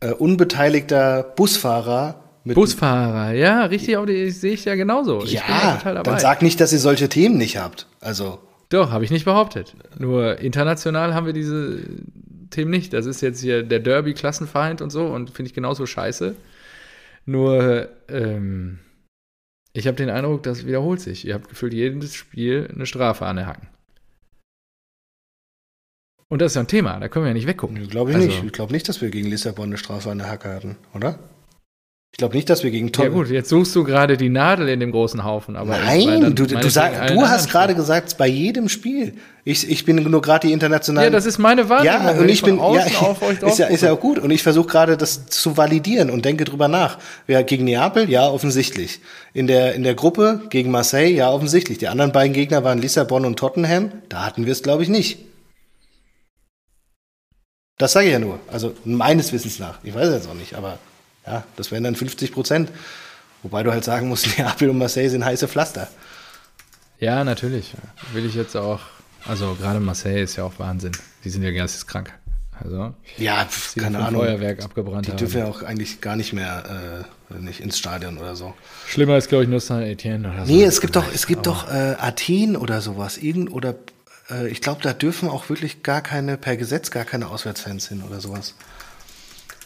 äh, 0.00 0.12
unbeteiligter 0.12 1.22
Busfahrer 1.22 2.22
mit 2.44 2.54
Busfahrer, 2.54 3.34
ja, 3.34 3.64
richtig, 3.66 3.96
aber 3.98 4.06
die 4.06 4.30
sehe 4.30 4.54
ich 4.54 4.64
ja 4.64 4.74
genauso. 4.74 5.22
Ja, 5.24 5.80
dann 5.84 6.18
sag 6.18 6.40
nicht, 6.40 6.60
dass 6.60 6.72
ihr 6.72 6.78
solche 6.78 7.10
Themen 7.10 7.36
nicht 7.36 7.58
habt. 7.58 7.86
Also. 8.00 8.38
Doch, 8.70 8.90
habe 8.90 9.04
ich 9.04 9.10
nicht 9.10 9.26
behauptet. 9.26 9.74
Nur 9.98 10.38
international 10.38 11.14
haben 11.14 11.26
wir 11.26 11.34
diese 11.34 11.80
Themen 12.50 12.70
nicht. 12.70 12.94
Das 12.94 13.04
ist 13.04 13.20
jetzt 13.20 13.42
hier 13.42 13.62
der 13.62 13.80
Derby-Klassenfeind 13.80 14.80
und 14.80 14.88
so 14.88 15.06
und 15.06 15.30
finde 15.30 15.48
ich 15.48 15.54
genauso 15.54 15.84
scheiße. 15.84 16.36
Nur, 17.26 17.88
ähm, 18.08 18.78
ich 19.74 19.86
habe 19.86 19.96
den 19.98 20.08
Eindruck, 20.08 20.42
das 20.42 20.66
wiederholt 20.66 21.00
sich. 21.00 21.26
Ihr 21.26 21.34
habt 21.34 21.50
gefühlt 21.50 21.74
jedes 21.74 22.14
Spiel 22.14 22.70
eine 22.74 22.86
Strafe 22.86 23.26
an 23.26 23.36
der 23.36 23.46
Hacken. 23.46 23.68
Und 26.28 26.42
das 26.42 26.52
ist 26.52 26.56
ja 26.56 26.62
ein 26.62 26.66
Thema, 26.66 27.00
da 27.00 27.08
können 27.08 27.24
wir 27.24 27.28
ja 27.28 27.34
nicht 27.34 27.46
weggucken. 27.46 27.88
Glaube 27.88 28.10
ich 28.10 28.16
also, 28.16 28.28
nicht. 28.28 28.44
Ich 28.44 28.52
glaube 28.52 28.72
nicht, 28.72 28.88
dass 28.88 29.00
wir 29.00 29.10
gegen 29.10 29.28
Lissabon 29.28 29.66
eine 29.66 29.78
Strafe 29.78 30.10
an 30.10 30.18
der 30.18 30.28
Hacke 30.28 30.52
hatten, 30.52 30.76
oder? 30.94 31.18
Ich 32.10 32.18
glaube 32.18 32.34
nicht, 32.34 32.50
dass 32.50 32.64
wir 32.64 32.70
gegen 32.70 32.90
Tom. 32.90 33.04
Ja 33.04 33.10
gut, 33.10 33.28
jetzt 33.28 33.48
suchst 33.48 33.76
du 33.76 33.84
gerade 33.84 34.16
die 34.16 34.28
Nadel 34.28 34.68
in 34.70 34.80
dem 34.80 34.90
großen 34.90 35.22
Haufen. 35.24 35.56
Aber 35.56 35.78
Nein, 35.78 36.34
du, 36.34 36.46
du, 36.46 36.68
sag, 36.68 37.06
du 37.08 37.20
hast 37.20 37.48
gerade 37.50 37.74
gesagt, 37.74 38.16
bei 38.18 38.26
jedem 38.26 38.68
Spiel. 38.68 39.14
Ich, 39.44 39.70
ich 39.70 39.84
bin 39.84 39.96
nur 40.02 40.20
gerade 40.20 40.48
die 40.48 40.52
internationalen. 40.52 41.12
Ja, 41.12 41.16
das 41.16 41.26
ist 41.26 41.38
meine 41.38 41.68
Wahrnehmung. 41.68 42.06
Ja, 42.06 42.20
und 42.20 42.28
ich 42.28 42.42
bin 42.42 42.58
ja, 42.58 42.82
ist, 43.46 43.58
ja, 43.58 43.66
ist 43.66 43.82
ja 43.82 43.92
auch 43.92 44.00
gut. 44.00 44.18
Und 44.18 44.30
ich 44.30 44.42
versuche 44.42 44.66
gerade 44.66 44.96
das 44.96 45.26
zu 45.26 45.56
validieren 45.56 46.10
und 46.10 46.24
denke 46.24 46.44
drüber 46.44 46.66
nach. 46.66 46.98
Ja, 47.28 47.42
gegen 47.42 47.64
Neapel, 47.64 48.10
ja, 48.10 48.26
offensichtlich. 48.26 49.00
In 49.32 49.46
der, 49.46 49.74
in 49.74 49.84
der 49.84 49.94
Gruppe 49.94 50.40
gegen 50.50 50.70
Marseille, 50.72 51.12
ja, 51.12 51.30
offensichtlich. 51.30 51.78
Die 51.78 51.88
anderen 51.88 52.10
beiden 52.10 52.32
Gegner 52.32 52.64
waren 52.64 52.80
Lissabon 52.80 53.26
und 53.26 53.38
Tottenham. 53.38 53.92
Da 54.08 54.26
hatten 54.26 54.44
wir 54.44 54.52
es, 54.52 54.64
glaube 54.64 54.82
ich, 54.82 54.88
nicht. 54.88 55.18
Das 57.78 57.92
sage 57.92 58.06
ich 58.06 58.12
ja 58.12 58.18
nur. 58.18 58.40
Also 58.48 58.74
meines 58.84 59.32
Wissens 59.32 59.58
nach. 59.58 59.78
Ich 59.82 59.94
weiß 59.94 60.08
es 60.08 60.14
jetzt 60.14 60.28
auch 60.28 60.34
nicht, 60.34 60.54
aber 60.54 60.78
ja, 61.26 61.44
das 61.56 61.70
wären 61.70 61.84
dann 61.84 61.94
50 61.94 62.32
Prozent. 62.32 62.70
Wobei 63.42 63.62
du 63.62 63.70
halt 63.70 63.84
sagen 63.84 64.08
musst, 64.08 64.26
Neapel 64.38 64.70
und 64.70 64.78
Marseille 64.78 65.08
sind 65.08 65.24
heiße 65.24 65.46
Pflaster. 65.48 65.88
Ja, 66.98 67.22
natürlich. 67.22 67.74
Will 68.12 68.26
ich 68.26 68.34
jetzt 68.34 68.56
auch. 68.56 68.80
Also 69.24 69.56
gerade 69.60 69.78
Marseille 69.78 70.22
ist 70.22 70.36
ja 70.36 70.44
auch 70.44 70.58
Wahnsinn. 70.58 70.92
Die 71.24 71.30
sind 71.30 71.42
ja 71.42 71.52
geisteskrank. 71.52 72.12
Also, 72.60 72.92
ja, 73.18 73.46
keine 73.76 74.00
Ahnung. 74.00 74.22
Feuerwerk 74.22 74.64
abgebrannt 74.64 75.06
Die 75.06 75.12
dürfen 75.12 75.38
ja 75.38 75.46
auch 75.46 75.62
eigentlich 75.62 76.00
gar 76.00 76.16
nicht 76.16 76.32
mehr 76.32 77.04
äh, 77.30 77.38
nicht 77.38 77.60
ins 77.60 77.78
Stadion 77.78 78.18
oder 78.18 78.34
so. 78.34 78.54
Schlimmer 78.88 79.16
ist, 79.16 79.28
glaube 79.28 79.44
ich, 79.44 79.50
nur 79.50 79.60
Saint-Etienne 79.60 80.28
oder 80.28 80.44
so. 80.44 80.52
Nee, 80.52 80.64
es 80.64 80.80
gibt 80.80 80.96
doch, 80.96 81.04
es 81.14 81.28
gibt 81.28 81.46
doch 81.46 81.70
äh, 81.70 81.94
Athen 82.00 82.56
oder 82.56 82.80
sowas. 82.80 83.16
Irgend, 83.16 83.52
oder 83.52 83.76
äh, 84.30 84.48
ich 84.48 84.60
glaube, 84.60 84.82
da 84.82 84.92
dürfen 84.92 85.28
auch 85.28 85.48
wirklich 85.48 85.82
gar 85.82 86.00
keine, 86.00 86.36
per 86.36 86.56
Gesetz 86.56 86.90
gar 86.90 87.04
keine 87.04 87.28
Auswärtsfans 87.28 87.88
hin 87.88 88.02
oder 88.02 88.20
sowas. 88.20 88.54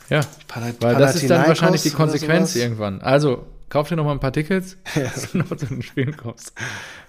Ja, 0.08 0.20
Panat 0.46 0.76
weil 0.80 0.96
das 0.96 1.16
ist 1.16 1.30
dann 1.30 1.46
wahrscheinlich 1.46 1.82
die 1.82 1.90
Konsequenz 1.90 2.55
irgendwann. 2.55 3.01
Also, 3.01 3.47
kauf 3.70 3.89
dir 3.89 3.97
noch 3.97 4.05
mal 4.05 4.12
ein 4.12 4.20
paar 4.20 4.32
Tickets, 4.32 4.76
ja. 4.94 5.02
dass 5.14 5.32
du 5.32 5.39
noch 5.39 5.56
zu 5.56 5.66
den 5.66 5.82
Spielen 5.82 6.16
kommst. 6.16 6.52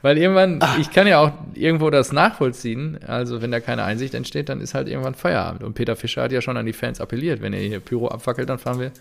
Weil 0.02 0.18
irgendwann, 0.18 0.60
Ach. 0.62 0.78
ich 0.78 0.92
kann 0.92 1.08
ja 1.08 1.20
auch 1.20 1.32
irgendwo 1.54 1.90
das 1.90 2.12
nachvollziehen, 2.12 3.00
also 3.06 3.42
wenn 3.42 3.52
da 3.52 3.60
keine 3.60 3.84
Einsicht 3.84 4.14
entsteht, 4.14 4.50
dann 4.50 4.62
ist 4.62 4.74
halt 4.74 4.88
irgendwann 4.88 5.16
Feierabend. 5.16 5.64
Und 5.64 5.74
Peter 5.74 5.96
Fischer 5.96 6.24
hat 6.24 6.32
ja 6.32 6.42
schon 6.42 6.56
an 6.56 6.66
die 6.66 6.74
Fans 6.74 7.02
appelliert, 7.02 7.42
wenn 7.42 7.54
er 7.54 7.60
hier 7.60 7.80
Pyro 7.80 8.08
abfackelt, 8.08 8.50
dann 8.50 8.60
fahren 8.60 8.80
wir 8.80 8.92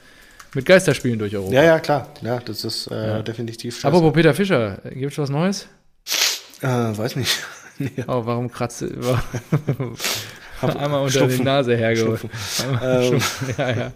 mit 0.54 0.66
Geisterspielen 0.66 1.18
durch 1.18 1.34
Europa. 1.34 1.54
Ja, 1.54 1.62
ja, 1.62 1.80
klar. 1.80 2.08
Ja, 2.20 2.40
das 2.40 2.64
ist 2.64 2.88
äh, 2.88 2.94
ja. 2.94 3.22
definitiv 3.22 3.76
scheiße. 3.76 3.88
Apropos 3.88 4.12
Peter 4.12 4.34
Fischer, 4.34 4.78
gibt 4.92 5.12
es 5.12 5.18
was 5.18 5.30
Neues? 5.30 5.66
Äh, 6.60 6.66
weiß 6.66 7.16
nicht. 7.16 7.38
ja. 7.96 8.04
Oh, 8.08 8.26
warum 8.26 8.50
kratzt 8.50 8.84
Einmal 10.62 11.02
unter 11.02 11.26
die 11.26 11.42
Nase 11.42 11.76
hergeholt. 11.76 12.20
Ähm, 12.80 13.18
ja, 13.58 13.70
ja. 13.70 13.92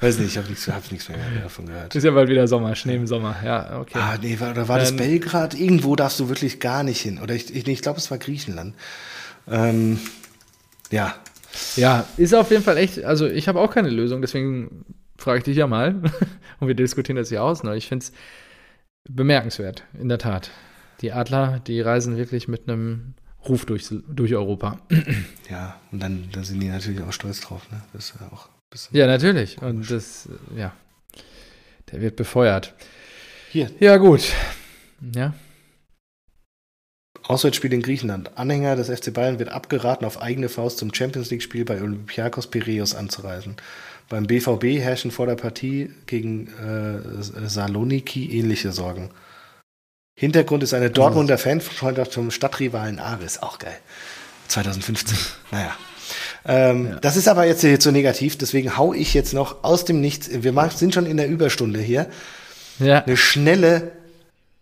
Weiß 0.00 0.18
nicht, 0.18 0.28
ich 0.28 0.38
habe 0.38 0.48
nichts, 0.48 0.66
hab 0.66 0.90
nichts 0.90 1.08
mehr 1.10 1.18
davon 1.42 1.66
gehört. 1.66 1.94
Ist 1.94 2.04
ja 2.04 2.10
bald 2.10 2.30
wieder 2.30 2.48
Sommer, 2.48 2.74
Schnee 2.74 2.96
im 2.96 3.06
Sommer. 3.06 3.36
Ja, 3.44 3.78
okay. 3.78 3.98
Ah, 3.98 4.16
nee, 4.20 4.36
oder 4.36 4.66
war 4.66 4.78
das 4.78 4.96
Belgrad? 4.96 5.52
Irgendwo 5.52 5.96
darfst 5.96 6.18
du 6.18 6.30
wirklich 6.30 6.58
gar 6.58 6.84
nicht 6.84 7.02
hin. 7.02 7.20
Oder 7.22 7.34
ich, 7.34 7.54
ich, 7.54 7.68
ich 7.68 7.82
glaube, 7.82 7.98
es 7.98 8.10
war 8.10 8.16
Griechenland. 8.16 8.74
Ähm, 9.46 9.98
ja. 10.90 11.14
Ja, 11.76 12.06
ist 12.16 12.34
auf 12.34 12.50
jeden 12.50 12.62
Fall 12.62 12.78
echt, 12.78 13.04
also 13.04 13.26
ich 13.26 13.48
habe 13.48 13.60
auch 13.60 13.72
keine 13.72 13.90
Lösung, 13.90 14.22
deswegen 14.22 14.86
frage 15.18 15.38
ich 15.38 15.44
dich 15.44 15.56
ja 15.56 15.66
mal. 15.66 15.96
Und 16.60 16.68
wir 16.68 16.74
diskutieren 16.74 17.16
das 17.16 17.28
hier 17.28 17.42
aus. 17.42 17.62
Ne? 17.62 17.76
Ich 17.76 17.88
finde 17.88 18.04
es 18.04 18.12
bemerkenswert, 19.08 19.84
in 19.98 20.08
der 20.08 20.18
Tat. 20.18 20.50
Die 21.00 21.12
Adler, 21.12 21.60
die 21.60 21.80
reisen 21.80 22.16
wirklich 22.16 22.48
mit 22.48 22.68
einem 22.68 23.14
Ruf 23.48 23.64
durch, 23.64 23.88
durch 24.08 24.34
Europa. 24.34 24.80
Ja, 25.50 25.80
und 25.90 26.00
dann, 26.00 26.28
dann 26.32 26.44
sind 26.44 26.60
die 26.60 26.68
natürlich 26.68 27.00
auch 27.02 27.12
stolz 27.12 27.40
drauf. 27.40 27.68
Ne? 27.72 27.80
Das 27.92 28.10
ist 28.10 28.20
ja, 28.20 28.28
auch 28.30 28.48
ja, 28.92 29.06
natürlich. 29.06 29.60
Und 29.60 29.90
das, 29.90 30.28
ja, 30.56 30.72
der 31.90 32.00
wird 32.00 32.16
befeuert. 32.16 32.74
Hier. 33.50 33.68
Ja, 33.80 33.96
gut. 33.96 34.32
Ja. 35.14 35.34
Auswärtsspiel 37.24 37.72
in 37.72 37.82
Griechenland. 37.82 38.38
Anhänger 38.38 38.76
des 38.76 38.88
FC 38.88 39.12
Bayern 39.12 39.38
wird 39.38 39.48
abgeraten, 39.48 40.04
auf 40.04 40.22
eigene 40.22 40.48
Faust 40.48 40.78
zum 40.78 40.94
Champions 40.94 41.30
League-Spiel 41.30 41.64
bei 41.64 41.80
Olympiakos 41.82 42.46
Piraeus 42.46 42.94
anzureisen. 42.94 43.56
Beim 44.08 44.26
BVB 44.26 44.80
herrschen 44.80 45.10
vor 45.10 45.26
der 45.26 45.36
Partie 45.36 45.90
gegen 46.06 46.48
äh, 46.48 47.48
Saloniki 47.48 48.38
ähnliche 48.38 48.72
Sorgen. 48.72 49.10
Hintergrund 50.20 50.62
ist 50.62 50.74
eine 50.74 50.90
Dortmunder 50.90 51.38
Fanfreundschaft 51.38 52.12
zum 52.12 52.30
Stadtrivalen 52.30 52.98
Aris. 52.98 53.38
Auch 53.42 53.58
geil. 53.58 53.78
2015. 54.48 55.16
naja. 55.50 55.70
Ähm, 56.44 56.88
ja. 56.88 56.96
Das 56.96 57.16
ist 57.16 57.26
aber 57.26 57.46
jetzt 57.46 57.62
hier 57.62 57.80
zu 57.80 57.90
negativ, 57.90 58.36
deswegen 58.36 58.76
hau 58.76 58.92
ich 58.92 59.14
jetzt 59.14 59.32
noch 59.32 59.64
aus 59.64 59.86
dem 59.86 60.02
Nichts. 60.02 60.28
Wir 60.30 60.70
sind 60.76 60.92
schon 60.92 61.06
in 61.06 61.16
der 61.16 61.26
Überstunde 61.26 61.80
hier. 61.80 62.06
Ja. 62.80 63.02
Eine 63.02 63.16
schnelle 63.16 63.92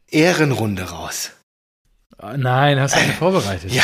Ehrenrunde 0.09 0.85
raus. 0.85 1.33
Nein, 2.37 2.79
hast 2.79 2.95
du 2.95 3.01
eine 3.01 3.13
vorbereitet? 3.15 3.73
Ja, 3.73 3.83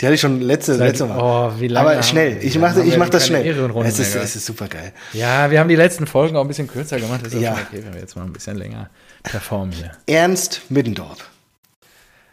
die 0.00 0.06
hatte 0.06 0.16
ich 0.16 0.20
schon 0.20 0.40
letzte, 0.40 0.74
Seit, 0.74 0.88
letzte 0.88 1.06
Mal. 1.06 1.18
Oh, 1.20 1.60
wie 1.60 1.68
lange? 1.68 1.90
Aber 1.90 2.02
schnell, 2.02 2.38
ich 2.42 2.58
mache 2.58 2.82
ich 2.82 2.96
mach 2.96 3.10
das 3.10 3.28
schnell. 3.28 3.46
Es 3.84 3.98
ist, 4.00 4.16
es 4.16 4.34
ist 4.34 4.46
super 4.46 4.66
geil. 4.66 4.92
Ja, 5.12 5.52
wir 5.52 5.60
haben 5.60 5.68
die 5.68 5.76
letzten 5.76 6.08
Folgen 6.08 6.34
auch 6.36 6.42
ein 6.42 6.48
bisschen 6.48 6.66
kürzer 6.66 6.98
gemacht. 6.98 7.20
Das 7.24 7.32
ist 7.32 7.40
Ja. 7.40 7.52
okay, 7.52 7.84
wenn 7.84 7.94
wir 7.94 8.00
jetzt 8.00 8.16
mal 8.16 8.24
ein 8.24 8.32
bisschen 8.32 8.56
länger 8.56 8.90
performen 9.22 9.72
hier. 9.72 9.92
Ernst 10.06 10.62
Middendorf. 10.70 11.30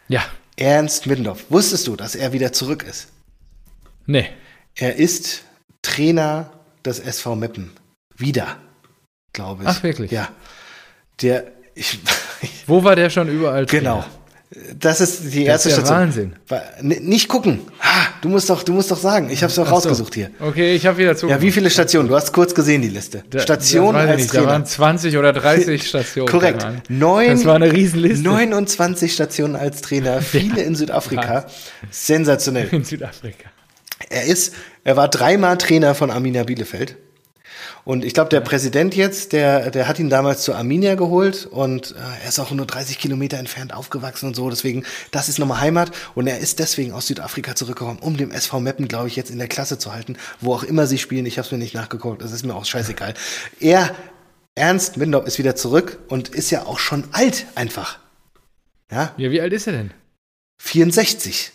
Ja, 0.08 0.22
Ernst 0.56 1.06
Middendorf. 1.06 1.44
Wusstest 1.48 1.86
du, 1.86 1.96
dass 1.96 2.14
er 2.14 2.32
wieder 2.32 2.52
zurück 2.52 2.82
ist? 2.82 3.08
nee. 4.06 4.28
Er 4.76 4.94
ist 4.96 5.42
Trainer 5.82 6.52
des 6.84 7.00
SV 7.00 7.34
Meppen. 7.34 7.72
Wieder, 8.16 8.56
glaube 9.32 9.64
ich. 9.64 9.68
Ach, 9.68 9.82
wirklich? 9.82 10.10
Ja. 10.12 10.28
Der, 11.22 11.50
ich, 11.74 11.98
Wo 12.66 12.82
war 12.84 12.94
der 12.96 13.10
schon 13.10 13.28
überall? 13.28 13.66
drin? 13.66 13.80
genau. 13.80 14.04
Das 14.76 15.00
ist 15.00 15.32
die 15.32 15.44
Das 15.44 15.64
erste 15.64 15.68
ist 15.68 15.76
ja 15.76 15.86
Station. 15.86 16.32
Wahnsinn. 16.82 17.06
Nicht 17.08 17.28
gucken. 17.28 17.60
Ha, 17.80 18.08
du 18.20 18.28
musst 18.28 18.50
doch, 18.50 18.64
du 18.64 18.72
musst 18.72 18.90
doch 18.90 18.98
sagen. 18.98 19.30
Ich 19.30 19.42
habe 19.44 19.50
es 19.50 19.54
doch 19.54 19.62
Ach 19.62 19.68
so. 19.68 19.74
rausgesucht 19.74 20.12
hier. 20.16 20.30
Okay, 20.40 20.74
ich 20.74 20.86
habe 20.86 20.98
wieder 20.98 21.16
zu. 21.16 21.28
Ja, 21.28 21.40
wie 21.40 21.52
viele 21.52 21.70
Stationen? 21.70 22.08
Du 22.08 22.16
hast 22.16 22.32
kurz 22.32 22.52
gesehen 22.52 22.82
die 22.82 22.88
Liste. 22.88 23.22
Da- 23.30 23.38
Station 23.38 23.94
das 23.94 24.02
weiß 24.02 24.04
ich 24.06 24.10
als 24.10 24.20
nicht. 24.22 24.34
Da 24.34 24.38
Trainer. 24.38 24.52
waren 24.52 24.66
20 24.66 25.16
oder 25.18 25.32
30 25.32 25.86
Stationen. 25.88 26.28
Korrekt. 26.32 26.66
Neun, 26.88 27.28
Das 27.30 27.44
war 27.44 27.54
eine 27.54 27.72
Riesenliste 27.72 28.24
29 28.24 29.14
Stationen 29.14 29.54
als 29.54 29.82
Trainer, 29.82 30.20
viele 30.22 30.62
in 30.62 30.74
Südafrika. 30.74 31.46
Sensationell. 31.92 32.68
in 32.72 32.82
Südafrika. 32.84 33.48
Er 34.08 34.24
ist, 34.24 34.54
er 34.82 34.96
war 34.96 35.06
dreimal 35.08 35.58
Trainer 35.58 35.94
von 35.94 36.10
Arminia 36.10 36.42
Bielefeld. 36.42 36.96
Und 37.84 38.04
ich 38.04 38.14
glaube, 38.14 38.30
der 38.30 38.40
Präsident 38.40 38.94
jetzt, 38.94 39.32
der, 39.32 39.70
der 39.70 39.88
hat 39.88 39.98
ihn 39.98 40.10
damals 40.10 40.42
zu 40.42 40.54
Arminia 40.54 40.94
geholt 40.94 41.46
und 41.46 41.92
äh, 41.92 42.22
er 42.22 42.28
ist 42.28 42.38
auch 42.38 42.50
nur 42.50 42.66
30 42.66 42.98
Kilometer 42.98 43.38
entfernt 43.38 43.72
aufgewachsen 43.74 44.26
und 44.26 44.36
so. 44.36 44.50
Deswegen, 44.50 44.84
das 45.10 45.28
ist 45.28 45.38
nochmal 45.38 45.60
Heimat. 45.60 45.90
Und 46.14 46.26
er 46.26 46.38
ist 46.38 46.58
deswegen 46.58 46.92
aus 46.92 47.06
Südafrika 47.06 47.54
zurückgekommen, 47.54 47.98
um 48.00 48.16
dem 48.16 48.30
SV 48.30 48.60
Meppen, 48.60 48.88
glaube 48.88 49.08
ich, 49.08 49.16
jetzt 49.16 49.30
in 49.30 49.38
der 49.38 49.48
Klasse 49.48 49.78
zu 49.78 49.92
halten, 49.92 50.16
wo 50.40 50.54
auch 50.54 50.62
immer 50.62 50.86
sie 50.86 50.98
spielen. 50.98 51.26
Ich 51.26 51.38
habe 51.38 51.46
es 51.46 51.52
mir 51.52 51.58
nicht 51.58 51.74
nachgeguckt, 51.74 52.22
das 52.22 52.32
ist 52.32 52.44
mir 52.44 52.54
auch 52.54 52.64
scheißegal. 52.64 53.14
Er, 53.60 53.94
Ernst 54.54 54.96
Mindorp, 54.96 55.26
ist 55.26 55.38
wieder 55.38 55.56
zurück 55.56 55.98
und 56.08 56.28
ist 56.28 56.50
ja 56.50 56.66
auch 56.66 56.78
schon 56.78 57.04
alt 57.12 57.46
einfach. 57.54 57.98
Ja, 58.90 59.14
Ja, 59.16 59.30
wie 59.30 59.40
alt 59.40 59.52
ist 59.52 59.66
er 59.66 59.72
denn? 59.74 59.90
64. 60.60 61.52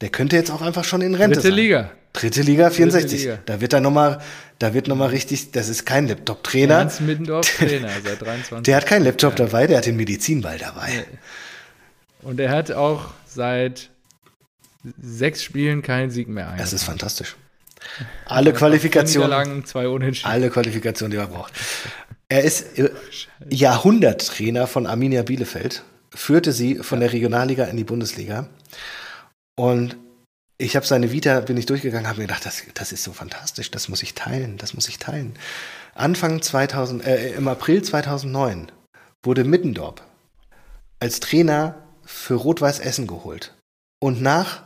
Der 0.00 0.10
könnte 0.10 0.36
jetzt 0.36 0.50
auch 0.50 0.62
einfach 0.62 0.84
schon 0.84 1.00
in 1.00 1.14
Rente 1.14 1.36
Dritte 1.36 1.48
sein. 1.48 1.56
Liga. 1.56 1.90
Dritte 2.12 2.42
Liga, 2.42 2.70
64. 2.70 3.20
Liga. 3.20 3.38
Da 3.46 3.60
wird 3.60 3.72
er 3.72 3.80
nochmal, 3.80 4.20
da 4.58 4.74
wird 4.74 4.88
nochmal 4.88 5.10
richtig, 5.10 5.50
das 5.52 5.68
ist 5.68 5.84
kein 5.86 6.08
Laptop-Trainer. 6.08 6.78
Ernst 6.78 7.00
Middendorf 7.00 7.56
Trainer 7.56 7.90
seit 8.04 8.20
23. 8.22 8.62
Der 8.62 8.76
hat 8.76 8.86
keinen 8.86 9.04
Laptop 9.04 9.36
dabei, 9.36 9.66
der 9.66 9.78
hat 9.78 9.86
den 9.86 9.96
Medizinball 9.96 10.58
dabei. 10.58 11.04
Und 12.22 12.40
er 12.40 12.50
hat 12.50 12.72
auch 12.72 13.10
seit 13.26 13.90
sechs 15.00 15.42
Spielen 15.42 15.82
keinen 15.82 16.10
Sieg 16.10 16.28
mehr 16.28 16.48
ein. 16.50 16.58
Das 16.58 16.72
ist 16.72 16.84
fantastisch. 16.84 17.36
Alle 18.26 18.52
Qualifikationen, 18.52 19.64
zwei 19.64 19.88
Unentschieden. 19.88 20.30
alle 20.30 20.50
Qualifikationen, 20.50 21.12
die 21.12 21.16
er 21.18 21.28
braucht. 21.28 21.52
Er 22.28 22.42
ist 22.42 22.78
äh, 22.78 22.90
Jahrhunderttrainer 23.48 24.66
von 24.66 24.86
Arminia 24.86 25.22
Bielefeld, 25.22 25.84
führte 26.14 26.52
sie 26.52 26.76
von 26.76 27.00
der 27.00 27.12
Regionalliga 27.12 27.64
in 27.64 27.76
die 27.76 27.84
Bundesliga. 27.84 28.48
Und 29.58 29.96
ich 30.56 30.76
habe 30.76 30.86
seine 30.86 31.10
Vita, 31.10 31.40
bin 31.40 31.56
ich 31.56 31.66
durchgegangen, 31.66 32.06
habe 32.06 32.20
mir 32.20 32.28
gedacht, 32.28 32.46
das, 32.46 32.62
das 32.74 32.92
ist 32.92 33.02
so 33.02 33.12
fantastisch, 33.12 33.72
das 33.72 33.88
muss 33.88 34.04
ich 34.04 34.14
teilen, 34.14 34.56
das 34.56 34.72
muss 34.72 34.88
ich 34.88 35.00
teilen. 35.00 35.36
Anfang 35.94 36.40
2000, 36.40 37.04
äh, 37.04 37.32
im 37.34 37.48
April 37.48 37.82
2009 37.82 38.70
wurde 39.24 39.42
Middendorp 39.42 40.06
als 41.00 41.18
Trainer 41.18 41.74
für 42.04 42.34
Rot-Weiß 42.34 42.78
Essen 42.78 43.08
geholt. 43.08 43.52
Und 44.00 44.22
nach 44.22 44.62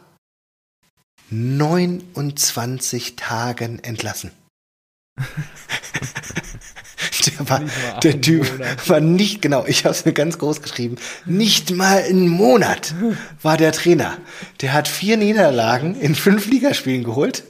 29 1.31 3.17
Tagen 3.17 3.79
entlassen. 3.79 4.31
der 7.49 7.61
war, 7.61 8.01
der 8.01 8.21
Typ 8.21 8.51
Monat. 8.53 8.89
war 8.89 9.01
nicht, 9.01 9.43
genau, 9.43 9.65
ich 9.67 9.85
habe 9.85 9.95
es 9.95 10.05
mir 10.05 10.13
ganz 10.13 10.39
groß 10.39 10.63
geschrieben, 10.63 10.97
nicht 11.25 11.71
mal 11.71 12.03
einen 12.03 12.29
Monat 12.29 12.95
war 13.43 13.57
der 13.57 13.73
Trainer. 13.73 14.19
Der 14.61 14.73
hat 14.73 14.89
vier 14.89 15.17
Niederlagen 15.17 15.99
in 16.01 16.15
fünf 16.15 16.47
Ligaspielen 16.47 17.05
geholt 17.05 17.45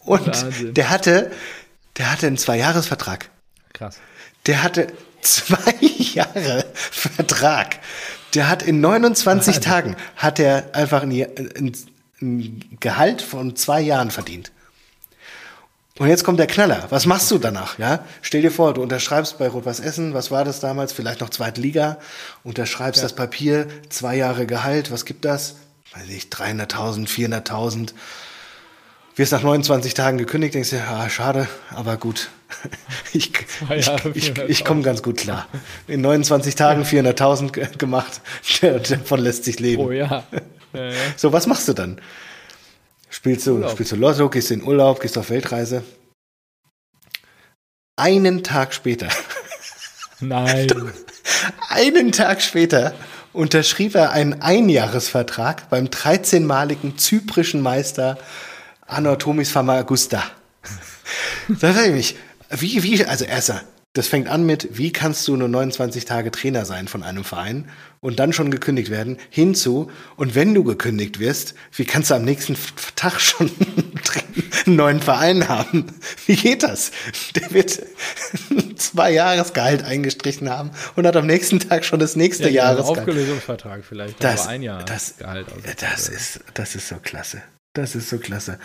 und 0.00 0.26
Wahnsinn. 0.26 0.74
der 0.74 0.90
hatte, 0.90 1.30
der 1.98 2.12
hatte 2.12 2.26
einen 2.26 2.38
Zweijahresvertrag. 2.38 3.30
Krass. 3.72 3.98
Der 4.46 4.62
hatte 4.62 4.88
zwei 5.20 5.74
Jahre 5.80 6.64
Vertrag. 6.74 7.78
Der 8.34 8.48
hat 8.48 8.62
in 8.62 8.80
29 8.80 9.60
Tagen 9.60 9.96
hat 10.16 10.38
er 10.38 10.74
einfach 10.74 11.02
ein, 11.02 11.12
ein, 11.12 11.72
ein 12.20 12.76
Gehalt 12.80 13.22
von 13.22 13.56
zwei 13.56 13.80
Jahren 13.80 14.10
verdient. 14.10 14.52
Und 15.98 16.08
jetzt 16.08 16.24
kommt 16.24 16.38
der 16.38 16.46
Knaller. 16.46 16.86
Was 16.88 17.04
machst 17.06 17.30
du 17.30 17.38
danach? 17.38 17.78
Ja, 17.78 18.04
stell 18.22 18.40
dir 18.42 18.50
vor, 18.50 18.72
du 18.72 18.82
unterschreibst 18.82 19.38
bei 19.38 19.46
Rot-Weiß 19.48 19.80
Essen. 19.80 20.14
Was 20.14 20.30
war 20.30 20.44
das 20.44 20.58
damals? 20.60 20.92
Vielleicht 20.92 21.20
noch 21.20 21.28
zweite 21.30 21.60
Liga. 21.60 21.98
Unterschreibst 22.44 23.02
das 23.02 23.12
Papier, 23.14 23.66
zwei 23.90 24.16
Jahre 24.16 24.46
Gehalt. 24.46 24.90
Was 24.90 25.04
gibt 25.04 25.24
das? 25.26 25.56
Weiß 25.94 26.08
ich, 26.08 26.24
300.000, 26.24 27.06
400.000. 27.08 27.90
Wirst 29.16 29.32
nach 29.32 29.42
29 29.42 29.92
Tagen 29.92 30.16
gekündigt, 30.16 30.54
denkst 30.54 30.70
dir, 30.70 30.82
ah, 30.88 31.10
schade, 31.10 31.46
aber 31.70 31.96
gut. 31.98 32.30
Ich, 33.14 33.30
ich, 33.30 33.88
ich, 34.14 34.30
400.000. 34.30 34.46
ich 34.48 34.64
komme 34.64 34.80
ganz 34.82 35.02
gut 35.02 35.18
klar. 35.18 35.46
In 35.86 36.00
29 36.00 36.54
Tagen 36.54 36.82
400.000 36.84 37.50
ge- 37.52 37.66
gemacht. 37.76 38.20
Davon 38.62 39.20
lässt 39.20 39.44
sich 39.44 39.60
leben. 39.60 39.82
Oh 39.82 39.90
ja. 39.90 40.24
Ja, 40.74 40.84
ja. 40.86 40.92
So, 41.18 41.34
was 41.34 41.46
machst 41.46 41.68
du 41.68 41.74
dann? 41.74 42.00
Spielst 43.22 43.46
du, 43.46 43.54
Urlaub. 43.54 43.70
spielst 43.70 43.92
du 43.92 43.96
Lotto, 43.96 44.28
gehst 44.28 44.50
in 44.50 44.64
Urlaub, 44.64 44.98
gehst 44.98 45.16
auf 45.16 45.30
Weltreise. 45.30 45.84
Einen 47.94 48.42
Tag 48.42 48.74
später, 48.74 49.08
Nein. 50.20 50.66
einen 51.68 52.10
Tag 52.10 52.42
später 52.42 52.92
unterschrieb 53.32 53.94
er 53.94 54.10
einen 54.10 54.42
Einjahresvertrag 54.42 55.70
beim 55.70 55.86
13-maligen 55.86 56.98
zyprischen 56.98 57.60
Meister 57.60 58.18
Anatomis 58.88 59.52
Famagusta. 59.52 60.24
Da 61.46 61.72
frage 61.72 61.90
ich 61.90 61.94
mich, 61.94 62.16
wie, 62.50 62.82
wie, 62.82 63.04
also 63.04 63.24
erster, 63.24 63.62
das 63.94 64.08
fängt 64.08 64.28
an 64.28 64.46
mit, 64.46 64.78
wie 64.78 64.90
kannst 64.90 65.28
du 65.28 65.36
nur 65.36 65.48
29 65.48 66.06
Tage 66.06 66.30
Trainer 66.30 66.64
sein 66.64 66.88
von 66.88 67.02
einem 67.02 67.24
Verein 67.24 67.68
und 68.00 68.18
dann 68.18 68.32
schon 68.32 68.50
gekündigt 68.50 68.90
werden, 68.90 69.18
hinzu, 69.28 69.90
und 70.16 70.34
wenn 70.34 70.54
du 70.54 70.64
gekündigt 70.64 71.18
wirst, 71.18 71.54
wie 71.76 71.84
kannst 71.84 72.10
du 72.10 72.14
am 72.14 72.24
nächsten 72.24 72.56
Tag 72.96 73.20
schon 73.20 73.50
einen 74.66 74.76
neuen 74.76 75.00
Verein 75.00 75.46
haben? 75.48 75.86
Wie 76.26 76.36
geht 76.36 76.62
das? 76.62 76.90
Der 77.34 77.50
wird 77.52 77.82
zwei 78.76 79.12
Jahresgehalt 79.12 79.84
eingestrichen 79.84 80.48
haben 80.48 80.70
und 80.96 81.06
hat 81.06 81.16
am 81.16 81.26
nächsten 81.26 81.60
Tag 81.60 81.84
schon 81.84 82.00
das 82.00 82.16
nächste 82.16 82.44
Ja, 82.44 82.64
Jahresgehalt. 82.64 83.00
Aufgelösungsvertrag 83.00 83.84
vielleicht. 83.84 84.24
Das, 84.24 84.42
aber 84.42 84.50
ein 84.50 84.62
Jahr 84.62 84.84
das, 84.84 85.18
Gehalt. 85.18 85.48
aus. 85.52 85.58
das, 85.78 86.08
ist, 86.08 86.40
das 86.54 86.74
ist 86.74 86.88
so 86.88 86.96
klasse. 86.96 87.42
Das 87.74 87.94
ist 87.94 88.08
so 88.08 88.16
klasse. 88.18 88.58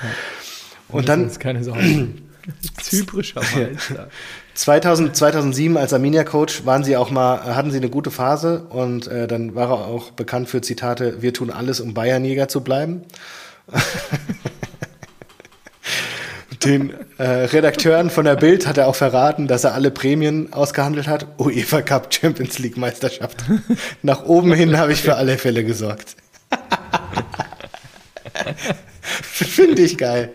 Und 0.88 1.00
Und 1.00 1.10
dann 1.10 1.38
keine 1.38 1.66
Sorgen. 1.66 2.30
Zyprischer 2.82 3.42
Meister. 3.42 4.10
2000, 4.58 5.16
2007 5.16 5.78
als 5.78 5.94
Arminia-Coach 5.94 6.66
waren 6.66 6.84
sie 6.84 6.98
auch 6.98 7.12
mal, 7.12 7.56
hatten 7.56 7.70
sie 7.70 7.78
eine 7.78 7.90
gute 7.90 8.10
Phase 8.10 8.64
und 8.70 9.06
äh, 9.08 9.28
dann 9.28 9.54
war 9.54 9.70
er 9.70 9.86
auch 9.86 10.10
bekannt 10.12 10.50
für 10.50 10.62
Zitate, 10.62 11.22
wir 11.22 11.32
tun 11.32 11.52
alles, 11.52 11.80
um 11.80 11.94
Bayernjäger 11.94 12.48
zu 12.48 12.62
bleiben. 12.62 13.04
Den 16.64 16.92
äh, 17.20 17.24
Redakteuren 17.24 18.10
von 18.10 18.26
der 18.26 18.36
Bild 18.36 18.66
hat 18.66 18.80
er 18.80 18.88
auch 18.88 18.96
verraten, 18.96 19.48
dass 19.48 19.64
er 19.64 19.76
alle 19.76 19.92
Prämien 19.92 20.52
ausgehandelt 20.52 21.08
hat. 21.08 21.28
UEFA 21.38 21.84
Cup 21.84 22.12
Champions 22.12 22.58
League 22.58 22.78
Meisterschaft. 22.78 23.44
Nach 24.02 24.26
oben 24.26 24.54
hin 24.54 24.80
habe 24.80 24.92
ich 24.92 25.04
für 25.04 25.18
alle 25.18 25.38
Fälle 25.38 25.64
gesorgt. 25.64 26.16
Finde 29.22 29.84
ich 29.84 30.00
geil. 30.00 30.32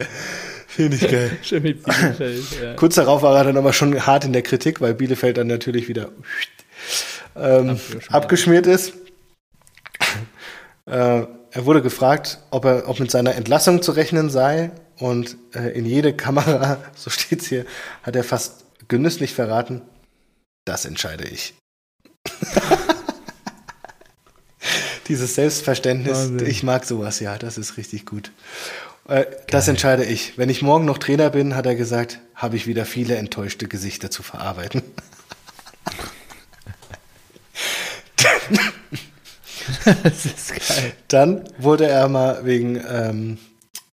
Finde 0.75 0.97
ich 0.97 1.07
geil. 1.07 1.39
Schön 1.43 1.63
mit 1.63 1.85
Bielefeld. 1.85 2.45
Ja. 2.63 2.75
Kurz 2.75 2.95
darauf 2.95 3.21
war 3.21 3.37
er 3.37 3.45
dann 3.45 3.59
aber 3.59 3.75
schon 3.75 4.07
hart 4.07 4.25
in 4.25 4.33
der 4.33 4.41
Kritik, 4.41 4.81
weil 4.81 4.95
Bielefeld 4.95 5.37
dann 5.37 5.47
natürlich 5.47 5.87
wieder 5.87 6.09
ähm, 7.37 7.79
Abgeschmiert. 8.09 8.67
ist. 8.67 8.95
Äh, 10.87 11.27
er 11.51 11.67
wurde 11.67 11.83
gefragt, 11.83 12.39
ob 12.51 12.65
er, 12.65 12.89
ob 12.89 13.01
mit 13.01 13.11
seiner 13.11 13.35
Entlassung 13.35 13.83
zu 13.83 13.93
rechnen 13.93 14.31
sei. 14.31 14.71
Und 14.97 15.37
äh, 15.55 15.69
in 15.77 15.85
jede 15.85 16.15
Kamera, 16.15 16.79
so 16.95 17.11
steht's 17.11 17.49
hier, 17.49 17.67
hat 18.03 18.17
er 18.17 18.25
fast 18.25 18.65
genüsslich 18.89 19.35
verraten, 19.35 19.83
das 20.65 20.87
entscheide 20.87 21.25
ich. 21.25 21.53
Dieses 25.09 25.35
Selbstverständnis, 25.35 26.31
Wahnsinn. 26.31 26.47
ich 26.49 26.63
mag 26.63 26.87
sowas, 26.87 27.21
ja, 27.21 27.37
das 27.37 27.59
ist 27.59 27.77
richtig 27.77 28.07
gut. 28.07 28.33
Äh, 29.09 29.27
das 29.49 29.69
entscheide 29.69 30.05
ich. 30.05 30.39
Wenn 30.39 30.49
ich 30.49 30.63
morgen 30.63 30.85
noch 30.85 30.99
Trainer 30.99 31.31
bin, 31.31 31.57
hat 31.57 31.67
er 31.67 31.75
gesagt, 31.75 32.21
habe 32.35 32.57
ich 32.57 32.67
wieder 32.67 32.85
viele 32.85 33.17
enttäuschte 33.17 33.69
Gesichter 33.69 34.11
zu 34.11 34.23
verarbeiten. 34.23 34.83
das 40.03 40.25
ist 40.25 40.69
geil. 40.69 40.93
Dann 41.09 41.45
wurde 41.59 41.87
er 41.87 42.09
mal 42.09 42.45
wegen 42.45 42.81
ähm, 42.89 43.39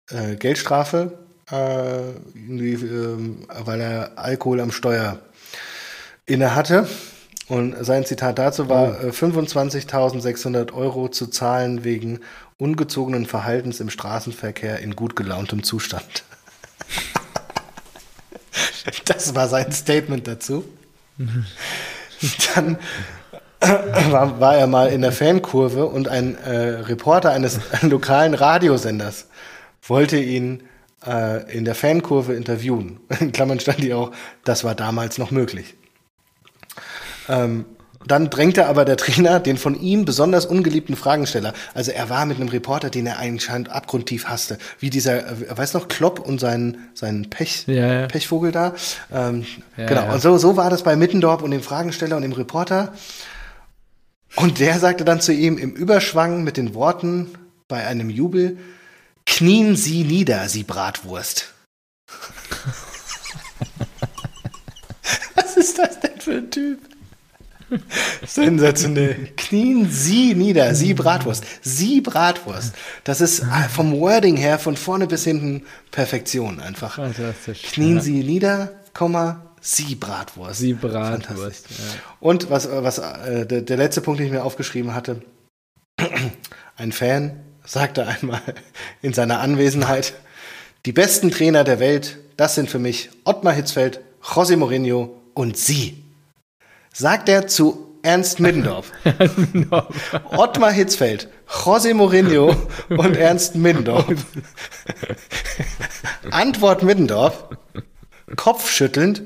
äh, 0.10 0.36
Geldstrafe, 0.36 1.18
äh, 1.52 2.10
ähm, 2.36 3.48
weil 3.50 3.82
er 3.82 4.18
Alkohol 4.18 4.62
am 4.62 4.72
Steuer 4.72 5.20
inne 6.26 6.56
hatte. 6.56 6.88
Und 7.50 7.84
sein 7.84 8.06
Zitat 8.06 8.38
dazu 8.38 8.70
war, 8.70 9.04
äh, 9.04 9.10
25.600 9.10 10.72
Euro 10.72 11.10
zu 11.10 11.28
zahlen 11.28 11.84
wegen 11.84 12.20
ungezogenen 12.58 13.26
Verhaltens 13.26 13.80
im 13.80 13.90
Straßenverkehr 13.90 14.80
in 14.80 14.96
gut 14.96 15.16
gelauntem 15.16 15.64
Zustand. 15.64 16.24
das 19.06 19.34
war 19.34 19.48
sein 19.48 19.72
Statement 19.72 20.28
dazu. 20.28 20.64
Dann 22.54 22.78
war, 23.60 24.40
war 24.40 24.56
er 24.56 24.68
mal 24.68 24.90
in 24.90 25.02
der 25.02 25.12
Fankurve 25.12 25.88
und 25.88 26.08
ein 26.08 26.36
äh, 26.36 26.52
Reporter 26.82 27.32
eines 27.32 27.60
lokalen 27.82 28.36
Radiosenders 28.36 29.26
wollte 29.82 30.20
ihn 30.20 30.64
äh, 31.06 31.52
in 31.52 31.66
der 31.66 31.76
Fankurve 31.76 32.36
interviewen. 32.36 33.00
In 33.20 33.32
Klammern 33.32 33.60
stand 33.60 33.80
hier 33.80 33.98
auch, 33.98 34.12
das 34.44 34.64
war 34.64 34.76
damals 34.76 35.18
noch 35.18 35.32
möglich. 35.32 35.76
Ähm, 37.30 37.66
dann 38.08 38.30
drängte 38.30 38.66
aber 38.66 38.86
der 38.86 38.98
Trainer 38.98 39.40
den 39.42 39.58
von 39.58 39.80
ihm 39.80 40.06
besonders 40.06 40.46
ungeliebten 40.46 40.96
Fragensteller. 40.96 41.54
Also 41.74 41.92
er 41.92 42.10
war 42.10 42.26
mit 42.26 42.38
einem 42.38 42.48
Reporter, 42.48 42.90
den 42.90 43.06
er 43.06 43.20
anscheinend 43.20 43.70
abgrundtief 43.70 44.26
hasste. 44.26 44.58
Wie 44.80 44.90
dieser, 44.90 45.28
äh, 45.28 45.58
weiß 45.58 45.74
noch, 45.74 45.90
Klopp 45.90 46.20
und 46.20 46.40
sein, 46.40 46.78
sein 46.94 47.30
Pech, 47.30 47.66
Ja, 47.68 48.02
ja. 48.02 48.08
Pechvogel 48.08 48.52
da. 48.52 48.74
Ähm, 49.14 49.46
Ja, 49.78 49.86
genau. 49.86 50.14
Und 50.14 50.22
so, 50.22 50.38
so 50.38 50.56
war 50.56 50.70
das 50.70 50.84
bei 50.84 50.96
Mittendorf 50.96 51.42
und 51.42 51.52
dem 51.52 51.62
Fragensteller 51.62 52.16
und 52.16 52.22
dem 52.22 52.32
Reporter. 52.32 52.94
Und 54.36 54.60
der 54.60 54.80
sagte 54.80 55.04
dann 55.04 55.22
zu 55.22 55.34
ihm 55.34 55.58
im 55.58 55.72
Überschwang 55.72 56.44
mit 56.44 56.58
den 56.58 56.74
Worten 56.74 57.30
bei 57.68 57.86
einem 57.86 58.10
Jubel, 58.10 58.58
knien 59.26 59.76
Sie 59.76 60.04
nieder, 60.04 60.48
Sie 60.48 60.64
Bratwurst. 60.64 61.54
Was 65.36 65.58
ist 65.58 65.78
das 65.78 66.00
denn 66.00 66.20
für 66.20 66.38
ein 66.38 66.50
Typ? 66.50 66.80
Sensationell. 68.26 69.30
Knien 69.38 69.90
Sie 69.90 70.36
nieder, 70.36 70.74
Sie 70.76 70.94
Bratwurst. 70.94 71.46
Sie 71.62 72.02
Bratwurst. 72.02 72.74
Das 73.04 73.22
ist 73.22 73.40
äh, 73.42 73.70
vom 73.70 73.92
Wording 74.00 74.38
her 74.38 74.60
von 74.60 74.78
vorne 74.78 75.08
bis 75.08 75.24
hinten 75.24 75.64
Perfektion 75.92 76.60
einfach. 76.60 76.96
Fantastisch. 76.96 77.64
Knien 77.64 77.98
Ja. 77.98 78.02
Sie 78.02 78.24
nieder, 78.24 78.72
Komma, 78.94 79.50
Sie 79.62 79.96
Bratwurst. 79.96 80.60
Sie. 80.60 80.74
Bratwurst. 80.74 81.70
Ja. 81.70 81.76
Und 82.20 82.50
was, 82.50 82.70
was 82.72 82.98
äh, 83.00 83.46
der, 83.46 83.62
der 83.62 83.78
letzte 83.78 84.02
Punkt, 84.02 84.20
den 84.20 84.28
ich 84.28 84.34
mir 84.34 84.44
aufgeschrieben 84.44 84.94
hatte, 84.94 85.22
ein 86.78 86.92
Fan 86.92 87.40
sagte 87.66 88.08
einmal 88.08 88.42
in 89.02 89.14
seiner 89.14 89.40
Anwesenheit, 89.42 90.14
die 90.86 90.94
besten 90.94 91.30
Trainer 91.30 91.64
der 91.64 91.80
Welt, 91.80 92.18
das 92.38 92.56
sind 92.56 92.70
für 92.70 92.80
mich 92.80 93.10
Ottmar 93.26 93.54
Hitzfeld, 93.54 94.00
José 94.24 94.56
Mourinho 94.56 95.22
und 95.34 95.58
Sie. 95.58 96.04
Sagt 96.94 97.30
er 97.30 97.48
zu 97.48 97.98
Ernst 98.02 98.40
Middendorf. 98.40 98.92
Ottmar 100.32 100.72
Hitzfeld, 100.72 101.30
José 101.48 101.94
Mourinho 101.94 102.56
und 102.90 103.18
Ernst 103.18 103.56
Middendorf. 103.56 104.06
Antwort 106.32 106.84
Middendorf, 106.84 107.44
kopfschüttelnd, 108.36 109.24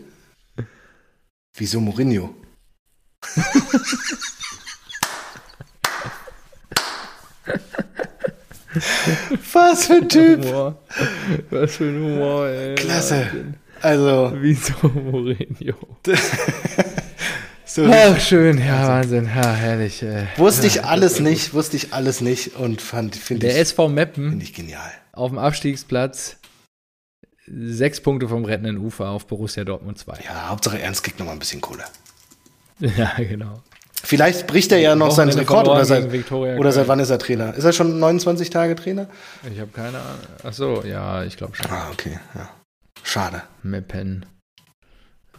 wieso 1.55 1.79
Mourinho? 1.79 2.33
Was 9.53 9.85
für 9.85 9.93
ein 9.93 10.09
Typ. 10.09 10.45
Humor. 10.45 10.79
Was 11.51 11.75
für 11.75 11.83
ein 11.85 12.03
Humor, 12.03 12.47
ey. 12.47 12.75
Klasse. 12.75 13.27
Also, 13.81 14.31
Wieso 14.35 14.73
Mourinho? 14.87 15.75
so 17.73 17.85
Ach, 17.91 18.19
schön, 18.19 18.59
ja, 18.59 18.87
Wahnsinn, 18.87 19.25
ja, 19.25 19.51
herrlich. 19.51 20.03
Äh. 20.03 20.27
wusste 20.37 20.67
ich 20.67 20.83
alles 20.83 21.19
nicht, 21.19 21.55
wusste 21.55 21.75
ich 21.75 21.91
alles 21.91 22.21
nicht 22.21 22.55
und 22.55 22.81
fand, 22.81 23.15
finde 23.15 23.47
Der 23.47 23.55
ich, 23.55 23.61
SV 23.61 23.89
Meppen 23.89 24.29
finde 24.29 24.45
ich 24.45 24.53
genial. 24.53 24.91
auf 25.11 25.31
dem 25.31 25.39
Abstiegsplatz, 25.39 26.37
sechs 27.47 27.99
Punkte 27.99 28.27
vom 28.29 28.45
rettenden 28.45 28.77
Ufer 28.77 29.09
auf 29.09 29.25
Borussia 29.25 29.63
Dortmund 29.63 29.97
2. 29.97 30.19
Ja, 30.23 30.49
Hauptsache 30.49 30.79
Ernst 30.79 31.03
kriegt 31.03 31.17
noch 31.17 31.25
mal 31.25 31.31
ein 31.33 31.39
bisschen 31.39 31.61
Kohle. 31.61 31.83
Ja, 32.79 33.13
genau. 33.17 33.63
Vielleicht 34.03 34.45
bricht 34.47 34.71
er 34.71 34.79
ja 34.79 34.95
noch 34.95 35.11
seinen 35.11 35.29
Rekord 35.29 35.67
oder 35.67 35.85
seit, 35.85 36.31
oder 36.31 36.71
seit 36.71 36.87
wann 36.89 36.99
ist 36.99 37.09
er 37.09 37.17
Trainer? 37.17 37.53
Ist 37.53 37.63
er 37.63 37.71
schon 37.71 37.97
29 37.99 38.49
Tage 38.49 38.75
Trainer? 38.75 39.07
Ich 39.49 39.59
habe 39.59 39.71
keine 39.71 39.99
Ahnung. 39.99 40.19
Ach 40.43 40.51
so, 40.53 40.83
ja, 40.83 41.23
ich 41.23 41.37
glaube 41.37 41.55
schon. 41.55 41.71
Ah, 41.71 41.87
okay, 41.91 42.19
ja. 42.35 42.49
Schade. 43.03 43.43
Meppen. 43.61 44.25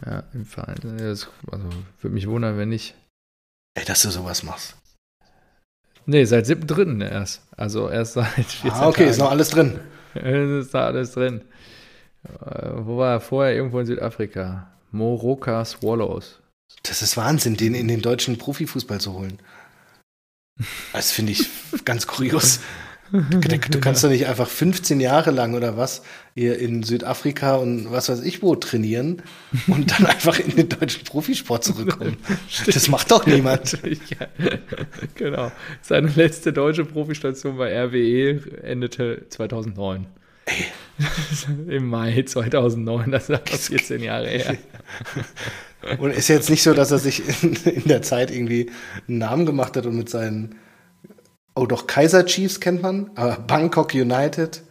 Ja, 0.05 0.23
im 0.33 0.45
Verein. 0.45 0.77
Das, 0.81 1.27
also, 1.51 1.69
würde 2.01 2.13
mich 2.13 2.27
wundern, 2.27 2.57
wenn 2.57 2.69
nicht. 2.69 2.95
Ey, 3.77 3.85
dass 3.85 4.01
du 4.01 4.09
sowas 4.09 4.43
machst. 4.43 4.75
Nee, 6.05 6.25
seit 6.25 6.45
7.3. 6.45 7.07
erst. 7.09 7.41
Also 7.57 7.89
erst 7.89 8.13
seit 8.13 8.27
14 8.45 8.71
Ah, 8.71 8.87
okay, 8.87 9.07
ist 9.09 9.17
noch 9.17 9.25
Tagen. 9.25 9.31
alles 9.39 9.49
drin. 9.49 9.79
Ist 10.59 10.73
da 10.73 10.85
alles 10.85 11.11
drin. 11.13 11.41
Äh, 12.23 12.69
wo 12.77 12.97
war 12.97 13.13
er 13.13 13.21
vorher? 13.21 13.55
Irgendwo 13.55 13.79
in 13.79 13.85
Südafrika. 13.85 14.71
Moroka 14.91 15.65
Swallows. 15.65 16.39
Das 16.83 17.01
ist 17.01 17.17
Wahnsinn, 17.17 17.57
den 17.57 17.73
in 17.75 17.87
den 17.87 18.01
deutschen 18.01 18.37
Profifußball 18.37 18.99
zu 19.01 19.13
holen. 19.13 19.39
Das 20.93 21.11
finde 21.11 21.33
ich 21.33 21.49
ganz 21.83 22.07
kurios. 22.07 22.59
Du, 23.11 23.79
kannst 23.79 24.03
doch 24.03 24.09
nicht 24.09 24.25
einfach 24.25 24.47
15 24.47 24.99
Jahre 24.99 25.29
lang 25.29 25.53
oder 25.53 25.77
was 25.77 26.01
hier 26.33 26.57
in 26.57 26.81
Südafrika 26.81 27.55
und 27.55 27.91
was 27.91 28.09
weiß 28.09 28.21
ich 28.21 28.41
wo 28.41 28.55
trainieren 28.55 29.21
und 29.67 29.91
dann 29.91 30.05
einfach 30.07 30.39
in 30.39 30.55
den 30.55 30.69
deutschen 30.69 31.03
Profisport 31.03 31.63
zurückkommen. 31.63 32.17
Das 32.65 32.87
macht 32.87 33.11
doch 33.11 33.25
niemand. 33.25 33.77
Ja, 33.83 34.27
genau. 35.15 35.51
Seine 35.81 36.07
letzte 36.15 36.51
deutsche 36.51 36.83
Profistation 36.85 37.57
bei 37.57 37.77
RWE 37.85 38.41
endete 38.63 39.25
2009. 39.29 40.07
Im 41.67 41.87
Mai 41.87 42.23
2009, 42.23 43.11
das 43.11 43.29
ist 43.29 43.35
aber 43.35 43.57
14 43.57 44.03
Jahre 44.03 44.27
her. 44.27 44.57
Und 45.99 46.11
ist 46.11 46.27
jetzt 46.27 46.49
nicht 46.49 46.63
so, 46.63 46.73
dass 46.73 46.91
er 46.91 46.99
sich 46.99 47.21
in, 47.43 47.55
in 47.55 47.83
der 47.85 48.01
Zeit 48.01 48.31
irgendwie 48.31 48.71
einen 49.07 49.19
Namen 49.19 49.45
gemacht 49.45 49.75
hat 49.77 49.85
und 49.85 49.97
mit 49.97 50.09
seinen, 50.09 50.55
oh 51.55 51.65
doch, 51.65 51.87
Kaiser 51.87 52.25
Chiefs 52.25 52.59
kennt 52.59 52.81
man, 52.81 53.09
aber 53.15 53.37
Bangkok 53.37 53.93
United, 53.93 54.61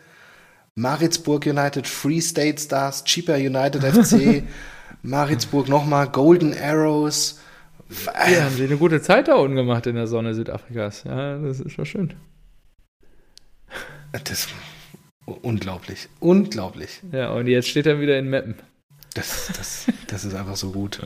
Maritzburg 0.75 1.47
United, 1.47 1.87
Free 1.87 2.21
State 2.21 2.61
Stars, 2.61 3.05
Cheaper 3.05 3.37
United 3.37 3.83
FC, 3.83 4.45
Maritzburg 5.03 5.69
nochmal, 5.69 6.09
Golden 6.09 6.57
Arrows. 6.57 7.41
Ja, 8.17 8.45
haben 8.45 8.57
sie 8.57 8.65
eine 8.65 8.77
gute 8.77 9.01
Zeit 9.03 9.29
da 9.29 9.35
unten 9.35 9.57
gemacht 9.57 9.87
in 9.87 9.95
der 9.95 10.07
Sonne 10.07 10.35
Südafrikas. 10.35 11.05
Ja, 11.05 11.39
das 11.39 11.61
ist 11.61 11.73
schon 11.73 11.87
schön. 11.87 12.15
Das 14.25 14.49
unglaublich, 15.27 16.09
unglaublich. 16.21 17.01
Ja, 17.13 17.31
und 17.33 17.47
jetzt 17.47 17.69
steht 17.69 17.87
er 17.87 18.01
wieder 18.01 18.19
in 18.19 18.31
Meppen. 18.31 18.55
Das, 19.15 19.51
das, 19.57 19.87
das 20.07 20.25
ist 20.25 20.35
einfach 20.35 20.57
so 20.57 20.73
gut. 20.73 21.01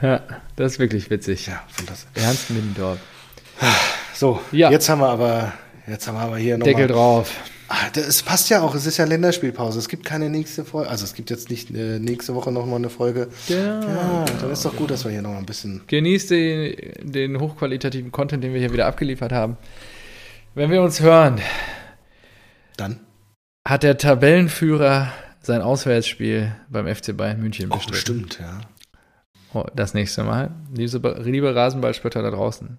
Ja, 0.00 0.22
das 0.56 0.72
ist 0.72 0.78
wirklich 0.78 1.10
witzig. 1.10 1.46
Ja, 1.46 1.62
fantastisch. 1.68 2.10
Ernst 2.14 2.50
Middendorf. 2.50 2.98
So, 4.14 4.40
Ja. 4.52 4.70
jetzt 4.70 4.88
haben 4.88 5.00
wir 5.00 5.08
aber, 5.08 5.52
jetzt 5.86 6.06
haben 6.08 6.14
wir 6.16 6.22
aber 6.22 6.36
hier 6.38 6.56
Deckel 6.58 6.86
drauf. 6.86 7.32
Ah, 7.68 7.88
das 7.94 8.06
es 8.06 8.22
passt 8.22 8.50
ja 8.50 8.60
auch, 8.60 8.74
es 8.74 8.86
ist 8.86 8.98
ja 8.98 9.04
Länderspielpause. 9.06 9.78
Es 9.78 9.88
gibt 9.88 10.04
keine 10.04 10.28
nächste 10.28 10.64
Folge. 10.64 10.90
Also 10.90 11.04
es 11.04 11.14
gibt 11.14 11.30
jetzt 11.30 11.50
nicht 11.50 11.70
äh, 11.74 11.98
nächste 11.98 12.34
Woche 12.34 12.52
nochmal 12.52 12.76
eine 12.76 12.90
Folge. 12.90 13.28
Genau. 13.48 13.86
Ja, 13.86 14.24
dann 14.40 14.50
ist 14.50 14.64
doch 14.64 14.76
gut, 14.76 14.90
dass 14.90 15.04
wir 15.04 15.10
hier 15.10 15.22
nochmal 15.22 15.38
ein 15.38 15.46
bisschen. 15.46 15.80
Genießt 15.86 16.30
den, 16.30 16.76
den 17.02 17.40
hochqualitativen 17.40 18.12
Content, 18.12 18.44
den 18.44 18.52
wir 18.52 18.60
hier 18.60 18.72
wieder 18.72 18.86
abgeliefert 18.86 19.32
haben. 19.32 19.56
Wenn 20.54 20.70
wir 20.70 20.82
uns 20.82 21.00
hören, 21.00 21.40
Dann. 22.76 23.00
hat 23.66 23.82
der 23.82 23.96
Tabellenführer 23.96 25.12
sein 25.40 25.62
Auswärtsspiel 25.62 26.54
beim 26.68 26.86
FC 26.94 27.16
Bayern 27.16 27.40
München 27.40 27.70
Oh, 27.72 27.76
bestritten. 27.76 28.00
stimmt, 28.30 28.38
ja. 28.40 28.60
Oh, 29.54 29.64
das 29.74 29.94
nächste 29.94 30.22
Mal. 30.22 30.50
Liebe, 30.72 31.20
liebe 31.24 31.54
Rasenballspötter 31.54 32.22
da 32.22 32.30
draußen, 32.30 32.78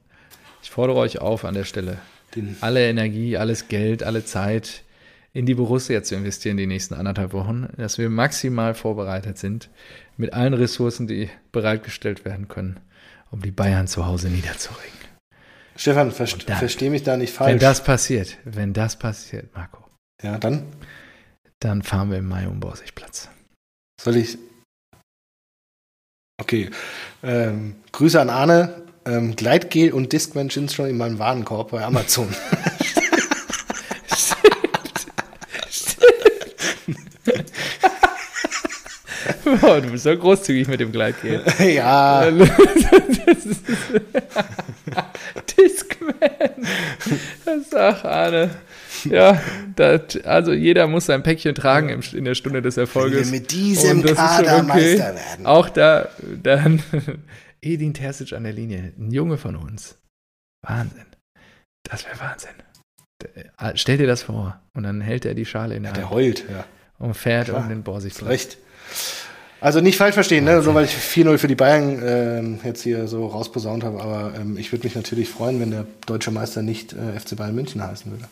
ich 0.66 0.72
fordere 0.72 0.98
euch 0.98 1.20
auf 1.20 1.46
an 1.46 1.54
der 1.54 1.64
Stelle. 1.64 2.00
Den, 2.34 2.58
alle 2.62 2.90
Energie, 2.90 3.38
alles 3.38 3.68
Geld, 3.68 4.02
alle 4.02 4.26
Zeit 4.26 4.82
in 5.32 5.46
die 5.46 5.54
Borussia 5.54 6.02
zu 6.02 6.16
investieren 6.16 6.58
die 6.58 6.66
nächsten 6.66 6.96
anderthalb 6.96 7.34
Wochen, 7.34 7.68
dass 7.78 8.00
wir 8.00 8.10
maximal 8.10 8.74
vorbereitet 8.74 9.38
sind 9.38 9.70
mit 10.18 10.34
allen 10.34 10.56
Ressourcen, 10.56 11.06
die 11.06 11.30
bereitgestellt 11.52 12.26
werden 12.26 12.48
können, 12.48 12.80
um 13.30 13.44
die 13.44 13.52
Bayern 13.52 13.86
zu 13.86 14.08
Hause 14.08 14.30
niederzuringen. 14.30 14.98
Stefan, 15.76 16.12
verst 16.12 16.50
dann, 16.50 16.58
versteh 16.58 16.90
mich 16.90 17.04
da 17.04 17.16
nicht 17.16 17.32
falsch. 17.32 17.52
Wenn 17.52 17.60
das 17.60 17.84
passiert, 17.84 18.38
wenn 18.44 18.74
das 18.74 18.98
passiert, 18.98 19.54
Marco, 19.54 19.84
ja, 20.24 20.40
dann 20.40 20.64
dann 21.60 21.84
fahren 21.84 22.10
wir 22.10 22.18
im 22.18 22.28
Mai 22.28 22.48
um 22.48 22.60
Borsigplatz. 22.60 23.30
soll 24.02 24.16
ich. 24.16 24.40
Okay. 26.42 26.72
Ähm, 27.22 27.76
Grüße 27.92 28.20
an 28.20 28.32
Arne. 28.32 28.85
Ähm, 29.08 29.36
Gleitgel 29.36 29.92
und 29.94 30.14
Discman 30.14 30.50
sind 30.50 30.72
schon 30.72 30.88
in 30.90 30.98
meinem 30.98 31.20
Warenkorb 31.20 31.72
bei 31.72 31.84
Amazon. 31.84 32.28
Boah, 39.62 39.82
du 39.82 39.90
bist 39.92 40.04
so 40.04 40.16
großzügig 40.18 40.68
mit 40.68 40.80
dem 40.80 40.92
Gleitgel. 40.92 41.44
ja. 41.60 42.30
Das 42.32 43.46
ist- 43.46 43.62
Discman. 45.58 46.20
Sagt 47.70 48.06
Arne. 48.06 48.50
Ja, 49.06 49.40
das, 49.76 50.18
also 50.24 50.52
jeder 50.52 50.88
muss 50.88 51.06
sein 51.06 51.22
Päckchen 51.22 51.54
tragen 51.54 51.90
im, 51.90 52.00
in 52.14 52.26
der 52.26 52.34
Stunde 52.34 52.62
des 52.64 52.76
Wenn 52.76 52.84
Erfolges. 52.86 53.32
wir 53.32 53.40
mit 53.40 53.52
diesem 53.52 54.04
Kader 54.04 54.58
okay. 54.58 54.66
Meister 54.68 55.16
werden. 55.16 55.46
Auch 55.46 55.70
da, 55.70 56.10
dann 56.42 56.82
Edin 57.66 57.94
Terzic 57.96 58.34
an 58.34 58.44
der 58.44 58.54
Linie, 58.54 58.94
ein 58.98 59.12
Junge 59.12 59.38
von 59.38 59.56
uns. 59.56 59.98
Wahnsinn. 60.66 61.06
Das 61.84 62.06
wäre 62.06 62.20
Wahnsinn. 62.20 62.52
Der- 63.24 63.76
Stell 63.78 63.98
dir 63.98 64.08
das 64.08 64.24
vor. 64.24 64.60
Und 64.74 64.84
dann 64.84 65.02
hält 65.02 65.26
er 65.26 65.34
die 65.34 65.46
Schale 65.46 65.76
in 65.76 65.84
der 65.84 65.94
Der 65.94 66.04
Hand 66.04 66.12
heult, 66.14 66.46
ja. 66.50 66.66
und 67.00 67.16
fährt 67.16 67.48
Klar. 67.48 67.62
um 67.64 67.70
den 67.70 67.84
Borsigplatz. 67.84 68.30
Recht. 68.30 68.58
Also 69.62 69.82
nicht 69.82 69.98
falsch 69.98 70.14
verstehen, 70.14 70.44
ne? 70.44 70.62
so 70.62 70.74
weil 70.76 70.86
ich 70.86 70.92
4-0 70.92 71.38
für 71.40 71.48
die 71.48 71.56
Bayern 71.56 72.00
ähm, 72.04 72.60
jetzt 72.64 72.84
hier 72.84 73.08
so 73.08 73.26
rausposaunt 73.26 73.84
habe, 73.84 74.00
aber 74.02 74.36
ähm, 74.38 74.58
ich 74.58 74.72
würde 74.72 74.84
mich 74.86 74.96
natürlich 74.96 75.30
freuen, 75.30 75.60
wenn 75.60 75.72
der 75.72 75.88
deutsche 76.06 76.30
Meister 76.30 76.62
nicht 76.62 76.94
äh, 76.94 77.20
FC 77.20 77.36
Bayern 77.36 77.56
München 77.56 77.82
heißen 77.82 78.12
würde. 78.12 78.26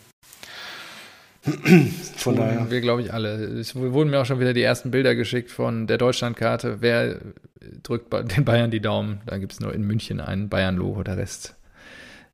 Von 2.15 2.37
daher. 2.37 2.71
wir, 2.71 2.79
glaube 2.81 3.01
ich, 3.01 3.13
alle. 3.13 3.35
Es 3.35 3.75
wurden 3.75 4.09
mir 4.09 4.21
auch 4.21 4.25
schon 4.25 4.39
wieder 4.39 4.53
die 4.53 4.61
ersten 4.61 4.91
Bilder 4.91 5.13
geschickt 5.13 5.51
von 5.51 5.87
der 5.87 5.97
Deutschlandkarte. 5.97 6.77
Wer 6.79 7.19
drückt 7.81 8.13
den 8.37 8.45
Bayern 8.45 8.71
die 8.71 8.79
Daumen? 8.79 9.21
Da 9.25 9.37
gibt 9.37 9.51
es 9.51 9.59
nur 9.59 9.73
in 9.73 9.83
München 9.83 10.21
ein 10.21 10.47
Bayern-Logo, 10.47 11.03
der 11.03 11.17
Rest 11.17 11.55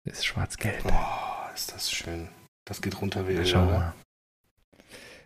ist 0.06 0.26
schwarz-gelb. 0.26 0.84
Oh, 0.86 1.54
ist 1.54 1.74
das 1.74 1.92
schön. 1.92 2.30
Das 2.66 2.82
geht 2.82 3.02
runter 3.02 3.28
wie 3.28 3.38
oder? 3.38 3.66
mal. 3.66 3.94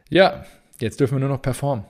Ja, 0.10 0.46
jetzt 0.80 1.00
dürfen 1.00 1.16
wir 1.16 1.20
nur 1.20 1.30
noch 1.30 1.42
performen. 1.42 1.86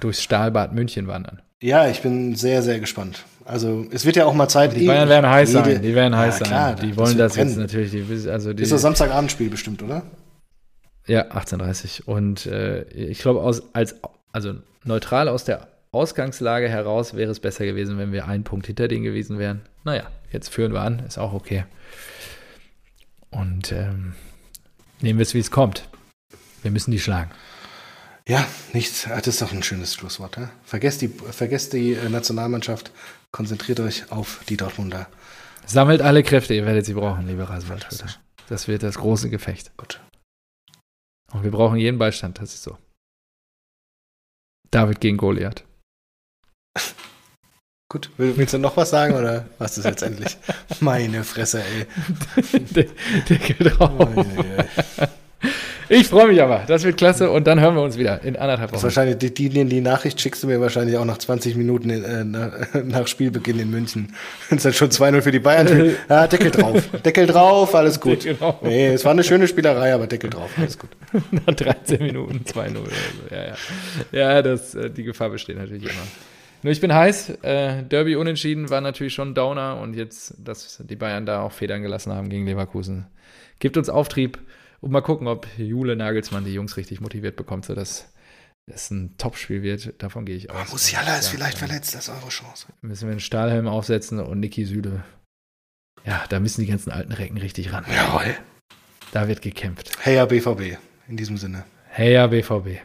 Durchs 0.00 0.22
Stahlbad 0.22 0.72
München 0.72 1.06
wandern. 1.06 1.42
Ja, 1.62 1.88
ich 1.88 2.00
bin 2.00 2.34
sehr, 2.36 2.62
sehr 2.62 2.80
gespannt. 2.80 3.24
Also 3.50 3.84
es 3.90 4.04
wird 4.04 4.16
ja 4.16 4.26
auch 4.26 4.34
mal 4.34 4.48
Zeit. 4.48 4.76
Die 4.76 4.86
Bayern 4.86 5.08
werden 5.08 5.28
heiß 5.28 5.52
jede- 5.52 5.72
sein. 5.74 5.82
Die 5.82 5.94
werden 5.94 6.16
heiß 6.16 6.38
Ja, 6.40 6.46
klar, 6.46 6.76
sein. 6.76 6.86
Die 6.86 6.88
das 6.90 6.96
wollen 6.98 7.18
wird 7.18 7.20
das 7.20 7.36
jetzt 7.36 7.56
natürlich. 7.56 7.90
Die, 7.90 8.30
also 8.30 8.52
die, 8.52 8.62
Ist 8.62 8.72
das 8.72 8.82
Samstagabendspiel 8.82 9.50
bestimmt, 9.50 9.82
oder? 9.82 10.02
Ja, 11.06 11.22
1830. 11.22 12.06
Und 12.06 12.46
äh, 12.46 12.82
ich 12.90 13.18
glaube, 13.18 13.42
aus, 13.42 13.62
als, 13.74 13.96
also 14.32 14.54
neutral 14.84 15.28
aus 15.28 15.44
der 15.44 15.66
Ausgangslage 15.92 16.68
heraus 16.68 17.14
wäre 17.14 17.32
es 17.32 17.40
besser 17.40 17.64
gewesen, 17.64 17.98
wenn 17.98 18.12
wir 18.12 18.28
einen 18.28 18.44
Punkt 18.44 18.66
hinter 18.66 18.86
denen 18.86 19.02
gewesen 19.02 19.38
wären. 19.40 19.62
Naja, 19.82 20.04
jetzt 20.30 20.48
führen 20.50 20.72
wir 20.72 20.82
an, 20.82 21.00
ist 21.00 21.18
auch 21.18 21.32
okay. 21.32 21.64
Und 23.30 23.72
ähm, 23.72 24.14
nehmen 25.00 25.18
wir 25.18 25.22
es, 25.24 25.34
wie 25.34 25.38
es 25.40 25.50
kommt. 25.50 25.88
Wir 26.62 26.70
müssen 26.70 26.90
die 26.90 27.00
schlagen. 27.00 27.30
Ja, 28.28 28.46
nichts. 28.72 29.06
Ah, 29.08 29.16
Das 29.16 29.28
ist 29.28 29.42
doch 29.42 29.52
ein 29.52 29.62
schönes 29.62 29.94
Schlusswort. 29.94 30.36
Ja? 30.36 30.50
Vergesst 30.64 31.00
die, 31.02 31.08
vergesst 31.08 31.72
die 31.72 31.94
äh, 31.94 32.08
Nationalmannschaft, 32.08 32.92
konzentriert 33.32 33.80
euch 33.80 34.10
auf 34.12 34.44
die 34.48 34.56
Dortmunder. 34.56 35.08
Sammelt 35.66 36.02
alle 36.02 36.22
Kräfte, 36.22 36.54
ihr 36.54 36.66
werdet 36.66 36.84
sie 36.86 36.94
brauchen, 36.94 37.26
liebe 37.26 37.48
Rasenballspieler. 37.48 38.10
Das 38.48 38.66
wird 38.68 38.82
das 38.82 38.98
große 38.98 39.30
Gefecht. 39.30 39.76
Gut. 39.76 40.00
Und 41.32 41.44
wir 41.44 41.50
brauchen 41.52 41.76
jeden 41.76 41.98
Beistand, 41.98 42.40
das 42.40 42.54
ist 42.54 42.62
so. 42.64 42.76
David 44.72 45.00
gegen 45.00 45.16
Goliath. 45.16 45.64
Gut. 47.88 48.10
Will- 48.18 48.36
Willst 48.36 48.54
du 48.54 48.58
noch 48.58 48.76
was 48.76 48.90
sagen 48.90 49.14
oder 49.14 49.48
was 49.58 49.78
ist 49.78 49.84
jetzt 49.84 50.02
endlich? 50.02 50.36
Meine 50.80 51.24
Fresse, 51.24 51.62
ey. 51.64 51.86
Geht 53.26 53.78
drauf. 53.78 54.16
Ui. 54.16 54.24
Ich 55.92 56.06
freue 56.06 56.28
mich 56.28 56.40
aber. 56.40 56.62
Das 56.68 56.84
wird 56.84 56.96
klasse. 56.98 57.32
Und 57.32 57.48
dann 57.48 57.58
hören 57.58 57.74
wir 57.74 57.82
uns 57.82 57.98
wieder 57.98 58.22
in 58.22 58.36
anderthalb 58.36 58.70
Das 58.70 58.78
ist 58.78 58.82
Wochen. 58.84 58.84
wahrscheinlich, 58.84 59.18
die, 59.18 59.34
die, 59.34 59.64
die 59.64 59.80
Nachricht 59.80 60.20
schickst 60.20 60.40
du 60.40 60.46
mir 60.46 60.60
wahrscheinlich 60.60 60.96
auch 60.96 61.04
nach 61.04 61.18
20 61.18 61.56
Minuten 61.56 61.90
in, 61.90 62.04
äh, 62.04 62.22
nach, 62.22 62.52
nach 62.84 63.08
Spielbeginn 63.08 63.58
in 63.58 63.70
München. 63.72 64.14
Wenn 64.48 64.58
es 64.58 64.62
dann 64.62 64.72
schon 64.72 64.90
2-0 64.90 65.20
für 65.22 65.32
die 65.32 65.40
Bayern 65.40 65.96
Ja, 66.08 66.28
Deckel 66.28 66.52
drauf. 66.52 66.88
Deckel 67.04 67.26
drauf, 67.26 67.74
alles 67.74 67.98
gut. 67.98 68.22
Deckel 68.22 68.36
drauf. 68.36 68.62
Nee, 68.62 68.86
es 68.86 69.04
war 69.04 69.10
eine 69.10 69.24
schöne 69.24 69.48
Spielerei, 69.48 69.92
aber 69.92 70.06
Deckel 70.06 70.30
drauf, 70.30 70.52
alles 70.56 70.78
gut. 70.78 70.90
Nach 71.32 71.54
13 71.54 72.00
Minuten 72.00 72.44
2-0 72.44 72.70
oder 72.70 72.90
so. 72.90 73.34
Ja, 73.34 73.44
ja. 73.46 73.54
ja 74.12 74.42
das, 74.42 74.76
äh, 74.76 74.90
die 74.90 75.02
Gefahr 75.02 75.30
besteht 75.30 75.58
natürlich 75.58 75.82
immer. 75.82 76.06
Nur 76.62 76.72
ich 76.72 76.80
bin 76.80 76.94
heiß. 76.94 77.30
Äh, 77.42 77.82
Derby 77.82 78.14
unentschieden 78.14 78.70
war 78.70 78.80
natürlich 78.80 79.14
schon 79.14 79.30
ein 79.30 79.34
Downer. 79.34 79.80
Und 79.80 79.96
jetzt, 79.96 80.34
dass 80.38 80.80
die 80.88 80.94
Bayern 80.96 81.26
da 81.26 81.42
auch 81.42 81.50
Federn 81.52 81.82
gelassen 81.82 82.12
haben 82.12 82.28
gegen 82.28 82.46
Leverkusen, 82.46 83.06
gibt 83.58 83.76
uns 83.76 83.88
Auftrieb. 83.88 84.38
Und 84.80 84.92
mal 84.92 85.02
gucken, 85.02 85.26
ob 85.28 85.46
Jule 85.58 85.96
Nagelsmann 85.96 86.44
die 86.44 86.54
Jungs 86.54 86.76
richtig 86.76 87.00
motiviert 87.00 87.36
bekommt, 87.36 87.66
sodass 87.66 88.12
es 88.66 88.90
ein 88.90 89.16
Topspiel 89.18 89.62
wird. 89.62 90.02
Davon 90.02 90.24
gehe 90.24 90.36
ich 90.36 90.50
aus. 90.50 90.70
Musiala 90.70 91.18
ist 91.18 91.26
Ja, 91.26 91.30
vielleicht 91.32 91.58
verletzt, 91.58 91.94
das 91.94 92.08
ist 92.08 92.14
eure 92.14 92.28
Chance. 92.28 92.66
Müssen 92.80 93.06
wir 93.06 93.12
einen 93.12 93.20
Stahlhelm 93.20 93.66
aufsetzen 93.66 94.20
und 94.20 94.40
Niki 94.40 94.64
Süde. 94.64 95.04
Ja, 96.04 96.24
da 96.28 96.40
müssen 96.40 96.62
die 96.62 96.66
ganzen 96.66 96.90
alten 96.90 97.12
Recken 97.12 97.36
richtig 97.36 97.72
ran. 97.72 97.84
Jawohl. 97.92 98.36
Da 99.12 99.28
wird 99.28 99.42
gekämpft. 99.42 99.92
Hey 100.00 100.16
ja, 100.16 100.24
BVB, 100.24 100.78
in 101.08 101.16
diesem 101.16 101.36
Sinne. 101.36 101.64
Hey 101.88 102.12
ja, 102.14 102.26
BVB. 102.26 102.80